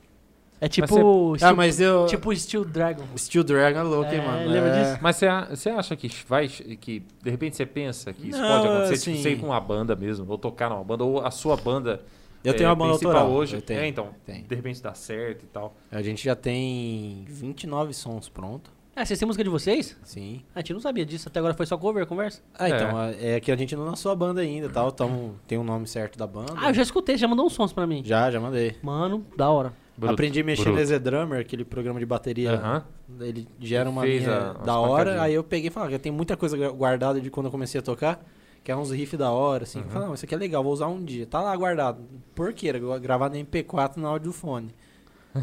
É 0.61 0.69
tipo. 0.69 1.35
Ah, 1.35 1.39
Steel, 1.39 1.57
mas 1.57 1.81
eu. 1.81 2.07
Tipo 2.07 2.35
Steel 2.35 2.65
Dragon. 2.65 3.05
Steel 3.17 3.45
Dragon 3.45 3.81
é 3.81 3.83
louco, 3.83 4.11
hein, 4.13 4.21
É, 4.21 4.27
mano. 4.27 4.49
lembra 4.51 4.71
É. 4.71 4.83
disso? 4.83 4.99
Mas 5.03 5.17
você 5.17 5.69
acha 5.71 5.97
que 5.97 6.09
vai. 6.29 6.49
Que 6.49 7.03
de 7.23 7.31
repente 7.31 7.57
você 7.57 7.67
pensa 7.67 8.13
que 8.13 8.29
isso 8.31 8.41
Não, 8.41 8.49
pode 8.49 8.69
acontecer? 8.69 8.95
assim- 8.95 9.11
Tipo, 9.13 9.23
você 9.23 9.31
ir 9.33 9.41
com 9.41 9.47
uma 9.47 9.61
banda 9.61 9.95
mesmo, 9.97 10.31
ou 10.31 10.39
tocar 10.39 10.71
numa 10.71 10.85
banda, 10.85 11.05
ou 11.05 11.25
a 11.25 11.31
sua 11.31 11.57
banda. 11.57 12.01
Eu 12.43 12.53
é, 12.53 12.55
tenho 12.55 12.69
uma 12.69 12.77
banda 12.77 12.93
autoral. 12.93 13.31
hoje. 13.31 13.57
Eu 13.57 13.63
tenho. 13.63 13.81
É, 13.81 13.87
então. 13.89 14.09
tenho. 14.25 14.45
De 14.45 14.55
repente 14.55 14.83
dá 14.83 14.93
certo 14.95 15.43
e 15.45 15.47
tal. 15.47 15.75
A 15.91 16.03
gente 16.03 16.23
já 16.25 16.37
tem 16.37 17.25
29 17.27 17.93
sons 17.95 18.29
prontos. 18.29 18.71
É, 18.97 19.05
vocês 19.05 19.19
têm 19.19 19.27
música 19.27 19.43
de 19.43 19.51
vocês? 19.51 19.97
Sim. 20.05 20.43
A 20.55 20.61
gente 20.61 20.73
não 20.73 20.81
sabia 20.81 21.05
disso. 21.05 21.29
Até 21.29 21.39
agora 21.41 21.53
foi 21.55 21.67
só 21.67 21.77
cover, 21.77 22.07
conversa. 22.07 22.41
Ah, 22.57 22.69
então, 22.69 22.91
é 23.21 23.41
que 23.41 23.51
a 23.51 23.57
gente 23.57 23.75
não 23.75 23.85
lançou 23.85 24.13
a 24.13 24.15
banda 24.15 24.41
ainda, 24.41 24.69
tal. 24.69 24.93
Tamo, 24.93 25.35
tem 25.49 25.59
um 25.59 25.65
nome 25.65 25.87
certo 25.87 26.17
da 26.17 26.27
banda. 26.27 26.53
Ah, 26.57 26.71
eu 26.71 26.75
já 26.75 26.83
escutei, 26.83 27.17
já 27.17 27.27
mandou 27.27 27.45
uns 27.47 27.53
sons 27.55 27.73
pra 27.73 27.87
mim. 27.87 28.03
Já, 28.05 28.31
já 28.31 28.39
mandei. 28.41 28.77
Mano, 28.83 29.27
da 29.37 29.51
hora. 29.51 29.73
Bruto, 29.97 30.13
Aprendi 30.15 30.41
a 30.41 30.45
mexer 30.45 30.63
bruto. 30.63 30.77
no 30.77 30.81
Easy 30.83 30.99
Drummer, 30.99 31.41
aquele 31.41 31.65
programa 31.65 31.99
de 32.01 32.07
bateria. 32.07 32.53
Aham. 32.53 32.85
Ele 33.21 33.47
gera 33.61 33.89
uma 33.91 34.03
Fez 34.03 34.23
linha 34.25 34.37
a- 34.37 34.53
da 34.55 34.79
hora. 34.79 34.91
pancadinhas. 35.05 35.21
Aí 35.23 35.35
eu 35.35 35.45
peguei 35.45 35.69
e 35.69 35.71
falei, 35.71 35.95
ah, 35.97 35.99
tem 35.99 36.11
muita 36.13 36.37
coisa 36.37 36.57
gu- 36.57 36.73
guardada 36.75 37.21
de 37.21 37.31
quando 37.31 37.47
eu 37.47 37.53
comecei 37.53 37.79
a 37.79 37.83
tocar, 37.83 38.25
que 38.65 38.73
é 38.73 38.77
uns 38.77 38.91
riffs 38.91 39.19
da 39.19 39.31
hora, 39.31 39.63
assim. 39.65 39.79
Uhum. 39.79 39.85
Eu 39.85 39.91
falei, 39.91 40.09
não, 40.09 40.15
isso 40.15 40.25
aqui 40.25 40.35
é 40.35 40.39
legal, 40.39 40.65
vou 40.65 40.73
usar 40.73 40.89
um 40.89 41.05
dia. 41.05 41.27
Tá 41.27 41.41
lá 41.41 41.55
guardado. 41.57 42.03
Porqueira, 42.35 42.79
gu- 42.79 42.99
gravado 42.99 43.37
em 43.37 43.45
MP4 43.45 43.97
no 43.99 44.07
áudio 44.09 44.31
do 44.31 44.33
fone. 44.33 44.75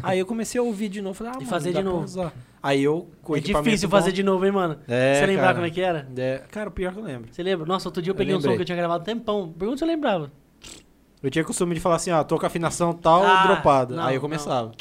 Aí 0.02 0.18
eu 0.18 0.26
comecei 0.26 0.58
a 0.58 0.62
ouvir 0.62 0.88
de 0.88 1.02
novo, 1.02 1.14
falei, 1.14 1.32
ah, 1.32 1.36
E 1.36 1.38
mano, 1.40 1.48
fazer 1.50 1.72
de 1.72 1.82
novo. 1.82 2.04
usar. 2.04 2.32
Aí 2.62 2.82
eu, 2.82 3.10
com 3.22 3.36
É 3.36 3.40
difícil 3.40 3.88
bom- 3.88 3.96
fazer 3.96 4.12
de 4.12 4.22
novo, 4.22 4.46
hein, 4.46 4.52
mano? 4.52 4.78
É, 4.88 5.14
Você 5.20 5.26
lembrar 5.26 5.42
cara. 5.42 5.54
como 5.54 5.66
é 5.66 5.70
que 5.70 5.80
era? 5.80 6.08
É, 6.16 6.38
cara, 6.50 6.68
o 6.68 6.72
pior 6.72 6.92
que 6.92 6.98
eu 7.00 7.04
lembro. 7.04 7.28
Você 7.32 7.42
lembra? 7.42 7.66
Nossa, 7.66 7.88
outro 7.88 8.00
dia 8.00 8.10
eu 8.10 8.14
Eu 8.14 8.18
peguei 8.18 8.34
um 8.34 8.40
som 8.40 8.54
que 8.54 8.62
eu 8.62 8.64
tinha 8.64 8.76
gravado 8.76 9.04
tempão. 9.04 9.52
Pergunta 9.52 9.78
se 9.78 9.84
eu 9.84 9.88
lembrava. 9.88 10.30
Eu 11.22 11.30
tinha 11.30 11.44
costume 11.44 11.74
de 11.74 11.80
falar 11.80 11.96
assim, 11.96 12.10
ó, 12.10 12.22
tô 12.24 12.38
com 12.38 12.46
afinação 12.46 12.92
tal, 12.92 13.22
Ah, 13.24 13.42
dropada. 13.46 13.94
não, 13.94 14.02
Aí 14.04 14.12
eu 14.14 14.14
não. 14.14 14.20
começava. 14.22 14.72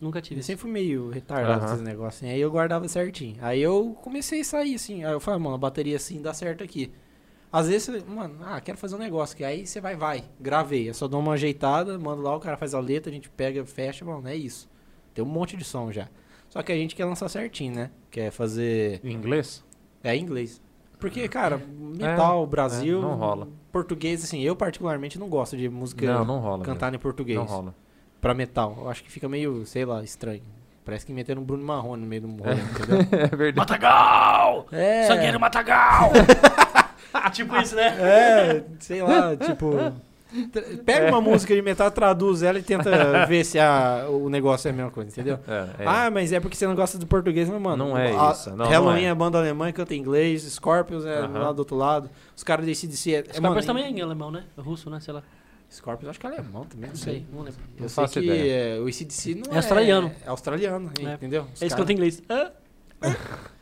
Nunca 0.00 0.20
tive. 0.22 0.40
Eu 0.40 0.44
sempre 0.44 0.62
fui 0.62 0.70
meio 0.70 1.10
retardado 1.10 1.60
com 1.60 1.66
esses 1.66 1.82
negócios 1.82 2.22
assim. 2.22 2.32
Aí 2.32 2.40
eu 2.40 2.50
guardava 2.50 2.88
certinho. 2.88 3.36
Aí 3.42 3.60
eu 3.60 3.96
comecei 4.02 4.40
a 4.40 4.44
sair 4.44 4.74
assim. 4.74 5.04
Aí 5.04 5.12
eu 5.12 5.20
falei, 5.20 5.38
mano, 5.38 5.54
a 5.54 5.58
bateria 5.58 5.96
assim 5.96 6.20
dá 6.22 6.32
certo 6.32 6.64
aqui. 6.64 6.90
Às 7.52 7.66
vezes, 7.68 7.84
você, 7.84 8.04
mano, 8.08 8.36
ah, 8.44 8.60
quero 8.60 8.78
fazer 8.78 8.94
um 8.94 8.98
negócio. 8.98 9.36
Que 9.36 9.44
aí 9.44 9.66
você 9.66 9.80
vai, 9.80 9.96
vai. 9.96 10.24
Gravei. 10.40 10.88
Eu 10.88 10.94
só 10.94 11.08
dou 11.08 11.18
uma 11.20 11.32
ajeitada, 11.32 11.98
mando 11.98 12.22
lá, 12.22 12.36
o 12.36 12.40
cara 12.40 12.56
faz 12.56 12.74
a 12.74 12.80
letra, 12.80 13.10
a 13.10 13.14
gente 13.14 13.28
pega, 13.28 13.64
fecha, 13.64 14.04
mano, 14.04 14.28
é 14.28 14.36
isso. 14.36 14.68
Tem 15.12 15.24
um 15.24 15.28
monte 15.28 15.56
de 15.56 15.64
som 15.64 15.90
já. 15.90 16.08
Só 16.48 16.62
que 16.62 16.70
a 16.72 16.76
gente 16.76 16.94
quer 16.94 17.04
lançar 17.04 17.28
certinho, 17.28 17.74
né? 17.74 17.90
Quer 18.10 18.30
fazer. 18.30 19.00
Em 19.02 19.12
inglês? 19.12 19.64
É 20.02 20.14
em 20.14 20.22
inglês. 20.22 20.60
Porque, 20.98 21.26
cara, 21.28 21.60
metal, 21.96 22.46
Brasil. 22.46 22.98
é, 22.98 23.02
não 23.02 23.14
rola. 23.16 23.48
Português, 23.72 24.22
assim, 24.22 24.40
eu 24.42 24.54
particularmente 24.54 25.18
não 25.18 25.28
gosto 25.28 25.56
de 25.56 25.68
música 25.68 26.04
Não, 26.06 26.24
não 26.24 26.38
rola. 26.40 26.64
cantada 26.64 26.94
em 26.94 26.98
português. 26.98 27.38
mesmo. 27.38 27.50
Não 27.50 27.56
rola. 27.62 27.74
Pra 28.20 28.34
metal. 28.34 28.76
Eu 28.78 28.90
acho 28.90 29.02
que 29.02 29.10
fica 29.10 29.28
meio, 29.28 29.64
sei 29.64 29.84
lá, 29.84 30.02
estranho. 30.04 30.42
Parece 30.84 31.06
que 31.06 31.12
meteram 31.12 31.40
um 31.42 31.44
Bruno 31.44 31.64
Marrone 31.64 32.02
no 32.02 32.08
meio 32.08 32.22
do 32.22 32.28
rolê, 32.28 32.54
entendeu? 32.54 32.98
É 33.32 33.36
verdade. 33.36 33.56
Matagal! 33.56 34.66
É. 34.72 35.06
Sangueiro 35.06 35.40
Matagal! 35.40 36.10
tipo 37.32 37.56
isso, 37.56 37.74
né? 37.76 37.86
É, 38.00 38.64
sei 38.78 39.02
lá, 39.02 39.36
tipo. 39.36 39.70
Pega 40.86 41.08
uma 41.08 41.20
música 41.20 41.52
de 41.52 41.60
metal, 41.60 41.90
traduz 41.90 42.44
ela 42.44 42.56
e 42.58 42.62
tenta 42.62 43.26
ver 43.26 43.44
se 43.44 43.58
a- 43.58 44.06
o 44.08 44.28
negócio 44.30 44.68
é 44.68 44.70
a 44.70 44.74
mesma 44.74 44.90
coisa, 44.92 45.10
entendeu? 45.10 45.40
É, 45.48 45.82
é. 45.82 45.86
Ah, 45.86 46.08
mas 46.08 46.32
é 46.32 46.38
porque 46.38 46.56
você 46.56 46.68
não 46.68 46.76
gosta 46.76 46.96
do 46.98 47.04
português, 47.06 47.48
mas, 47.48 47.60
mano. 47.60 47.88
Não 47.88 47.98
é 47.98 48.14
a- 48.16 48.30
isso, 48.30 48.50
não, 48.54 48.64
Halloween 48.68 49.00
não 49.02 49.08
é. 49.08 49.10
é 49.10 49.14
banda 49.14 49.38
alemã, 49.38 49.72
canta 49.72 49.92
em 49.92 49.98
inglês, 49.98 50.42
Scorpions 50.44 51.04
é 51.04 51.18
lá 51.26 51.50
do 51.52 51.58
outro 51.58 51.76
lado. 51.76 52.08
Os 52.36 52.44
caras 52.44 52.64
desse 52.64 52.86
DC 52.86 53.10
é. 53.12 53.14
é, 53.18 53.22
Scorpions 53.24 53.42
mano, 53.42 53.62
também 53.66 53.84
é 53.84 53.90
em 53.90 54.00
alemão, 54.00 54.30
né? 54.30 54.44
Russo, 54.56 54.88
né? 54.88 55.00
Sei 55.00 55.12
lá. 55.12 55.22
Scorpions 55.68 56.10
acho 56.10 56.20
que 56.20 56.26
é 56.28 56.30
alemão 56.30 56.64
também, 56.64 56.90
não 56.90 56.96
sei. 56.96 57.26
não 57.32 57.42
lembro. 57.42 57.60
Eu 57.76 57.82
Não 57.82 57.88
sei 57.88 58.06
que 58.06 58.20
ideia. 58.20 58.76
é, 58.76 58.80
o 58.80 58.86
ACDC 58.86 59.34
não 59.34 59.50
É 59.52 59.54
é... 59.54 59.56
australiano. 59.56 60.12
É 60.24 60.28
australiano, 60.28 60.90
É. 61.00 61.14
entendeu? 61.14 61.42
Os 61.52 61.60
Eles 61.60 61.72
caras- 61.72 61.74
cantam 61.74 61.90
em 61.90 61.94
inglês. 61.96 62.22
Ah, 62.28 62.50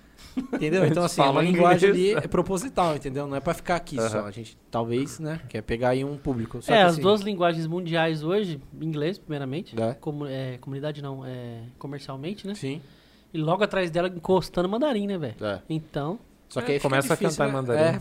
Entendeu? 0.53 0.87
Então, 0.87 1.05
assim, 1.05 1.21
é 1.21 1.25
uma 1.25 1.43
linguagem 1.43 1.91
ali 1.91 2.15
é 2.15 2.21
proposital, 2.23 2.97
entendeu? 2.97 3.27
Não 3.27 3.37
é 3.37 3.41
pra 3.41 3.55
ficar 3.55 3.77
aqui 3.77 3.99
Aham. 3.99 4.09
só. 4.09 4.27
A 4.27 4.31
gente, 4.31 4.57
talvez, 4.71 5.19
né, 5.19 5.41
quer 5.49 5.63
pegar 5.63 5.91
aí 5.91 6.05
um 6.05 6.17
público. 6.17 6.61
Só 6.63 6.73
é, 6.73 6.77
que, 6.77 6.83
as 6.83 6.93
assim, 6.95 7.03
duas 7.03 7.21
linguagens 7.21 7.67
mundiais 7.67 8.23
hoje, 8.23 8.61
inglês, 8.81 9.19
primeiramente. 9.19 9.81
É. 9.81 9.95
Comu- 9.95 10.27
é, 10.27 10.59
comunidade 10.59 11.03
não, 11.03 11.25
é, 11.25 11.63
comercialmente, 11.79 12.47
né? 12.47 12.55
Sim. 12.55 12.81
E 13.33 13.39
logo 13.39 13.63
atrás 13.63 13.91
dela 13.91 14.09
encostando 14.09 14.69
mandarim, 14.69 15.07
né, 15.07 15.19
velho? 15.19 15.35
É. 15.41 15.61
Então. 15.69 16.19
Só 16.49 16.63
que 16.63 16.73
aí 16.73 16.81
Começa 16.81 17.13
a 17.13 17.17
difícil, 17.17 17.37
cantar 17.45 17.45
em 17.45 17.53
né? 17.53 17.53
mandarim. 17.61 17.97
É. 17.97 17.99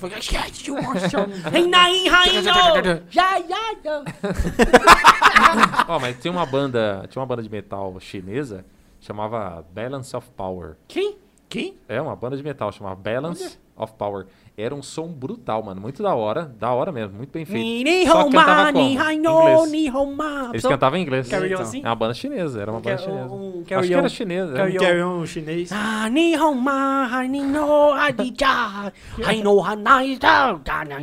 Ó, 5.87 5.99
mas 5.99 6.17
tem 6.17 6.31
uma 6.31 6.45
banda, 6.45 7.05
tinha 7.09 7.19
uma 7.21 7.25
banda 7.25 7.43
de 7.43 7.49
metal 7.49 7.99
chinesa, 7.99 8.65
chamava 9.01 9.65
Balance 9.73 10.15
of 10.15 10.29
Power. 10.35 10.75
Quem? 10.87 11.17
Quem? 11.49 11.75
É 11.87 12.01
uma 12.01 12.15
banda 12.15 12.35
de 12.35 12.43
metal, 12.43 12.71
chamava 12.71 12.95
Balance 12.95 13.57
of 13.75 13.93
Power. 13.93 14.25
Era 14.57 14.73
um 14.73 14.81
som 14.81 15.07
brutal, 15.07 15.61
mano, 15.61 15.79
muito 15.79 16.01
da 16.01 16.13
hora, 16.15 16.43
da 16.59 16.73
hora 16.73 16.91
mesmo, 16.91 17.15
muito 17.15 17.31
bem 17.31 17.45
feito. 17.45 17.63
Ni 17.63 17.83
ni 17.83 18.05
Só 18.07 18.23
hou 18.23 18.29
que 18.29 18.35
cantava 18.35 18.63
ma, 18.65 18.73
como? 18.73 18.89
inglês. 18.89 19.71
ni 19.71 19.91
hou 19.91 20.05
ma. 20.13 20.49
Eles 20.51 20.63
cantavam 20.63 20.97
em 20.97 21.03
inglês. 21.03 21.27
Carry 21.29 21.45
on, 21.45 21.51
Então, 21.53 21.61
assim? 21.61 21.81
É 21.83 21.87
uma 21.87 21.95
banda 21.95 22.13
chinesa, 22.15 22.61
era 22.61 22.71
uma 22.71 22.79
banda 22.79 22.97
chinesa. 22.97 23.27
um 23.33 23.49
Acho 23.59 23.65
carry 23.65 23.87
que 23.87 23.95
on. 23.95 23.97
era 23.99 24.09
chinesa. 24.09 24.53
Carry 24.53 24.73
né? 24.73 24.79
on. 24.79 24.81
Carry 24.83 25.01
on 25.03 25.25
chinês. 25.25 25.69
Ah, 25.79 26.09
ni 26.09 26.35
hou 26.35 26.55
ma, 26.55 27.05
hai 27.05 27.27
ni 27.27 27.41
no, 27.43 27.93
hai 27.93 28.11
di 28.13 28.33
ja. 28.37 28.91
Hai 29.23 29.41
no 29.43 29.61
hanai 29.61 30.17
da, 30.17 30.53
da 30.65 30.83
na 30.83 30.99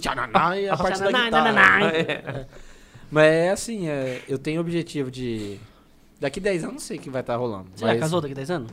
Jananai, 0.00 0.68
a 0.68 0.76
parte 0.76 1.00
da 1.00 1.06
guitarra. 1.12 1.30
nananai. 1.30 2.46
Mas 3.10 3.24
é 3.26 3.50
assim, 3.50 3.88
é, 3.88 4.22
eu 4.28 4.38
tenho 4.38 4.58
o 4.58 4.60
objetivo 4.62 5.10
de... 5.10 5.60
Daqui 6.18 6.40
10 6.40 6.62
anos 6.64 6.72
não 6.74 6.80
sei 6.80 6.96
o 6.96 7.00
que 7.00 7.10
vai 7.10 7.20
estar 7.20 7.36
rolando. 7.36 7.66
Você 7.74 7.82
já 7.84 7.92
mas- 7.92 8.00
casou 8.00 8.20
daqui 8.20 8.32
a 8.32 8.36
10 8.36 8.50
anos? 8.50 8.70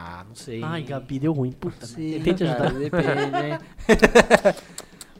Ah, 0.00 0.24
não 0.28 0.34
sei. 0.36 0.62
Ai, 0.62 0.82
Gabi, 0.82 1.18
deu 1.18 1.32
ruim. 1.32 1.50
Puta, 1.50 1.84
Sim, 1.84 2.12
tentei 2.22 2.34
te 2.34 2.44
cara, 2.44 2.66
ajudar. 2.66 2.78
depende, 2.78 3.30
né? 3.32 3.58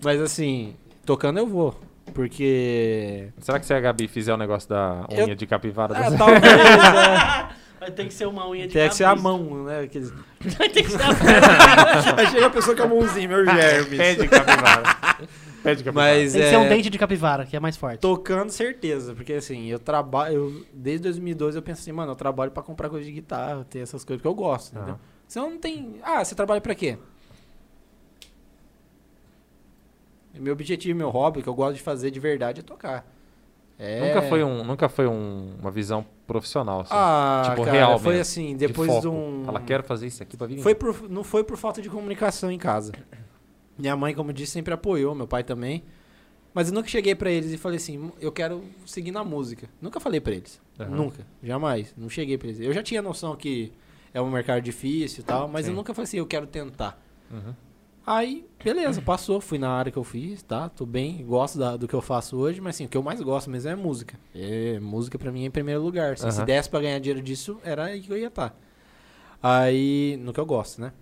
Mas 0.04 0.20
assim, 0.20 0.76
tocando 1.04 1.38
eu 1.40 1.48
vou. 1.48 1.74
Porque. 2.14 3.28
Será 3.40 3.58
que 3.58 3.66
se 3.66 3.74
a 3.74 3.80
Gabi 3.80 4.06
fizer 4.06 4.32
o 4.32 4.36
negócio 4.36 4.68
da 4.68 5.04
Eu- 5.10 5.24
unha 5.26 5.34
de 5.34 5.46
capivara? 5.48 5.94
Ah, 5.98 6.10
da- 6.10 6.16
talvez. 6.16 6.44
é. 6.44 7.48
Vai 7.80 7.90
ter 7.92 8.04
que 8.06 8.14
ser 8.14 8.26
uma 8.26 8.48
unha 8.48 8.66
de 8.66 8.72
Tem 8.74 8.88
que 8.88 8.94
ser 8.94 9.04
a 9.04 9.14
mão, 9.14 9.64
né? 9.64 9.80
Aqueles... 9.82 10.12
Vai 10.58 10.68
ter 10.68 10.82
que 10.82 10.90
ser 10.90 11.00
a 11.00 11.08
Aí 12.18 12.26
chega 12.26 12.46
a 12.46 12.50
pessoa 12.50 12.76
com 12.76 12.82
a 12.82 12.86
mãozinha, 12.88 13.28
meu 13.28 13.44
germes. 13.46 13.96
Pé 13.98 14.14
de 14.14 14.26
capivara. 14.28 14.82
Pé 15.62 15.74
de 15.74 15.82
capivara. 15.84 16.14
Mas 16.14 16.32
Tem 16.32 16.40
que 16.42 16.46
é, 16.46 16.50
ser 16.50 16.56
um 16.56 16.68
dente 16.68 16.88
de 16.90 16.98
capivara, 16.98 17.44
que 17.44 17.56
é 17.56 17.60
mais 17.60 17.76
forte. 17.76 17.98
tocando 18.00 18.50
certeza, 18.50 19.14
porque 19.14 19.32
assim, 19.34 19.66
eu 19.66 19.78
trabalho, 19.78 20.34
eu, 20.34 20.66
desde 20.72 21.02
2012 21.04 21.56
eu 21.58 21.62
penso 21.62 21.80
assim, 21.80 21.92
mano, 21.92 22.12
eu 22.12 22.16
trabalho 22.16 22.50
pra 22.50 22.62
comprar 22.62 22.88
coisa 22.88 23.04
de 23.04 23.12
guitarra, 23.12 23.66
ter 23.68 23.80
essas 23.80 24.04
coisas 24.04 24.22
que 24.22 24.28
eu 24.28 24.34
gosto, 24.34 24.72
entendeu? 24.74 24.94
Aham. 24.94 25.00
Senão 25.26 25.50
não 25.50 25.58
tem, 25.58 25.96
ah, 26.02 26.24
você 26.24 26.34
trabalha 26.34 26.60
pra 26.60 26.74
quê? 26.74 26.96
Meu 30.34 30.52
objetivo, 30.52 30.96
meu 30.96 31.10
hobby, 31.10 31.42
que 31.42 31.48
eu 31.48 31.54
gosto 31.54 31.76
de 31.76 31.82
fazer 31.82 32.10
de 32.10 32.20
verdade 32.20 32.60
é 32.60 32.62
tocar. 32.62 33.04
É... 33.78 34.08
Nunca 34.08 34.22
foi, 34.28 34.42
um, 34.44 34.64
nunca 34.64 34.88
foi 34.88 35.06
um- 35.06 35.54
uma 35.60 35.70
visão 35.70 36.04
profissional, 36.26 36.80
assim. 36.80 36.90
Ah, 36.94 37.42
Tipo, 37.50 37.64
cara, 37.64 37.76
real 37.76 37.98
foi 37.98 38.14
mesmo, 38.14 38.22
assim, 38.22 38.46
de 38.56 38.66
depois 38.66 38.88
foco. 38.88 39.00
de 39.02 39.08
um... 39.08 39.44
Ela 39.46 39.60
quer 39.60 39.82
fazer 39.84 40.06
isso 40.06 40.22
aqui 40.22 40.36
pra 40.36 40.46
vir. 40.46 40.58
Foi 40.60 40.74
por, 40.74 41.08
não 41.08 41.22
foi 41.24 41.42
por 41.44 41.56
falta 41.56 41.80
de 41.82 41.88
comunicação 41.88 42.50
em 42.50 42.58
casa. 42.58 42.92
Minha 43.78 43.96
mãe, 43.96 44.14
como 44.14 44.30
eu 44.30 44.34
disse, 44.34 44.52
sempre 44.52 44.74
apoiou, 44.74 45.14
meu 45.14 45.26
pai 45.26 45.44
também. 45.44 45.84
Mas 46.52 46.68
eu 46.68 46.74
nunca 46.74 46.88
cheguei 46.88 47.14
pra 47.14 47.30
eles 47.30 47.52
e 47.52 47.56
falei 47.58 47.76
assim, 47.76 48.10
eu 48.20 48.32
quero 48.32 48.64
seguir 48.84 49.12
na 49.12 49.22
música. 49.22 49.68
Nunca 49.80 50.00
falei 50.00 50.20
pra 50.20 50.32
eles. 50.34 50.60
Aham. 50.80 50.90
Nunca. 50.96 51.26
Jamais. 51.42 51.94
Não 51.96 52.08
cheguei 52.10 52.36
pra 52.36 52.48
eles. 52.48 52.60
Eu 52.60 52.72
já 52.72 52.82
tinha 52.82 53.00
noção 53.00 53.36
que 53.36 53.70
é 54.12 54.20
um 54.20 54.30
mercado 54.30 54.60
difícil 54.62 55.20
e 55.20 55.22
tal, 55.22 55.46
mas 55.46 55.66
eu 55.66 55.72
Sim. 55.72 55.76
nunca 55.76 55.94
falei 55.94 56.04
assim, 56.04 56.16
eu 56.18 56.26
quero 56.26 56.46
tentar. 56.46 57.00
Uhum. 57.30 57.54
Aí, 58.04 58.46
beleza, 58.64 59.02
passou. 59.02 59.38
Fui 59.40 59.58
na 59.58 59.68
área 59.70 59.92
que 59.92 59.98
eu 59.98 60.02
fiz, 60.02 60.42
tá? 60.42 60.68
Tô 60.70 60.86
bem, 60.86 61.24
gosto 61.26 61.58
da- 61.58 61.76
do 61.76 61.86
que 61.86 61.94
eu 61.94 62.00
faço 62.00 62.36
hoje, 62.38 62.58
mas 62.60 62.74
assim, 62.74 62.86
o 62.86 62.88
que 62.88 62.96
eu 62.96 63.02
mais 63.02 63.20
gosto 63.20 63.50
mesmo 63.50 63.70
é 63.70 63.76
música. 63.76 64.18
É, 64.34 64.80
música 64.80 65.18
pra 65.18 65.30
mim 65.30 65.42
é 65.42 65.46
em 65.46 65.50
primeiro 65.50 65.82
lugar. 65.82 66.14
assim, 66.14 66.30
Se 66.30 66.38
Aham. 66.38 66.46
desse 66.46 66.70
pra 66.70 66.80
ganhar 66.80 66.98
dinheiro 66.98 67.20
disso, 67.22 67.58
era 67.62 67.84
aí 67.84 68.00
que 68.00 68.10
eu 68.10 68.16
ia 68.16 68.28
estar. 68.28 68.58
Aí, 69.42 70.18
no 70.22 70.32
que 70.32 70.40
eu 70.40 70.46
gosto, 70.46 70.80
né? 70.80 70.92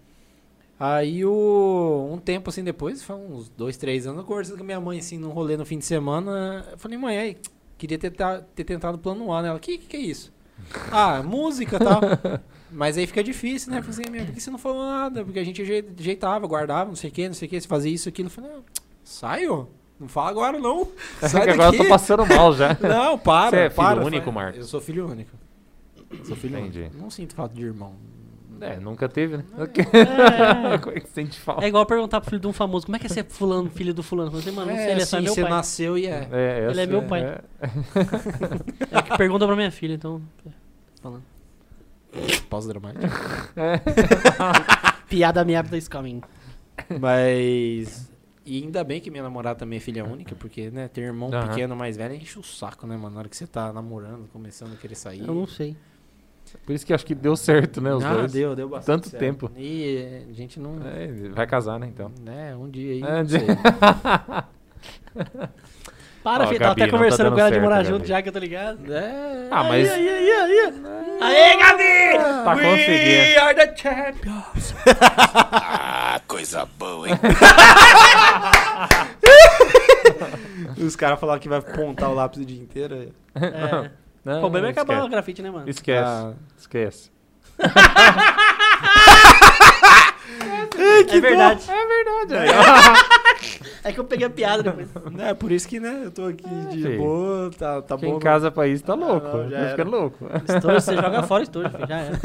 Aí, 0.79 1.25
o, 1.25 2.11
um 2.13 2.19
tempo 2.19 2.51
assim 2.51 2.63
depois, 2.63 3.03
foi 3.03 3.17
uns 3.17 3.49
dois, 3.49 3.77
três 3.79 4.07
anos, 4.07 4.19
eu 4.21 4.25
conversando 4.27 4.57
com 4.59 4.63
a 4.63 4.67
minha 4.67 4.81
mãe, 4.81 4.99
assim, 4.99 5.17
num 5.19 5.31
rolê 5.31 5.57
no 5.57 5.65
fim 5.65 5.79
de 5.79 5.85
semana. 5.87 6.67
Eu 6.71 6.79
falei, 6.79 6.99
mãe, 6.99 7.19
aí, 7.19 7.37
queria 7.79 7.99
ter, 7.99 8.11
ter 8.55 8.65
tentado 8.65 8.99
plano 8.99 9.33
A, 9.33 9.41
né? 9.43 9.49
Ela, 9.49 9.59
que, 9.59 9.79
que 9.79 9.87
que 9.87 9.97
é 9.97 10.01
isso? 10.01 10.33
ah, 10.91 11.23
música 11.23 11.77
e 11.77 11.79
tal. 11.79 12.01
Mas 12.71 12.99
aí 12.99 13.07
fica 13.07 13.23
difícil, 13.23 13.71
né? 13.71 13.79
Eu 13.79 13.83
falei 13.83 14.01
assim, 14.01 14.11
"Meu, 14.11 14.25
por 14.25 14.35
que 14.35 14.41
você 14.41 14.51
não 14.51 14.59
falou 14.59 14.85
nada? 14.85 15.25
Porque 15.25 15.39
a 15.39 15.45
gente 15.45 15.63
ajei- 15.63 15.85
ajeitava, 15.99 16.47
guardava, 16.47 16.89
não 16.89 16.97
sei 16.97 17.11
o 17.11 17.13
que, 17.13 17.27
não 17.29 17.35
sei 17.35 17.47
o 17.47 17.51
que, 17.51 17.61
você 17.61 17.69
fazia 17.69 17.93
isso, 17.93 18.09
aquilo. 18.09 18.27
Eu 18.27 18.33
falei, 18.33 18.51
ah, 18.51 18.61
saio? 19.05 19.69
Não 19.99 20.09
fala 20.09 20.29
agora, 20.31 20.59
não. 20.59 20.89
Sai 21.21 21.45
Que 21.45 21.51
agora 21.51 21.75
eu 21.75 21.83
tô 21.83 21.89
passando 21.89 22.27
mal 22.27 22.53
já. 22.53 22.77
Não, 22.87 23.19
para. 23.19 23.51
Você 23.51 23.57
é 23.57 23.71
filho 23.71 23.75
para, 23.77 24.05
único, 24.05 24.31
Marcos? 24.31 24.59
Eu 24.61 24.67
sou 24.67 24.79
filho 24.79 25.09
único. 25.09 25.31
Sou 26.25 26.37
filho 26.37 26.59
Entendi. 26.59 26.81
único. 26.81 26.97
Não 26.99 27.09
sinto 27.09 27.35
falta 27.35 27.55
de 27.55 27.63
irmão. 27.65 27.95
É, 28.61 28.79
nunca 28.79 29.09
teve, 29.09 29.39
né? 29.39 29.45
É. 29.59 30.79
Como 30.79 30.97
é 30.97 31.01
que 31.01 31.09
sente 31.09 31.39
falta? 31.39 31.65
É 31.65 31.69
igual 31.69 31.85
perguntar 31.87 32.21
pro 32.21 32.31
filho 32.31 32.41
de 32.41 32.47
um 32.47 32.53
famoso, 32.53 32.87
como 32.87 32.97
é 32.97 32.99
que 32.99 33.07
é 33.07 33.09
ser 33.09 33.25
fulano, 33.25 33.69
filho 33.71 33.93
do 33.93 34.03
fulano? 34.03 34.31
Você, 34.31 34.51
mano, 34.51 34.71
não 34.71 34.77
sei, 34.77 34.91
ele 34.93 35.03
é 35.03 35.05
só 35.05 35.17
assim, 35.17 35.25
meu 35.25 35.35
você 35.35 35.43
pai. 35.43 35.51
nasceu 35.51 35.99
e 35.99 36.07
é. 36.07 36.29
É, 36.33 36.69
Ele 36.71 36.81
é 36.81 36.87
meu 36.87 37.03
pai. 37.03 37.23
É 38.91 39.03
que 39.03 39.17
pergunta 39.17 39.47
pra 39.47 39.57
minha 39.57 39.71
filha, 39.71 39.95
então... 39.95 40.23
Falando. 41.03 41.23
Pós-dramático. 42.49 43.05
Piada 45.09 45.45
merda 45.45 45.77
is 45.77 45.89
coming. 45.89 46.21
Mas. 47.01 48.11
E 48.45 48.63
ainda 48.63 48.85
bem 48.85 49.01
que 49.01 49.11
minha 49.11 49.23
namorada 49.23 49.59
também 49.59 49.79
é 49.79 49.81
filha 49.81 50.05
única, 50.05 50.35
porque, 50.37 50.71
né, 50.71 50.89
ter 50.89 51.03
irmão 51.03 51.31
Aham. 51.33 51.49
pequeno 51.49 51.75
mais 51.75 51.97
velho 51.97 52.15
enche 52.15 52.39
o 52.39 52.43
saco, 52.45 52.87
né, 52.87 52.97
mano? 52.97 53.15
Na 53.15 53.21
hora 53.21 53.29
que 53.29 53.37
você 53.37 53.47
tá 53.47 53.73
namorando, 53.73 54.29
começando 54.33 54.73
a 54.73 54.77
querer 54.77 54.95
sair. 54.95 55.27
Eu 55.27 55.35
não 55.35 55.47
sei. 55.47 55.77
Por 56.65 56.75
isso 56.75 56.85
que 56.87 56.93
acho 56.95 57.05
que 57.07 57.15
deu 57.15 57.37
certo, 57.37 57.81
né? 57.81 57.95
Os 57.95 58.05
ah, 58.05 58.15
dois. 58.15 58.33
deu, 58.33 58.57
deu 58.57 58.69
bastante 58.69 58.87
Tanto 58.97 59.09
certo. 59.11 59.21
tempo. 59.21 59.51
E 59.57 60.25
a 60.31 60.33
gente 60.33 60.59
não. 60.59 60.77
É, 60.85 61.09
vai 61.31 61.47
casar, 61.47 61.79
né? 61.79 61.87
Então. 61.87 62.11
Né, 62.25 62.57
um 62.57 62.69
dia 62.69 62.93
aí. 62.95 63.03
É, 63.03 63.17
não 63.19 63.25
de- 63.25 63.39
sei. 63.39 63.47
Para, 66.23 66.43
Ó, 66.43 66.47
filho, 66.49 66.59
Gabi, 66.59 66.59
tava 66.59 66.73
até 66.73 66.81
não 66.81 66.91
tá 66.91 66.97
conversando 66.97 67.25
dando 67.27 67.35
com 67.35 67.41
ela 67.41 67.49
de 67.51 67.55
certo, 67.55 67.63
morar 67.65 67.77
Gabi. 67.77 67.89
junto 67.89 68.05
já, 68.09 68.21
que 68.21 68.29
eu 68.29 68.33
tô 68.33 68.39
ligado. 68.41 68.93
É. 68.93 69.49
Ah, 69.49 69.63
mas 69.63 69.89
Aí, 69.93 70.09
aí, 70.09 70.31
aí, 70.33 70.59
aí. 70.59 70.73
Aê, 71.21 71.57
Gabi! 71.57 72.19
tá 72.45 72.53
conseguindo. 72.57 73.41
are 73.41 73.55
the 73.55 73.77
champions. 73.77 74.75
Coisa 76.27 76.67
boa, 76.77 77.09
hein? 77.09 77.15
Os 80.85 80.97
caras 80.97 81.19
falaram 81.21 81.41
que 81.41 81.49
vai 81.49 81.61
pontar 81.61 82.09
o 82.09 82.15
lápis 82.15 82.41
o 82.41 82.45
dia 82.45 82.61
inteiro. 82.61 83.13
É. 83.35 83.91
Não, 84.27 84.39
O 84.39 84.41
problema 84.41 84.67
é 84.67 84.71
acabar 84.71 85.05
o 85.05 85.09
grafite, 85.09 85.41
né, 85.41 85.51
mano? 85.53 85.69
Esquece. 85.71 86.03
Ah. 86.05 86.33
Esquece. 86.59 87.11
É 90.79 91.21
verdade. 91.21 91.65
É 91.71 91.87
verdade. 91.87 92.35
aí, 92.35 92.49
É 93.85 93.93
que 93.93 94.01
eu 94.01 94.05
peguei 94.05 94.27
a 94.27 94.31
piada 94.31 94.63
depois. 94.63 94.89
É 95.19 95.33
por 95.33 95.53
isso 95.53 95.69
que, 95.69 95.79
né, 95.79 96.03
eu 96.05 96.11
tô 96.11 96.27
aqui 96.27 96.45
de 96.71 96.83
filho. 96.83 96.99
boa, 96.99 97.51
tá, 97.57 97.81
tá 97.83 97.97
Quem 97.97 98.13
bom. 98.15 98.19
casa 98.19 98.51
pra 98.51 98.67
isso 98.67 98.83
tá 98.85 98.95
louco. 98.95 99.27
não, 99.37 99.49
já 99.49 99.71
ficando 99.71 99.91
louco. 99.93 100.27
Estojo, 100.49 100.81
você 100.81 100.95
joga 100.97 101.23
fora 101.23 101.43
estojo, 101.45 101.71
filho, 101.71 101.87
já 101.87 101.97
era. 101.99 102.19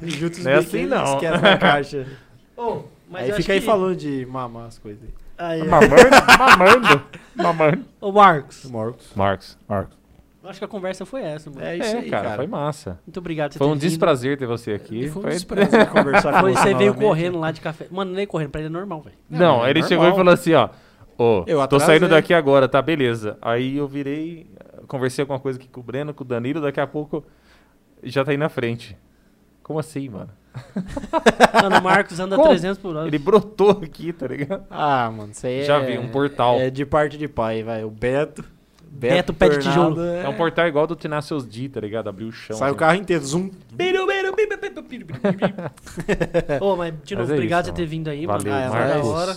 Juntos 0.02 0.42
Não 0.44 0.50
é 0.50 0.54
assim, 0.56 0.86
não. 0.86 1.04
Esquece 1.14 1.42
na 1.42 1.58
caixa. 1.58 2.06
Ô, 2.56 2.82
mas 3.10 3.24
aí 3.30 3.32
fica 3.34 3.52
aí 3.52 3.60
que- 3.60 3.66
falando 3.66 3.94
de 3.96 4.24
mamar 4.26 4.66
as 4.68 4.78
coisas 4.78 5.02
aí. 5.02 5.10
Aí. 5.38 5.62
Mamando, 5.66 5.96
mamando, 6.38 7.02
mamando. 7.34 7.84
Ô, 8.00 8.12
Marcos, 8.12 8.64
Marcos. 8.70 9.12
Marcos, 9.14 9.58
Marcos. 9.68 9.96
eu 10.42 10.48
acho 10.50 10.58
que 10.58 10.64
a 10.64 10.68
conversa 10.68 11.04
foi 11.04 11.22
essa, 11.22 11.50
mano. 11.50 11.62
É 11.62 11.76
isso 11.76 11.94
É, 11.96 11.98
aí, 11.98 12.10
cara, 12.10 12.22
cara. 12.24 12.36
foi 12.36 12.46
massa. 12.46 12.98
Muito 13.06 13.18
obrigado 13.18 13.52
por 13.52 13.58
Foi 13.58 13.66
ter 13.66 13.70
um 13.70 13.74
vindo. 13.74 13.80
desprazer 13.82 14.38
ter 14.38 14.46
você 14.46 14.72
aqui. 14.72 15.08
Foi 15.08 15.20
um 15.20 15.22
Foi- 15.24 15.30
desprazer 15.32 15.86
conversar 15.90 16.32
com 16.32 16.40
Foi, 16.40 16.52
você 16.52 16.58
você 16.62 16.64
veio 16.74 16.78
novamente. 16.92 17.08
correndo 17.08 17.38
lá 17.38 17.50
de 17.50 17.60
café. 17.60 17.86
Mano, 17.90 18.12
nem 18.12 18.26
correndo, 18.26 18.50
pra 18.50 18.60
ele 18.60 18.68
é 18.68 18.70
normal, 18.70 19.02
velho. 19.02 19.16
Não, 19.28 19.64
é 19.64 19.70
ele 19.70 19.80
normal. 19.80 19.88
chegou 19.88 20.08
e 20.08 20.14
falou 20.16 20.32
assim, 20.34 20.54
ó. 20.54 20.68
Ô, 21.18 21.44
Eu 21.46 21.66
tô 21.66 21.80
saindo 21.80 22.08
daqui 22.08 22.32
agora, 22.34 22.68
tá? 22.68 22.80
Beleza. 22.82 23.38
Aí 23.40 23.76
eu 23.78 23.88
virei, 23.88 24.46
conversei 24.86 25.22
alguma 25.22 25.40
coisa 25.40 25.58
aqui 25.58 25.66
com 25.68 25.80
o 25.80 25.82
Breno, 25.82 26.12
com 26.14 26.22
o 26.24 26.26
Danilo, 26.26 26.60
daqui 26.60 26.78
a 26.80 26.86
pouco 26.86 27.24
já 28.02 28.22
tá 28.24 28.30
aí 28.32 28.36
na 28.36 28.48
frente. 28.50 28.96
Como 29.62 29.78
assim, 29.78 30.08
mano? 30.10 30.28
Mano, 31.62 31.78
o 31.78 31.82
Marcos 31.82 32.18
anda 32.20 32.36
Como? 32.36 32.48
300 32.48 32.78
por 32.78 32.96
hora. 32.96 33.08
Ele 33.08 33.18
brotou 33.18 33.70
aqui, 33.70 34.12
tá 34.12 34.26
ligado? 34.26 34.64
Ah, 34.70 35.10
mano, 35.10 35.32
isso 35.32 35.46
aí 35.46 35.64
Já 35.64 35.76
é... 35.76 35.86
vi, 35.86 35.98
um 35.98 36.08
portal. 36.08 36.58
É 36.58 36.70
de 36.70 36.84
parte 36.84 37.16
de 37.18 37.28
pai, 37.28 37.62
vai. 37.62 37.84
O 37.84 37.90
Beto... 37.90 38.44
Beto 38.88 39.34
pé 39.34 39.50
de 39.50 39.58
tijolo. 39.58 40.00
É 40.02 40.26
um 40.26 40.34
portal 40.34 40.66
igual 40.66 40.86
do 40.86 40.96
Tenacious 40.96 41.44
D, 41.44 41.68
tá 41.68 41.80
ligado? 41.80 42.08
Abriu 42.08 42.28
o 42.28 42.32
chão. 42.32 42.56
Sai 42.56 42.68
o 42.68 42.70
assim. 42.70 42.78
carro 42.78 42.96
inteiro, 42.96 43.22
zoom. 43.24 43.50
Ô, 46.60 46.76
mas 46.76 46.94
de 47.04 47.14
novo, 47.14 47.26
Mas 47.26 47.30
é 47.30 47.34
obrigado 47.34 47.64
isso, 47.64 47.72
por 47.72 47.76
ter 47.76 47.86
vindo 47.86 48.08
aí, 48.08 48.26
Valeu, 48.26 48.50
mano. 48.50 48.56
Ah, 48.56 48.66
é 48.66 48.70
Foi 48.70 48.78
da 48.78 48.86
Marcos. 48.86 49.08
hora. 49.08 49.36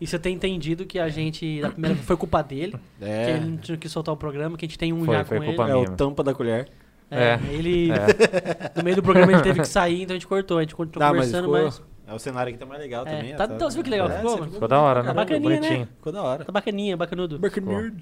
E 0.00 0.06
você 0.06 0.18
ter 0.18 0.30
entendido 0.30 0.84
que 0.86 0.98
a 0.98 1.08
gente, 1.08 1.60
da 1.60 1.70
primeira 1.70 1.94
vez, 1.94 2.06
foi 2.06 2.16
culpa 2.16 2.42
dele. 2.42 2.74
Que 2.98 3.04
É, 3.04 3.30
ele 3.36 3.44
não 3.46 3.56
tinha 3.58 3.76
que 3.76 3.88
soltar 3.88 4.14
o 4.14 4.16
programa, 4.16 4.56
que 4.56 4.64
a 4.64 4.68
gente 4.68 4.78
tem 4.78 4.92
um 4.92 5.04
Foi, 5.04 5.14
já 5.14 5.24
foi 5.24 5.38
com 5.38 5.44
culpa 5.46 5.62
ele. 5.64 5.70
é 5.70 5.74
minha. 5.74 5.90
o 5.90 5.96
tampa 5.96 6.22
da 6.24 6.34
colher. 6.34 6.68
É, 7.10 7.24
É. 7.34 7.40
ele, 7.50 7.90
É. 7.92 8.70
no 8.76 8.82
meio 8.82 8.96
do 8.96 9.02
programa, 9.02 9.32
ele 9.32 9.42
teve 9.42 9.60
que 9.60 9.68
sair, 9.68 10.02
então 10.02 10.14
a 10.14 10.18
gente 10.18 10.26
cortou. 10.26 10.58
A 10.58 10.62
gente 10.62 10.74
continuou 10.74 11.08
mas 11.10 11.26
conversando, 11.26 11.44
ficou- 11.52 11.64
mas... 11.64 11.82
É 12.06 12.12
o 12.12 12.18
cenário 12.18 12.50
aqui 12.50 12.58
tá 12.58 12.66
mais 12.66 12.80
legal 12.80 13.06
É, 13.06 13.16
também. 13.16 13.34
tá- 13.34 13.44
então, 13.46 13.70
você 13.70 13.76
viu 13.76 13.84
que 13.84 13.88
legal 13.90 14.10
ficou, 14.10 14.38
mano? 14.38 14.52
Ficou 14.52 14.68
da 14.68 14.78
hora, 14.80 15.02
né? 15.02 15.08
Tá 15.08 15.14
bacaninha, 15.14 15.60
né? 15.60 15.88
Ficou 15.96 16.12
da 16.12 16.22
hora. 16.22 16.44
Tá 16.44 16.52
bacaninha, 16.52 16.96
bacanudo. 16.98 17.38
Bacana. 17.38 17.92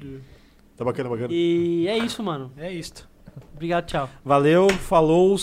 Tá 0.77 0.85
bacana, 0.85 1.09
bacana. 1.09 1.29
E 1.31 1.87
é 1.89 1.99
isso, 1.99 2.21
mano. 2.23 2.51
É 2.57 2.73
isto. 2.73 3.09
Obrigado, 3.55 3.87
tchau. 3.87 4.09
Valeu, 4.25 4.69
falou. 4.71 5.37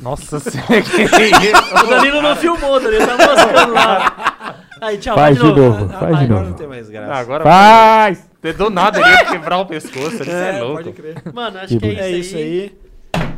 Nossa 0.00 0.38
senhora, 0.40 0.78
isso? 0.78 1.84
O 1.84 1.86
Danilo 1.88 2.22
não 2.22 2.34
filmou, 2.36 2.76
o 2.76 2.80
Danilo 2.80 3.06
tá 3.06 3.16
mostrando 3.16 3.72
lá. 3.74 4.56
Aí, 4.80 4.96
tchau, 4.96 5.16
Faz 5.16 5.36
vai 5.36 5.52
de 5.52 5.60
novo, 5.60 5.88
faz 5.88 6.18
de 6.18 6.24
Agora 6.24 6.26
novo. 6.40 6.50
não 6.50 6.52
tem 6.56 6.66
mais 6.68 6.88
graça. 6.88 7.14
Agora 7.20 7.42
Faz! 7.44 8.27
Do 8.56 8.70
nada 8.70 9.00
ele 9.00 9.08
ia 9.10 9.24
quebrar 9.26 9.58
o 9.58 9.66
pescoço, 9.66 10.22
ele 10.22 10.30
é, 10.30 10.60
louco. 10.60 10.74
pode 10.84 10.92
crer. 10.92 11.22
Mano, 11.34 11.58
acho 11.58 11.78
Que 11.78 11.78
que 11.78 11.86
é 11.86 11.90
isso, 11.92 12.00
É 12.00 12.04
aí. 12.04 12.20
isso 12.20 12.36
aí. 12.36 12.78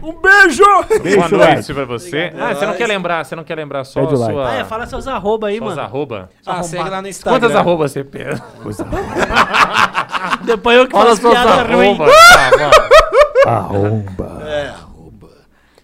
Um 0.03 0.13
beijo! 0.21 0.63
Boa 0.65 0.99
Beijo, 1.03 1.37
noite 1.37 1.75
pra 1.75 1.85
você. 1.85 2.27
Obrigado. 2.29 2.41
Ah, 2.51 2.55
você 2.55 2.67
não 2.67 2.73
É 2.73 2.77
quer 2.77 2.87
lembrar, 2.87 3.25
você 3.25 3.37
não 3.37 3.45
quer 3.45 3.55
lembrar 3.55 3.85
só 3.85 4.01
Pede 4.01 4.15
a 4.15 4.17
o 4.17 4.21
like. 4.21 4.33
sua... 4.33 4.49
Ah, 4.51 4.55
é, 4.55 4.65
fala 4.65 4.87
seus 4.87 5.07
arroba 5.07 5.49
aí, 5.49 5.61
mano. 5.61 5.79
arroba. 5.81 6.31
Ah, 6.47 6.63
segue 6.63 6.89
lá 6.89 7.03
no 7.03 7.09
Instagram. 7.09 7.39
Quantas 7.39 7.55
arrobas 7.57 7.93
você 7.93 8.03
pega? 8.03 8.43
Depois 10.45 10.77
eu 10.79 10.87
que 10.87 10.93
Fala 10.93 11.07
faço 11.11 11.21
suas 11.23 11.33
piada 11.35 11.63
ruim. 11.65 11.89
arrobas. 11.89 12.13
Tá, 12.15 12.51
vai. 12.51 13.55
Arromba. 13.55 14.43
É, 14.47 14.69
arroba. 14.69 15.29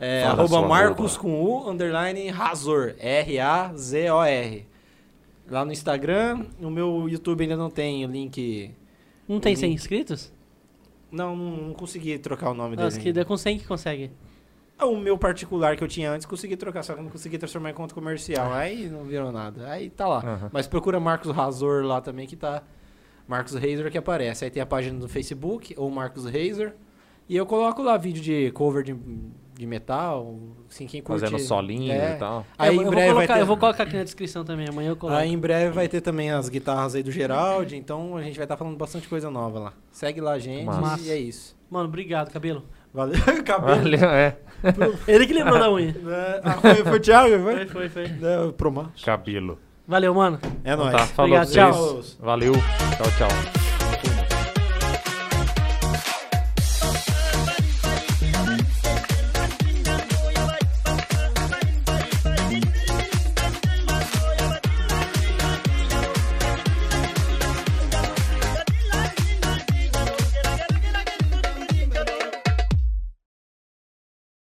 É, 0.00 0.22
Fala 0.22 0.32
arroba 0.42 0.62
Marcos 0.68 1.16
arroba. 1.16 1.22
com 1.36 1.44
U, 1.44 1.70
underline 1.70 2.30
Razor. 2.30 2.94
R-A-Z-O-R. 2.98 4.66
Lá 5.50 5.64
no 5.64 5.72
Instagram, 5.72 6.44
no 6.58 6.70
meu 6.70 7.06
YouTube 7.08 7.42
ainda 7.42 7.56
não 7.56 7.70
tem 7.70 8.04
o 8.04 8.08
link. 8.08 8.74
Não 9.28 9.40
tem 9.40 9.56
100 9.56 9.72
inscritos? 9.72 10.32
Não, 11.10 11.34
não, 11.36 11.72
consegui 11.74 12.18
trocar 12.18 12.50
o 12.50 12.54
nome 12.54 12.76
Nossa, 12.76 12.98
dele. 12.98 13.12
que 13.12 13.20
é 13.20 13.24
com 13.24 13.36
100 13.36 13.58
que 13.58 13.66
consegue. 13.66 14.10
Ah, 14.78 14.86
O 14.86 14.96
meu 14.98 15.16
particular 15.16 15.76
que 15.76 15.82
eu 15.82 15.88
tinha 15.88 16.10
antes, 16.10 16.26
consegui 16.26 16.56
trocar, 16.56 16.82
só 16.82 16.92
que 16.94 17.00
eu 17.00 17.04
não 17.04 17.10
consegui 17.10 17.38
transformar 17.38 17.70
em 17.70 17.74
conta 17.74 17.94
comercial. 17.94 18.52
Aí 18.52 18.88
não 18.88 19.04
virou 19.04 19.32
nada. 19.32 19.70
Aí 19.70 19.88
tá 19.88 20.06
lá. 20.06 20.18
Aham. 20.18 20.50
Mas 20.52 20.66
procura 20.66 21.00
Marcos 21.00 21.30
Razor 21.30 21.84
lá 21.84 22.00
também, 22.00 22.26
que 22.26 22.36
tá. 22.36 22.62
Marcos 23.26 23.54
Razor 23.54 23.90
que 23.90 23.98
aparece. 23.98 24.44
Aí 24.44 24.50
tem 24.50 24.62
a 24.62 24.66
página 24.66 24.98
do 24.98 25.08
Facebook, 25.08 25.74
ou 25.78 25.90
Marcos 25.90 26.24
Razor. 26.26 26.72
E 27.28 27.34
eu 27.36 27.46
coloco 27.46 27.82
lá 27.82 27.96
vídeo 27.96 28.22
de 28.22 28.50
cover 28.52 28.82
de, 28.84 28.94
de 29.58 29.66
metal, 29.66 30.34
assim, 30.70 30.86
quem 30.86 31.00
curte. 31.02 31.20
Fazendo 31.22 31.38
solinho 31.40 31.92
É. 31.92 32.14
e 32.14 32.18
tal. 32.18 32.44
Aí 32.58 32.76
eu, 32.76 32.82
em 32.82 32.84
eu 32.84 32.90
breve 32.90 33.06
vou 33.06 33.14
vai 33.16 33.26
colocar, 33.26 33.34
ter... 33.34 33.40
eu 33.40 33.46
vou 33.46 33.56
colocar 33.56 33.82
aqui 33.84 33.96
na 33.96 34.04
descrição 34.04 34.44
também, 34.44 34.66
amanhã 34.68 34.90
eu 34.90 34.96
coloco. 34.96 35.18
Aí 35.18 35.30
em 35.32 35.38
breve 35.38 35.70
vai 35.70 35.88
ter 35.88 36.00
também 36.00 36.30
as 36.30 36.48
guitarras 36.48 36.94
aí 36.94 37.02
do 37.02 37.10
Geraldi, 37.10 37.76
então 37.76 38.16
a 38.16 38.22
gente 38.22 38.36
vai 38.36 38.44
estar 38.44 38.56
falando 38.56 38.76
bastante 38.76 39.08
coisa 39.08 39.30
nova 39.30 39.58
lá. 39.58 39.72
Segue 39.90 40.20
lá, 40.20 40.38
gente, 40.38 40.66
Massa. 40.66 41.02
e 41.02 41.10
é 41.10 41.16
isso. 41.18 41.56
Mano, 41.70 41.88
obrigado, 41.88 42.30
cabelo. 42.30 42.64
Valeu, 42.92 43.18
cabelo. 43.44 43.76
Valeu, 43.82 44.08
é. 44.10 44.36
Ele 45.08 45.26
que 45.26 45.32
lembrou 45.32 45.58
da 45.58 45.70
unha. 45.72 45.94
É, 46.06 46.40
ah, 46.44 46.52
foi, 46.54 46.74
foi 46.76 46.96
o 46.96 47.00
Thiago, 47.00 47.42
foi? 47.42 47.66
Foi, 47.66 47.88
foi, 47.88 47.88
foi. 47.88 48.28
É, 48.28 48.52
Promar. 48.52 48.90
Cabelo. 49.04 49.58
Valeu, 49.88 50.14
mano. 50.14 50.38
É 50.64 50.72
Então 50.72 50.84
nóis. 50.84 50.96
tá, 50.96 51.06
falou 51.06 51.36
Obrigado, 51.36 51.52
tchau. 51.72 52.02
Valeu. 52.20 52.52
Tchau, 52.52 53.06
tchau. 53.18 53.65